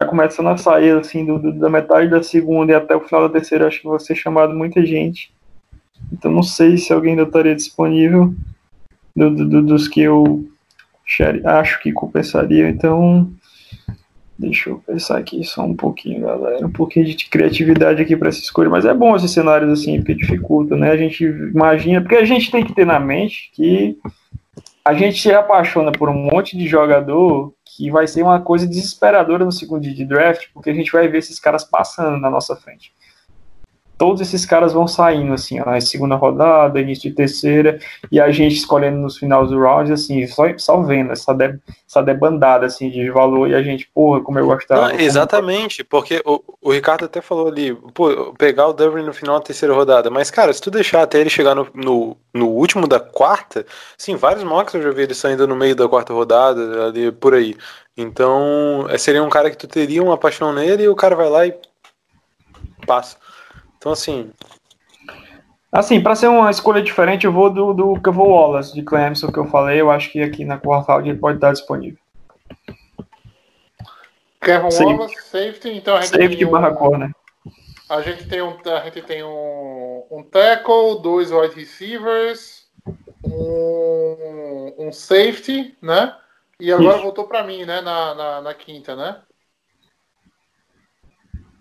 Já 0.00 0.06
começando 0.06 0.48
a 0.48 0.56
sair, 0.56 0.90
assim, 0.98 1.24
do, 1.24 1.38
do- 1.38 1.58
da 1.58 1.70
metade 1.70 2.08
da 2.08 2.22
segunda 2.22 2.72
e 2.72 2.74
até 2.74 2.94
o 2.94 3.00
final 3.00 3.22
da 3.28 3.32
terceira, 3.32 3.66
acho 3.66 3.80
que 3.80 3.88
vai 3.88 3.98
ser 4.00 4.14
chamado 4.14 4.54
muita 4.54 4.84
gente. 4.84 5.33
Então 6.12 6.30
não 6.30 6.42
sei 6.42 6.76
se 6.78 6.92
alguém 6.92 7.12
ainda 7.12 7.24
estaria 7.24 7.54
disponível 7.54 8.34
do- 9.14 9.30
do- 9.30 9.48
do- 9.48 9.62
dos 9.62 9.88
que 9.88 10.00
eu 10.02 10.44
acho 11.44 11.80
que 11.80 11.92
compensaria. 11.92 12.68
Então, 12.68 13.30
deixa 14.38 14.70
eu 14.70 14.78
pensar 14.78 15.18
aqui 15.18 15.44
só 15.44 15.62
um 15.64 15.76
pouquinho, 15.76 16.22
galera. 16.22 16.66
Um 16.66 16.72
pouquinho 16.72 17.04
de 17.04 17.28
criatividade 17.28 18.00
aqui 18.02 18.16
para 18.16 18.28
essa 18.28 18.40
escolha. 18.40 18.70
Mas 18.70 18.84
é 18.84 18.94
bom 18.94 19.14
esses 19.14 19.30
cenários 19.30 19.70
assim, 19.70 19.98
porque 19.98 20.14
dificulta, 20.14 20.76
né? 20.76 20.90
A 20.90 20.96
gente 20.96 21.24
imagina, 21.24 22.00
porque 22.00 22.16
a 22.16 22.24
gente 22.24 22.50
tem 22.50 22.64
que 22.64 22.72
ter 22.74 22.86
na 22.86 22.98
mente 22.98 23.50
que 23.54 23.98
a 24.84 24.92
gente 24.94 25.20
se 25.20 25.32
apaixona 25.32 25.92
por 25.92 26.08
um 26.08 26.30
monte 26.30 26.56
de 26.58 26.66
jogador 26.66 27.54
que 27.64 27.90
vai 27.90 28.06
ser 28.06 28.22
uma 28.22 28.40
coisa 28.40 28.66
desesperadora 28.66 29.44
no 29.44 29.52
segundo 29.52 29.82
dia 29.82 29.94
de 29.94 30.04
draft, 30.04 30.46
porque 30.52 30.70
a 30.70 30.74
gente 30.74 30.92
vai 30.92 31.08
ver 31.08 31.18
esses 31.18 31.40
caras 31.40 31.64
passando 31.64 32.18
na 32.18 32.30
nossa 32.30 32.54
frente 32.54 32.92
todos 33.96 34.20
esses 34.20 34.44
caras 34.44 34.72
vão 34.72 34.86
saindo, 34.86 35.32
assim, 35.32 35.58
na 35.60 35.80
segunda 35.80 36.14
rodada, 36.16 36.80
início 36.80 37.08
de 37.08 37.16
terceira, 37.16 37.78
e 38.10 38.20
a 38.20 38.30
gente 38.30 38.56
escolhendo 38.56 38.98
nos 38.98 39.18
finais 39.18 39.48
do 39.48 39.60
round, 39.60 39.92
assim, 39.92 40.26
só, 40.26 40.44
só 40.58 40.82
vendo 40.82 41.12
essa, 41.12 41.32
de, 41.32 41.58
essa 41.88 42.02
debandada, 42.02 42.66
assim, 42.66 42.90
de 42.90 43.10
valor, 43.10 43.48
e 43.48 43.54
a 43.54 43.62
gente, 43.62 43.88
porra, 43.94 44.20
como 44.20 44.38
eu 44.38 44.46
gostava. 44.46 44.88
Não, 44.88 45.00
exatamente, 45.00 45.84
porque 45.84 46.20
o, 46.24 46.40
o 46.60 46.72
Ricardo 46.72 47.04
até 47.04 47.20
falou 47.20 47.48
ali, 47.48 47.74
pô, 47.94 48.34
pegar 48.36 48.68
o 48.68 48.72
Dublin 48.72 49.04
no 49.04 49.14
final 49.14 49.38
da 49.38 49.44
terceira 49.44 49.74
rodada, 49.74 50.10
mas 50.10 50.30
cara, 50.30 50.52
se 50.52 50.60
tu 50.60 50.70
deixar 50.70 51.02
até 51.02 51.20
ele 51.20 51.30
chegar 51.30 51.54
no, 51.54 51.66
no, 51.74 52.16
no 52.32 52.48
último 52.48 52.86
da 52.86 52.98
quarta, 52.98 53.64
sim, 53.96 54.16
vários 54.16 54.44
mocks 54.44 54.74
eu 54.74 54.82
já 54.82 54.90
vi 54.90 55.02
ele 55.02 55.14
saindo 55.14 55.46
no 55.46 55.56
meio 55.56 55.76
da 55.76 55.88
quarta 55.88 56.12
rodada, 56.12 56.86
ali 56.86 57.12
por 57.12 57.34
aí. 57.34 57.56
Então, 57.96 58.86
é, 58.90 58.98
seria 58.98 59.22
um 59.22 59.28
cara 59.28 59.50
que 59.50 59.56
tu 59.56 59.68
teria 59.68 60.02
uma 60.02 60.18
paixão 60.18 60.52
nele 60.52 60.82
e 60.82 60.88
o 60.88 60.96
cara 60.96 61.14
vai 61.14 61.28
lá 61.28 61.46
e 61.46 61.54
passa. 62.84 63.16
Então, 63.84 63.92
assim, 63.92 64.32
Assim, 65.70 66.00
para 66.00 66.14
ser 66.14 66.28
uma 66.28 66.50
escolha 66.50 66.80
diferente, 66.80 67.26
eu 67.26 67.32
vou 67.32 67.50
do, 67.50 67.74
do 67.74 68.12
vou 68.12 68.30
Wallace, 68.30 68.72
de 68.72 68.82
Clemson, 68.82 69.30
que 69.30 69.38
eu 69.38 69.44
falei, 69.44 69.78
eu 69.78 69.90
acho 69.90 70.10
que 70.10 70.22
aqui 70.22 70.42
na 70.42 70.56
quarta 70.56 70.96
ele 71.00 71.18
pode 71.18 71.36
estar 71.36 71.52
disponível. 71.52 71.98
Kevin. 74.40 74.68
Wallace, 74.72 75.20
safety, 75.22 75.70
então 75.70 75.96
a 75.96 76.00
gente 76.00 76.10
Safety 76.10 76.36
tem 76.36 76.46
um, 76.46 76.50
barra 76.50 76.72
corner. 76.72 77.10
A 77.90 78.00
gente 78.00 78.26
tem 78.26 78.40
um, 78.40 78.56
a 78.64 78.84
gente 78.84 79.02
tem 79.02 79.22
um, 79.22 80.06
um 80.10 80.22
tackle, 80.22 81.02
dois 81.02 81.30
wide 81.30 81.54
receivers, 81.54 82.68
um, 83.22 84.74
um 84.78 84.92
safety, 84.92 85.76
né? 85.82 86.16
E 86.58 86.72
agora 86.72 86.94
Isso. 86.94 87.02
voltou 87.02 87.26
para 87.26 87.42
mim, 87.42 87.64
né? 87.66 87.80
Na, 87.80 88.14
na, 88.14 88.40
na 88.40 88.54
quinta, 88.54 88.96
né? 88.96 89.20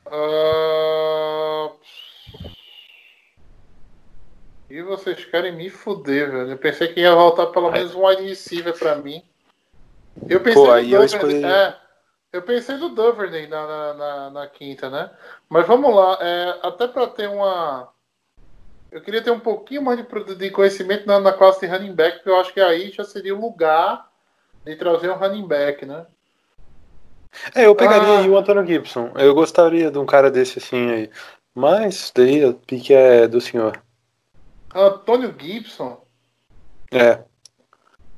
Ah, 0.05 1.71
E 4.69 4.81
vocês 4.81 5.23
querem 5.25 5.55
me 5.55 5.69
fuder, 5.69 6.31
velho. 6.31 6.51
Eu 6.51 6.57
pensei 6.57 6.87
que 6.87 7.01
ia 7.01 7.13
voltar 7.13 7.47
pelo 7.47 7.71
menos 7.71 7.93
um 7.93 8.05
wide 8.05 8.23
receiver 8.23 8.77
para 8.77 8.95
mim. 8.95 9.21
Eu 10.27 10.39
pensei 10.39 10.61
Pô, 10.61 10.67
no 10.67 10.73
aí 10.73 10.91
eu 10.91 11.03
escolhi- 11.03 11.43
é, 11.43 11.75
eu 12.31 12.41
pensei 12.41 12.77
no 12.77 12.89
Duvernay 12.89 13.47
na, 13.47 13.67
na, 13.67 13.93
na, 13.93 14.29
na 14.29 14.47
quinta, 14.47 14.89
né? 14.89 15.11
Mas 15.49 15.67
vamos 15.67 15.93
lá, 15.95 16.17
é, 16.21 16.59
até 16.63 16.87
para 16.87 17.07
ter 17.07 17.29
uma. 17.29 17.89
Eu 18.91 19.01
queria 19.01 19.21
ter 19.23 19.31
um 19.31 19.39
pouquinho 19.39 19.81
mais 19.81 19.99
de, 19.99 20.35
de 20.35 20.49
conhecimento 20.51 21.05
na, 21.07 21.19
na 21.19 21.33
classe 21.33 21.59
de 21.59 21.65
running 21.67 21.93
back, 21.93 22.17
porque 22.17 22.29
eu 22.29 22.39
acho 22.39 22.53
que 22.53 22.61
aí 22.61 22.91
já 22.91 23.03
seria 23.03 23.35
o 23.35 23.41
lugar 23.41 24.07
de 24.63 24.75
trazer 24.75 25.09
um 25.09 25.15
running 25.15 25.47
back, 25.47 25.85
né? 25.85 26.05
é, 27.55 27.65
eu 27.65 27.75
pegaria 27.75 28.07
Ah. 28.07 28.19
aí 28.19 28.29
o 28.29 28.37
Antônio 28.37 28.65
Gibson. 28.65 29.11
Eu 29.15 29.33
gostaria 29.33 29.89
de 29.89 29.97
um 29.97 30.05
cara 30.05 30.29
desse 30.29 30.59
assim 30.59 30.91
aí. 30.91 31.09
Mas 31.55 32.11
daí 32.15 32.45
o 32.45 32.53
pique 32.53 32.93
é 32.93 33.27
do 33.27 33.41
senhor. 33.41 33.81
Antônio 34.75 35.35
Gibson. 35.39 36.03
É. 36.91 37.23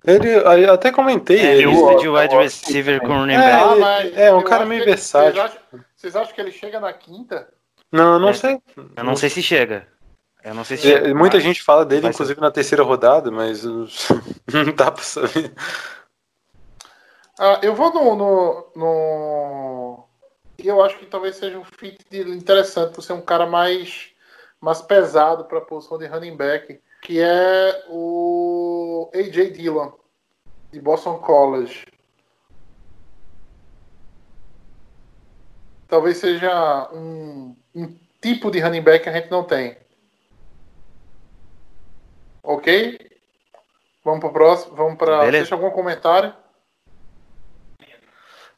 Ele, 0.06 0.36
até 0.70 0.92
comentei 0.92 1.40
É, 1.40 1.56
ele. 1.56 1.66
lista 1.66 1.96
de 1.96 2.08
wide 2.08 2.36
receiver 2.36 3.02
com 3.02 3.08
running 3.08 3.34
É, 3.34 3.38
back. 3.38 3.52
Ah, 3.64 3.72
ele- 3.72 3.80
mas 3.82 4.18
é 4.18 4.34
um 4.34 4.44
cara 4.44 4.66
meio 4.66 4.86
versátil. 4.86 5.32
Vocês 5.34 5.46
acham, 5.46 5.62
vocês 5.96 6.16
acham 6.16 6.36
que 6.36 6.42
ele 6.42 6.52
chega 6.52 6.80
na 6.80 6.94
quinta? 6.94 7.48
Não, 7.92 8.14
eu 8.14 8.20
não 8.20 8.30
É. 8.30 8.34
sei. 8.34 8.62
Eu 8.96 9.04
não 9.04 9.16
sei 9.16 9.30
se 9.30 9.42
chega. 9.42 9.88
Eu 10.44 10.54
não 10.54 10.64
sei 10.64 10.78
se 10.78 10.92
É, 10.94 10.98
chega. 10.98 11.16
muita 11.16 11.38
mas- 11.38 11.44
gente 11.44 11.64
fala 11.64 11.84
dele, 11.84 12.02
vai 12.02 12.12
ser. 12.14 12.18
inclusive 12.18 12.40
na 12.42 12.52
terceira 12.52 12.84
rodada, 12.84 13.32
mas 13.32 13.64
não 14.54 14.76
dá 14.76 14.92
pra 14.92 15.04
saber. 15.04 15.52
Ah, 17.40 17.60
eu 17.64 17.74
vou 17.76 17.92
no, 17.94 18.16
no, 18.16 18.72
no- 18.76 20.08
E 20.58 20.68
eu 20.68 20.82
acho 20.84 20.98
que 20.98 21.06
talvez 21.06 21.36
seja 21.36 21.58
um 21.58 21.66
fit 21.66 21.98
interessante 22.12 22.94
por 22.94 23.02
ser 23.02 23.14
um 23.14 23.22
cara 23.22 23.46
mais, 23.46 24.10
mais 24.66 24.82
pesado 24.82 25.46
para 25.46 25.60
a 25.60 25.62
posição 25.62 25.96
de 25.96 26.08
running 26.08 26.36
back, 26.36 26.82
que 27.04 27.22
é 27.22 27.86
o 27.88 29.12
AJ 29.14 29.52
Dillon, 29.52 29.92
de 30.72 30.82
Boston 30.82 31.20
College. 31.20 31.86
Talvez 35.88 36.18
seja 36.18 36.90
um, 36.92 37.56
um 37.76 37.96
tipo 38.20 38.50
de 38.50 38.60
running 38.60 38.82
back 38.82 39.04
que 39.04 39.10
a 39.10 39.14
gente 39.14 39.30
não 39.30 39.44
tem. 39.44 39.78
Ok? 42.42 42.98
Vamos 44.04 44.20
para 44.20 44.30
o 44.30 44.34
próximo. 44.34 44.76
Vamos 44.76 44.98
para. 44.98 45.30
Deixa 45.30 45.54
algum 45.54 45.70
comentário? 45.70 46.34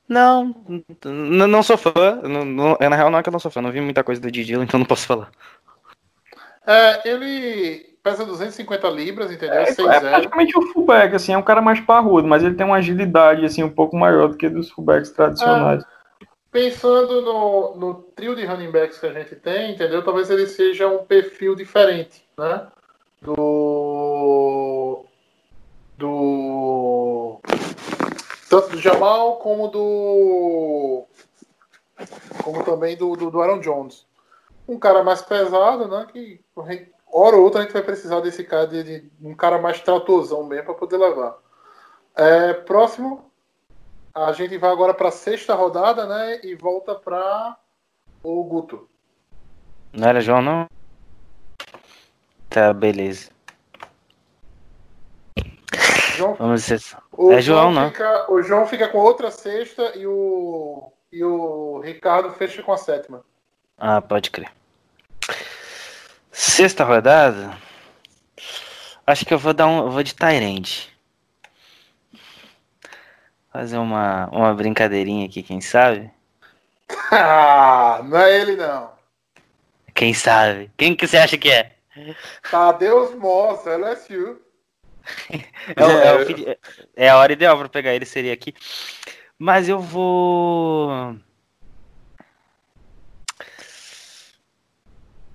Não, 0.07 0.55
não 1.03 1.61
sou 1.63 1.77
fã. 1.77 2.21
Não, 2.23 2.45
não- 2.45 2.77
é, 2.79 2.87
na 2.87 2.95
real, 2.95 3.09
não 3.09 3.19
é 3.19 3.23
que 3.23 3.27
eu 3.27 3.33
não 3.33 3.39
sou 3.39 3.51
fã. 3.51 3.61
Não 3.61 3.71
vi 3.73 3.81
muita 3.81 4.05
coisa 4.05 4.21
do 4.21 4.31
Didi, 4.31 4.53
então 4.53 4.79
não 4.79 4.85
posso 4.87 5.05
falar. 5.05 5.29
É, 6.67 7.09
ele 7.09 7.97
pesa 8.03 8.25
250 8.25 8.89
libras, 8.89 9.31
entendeu? 9.31 9.59
É, 9.59 9.69
é 9.69 9.73
6'0". 9.73 9.99
praticamente 9.99 10.59
um 10.59 10.73
fullback, 10.73 11.15
assim, 11.15 11.33
é 11.33 11.37
um 11.37 11.43
cara 11.43 11.61
mais 11.61 11.79
parrudo, 11.79 12.27
mas 12.27 12.43
ele 12.43 12.55
tem 12.55 12.65
uma 12.65 12.75
agilidade, 12.75 13.45
assim, 13.45 13.63
um 13.63 13.69
pouco 13.69 13.95
maior 13.95 14.27
do 14.27 14.37
que 14.37 14.49
dos 14.49 14.69
fullbacks 14.69 15.11
tradicionais. 15.11 15.83
Pensando 16.51 17.21
no, 17.21 17.75
no 17.75 17.93
trio 18.15 18.35
de 18.35 18.45
running 18.45 18.71
backs 18.71 18.97
que 18.97 19.05
a 19.05 19.13
gente 19.13 19.35
tem, 19.35 19.71
entendeu? 19.71 20.03
Talvez 20.03 20.29
ele 20.29 20.47
seja 20.47 20.87
um 20.87 21.05
perfil 21.05 21.55
diferente, 21.55 22.25
né? 22.37 22.67
Do. 23.21 25.05
Do. 25.97 27.39
Tanto 28.49 28.69
do 28.69 28.79
Jamal 28.79 29.37
como 29.37 29.67
do. 29.67 31.05
Como 32.43 32.63
também 32.63 32.95
do, 32.95 33.15
do, 33.15 33.29
do 33.29 33.41
Aaron 33.41 33.59
Jones. 33.59 34.06
Um 34.67 34.77
cara 34.77 35.03
mais 35.03 35.21
pesado, 35.21 35.87
né? 35.87 36.05
Que 36.11 36.43
hora 37.11 37.35
ou 37.37 37.43
outra 37.43 37.61
a 37.61 37.63
gente 37.63 37.73
vai 37.73 37.81
precisar 37.83 38.19
desse 38.19 38.43
cara, 38.43 38.67
de, 38.67 38.83
de 38.83 39.11
um 39.27 39.33
cara 39.35 39.57
mais 39.59 39.79
tratorzão 39.79 40.43
mesmo 40.43 40.65
para 40.65 40.73
poder 40.75 40.97
levar. 40.97 41.37
É, 42.15 42.53
próximo. 42.53 43.31
a 44.13 44.31
gente 44.33 44.57
vai 44.57 44.71
agora 44.71 44.93
para 44.93 45.11
sexta 45.11 45.53
rodada, 45.55 46.05
né? 46.05 46.41
E 46.43 46.55
volta 46.55 46.95
para 46.95 47.55
o 48.23 48.43
Guto. 48.43 48.89
Não 49.93 50.07
era 50.07 50.19
João, 50.19 50.41
não? 50.41 50.67
Tá, 52.49 52.73
beleza. 52.73 53.29
João, 56.15 56.33
Vamos 56.33 56.67
ver. 56.67 56.79
se- 56.79 56.95
o, 57.11 57.31
É 57.31 57.41
João, 57.41 57.71
não. 57.71 57.89
Fica, 57.89 58.31
o 58.31 58.41
João 58.41 58.65
fica 58.65 58.87
com 58.89 58.97
outra 58.97 59.29
sexta 59.29 59.95
e 59.95 60.07
o, 60.07 60.91
e 61.11 61.23
o 61.23 61.79
Ricardo 61.79 62.31
fecha 62.31 62.63
com 62.63 62.73
a 62.73 62.77
sétima. 62.77 63.23
Ah, 63.77 64.01
pode 64.01 64.31
crer. 64.31 64.49
Sexta 66.41 66.83
rodada. 66.83 67.57
Acho 69.07 69.25
que 69.25 69.33
eu 69.33 69.39
vou 69.39 69.53
dar 69.55 69.65
um. 69.65 69.79
eu 69.79 69.89
Vou 69.89 70.03
de 70.03 70.13
Tyrande. 70.13 70.87
Fazer 73.51 73.77
uma, 73.79 74.27
uma 74.27 74.53
brincadeirinha 74.53 75.25
aqui, 75.25 75.41
quem 75.41 75.59
sabe? 75.61 76.11
Ah, 77.11 78.01
não 78.03 78.19
é 78.19 78.39
ele 78.39 78.55
não. 78.55 78.91
Quem 79.95 80.13
sabe? 80.13 80.69
Quem 80.77 80.95
que 80.95 81.07
você 81.07 81.17
acha 81.17 81.39
que 81.39 81.49
é? 81.49 81.71
Tadeus 82.51 83.15
Moss, 83.15 83.65
LSU. 83.65 84.39
É, 85.75 85.83
o- 85.83 85.89
é 85.89 86.21
É. 86.21 86.25
feed- 86.25 86.57
é 86.95 87.09
a 87.09 87.17
hora 87.17 87.33
ideal 87.33 87.57
pra 87.57 87.67
pegar 87.67 87.95
ele, 87.95 88.05
seria 88.05 88.31
aqui. 88.33 88.53
Mas 89.39 89.67
eu 89.67 89.79
vou. 89.79 91.15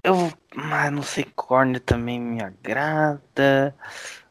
Eu 0.05 0.15
vou. 0.15 0.33
Ah, 0.57 0.91
não 0.91 1.03
sei, 1.03 1.25
Corner 1.37 1.81
também 1.81 2.21
me 2.21 2.43
agrada. 2.43 3.75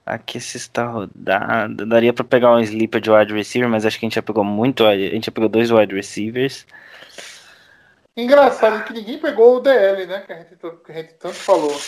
Aqui 0.06 0.39
sexta 0.41 0.85
rodada. 0.85 1.85
Daria 1.85 2.11
pra 2.14 2.23
pegar 2.26 2.52
um 2.53 2.60
sleeper 2.60 2.99
de 2.99 3.10
wide 3.11 3.34
receiver, 3.34 3.69
mas 3.69 3.85
acho 3.85 3.98
que 3.99 4.06
a 4.06 4.07
gente 4.07 4.15
já 4.15 4.22
pegou 4.22 4.43
muito. 4.43 4.85
A 4.85 4.95
gente 4.98 5.26
já 5.27 5.31
pegou 5.31 5.48
dois 5.49 5.72
wide 5.72 5.95
receivers. 5.95 6.65
Engraçado 8.15 8.84
que 8.84 8.93
ninguém 8.93 9.19
pegou 9.19 9.57
o 9.57 9.60
DL, 9.61 10.06
né? 10.06 10.19
Que 10.22 10.34
a 10.34 10.38
gente, 10.39 10.56
que 10.56 10.91
a 10.91 10.95
gente 10.95 11.14
tanto 11.14 11.35
falou. 11.35 11.80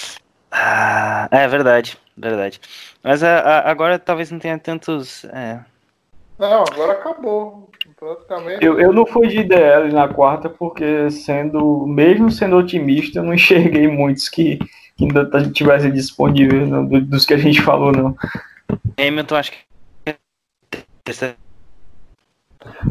Ah, 0.51 1.27
é 1.31 1.47
verdade, 1.47 1.97
verdade. 2.15 2.61
Mas 3.03 3.23
a- 3.23 3.39
a- 3.39 3.69
agora 3.69 3.99
talvez 3.99 4.31
não 4.31 4.39
tenha 4.39 4.57
tantos. 4.57 5.25
É, 5.25 5.59
Não, 6.39 6.63
agora 6.63 6.93
acabou. 6.93 7.69
Praticamente. 7.99 8.65
Eu, 8.65 8.79
eu 8.79 8.91
não 8.91 9.05
fui 9.05 9.27
de 9.27 9.43
DL 9.43 9.93
na 9.93 10.07
quarta 10.07 10.49
porque, 10.49 11.09
sendo 11.11 11.85
mesmo 11.87 12.31
sendo 12.31 12.57
otimista, 12.57 13.19
eu 13.19 13.23
não 13.23 13.33
enxerguei 13.33 13.87
muitos 13.87 14.27
que, 14.29 14.57
que 14.97 15.05
ainda 15.05 15.25
tivessem 15.51 15.91
disponíveis 15.91 16.67
não, 16.69 16.85
do- 16.85 17.01
dos 17.01 17.25
que 17.25 17.33
a 17.33 17.37
gente 17.37 17.61
falou, 17.61 17.91
não. 17.91 18.15
Hamilton, 18.97 19.35
acho 19.35 19.51
que. 19.51 19.57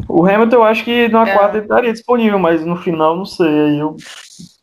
O 0.07 0.25
Hamilton 0.25 0.55
eu 0.57 0.63
acho 0.63 0.83
que 0.83 1.07
na 1.09 1.27
É. 1.27 1.33
quarta 1.33 1.57
ele 1.57 1.65
estaria 1.65 1.91
disponível, 1.93 2.37
mas 2.39 2.63
no 2.65 2.75
final 2.77 3.15
não 3.17 3.25
sei. 3.25 3.47
Aí 3.47 3.79
eu 3.79 3.95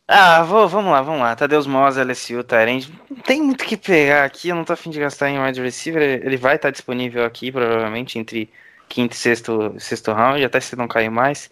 Ah, 0.07 0.43
vou, 0.43 0.67
vamos 0.67 0.91
lá, 0.91 1.01
vamos 1.01 1.21
lá. 1.21 1.35
Tadeus 1.35 1.67
Moss, 1.67 1.97
LSU, 1.97 2.43
Tyrande. 2.43 2.91
Não 3.09 3.17
tem 3.17 3.41
muito 3.41 3.61
o 3.61 3.65
que 3.65 3.77
pegar 3.77 4.23
aqui, 4.25 4.49
eu 4.49 4.55
não 4.55 4.63
tô 4.65 4.73
afim 4.73 4.89
de 4.89 4.99
gastar 4.99 5.29
em 5.29 5.41
wide 5.41 5.61
receiver. 5.61 6.01
Ele 6.25 6.37
vai 6.37 6.55
estar 6.55 6.69
disponível 6.71 7.23
aqui, 7.25 7.51
provavelmente, 7.51 8.17
entre 8.19 8.49
quinto 8.91 9.15
e 9.15 9.17
sexto, 9.17 9.73
sexto 9.79 10.11
round, 10.11 10.43
até 10.43 10.59
se 10.59 10.75
não 10.75 10.87
cair 10.87 11.09
mais. 11.09 11.49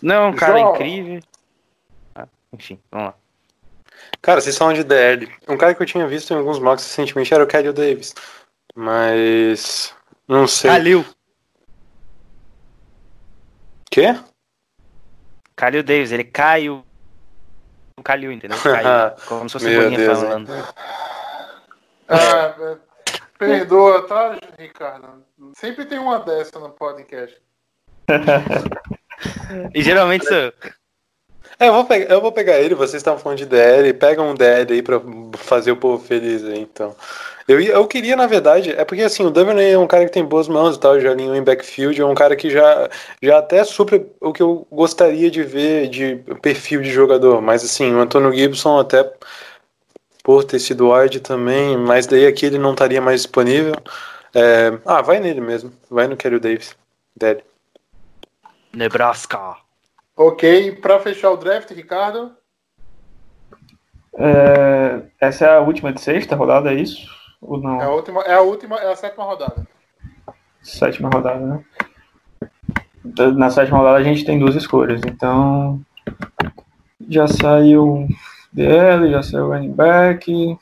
Não 0.00 0.14
é 0.14 0.26
um 0.28 0.34
cara 0.34 0.58
João. 0.58 0.74
incrível. 0.74 1.20
Ah, 2.14 2.26
enfim, 2.52 2.80
vamos 2.90 3.08
lá. 3.08 3.14
Cara, 4.22 4.40
vocês 4.40 4.56
falam 4.56 4.72
de 4.72 4.82
DL. 4.82 5.30
Um 5.46 5.58
cara 5.58 5.74
que 5.74 5.82
eu 5.82 5.86
tinha 5.86 6.06
visto 6.08 6.32
em 6.32 6.38
alguns 6.38 6.58
mocks 6.58 6.84
recentemente 6.84 7.32
era 7.32 7.44
o 7.44 7.46
Kelly 7.46 7.72
Davis. 7.72 8.14
Mas. 8.74 9.94
Não 10.26 10.46
sei. 10.46 10.70
Kalil. 10.70 11.04
Quê? 13.90 14.18
Kalil 15.54 15.82
Davis, 15.82 16.12
ele 16.12 16.24
caiu. 16.24 16.84
Caiu, 18.02 18.32
entendeu? 18.32 18.56
Caiu. 18.62 19.16
Como 19.26 19.48
se 19.48 19.52
fosse 19.52 19.74
bolinha 19.76 19.98
Deus, 19.98 20.18
falando. 20.18 20.50
Ah, 22.08 22.54
é, 22.58 22.76
perdoa, 23.38 24.06
tá, 24.08 24.38
Ricardo? 24.58 25.22
Sempre 25.54 25.84
tem 25.84 25.98
uma 25.98 26.18
dessa 26.18 26.58
no 26.58 26.70
podcast. 26.70 27.36
E 29.74 29.82
geralmente 29.82 30.24
sou 30.24 30.36
eu. 30.36 30.52
É, 31.58 31.68
eu 31.68 31.74
vou, 31.74 31.84
pegar, 31.84 32.14
eu 32.14 32.20
vou 32.22 32.32
pegar 32.32 32.58
ele, 32.58 32.74
vocês 32.74 33.00
estavam 33.00 33.20
falando 33.20 33.36
de 33.36 33.44
DL, 33.44 33.92
pega 33.92 34.22
um 34.22 34.34
DL 34.34 34.72
aí 34.72 34.80
pra 34.80 34.98
fazer 35.36 35.72
o 35.72 35.76
povo 35.76 36.02
feliz 36.02 36.42
aí, 36.42 36.58
então. 36.60 36.96
Eu, 37.46 37.60
eu 37.60 37.86
queria, 37.86 38.16
na 38.16 38.26
verdade, 38.26 38.70
é 38.70 38.82
porque 38.82 39.02
assim, 39.02 39.26
o 39.26 39.30
Duvernay 39.30 39.72
é 39.72 39.78
um 39.78 39.86
cara 39.86 40.06
que 40.06 40.12
tem 40.12 40.24
boas 40.24 40.48
mãos 40.48 40.76
e 40.76 40.80
tal, 40.80 40.98
já 40.98 41.10
alinhou 41.10 41.36
em 41.36 41.42
backfield, 41.42 42.00
é 42.00 42.06
um 42.06 42.14
cara 42.14 42.34
que 42.34 42.48
já, 42.48 42.88
já 43.22 43.38
até 43.38 43.62
supre 43.64 44.06
o 44.20 44.32
que 44.32 44.42
eu 44.42 44.66
gostaria 44.70 45.30
de 45.30 45.42
ver 45.42 45.88
de 45.88 46.16
perfil 46.40 46.80
de 46.80 46.90
jogador, 46.90 47.42
mas 47.42 47.62
assim, 47.62 47.92
o 47.92 48.00
Antônio 48.00 48.32
Gibson 48.32 48.78
até 48.78 49.12
por 50.22 50.44
ter 50.44 50.60
sido 50.60 50.90
wide 50.90 51.20
também, 51.20 51.76
mas 51.76 52.06
daí 52.06 52.26
aqui 52.26 52.46
ele 52.46 52.58
não 52.58 52.72
estaria 52.72 53.02
mais 53.02 53.22
disponível. 53.22 53.74
É, 54.34 54.78
ah, 54.86 55.02
vai 55.02 55.18
nele 55.18 55.40
mesmo, 55.40 55.72
vai 55.90 56.06
no 56.06 56.16
Kelly 56.16 56.38
Davis, 56.38 56.76
DL. 57.16 57.42
Nebraska. 58.72 59.56
Ok, 60.16 60.72
pra 60.76 61.00
fechar 61.00 61.30
o 61.30 61.36
draft, 61.36 61.70
Ricardo. 61.70 62.32
É, 64.14 65.02
essa 65.20 65.46
é 65.46 65.56
a 65.56 65.60
última 65.60 65.92
de 65.92 66.00
sexta 66.00 66.36
rodada, 66.36 66.70
é 66.70 66.74
isso? 66.74 67.08
Ou 67.40 67.58
não? 67.58 67.80
É 67.80 67.84
a 67.84 67.90
última, 67.90 68.20
é 68.22 68.34
a 68.34 68.40
última, 68.40 68.76
é 68.76 68.92
a 68.92 68.96
sétima 68.96 69.24
rodada. 69.24 69.66
Sétima 70.62 71.08
rodada, 71.12 71.40
né? 71.40 71.64
Na 73.34 73.50
sétima 73.50 73.78
rodada 73.78 73.96
a 73.96 74.02
gente 74.02 74.24
tem 74.24 74.38
duas 74.38 74.54
escolhas, 74.54 75.00
então 75.06 75.80
já 77.08 77.26
saiu 77.26 78.06
DL, 78.52 79.10
já 79.10 79.22
saiu 79.22 79.48
running 79.48 79.72
back. 79.72 80.58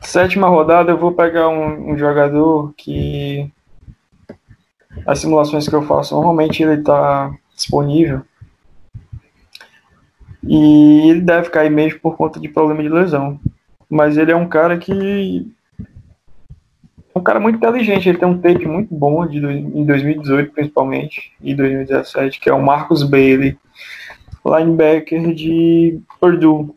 Sétima 0.00 0.48
rodada 0.48 0.90
eu 0.90 0.98
vou 0.98 1.12
pegar 1.12 1.48
um, 1.48 1.92
um 1.92 1.98
jogador 1.98 2.72
que 2.76 3.50
as 5.06 5.18
simulações 5.18 5.68
que 5.68 5.74
eu 5.74 5.82
faço 5.82 6.14
normalmente 6.14 6.62
ele 6.62 6.80
está 6.80 7.32
disponível 7.54 8.22
e 10.46 11.10
ele 11.10 11.20
deve 11.20 11.50
cair 11.50 11.70
mesmo 11.70 11.98
por 12.00 12.16
conta 12.16 12.38
de 12.38 12.48
problema 12.48 12.82
de 12.82 12.88
lesão. 12.88 13.38
Mas 13.90 14.16
ele 14.16 14.32
é 14.32 14.36
um 14.36 14.48
cara 14.48 14.78
que 14.78 15.46
é 17.14 17.18
um 17.18 17.22
cara 17.22 17.40
muito 17.40 17.56
inteligente, 17.56 18.08
ele 18.08 18.18
tem 18.18 18.28
um 18.28 18.38
tape 18.38 18.66
muito 18.66 18.94
bom 18.94 19.26
de, 19.26 19.38
em 19.38 19.84
2018 19.84 20.52
principalmente 20.52 21.32
e 21.40 21.54
2017, 21.54 22.38
que 22.40 22.50
é 22.50 22.52
o 22.52 22.62
Marcus 22.62 23.02
Bailey, 23.02 23.56
linebacker 24.44 25.34
de 25.34 25.98
Purdue. 26.20 26.74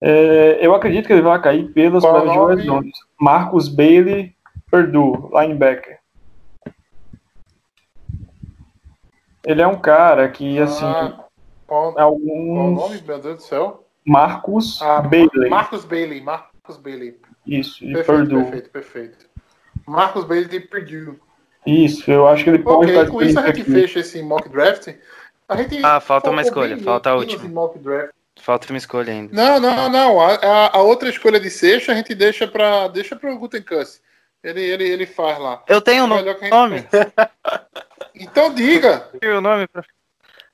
É, 0.00 0.58
eu 0.64 0.74
acredito 0.74 1.06
que 1.06 1.12
ele 1.12 1.22
vai 1.22 1.40
cair 1.40 1.68
pelas 1.72 2.04
pelas 2.04 2.24
nome? 2.24 2.54
lesões. 2.56 2.92
Marcus 3.20 3.68
Bailey, 3.68 4.34
Purdue, 4.70 5.28
linebacker. 5.32 5.98
Ele 9.44 9.62
é 9.62 9.66
um 9.66 9.78
cara 9.78 10.28
que, 10.28 10.58
assim, 10.58 10.84
Ah, 10.84 11.24
qual, 11.66 11.92
qual 11.94 11.94
o 11.94 12.00
alguns... 12.14 12.76
nome, 12.80 13.02
meu 13.06 13.18
Deus 13.18 13.36
do 13.36 13.42
céu? 13.42 13.84
Marcus 14.04 14.80
Ah, 14.82 15.00
Bailey. 15.00 15.48
Marcus 15.50 15.84
Bailey. 15.84 16.20
Marcus 16.20 16.76
Bailey. 16.76 17.18
Isso, 17.46 17.84
de 17.84 17.92
Perfeito, 17.94 18.06
Purdue. 18.20 18.42
perfeito, 18.44 18.70
perfeito. 18.70 19.26
Marcus 19.86 20.24
Bailey 20.24 20.48
de 20.48 20.60
Purdue. 20.60 21.18
Isso, 21.66 22.10
eu 22.10 22.26
acho 22.28 22.44
que 22.44 22.50
ele 22.50 22.58
pode 22.60 22.90
Ok, 22.90 22.94
estar 23.00 23.10
com 23.10 23.22
isso 23.22 23.38
a 23.38 23.46
gente 23.46 23.62
aqui. 23.62 23.70
fecha 23.72 23.98
esse 24.00 24.22
mock 24.22 24.48
draft. 24.48 24.88
A 25.48 25.56
gente 25.56 25.82
Ah, 25.84 25.98
falta 26.00 26.30
uma 26.30 26.42
escolha, 26.42 26.78
falta 26.78 27.10
a 27.10 27.14
última. 27.16 27.44
mock 27.48 27.78
draft. 27.78 28.12
Falta 28.40 28.68
uma 28.70 28.78
escolha 28.78 29.12
ainda. 29.12 29.34
Não, 29.34 29.60
não, 29.60 29.88
não. 29.88 30.20
A, 30.20 30.34
a- 30.34 30.76
a 30.78 30.82
outra 30.82 31.08
escolha 31.08 31.38
de 31.40 31.50
sexta 31.50 31.92
a 31.92 31.94
gente 31.94 32.14
deixa 32.14 32.46
para 32.46 32.88
deixa 32.88 33.14
pro 33.16 33.36
Gutenkuss. 33.38 34.00
Ele, 34.42 34.62
ele, 34.62 34.84
ele 34.88 35.06
faz 35.06 35.38
lá. 35.38 35.62
Eu 35.66 35.80
tenho 35.80 36.00
É 36.00 36.04
um 36.04 36.24
gente- 36.24 36.48
nome. 36.50 36.86
Então 38.14 38.54
diga. 38.54 39.10
o 39.36 39.40
nome 39.40 39.66
pra... 39.66 39.82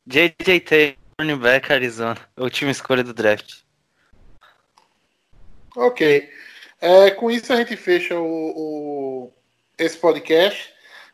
JJ 0.07 0.61
Taylor, 0.61 0.97
running 1.21 1.37
back, 1.39 1.73
Arizona. 1.73 2.17
Última 2.37 2.71
escolha 2.71 3.03
do 3.05 3.15
draft. 3.15 3.61
Ok. 5.77 6.29
É, 6.81 7.11
com 7.13 7.31
isso 7.31 7.53
a 7.53 7.57
gente 7.57 7.77
fecha 7.77 8.19
o, 8.19 8.25
o- 9.27 9.33
esse 9.79 9.97
podcast. 9.99 10.73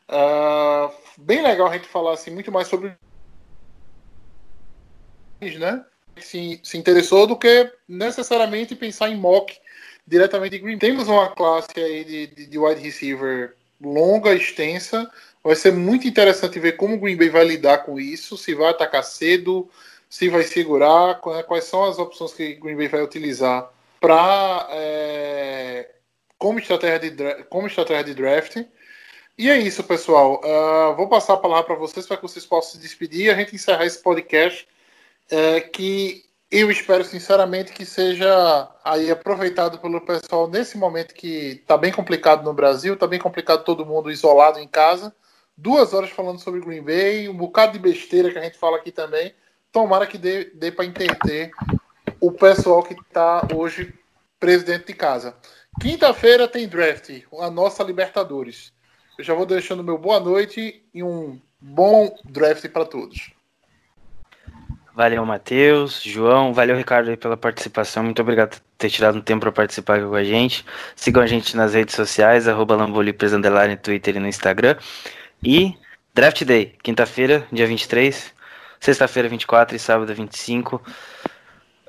Ah, 0.09 0.91
bem 1.19 1.43
legal 1.43 1.69
a 1.69 1.73
gente 1.73 1.87
falar 1.89 2.15
assim, 2.15 2.31
muito 2.31 2.51
mais 2.51 2.67
sobre 2.69 2.93
né? 5.59 5.85
Se, 6.19 6.61
se 6.62 6.78
interessou 6.78 7.27
do 7.27 7.37
que 7.37 7.73
necessariamente 7.89 8.74
pensar 8.74 9.09
em 9.09 9.16
mock 9.16 9.59
diretamente 10.07 10.53
de 10.53 10.59
Green. 10.59 10.78
Temos 10.78 11.09
uma 11.09 11.31
classe 11.31 11.69
aí 11.77 12.05
de, 12.05 12.27
de, 12.28 12.47
de 12.47 12.59
wide 12.59 12.81
receiver 12.81 13.55
longa, 13.81 14.35
extensa. 14.35 15.11
Vai 15.43 15.57
ser 15.57 15.73
muito 15.73 16.07
interessante 16.07 16.59
ver 16.59 16.73
como 16.73 16.95
o 16.97 16.99
Green 16.99 17.16
Bay 17.16 17.31
vai 17.31 17.45
lidar 17.45 17.78
com 17.78 17.99
isso, 17.99 18.37
se 18.37 18.55
vai 18.55 18.70
atacar 18.70 19.03
cedo, 19.03 19.70
se 20.09 20.28
vai 20.28 20.43
segurar, 20.43 21.20
qua- 21.20 21.43
quais 21.43 21.65
são 21.65 21.85
as 21.85 21.99
opções 21.99 22.35
que 22.35 22.59
o 22.59 22.65
Green 22.65 22.77
Bay 22.77 22.89
vai 22.89 23.03
utilizar 23.03 23.70
para 24.01 24.69
como 26.37 26.59
estratégia 26.59 27.11
de 27.11 27.45
como 27.45 27.66
estratégia 27.66 28.05
de 28.05 28.15
draft 28.15 28.57
E 29.39 29.49
é 29.49 29.57
isso, 29.59 29.82
pessoal. 29.85 30.41
Uh, 30.45 30.95
vou 30.97 31.09
passar 31.09 31.35
a 31.35 31.39
palavra 31.39 31.65
para 31.65 31.74
vocês 31.77 32.07
para 32.07 32.16
que 32.16 32.23
vocês 32.23 32.45
possam 32.45 32.73
se 32.73 32.78
despedir 32.78 33.27
e 33.27 33.31
a 33.31 33.35
gente 33.35 33.55
encerrar 33.55 33.87
esse 33.87 34.03
podcast 34.03 34.69
é, 35.31 35.61
que 35.61 36.24
eu 36.51 36.70
espero 36.70 37.05
sinceramente 37.05 37.73
que 37.73 37.86
seja 37.86 38.69
aí 38.85 39.11
aproveitado 39.11 39.78
pelo 39.78 40.01
pessoal 40.01 40.48
nesse 40.48 40.77
momento 40.77 41.15
que 41.15 41.61
está 41.62 41.78
bem 41.78 41.93
complicado 41.93 42.43
no 42.43 42.52
Brasil, 42.52 42.94
está 42.94 43.07
bem 43.07 43.20
complicado 43.20 43.65
todo 43.65 43.86
mundo 43.86 44.11
isolado 44.11 44.59
em 44.59 44.66
casa. 44.66 45.15
Duas 45.57 45.94
horas 45.94 46.11
falando 46.11 46.40
sobre 46.40 46.61
Green 46.61 46.82
Bay, 46.82 47.28
um 47.28 47.36
bocado 47.36 47.73
de 47.73 47.78
besteira 47.78 48.32
que 48.32 48.39
a 48.39 48.43
gente 48.43 48.59
fala 48.59 48.78
aqui 48.78 48.90
também. 48.90 49.32
Tomara 49.70 50.07
que 50.07 50.19
dê, 50.19 50.47
dê 50.47 50.73
para 50.73 50.85
entender 50.85 51.52
o 52.20 52.32
pessoal 52.32 52.82
que 52.82 52.94
está 52.94 53.47
hoje 53.55 53.94
preso 54.40 54.65
dentro 54.65 54.89
de 54.89 54.94
casa. 54.94 55.36
Quinta-feira 55.81 56.48
tem 56.48 56.66
draft, 56.66 57.11
a 57.39 57.51
nossa 57.51 57.85
Libertadores. 57.85 58.73
Eu 59.16 59.23
já 59.23 59.35
vou 59.35 59.47
deixando 59.47 59.85
meu 59.85 59.98
boa 59.98 60.19
noite 60.19 60.82
e 60.93 61.02
um 61.02 61.40
bom 61.61 62.16
draft 62.24 62.66
para 62.70 62.86
todos. 62.86 63.32
Valeu, 65.01 65.24
Matheus, 65.24 66.02
João, 66.02 66.52
valeu, 66.52 66.77
Ricardo, 66.77 67.16
pela 67.16 67.35
participação. 67.35 68.02
Muito 68.02 68.20
obrigado 68.20 68.51
por 68.51 68.60
ter 68.77 68.90
tirado 68.90 69.16
um 69.16 69.22
tempo 69.22 69.40
para 69.40 69.51
participar 69.51 69.97
aqui 69.97 70.05
com 70.05 70.14
a 70.14 70.22
gente. 70.22 70.62
Sigam 70.94 71.22
a 71.22 71.27
gente 71.27 71.56
nas 71.56 71.72
redes 71.72 71.94
sociais, 71.94 72.47
arroba 72.47 72.77
no 72.77 72.93
Twitter 73.78 74.16
e 74.16 74.20
no 74.20 74.28
Instagram. 74.28 74.77
E 75.43 75.74
Draft 76.12 76.44
Day, 76.44 76.74
quinta-feira, 76.82 77.47
dia 77.51 77.66
23, 77.66 78.31
sexta-feira 78.78 79.27
24 79.27 79.74
e 79.74 79.78
sábado 79.78 80.14
25. 80.14 80.82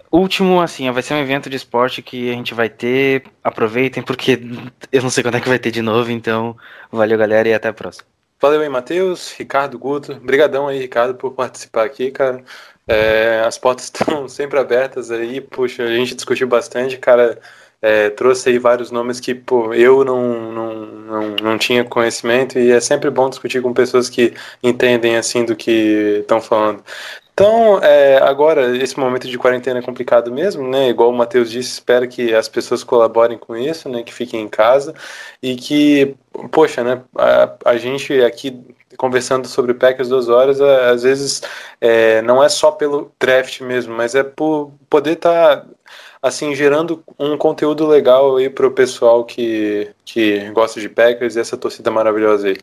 Último, 0.09 0.61
assim, 0.61 0.89
vai 0.89 1.03
ser 1.03 1.13
um 1.15 1.19
evento 1.19 1.49
de 1.49 1.57
esporte 1.57 2.01
que 2.01 2.31
a 2.31 2.33
gente 2.33 2.53
vai 2.53 2.69
ter. 2.69 3.25
Aproveitem, 3.43 4.01
porque 4.01 4.39
eu 4.89 5.01
não 5.01 5.09
sei 5.09 5.21
quando 5.21 5.35
é 5.35 5.41
que 5.41 5.49
vai 5.49 5.59
ter 5.59 5.71
de 5.71 5.81
novo, 5.81 6.09
então 6.11 6.55
valeu, 6.89 7.17
galera, 7.17 7.49
e 7.49 7.53
até 7.53 7.67
a 7.67 7.73
próxima. 7.73 8.05
Valeu 8.41 8.61
aí, 8.61 8.69
Matheus, 8.69 9.33
Ricardo 9.37 9.77
Guto. 9.77 10.13
Obrigadão 10.13 10.67
aí, 10.67 10.79
Ricardo, 10.79 11.13
por 11.13 11.33
participar 11.33 11.85
aqui, 11.85 12.09
cara. 12.09 12.43
É, 12.87 13.43
as 13.45 13.57
portas 13.57 13.85
estão 13.93 14.27
sempre 14.27 14.59
abertas 14.59 15.11
aí, 15.11 15.41
puxa, 15.41 15.83
a 15.83 15.93
gente 15.95 16.15
discutiu 16.15 16.47
bastante, 16.47 16.97
cara. 16.97 17.39
É, 17.83 18.11
trouxe 18.11 18.49
aí 18.49 18.59
vários 18.59 18.91
nomes 18.91 19.19
que 19.19 19.33
pô, 19.33 19.73
eu 19.73 20.05
não, 20.05 20.51
não, 20.51 20.85
não, 20.85 21.35
não 21.41 21.57
tinha 21.57 21.83
conhecimento 21.83 22.59
e 22.59 22.71
é 22.71 22.79
sempre 22.79 23.09
bom 23.09 23.27
discutir 23.27 23.59
com 23.59 23.73
pessoas 23.73 24.07
que 24.07 24.35
entendem 24.61 25.17
assim 25.17 25.43
do 25.43 25.55
que 25.55 26.19
estão 26.21 26.39
falando. 26.39 26.83
Então, 27.33 27.79
é, 27.81 28.17
agora, 28.17 28.77
esse 28.77 28.99
momento 28.99 29.27
de 29.27 29.37
quarentena 29.37 29.79
é 29.79 29.81
complicado 29.81 30.31
mesmo, 30.31 30.67
né? 30.67 30.89
Igual 30.89 31.09
o 31.09 31.13
Matheus 31.13 31.49
disse, 31.49 31.71
espero 31.71 32.07
que 32.07 32.35
as 32.35 32.47
pessoas 32.47 32.83
colaborem 32.83 33.37
com 33.37 33.57
isso, 33.57 33.89
né? 33.89 34.03
Que 34.03 34.13
fiquem 34.13 34.41
em 34.41 34.47
casa 34.47 34.93
e 35.41 35.55
que, 35.55 36.15
poxa, 36.51 36.83
né? 36.83 37.01
A, 37.17 37.55
a 37.65 37.77
gente 37.77 38.21
aqui 38.21 38.61
conversando 39.01 39.47
sobre 39.47 39.73
Packers 39.73 40.09
duas 40.09 40.29
horas, 40.29 40.61
às 40.61 41.01
vezes 41.01 41.41
é, 41.81 42.21
não 42.21 42.43
é 42.43 42.47
só 42.47 42.69
pelo 42.69 43.11
draft 43.19 43.59
mesmo, 43.61 43.95
mas 43.95 44.13
é 44.13 44.21
por 44.21 44.73
poder 44.87 45.13
estar 45.13 45.57
tá, 45.57 45.65
assim 46.21 46.53
gerando 46.53 47.03
um 47.17 47.35
conteúdo 47.35 47.87
legal 47.87 48.37
aí 48.37 48.47
para 48.47 48.67
o 48.67 48.71
pessoal 48.71 49.25
que, 49.25 49.89
que 50.05 50.51
gosta 50.51 50.79
de 50.79 50.87
Packers 50.87 51.35
e 51.35 51.39
essa 51.39 51.57
torcida 51.57 51.89
maravilhosa 51.89 52.49
aí. 52.49 52.57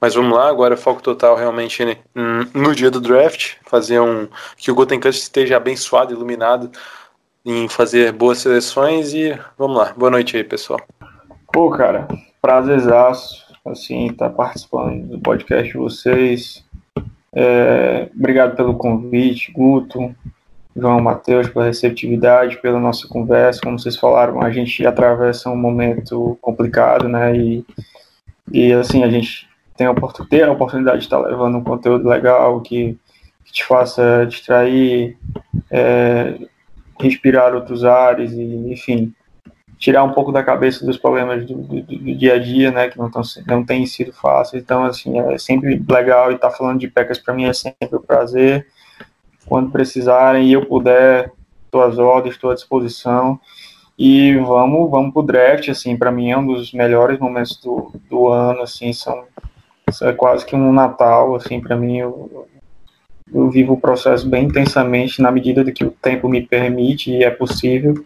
Mas 0.00 0.16
vamos 0.16 0.36
lá, 0.36 0.48
agora 0.48 0.76
foco 0.76 1.00
total 1.00 1.36
realmente 1.36 1.96
no 2.12 2.74
dia 2.74 2.90
do 2.90 3.00
draft, 3.00 3.54
fazer 3.64 4.00
um 4.00 4.26
que 4.56 4.72
o 4.72 4.74
Cut 4.74 5.08
esteja 5.10 5.58
abençoado, 5.58 6.12
iluminado 6.12 6.72
em 7.46 7.68
fazer 7.68 8.10
boas 8.10 8.38
seleções 8.38 9.14
e 9.14 9.38
vamos 9.56 9.76
lá. 9.76 9.92
Boa 9.96 10.10
noite 10.10 10.36
aí, 10.36 10.42
pessoal. 10.42 10.80
Pô, 11.52 11.70
cara, 11.70 12.08
prazerzaço 12.42 13.43
assim, 13.64 14.06
estar 14.06 14.28
tá 14.28 14.34
participando 14.34 15.06
do 15.08 15.18
podcast 15.18 15.72
de 15.72 15.78
vocês. 15.78 16.64
É, 17.32 18.08
obrigado 18.14 18.54
pelo 18.54 18.74
convite, 18.74 19.50
Guto, 19.52 20.14
João 20.76 21.00
Matheus, 21.00 21.48
pela 21.48 21.66
receptividade, 21.66 22.60
pela 22.60 22.78
nossa 22.78 23.08
conversa. 23.08 23.60
Como 23.62 23.78
vocês 23.78 23.96
falaram, 23.96 24.42
a 24.42 24.50
gente 24.50 24.86
atravessa 24.86 25.50
um 25.50 25.56
momento 25.56 26.38
complicado, 26.40 27.08
né? 27.08 27.36
E, 27.36 27.64
e 28.52 28.72
assim, 28.72 29.02
a 29.02 29.10
gente 29.10 29.48
tem 29.76 29.86
a, 29.86 29.94
ter 30.28 30.44
a 30.44 30.52
oportunidade 30.52 30.98
de 30.98 31.04
estar 31.04 31.18
levando 31.18 31.58
um 31.58 31.64
conteúdo 31.64 32.08
legal 32.08 32.60
que, 32.60 32.96
que 33.44 33.52
te 33.52 33.64
faça 33.64 34.26
distrair, 34.28 35.16
é, 35.70 36.38
respirar 37.00 37.54
outros 37.54 37.84
ares, 37.84 38.32
e, 38.32 38.72
enfim, 38.72 39.12
tirar 39.78 40.04
um 40.04 40.12
pouco 40.12 40.32
da 40.32 40.42
cabeça 40.42 40.84
dos 40.84 40.96
problemas 40.96 41.44
do, 41.46 41.54
do, 41.56 41.82
do 41.82 42.14
dia 42.16 42.34
a 42.34 42.38
dia, 42.38 42.70
né, 42.70 42.88
que 42.88 42.98
não, 42.98 43.10
tão, 43.10 43.22
não 43.46 43.64
tem 43.64 43.84
sido 43.86 44.12
fácil. 44.12 44.58
Então, 44.58 44.84
assim, 44.84 45.18
é 45.18 45.38
sempre 45.38 45.82
legal 45.88 46.30
e 46.30 46.36
estar 46.36 46.50
tá 46.50 46.56
falando 46.56 46.80
de 46.80 46.88
Packers 46.88 47.18
para 47.18 47.34
mim 47.34 47.44
é 47.44 47.52
sempre 47.52 47.96
um 47.96 48.02
prazer. 48.02 48.66
Quando 49.46 49.70
precisarem 49.70 50.48
e 50.48 50.52
eu 50.52 50.64
puder, 50.64 51.32
estou 51.64 51.82
às 51.82 51.98
ordens, 51.98 52.34
estou 52.34 52.50
à 52.50 52.54
disposição. 52.54 53.38
E 53.98 54.34
vamos, 54.36 54.90
vamos 54.90 55.12
pro 55.12 55.22
draft, 55.22 55.68
assim, 55.68 55.96
para 55.96 56.10
mim 56.10 56.30
é 56.30 56.36
um 56.36 56.46
dos 56.46 56.72
melhores 56.72 57.18
momentos 57.18 57.56
do, 57.58 57.92
do 58.10 58.28
ano, 58.28 58.62
assim, 58.62 58.92
são, 58.92 59.24
é 60.02 60.12
quase 60.12 60.44
que 60.44 60.56
um 60.56 60.72
Natal, 60.72 61.36
assim, 61.36 61.60
para 61.60 61.76
mim 61.76 61.98
eu, 61.98 62.48
eu 63.32 63.48
vivo 63.50 63.74
o 63.74 63.80
processo 63.80 64.28
bem 64.28 64.46
intensamente 64.46 65.22
na 65.22 65.30
medida 65.30 65.62
do 65.62 65.72
que 65.72 65.84
o 65.84 65.92
tempo 65.92 66.28
me 66.28 66.42
permite 66.42 67.12
e 67.12 67.22
é 67.22 67.30
possível. 67.30 68.04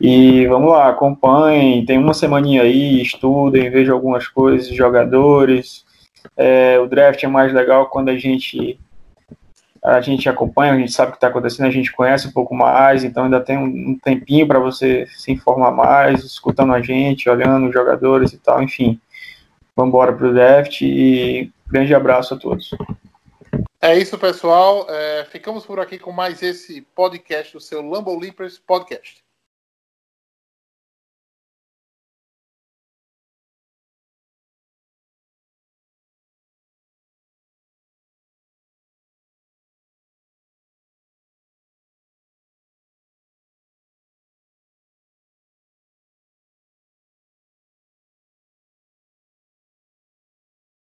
E 0.00 0.46
vamos 0.46 0.70
lá, 0.70 0.88
acompanhem, 0.88 1.84
tem 1.84 1.98
uma 1.98 2.14
semaninha 2.14 2.62
aí, 2.62 3.02
estudem, 3.02 3.70
vejam 3.70 3.94
algumas 3.94 4.28
coisas, 4.28 4.68
jogadores. 4.68 5.84
É, 6.36 6.78
o 6.78 6.86
draft 6.86 7.22
é 7.22 7.26
mais 7.26 7.52
legal 7.52 7.86
quando 7.86 8.08
a 8.10 8.16
gente 8.16 8.78
a 9.82 10.00
gente 10.00 10.28
acompanha, 10.28 10.72
a 10.72 10.76
gente 10.76 10.92
sabe 10.92 11.08
o 11.08 11.12
que 11.12 11.18
está 11.18 11.28
acontecendo, 11.28 11.66
a 11.66 11.70
gente 11.70 11.92
conhece 11.92 12.26
um 12.26 12.32
pouco 12.32 12.54
mais, 12.54 13.04
então 13.04 13.24
ainda 13.24 13.40
tem 13.40 13.56
um, 13.56 13.96
tempinho 13.98 14.46
para 14.46 14.58
você 14.58 15.06
se 15.06 15.32
informar 15.32 15.70
mais, 15.70 16.24
escutando 16.24 16.74
a 16.74 16.82
gente, 16.82 17.28
olhando 17.30 17.68
os 17.68 17.72
jogadores 17.72 18.32
e 18.32 18.38
tal, 18.38 18.62
enfim. 18.62 19.00
Vamos 19.76 19.90
embora 19.90 20.12
para 20.12 20.26
o 20.26 20.34
draft 20.34 20.82
e 20.82 21.50
grande 21.66 21.94
abraço 21.94 22.34
a 22.34 22.36
todos. 22.36 22.70
É 23.80 23.96
isso, 23.96 24.18
pessoal. 24.18 24.86
É, 24.90 25.24
ficamos 25.30 25.64
por 25.64 25.78
aqui 25.78 25.98
com 25.98 26.10
mais 26.10 26.42
esse 26.42 26.82
podcast 26.94 27.52
do 27.52 27.60
seu 27.60 27.80
Lambo 27.80 28.18
Leapers 28.18 28.58
Podcast. 28.58 29.27